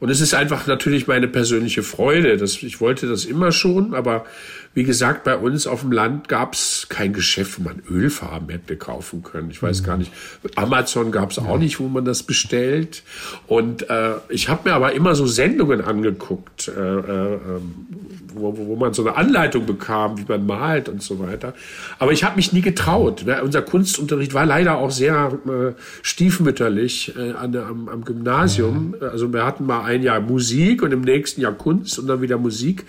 Und 0.00 0.10
es 0.10 0.20
ist 0.20 0.34
einfach 0.34 0.66
natürlich 0.66 1.08
meine 1.08 1.26
persönliche 1.26 1.82
Freude. 1.82 2.36
Das, 2.36 2.62
ich 2.62 2.80
wollte 2.80 3.08
das 3.08 3.24
immer 3.24 3.50
schon, 3.50 3.94
aber 3.94 4.26
wie 4.74 4.84
gesagt, 4.84 5.24
bei 5.24 5.36
uns 5.36 5.66
auf 5.66 5.80
dem 5.80 5.92
Land 5.92 6.28
gab 6.28 6.54
es 6.54 6.86
kein 6.88 7.12
Geschäft, 7.12 7.58
wo 7.58 7.64
man 7.64 7.82
Ölfarben 7.90 8.48
hätte 8.48 8.76
kaufen 8.76 9.22
können. 9.22 9.50
Ich 9.50 9.62
weiß 9.62 9.82
mhm. 9.82 9.86
gar 9.86 9.96
nicht. 9.96 10.12
Amazon 10.56 11.10
gab 11.10 11.30
es 11.30 11.38
auch 11.38 11.54
ja. 11.54 11.58
nicht, 11.58 11.80
wo 11.80 11.88
man 11.88 12.04
das 12.04 12.22
bestellt. 12.22 13.02
Und 13.46 13.88
äh, 13.90 14.14
ich 14.28 14.48
habe 14.48 14.68
mir 14.68 14.74
aber 14.74 14.92
immer 14.92 15.14
so 15.14 15.26
Sendungen 15.26 15.80
angeguckt, 15.80 16.68
äh, 16.68 16.80
äh, 16.80 17.34
ähm, 17.34 17.86
wo, 18.34 18.56
wo 18.56 18.76
man 18.76 18.94
so 18.94 19.02
eine 19.06 19.16
Anleitung 19.16 19.66
bekam, 19.66 20.18
wie 20.18 20.24
man 20.28 20.46
malt 20.46 20.88
und 20.88 21.02
so 21.02 21.18
weiter. 21.18 21.54
Aber 21.98 22.12
ich 22.12 22.22
habe 22.24 22.36
mich 22.36 22.52
nie 22.52 22.60
getraut. 22.60 23.24
Unser 23.42 23.62
Kunstunterricht 23.62 24.34
war 24.34 24.46
leider 24.46 24.78
auch 24.78 24.90
sehr 24.90 25.38
äh, 25.46 25.80
stiefmütterlich 26.02 27.16
äh, 27.16 27.32
an, 27.32 27.56
am, 27.56 27.88
am 27.88 28.04
Gymnasium. 28.04 28.94
Ja. 29.00 29.08
Also 29.08 29.32
wir 29.32 29.44
hatten 29.44 29.66
mal 29.66 29.82
ein 29.84 30.02
Jahr 30.02 30.20
Musik 30.20 30.82
und 30.82 30.92
im 30.92 31.00
nächsten 31.00 31.40
Jahr 31.40 31.52
Kunst 31.52 31.98
und 31.98 32.06
dann 32.06 32.20
wieder 32.22 32.38
Musik. 32.38 32.84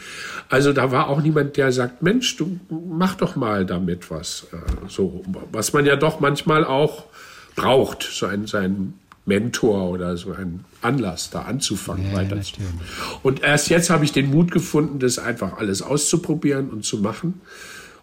Also 0.50 0.74
da 0.74 0.92
war 0.92 1.10
auch 1.10 1.22
niemand, 1.22 1.58
der 1.58 1.69
sagt, 1.72 2.02
Mensch, 2.02 2.38
du 2.38 2.60
mach 2.70 3.16
doch 3.16 3.36
mal 3.36 3.66
damit 3.66 4.10
was. 4.12 4.48
Äh, 4.52 4.58
so, 4.88 5.24
was 5.52 5.74
man 5.74 5.86
ja 5.86 5.96
doch 5.96 6.20
manchmal 6.20 6.66
auch 6.66 7.06
braucht, 7.56 8.04
so 8.04 8.26
ein, 8.26 8.48
sein 8.48 8.94
Mentor 9.26 9.90
oder 9.90 10.18
so 10.18 10.34
ein 10.34 10.66
Anlass, 10.82 11.30
da 11.30 11.44
anzufangen, 11.44 12.12
ja, 12.12 12.18
weiter 12.18 12.36
ja, 12.38 12.44
Und 13.24 13.44
erst 13.44 13.70
jetzt 13.70 13.90
habe 13.90 14.04
ich 14.04 14.12
den 14.12 14.30
Mut 14.32 14.52
gefunden, 14.52 15.00
das 15.00 15.20
einfach 15.20 15.58
alles 15.58 15.82
auszuprobieren 15.82 16.70
und 16.70 16.84
zu 16.84 16.98
machen. 16.98 17.42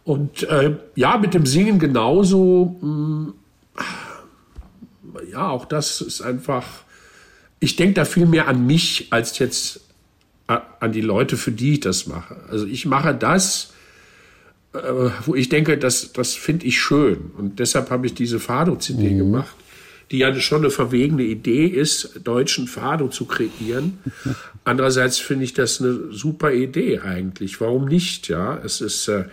Und 0.04 0.44
äh, 0.44 0.76
ja, 0.94 1.18
mit 1.18 1.34
dem 1.34 1.46
Singen 1.46 1.78
genauso. 1.78 2.78
Mh, 2.80 2.88
mm, 2.88 3.34
ja, 5.32 5.48
auch 5.48 5.64
das 5.64 6.00
ist 6.00 6.22
einfach. 6.22 6.64
Ich 7.58 7.76
denke 7.76 7.94
da 7.94 8.04
viel 8.04 8.26
mehr 8.26 8.48
an 8.48 8.66
mich 8.66 9.08
als 9.10 9.38
jetzt 9.38 9.80
an 10.46 10.92
die 10.92 11.00
Leute, 11.00 11.36
für 11.36 11.50
die 11.50 11.74
ich 11.74 11.80
das 11.80 12.06
mache. 12.06 12.36
Also 12.48 12.66
ich 12.66 12.86
mache 12.86 13.14
das, 13.14 13.72
äh, 14.72 15.10
wo 15.24 15.34
ich 15.34 15.48
denke, 15.48 15.78
das, 15.78 16.12
das 16.12 16.34
finde 16.34 16.66
ich 16.66 16.78
schön. 16.78 17.30
Und 17.36 17.58
deshalb 17.58 17.90
habe 17.90 18.06
ich 18.06 18.14
diese 18.14 18.38
Fado-CD 18.38 19.10
mhm. 19.10 19.18
gemacht, 19.18 19.56
die 20.10 20.18
ja 20.18 20.34
schon 20.36 20.58
eine 20.58 20.70
verwegene 20.70 21.24
Idee 21.24 21.66
ist, 21.66 22.20
deutschen 22.22 22.68
Fado 22.68 23.08
zu 23.08 23.24
kreieren. 23.24 23.98
Andererseits 24.64 25.18
finde 25.18 25.44
ich 25.44 25.54
das 25.54 25.80
eine 25.80 26.12
super 26.12 26.52
Idee 26.52 27.00
eigentlich. 27.00 27.60
Warum 27.60 27.86
nicht? 27.86 28.28
Ja, 28.28 28.56
es 28.64 28.80
ist, 28.80 29.08
äh, 29.08 29.24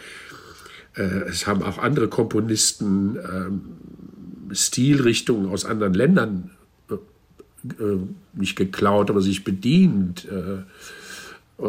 äh, 0.96 1.04
es 1.30 1.46
haben 1.46 1.62
auch 1.62 1.78
andere 1.78 2.08
Komponisten 2.08 3.18
äh, 3.18 4.56
Stilrichtungen 4.56 5.50
aus 5.50 5.66
anderen 5.66 5.94
Ländern 5.94 6.52
äh, 6.90 7.84
äh, 7.84 8.00
nicht 8.34 8.56
geklaut, 8.56 9.10
aber 9.10 9.22
sich 9.22 9.44
bedient. 9.44 10.26
Äh, 10.26 10.64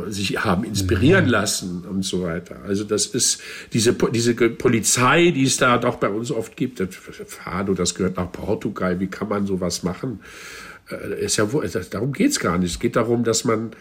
sich 0.06 0.44
haben 0.44 0.65
inspirieren 0.65 1.27
lassen 1.27 1.85
und 1.89 2.05
so 2.05 2.23
weiter. 2.23 2.56
Also 2.66 2.85
das 2.85 3.06
ist 3.06 3.40
diese, 3.73 3.93
diese 3.93 4.35
Polizei, 4.35 5.31
die 5.31 5.44
es 5.44 5.59
da 5.59 5.78
doch 5.78 5.97
bei 5.97 6.09
uns 6.09 6.31
oft 6.31 6.56
gibt. 6.56 6.81
Das, 6.81 6.89
Fado, 7.27 7.74
das 7.74 7.94
gehört 7.94 8.16
nach 8.16 8.32
Portugal. 8.32 8.98
Wie 8.98 9.09
kann 9.09 9.28
man 9.28 9.47
sowas 9.47 9.82
machen? 9.82 10.20
Äh, 10.90 11.24
ist 11.24 11.36
ja, 11.36 11.47
darum 11.90 12.12
geht's 12.12 12.40
gar 12.40 12.59
nicht. 12.59 12.73
Es 12.73 12.78
geht 12.81 12.97
darum, 12.97 13.24
dass 13.24 13.44
man, 13.44 13.73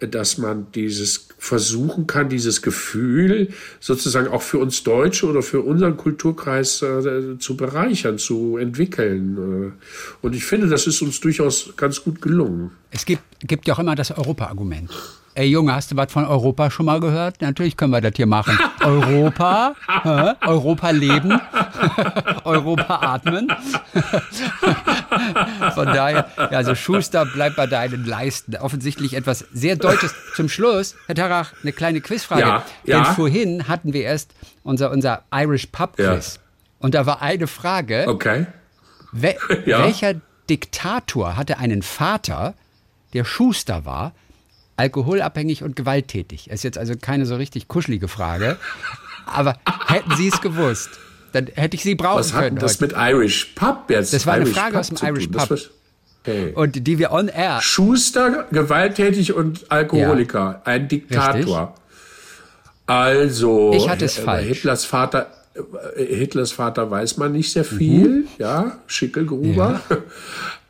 dass 0.00 0.38
man 0.38 0.68
dieses 0.74 1.28
versuchen 1.38 2.06
kann, 2.06 2.30
dieses 2.30 2.62
Gefühl 2.62 3.48
sozusagen 3.78 4.28
auch 4.28 4.42
für 4.42 4.58
uns 4.58 4.82
Deutsche 4.82 5.26
oder 5.26 5.42
für 5.42 5.60
unseren 5.60 5.98
Kulturkreis 5.98 6.80
äh, 6.80 7.38
zu 7.38 7.58
bereichern, 7.58 8.16
zu 8.16 8.56
entwickeln. 8.56 9.36
Äh, 9.36 10.26
und 10.26 10.34
ich 10.34 10.46
finde, 10.46 10.68
das 10.68 10.86
ist 10.86 11.02
uns 11.02 11.20
durchaus 11.20 11.74
ganz 11.76 12.02
gut 12.02 12.22
gelungen. 12.22 12.70
Es 12.90 13.04
gibt, 13.04 13.22
gibt 13.40 13.68
ja 13.68 13.74
auch 13.74 13.78
immer 13.78 13.94
das 13.94 14.10
Europa-Argument. 14.10 14.90
Ey 15.34 15.46
Junge, 15.46 15.74
hast 15.74 15.90
du 15.90 15.96
was 15.96 16.12
von 16.12 16.26
Europa 16.26 16.70
schon 16.70 16.84
mal 16.84 17.00
gehört? 17.00 17.40
Natürlich 17.40 17.78
können 17.78 17.90
wir 17.90 18.02
das 18.02 18.12
hier 18.16 18.26
machen. 18.26 18.58
Europa, 18.80 19.74
hä? 20.02 20.32
Europa 20.46 20.90
leben, 20.90 21.40
Europa 22.44 22.96
atmen. 22.96 23.48
von 25.74 25.86
daher, 25.86 26.28
ja, 26.36 26.48
also 26.50 26.74
Schuster, 26.74 27.24
bleib 27.24 27.56
bei 27.56 27.66
deinen 27.66 28.04
Leisten. 28.04 28.56
Offensichtlich 28.56 29.14
etwas 29.14 29.46
sehr 29.54 29.76
Deutsches. 29.76 30.14
Zum 30.34 30.50
Schluss, 30.50 30.96
Herr 31.06 31.14
Tarach, 31.14 31.54
eine 31.62 31.72
kleine 31.72 32.02
Quizfrage. 32.02 32.42
Ja, 32.42 32.62
ja. 32.84 33.02
Denn 33.02 33.14
vorhin 33.14 33.68
hatten 33.68 33.94
wir 33.94 34.02
erst 34.02 34.34
unser, 34.64 34.90
unser 34.90 35.22
Irish 35.32 35.66
Pub 35.66 35.96
Quiz. 35.96 36.34
Ja. 36.34 36.40
Und 36.80 36.94
da 36.94 37.06
war 37.06 37.22
eine 37.22 37.46
Frage. 37.46 38.04
Okay. 38.06 38.46
We. 39.12 39.34
Welcher 39.64 40.14
Diktator 40.50 41.36
hatte 41.36 41.56
einen 41.56 41.80
Vater, 41.80 42.52
der 43.14 43.24
Schuster 43.24 43.86
war, 43.86 44.12
alkoholabhängig 44.76 45.62
und 45.62 45.76
gewalttätig? 45.76 46.50
Ist 46.50 46.64
jetzt 46.64 46.78
also 46.78 46.94
keine 47.00 47.26
so 47.26 47.36
richtig 47.36 47.68
kuschelige 47.68 48.08
Frage. 48.08 48.56
Aber 49.26 49.56
hätten 49.86 50.14
Sie 50.16 50.28
es 50.28 50.40
gewusst, 50.40 50.90
dann 51.32 51.46
hätte 51.54 51.76
ich 51.76 51.82
Sie 51.82 51.94
brauchen 51.94 52.18
Was 52.18 52.32
können. 52.32 52.56
Was 52.56 52.78
hat 52.78 52.82
das 52.82 52.92
heute. 52.92 53.12
mit 53.12 53.14
Irish 53.14 53.52
Pub 53.54 53.88
jetzt? 53.88 54.12
Das 54.12 54.26
war 54.26 54.34
eine 54.34 54.44
Irish 54.44 54.54
Frage 54.54 54.72
Pub 54.72 54.80
aus 54.80 54.88
dem 54.88 55.08
Irish 55.08 55.28
Pub. 55.28 55.58
Okay. 56.24 56.52
Und 56.54 56.86
die 56.86 56.98
wir 56.98 57.10
on 57.10 57.28
air. 57.28 57.60
Schuster, 57.60 58.46
gewalttätig 58.52 59.32
und 59.32 59.70
Alkoholiker. 59.72 60.38
Ja. 60.38 60.62
Ein 60.64 60.88
Diktator. 60.88 61.34
Richtig. 61.34 61.82
Also. 62.86 63.72
Ich 63.74 63.88
hatte 63.88 64.04
es 64.04 64.18
falsch. 64.18 64.46
Hitlers 64.46 64.84
Vater. 64.84 65.32
Äh, 65.96 66.04
Hitlers 66.04 66.52
Vater 66.52 66.90
weiß 66.90 67.16
man 67.16 67.32
nicht 67.32 67.52
sehr 67.52 67.64
viel, 67.64 68.08
mhm. 68.08 68.28
ja, 68.38 68.78
Schickelgruber. 68.86 69.80
Ja. 69.90 69.96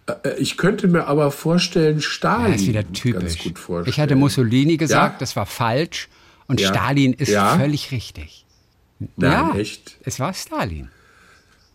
Äh, 0.07 0.35
ich 0.39 0.57
könnte 0.57 0.89
mir 0.89 1.07
aber 1.07 1.31
vorstellen, 1.31 2.01
Stalin. 2.01 2.49
Ja, 2.49 2.55
ist 2.55 2.67
wieder 2.67 2.93
typisch. 2.93 3.47
Ich 3.87 4.01
hatte 4.01 4.17
Mussolini 4.17 4.77
gesagt, 4.77 5.15
ja? 5.15 5.19
das 5.19 5.37
war 5.37 5.47
falsch. 5.47 6.09
Und 6.47 6.61
ja. 6.61 6.69
Stalin 6.69 7.13
ist 7.15 7.33
völlig 7.33 7.93
richtig. 7.93 8.45
Nein, 9.17 9.33
ja, 9.33 9.55
echt? 9.57 9.97
Es 10.05 10.21
war 10.21 10.35
Stalin. 10.35 10.89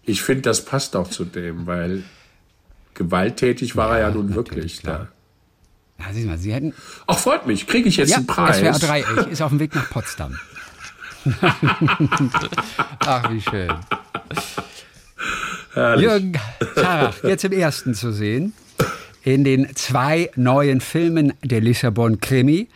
Ich 0.04 0.22
finde, 0.22 0.44
das 0.44 0.64
passt 0.64 0.96
auch 0.96 1.10
zu 1.10 1.26
dem, 1.26 1.66
weil 1.68 2.04
gewalttätig 2.94 3.76
war 3.76 3.98
er 3.98 4.08
ja 4.08 4.12
nun 4.12 4.36
wirklich. 4.36 4.82
Klar. 4.82 5.10
Ja, 6.00 6.06
sieh 6.14 6.26
mal, 6.26 6.38
Sie 6.38 6.54
hätten. 6.54 6.74
Ach, 7.08 7.18
freut 7.18 7.48
mich. 7.48 7.68
Kriege 7.68 7.90
ich 7.90 7.98
jetzt 7.98 8.14
einen 8.14 8.28
Preis? 8.28 8.58
SWR 8.58 8.80
3 8.80 9.02
ist 9.32 9.42
auf 9.42 9.50
dem 9.50 9.60
Weg 9.60 9.76
nach 9.76 9.90
Potsdam. 9.90 10.38
Ach, 13.00 13.32
wie 13.32 13.42
schön. 13.42 13.74
Herrlich. 15.78 16.06
Jürgen 16.06 16.34
Tarach, 16.74 17.24
jetzt 17.24 17.46
im 17.46 17.52
ersten 17.52 17.94
zu 17.94 18.12
sehen, 18.12 18.54
in 19.24 19.44
den 19.44 19.76
zwei 19.76 20.32
neuen 20.36 20.82
Filmen 20.82 21.34
der 21.44 21.62
Lissabon 21.62 22.20
Krimi. 22.20 22.68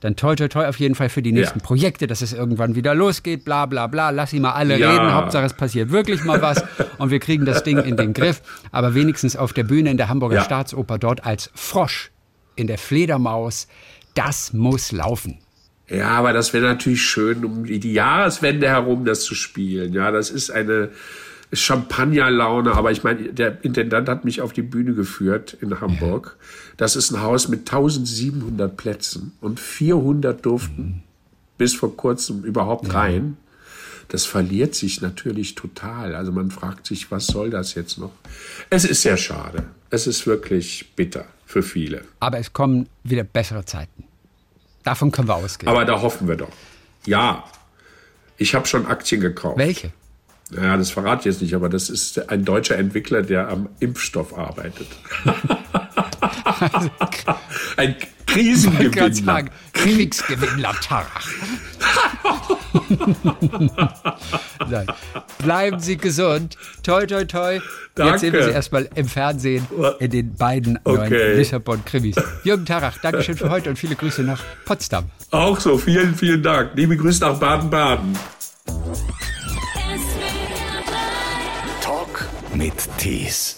Dann 0.00 0.16
toi 0.16 0.34
toi 0.34 0.48
toi 0.48 0.66
auf 0.66 0.78
jeden 0.78 0.96
Fall 0.96 1.08
für 1.08 1.22
die 1.22 1.32
nächsten 1.32 1.60
ja. 1.60 1.64
Projekte, 1.64 2.08
dass 2.08 2.20
es 2.20 2.32
irgendwann 2.32 2.74
wieder 2.74 2.94
losgeht, 2.96 3.44
bla 3.44 3.66
bla 3.66 3.86
bla. 3.86 4.10
Lass 4.10 4.30
sie 4.30 4.40
mal 4.40 4.52
alle 4.52 4.76
ja. 4.76 4.90
reden. 4.90 5.12
Hauptsache 5.12 5.44
es 5.44 5.54
passiert 5.54 5.90
wirklich 5.90 6.24
mal 6.24 6.42
was 6.42 6.64
und 6.98 7.10
wir 7.10 7.20
kriegen 7.20 7.44
das 7.44 7.62
Ding 7.62 7.78
in 7.78 7.96
den 7.96 8.12
Griff. 8.12 8.42
Aber 8.72 8.94
wenigstens 8.94 9.36
auf 9.36 9.52
der 9.52 9.64
Bühne 9.64 9.90
in 9.90 9.96
der 9.96 10.08
Hamburger 10.08 10.36
ja. 10.36 10.44
Staatsoper 10.44 10.98
dort 10.98 11.24
als 11.24 11.50
Frosch 11.54 12.10
in 12.56 12.66
der 12.66 12.78
Fledermaus, 12.78 13.68
das 14.14 14.52
muss 14.52 14.90
laufen. 14.90 15.38
Ja, 15.88 16.08
aber 16.08 16.32
das 16.32 16.52
wäre 16.52 16.66
natürlich 16.66 17.02
schön, 17.02 17.44
um 17.44 17.64
die 17.64 17.92
Jahreswende 17.92 18.68
herum 18.68 19.04
das 19.04 19.22
zu 19.22 19.36
spielen. 19.36 19.92
Ja, 19.92 20.10
das 20.10 20.30
ist 20.30 20.50
eine 20.50 20.90
Champagnerlaune, 21.52 22.72
aber 22.72 22.90
ich 22.90 23.04
meine, 23.04 23.32
der 23.32 23.64
Intendant 23.64 24.08
hat 24.08 24.24
mich 24.24 24.42
auf 24.42 24.52
die 24.52 24.62
Bühne 24.62 24.94
geführt 24.94 25.56
in 25.60 25.80
Hamburg. 25.80 26.36
Das 26.76 26.94
ist 26.94 27.10
ein 27.10 27.22
Haus 27.22 27.48
mit 27.48 27.60
1700 27.60 28.76
Plätzen 28.76 29.32
und 29.40 29.58
400 29.58 30.44
durften 30.44 30.82
mhm. 30.82 31.02
bis 31.56 31.74
vor 31.74 31.96
kurzem 31.96 32.44
überhaupt 32.44 32.88
ja. 32.88 32.94
rein. 32.94 33.36
Das 34.08 34.24
verliert 34.24 34.74
sich 34.74 35.00
natürlich 35.00 35.54
total. 35.54 36.14
Also 36.14 36.32
man 36.32 36.50
fragt 36.50 36.86
sich, 36.86 37.10
was 37.10 37.26
soll 37.26 37.50
das 37.50 37.74
jetzt 37.74 37.98
noch? 37.98 38.12
Es 38.70 38.84
ist 38.84 39.02
sehr 39.02 39.16
schade. 39.16 39.64
Es 39.90 40.06
ist 40.06 40.26
wirklich 40.26 40.92
bitter 40.96 41.26
für 41.46 41.62
viele. 41.62 42.02
Aber 42.20 42.38
es 42.38 42.52
kommen 42.52 42.88
wieder 43.04 43.24
bessere 43.24 43.64
Zeiten. 43.64 44.04
Davon 44.82 45.10
können 45.12 45.28
wir 45.28 45.36
ausgehen. 45.36 45.68
Aber 45.68 45.84
da 45.84 46.00
hoffen 46.00 46.28
wir 46.28 46.36
doch. 46.36 46.52
Ja, 47.04 47.44
ich 48.38 48.54
habe 48.54 48.66
schon 48.66 48.86
Aktien 48.86 49.20
gekauft. 49.20 49.58
Welche? 49.58 49.92
Ja, 50.50 50.76
das 50.76 50.90
verrate 50.90 51.20
ich 51.20 51.34
jetzt 51.34 51.42
nicht, 51.42 51.54
aber 51.54 51.68
das 51.68 51.90
ist 51.90 52.30
ein 52.30 52.44
deutscher 52.44 52.76
Entwickler, 52.76 53.22
der 53.22 53.48
am 53.48 53.68
Impfstoff 53.80 54.36
arbeitet. 54.36 54.86
ein 57.76 57.96
Krisengewinner. 58.26 59.08
Ich 59.08 59.24
sagen, 59.24 59.50
Kriegsgewinnler 59.72 60.74
Tarach. 60.80 61.28
Bleiben 65.38 65.80
Sie 65.80 65.96
gesund. 65.96 66.56
Toi, 66.82 67.06
toi, 67.06 67.24
toi. 67.24 67.60
Danke. 67.94 68.12
Jetzt 68.12 68.20
sehen 68.20 68.32
wir 68.32 68.44
Sie 68.44 68.50
erstmal 68.50 68.88
im 68.94 69.08
Fernsehen 69.08 69.66
in 69.98 70.10
den 70.10 70.34
beiden 70.34 70.78
okay. 70.84 71.10
neuen 71.10 71.38
Lissabon-Krimis. 71.38 72.16
Jürgen 72.44 72.66
Tarach, 72.66 72.98
Dankeschön 72.98 73.36
für 73.36 73.50
heute 73.50 73.70
und 73.70 73.76
viele 73.76 73.96
Grüße 73.96 74.22
nach 74.22 74.42
Potsdam. 74.64 75.06
Auch 75.30 75.58
so, 75.60 75.76
vielen, 75.76 76.14
vielen 76.14 76.42
Dank. 76.42 76.70
Liebe 76.74 76.96
Grüße 76.96 77.20
nach 77.20 77.38
Baden-Baden. 77.38 78.16
Mit 82.58 82.88
Tees. 82.98 83.57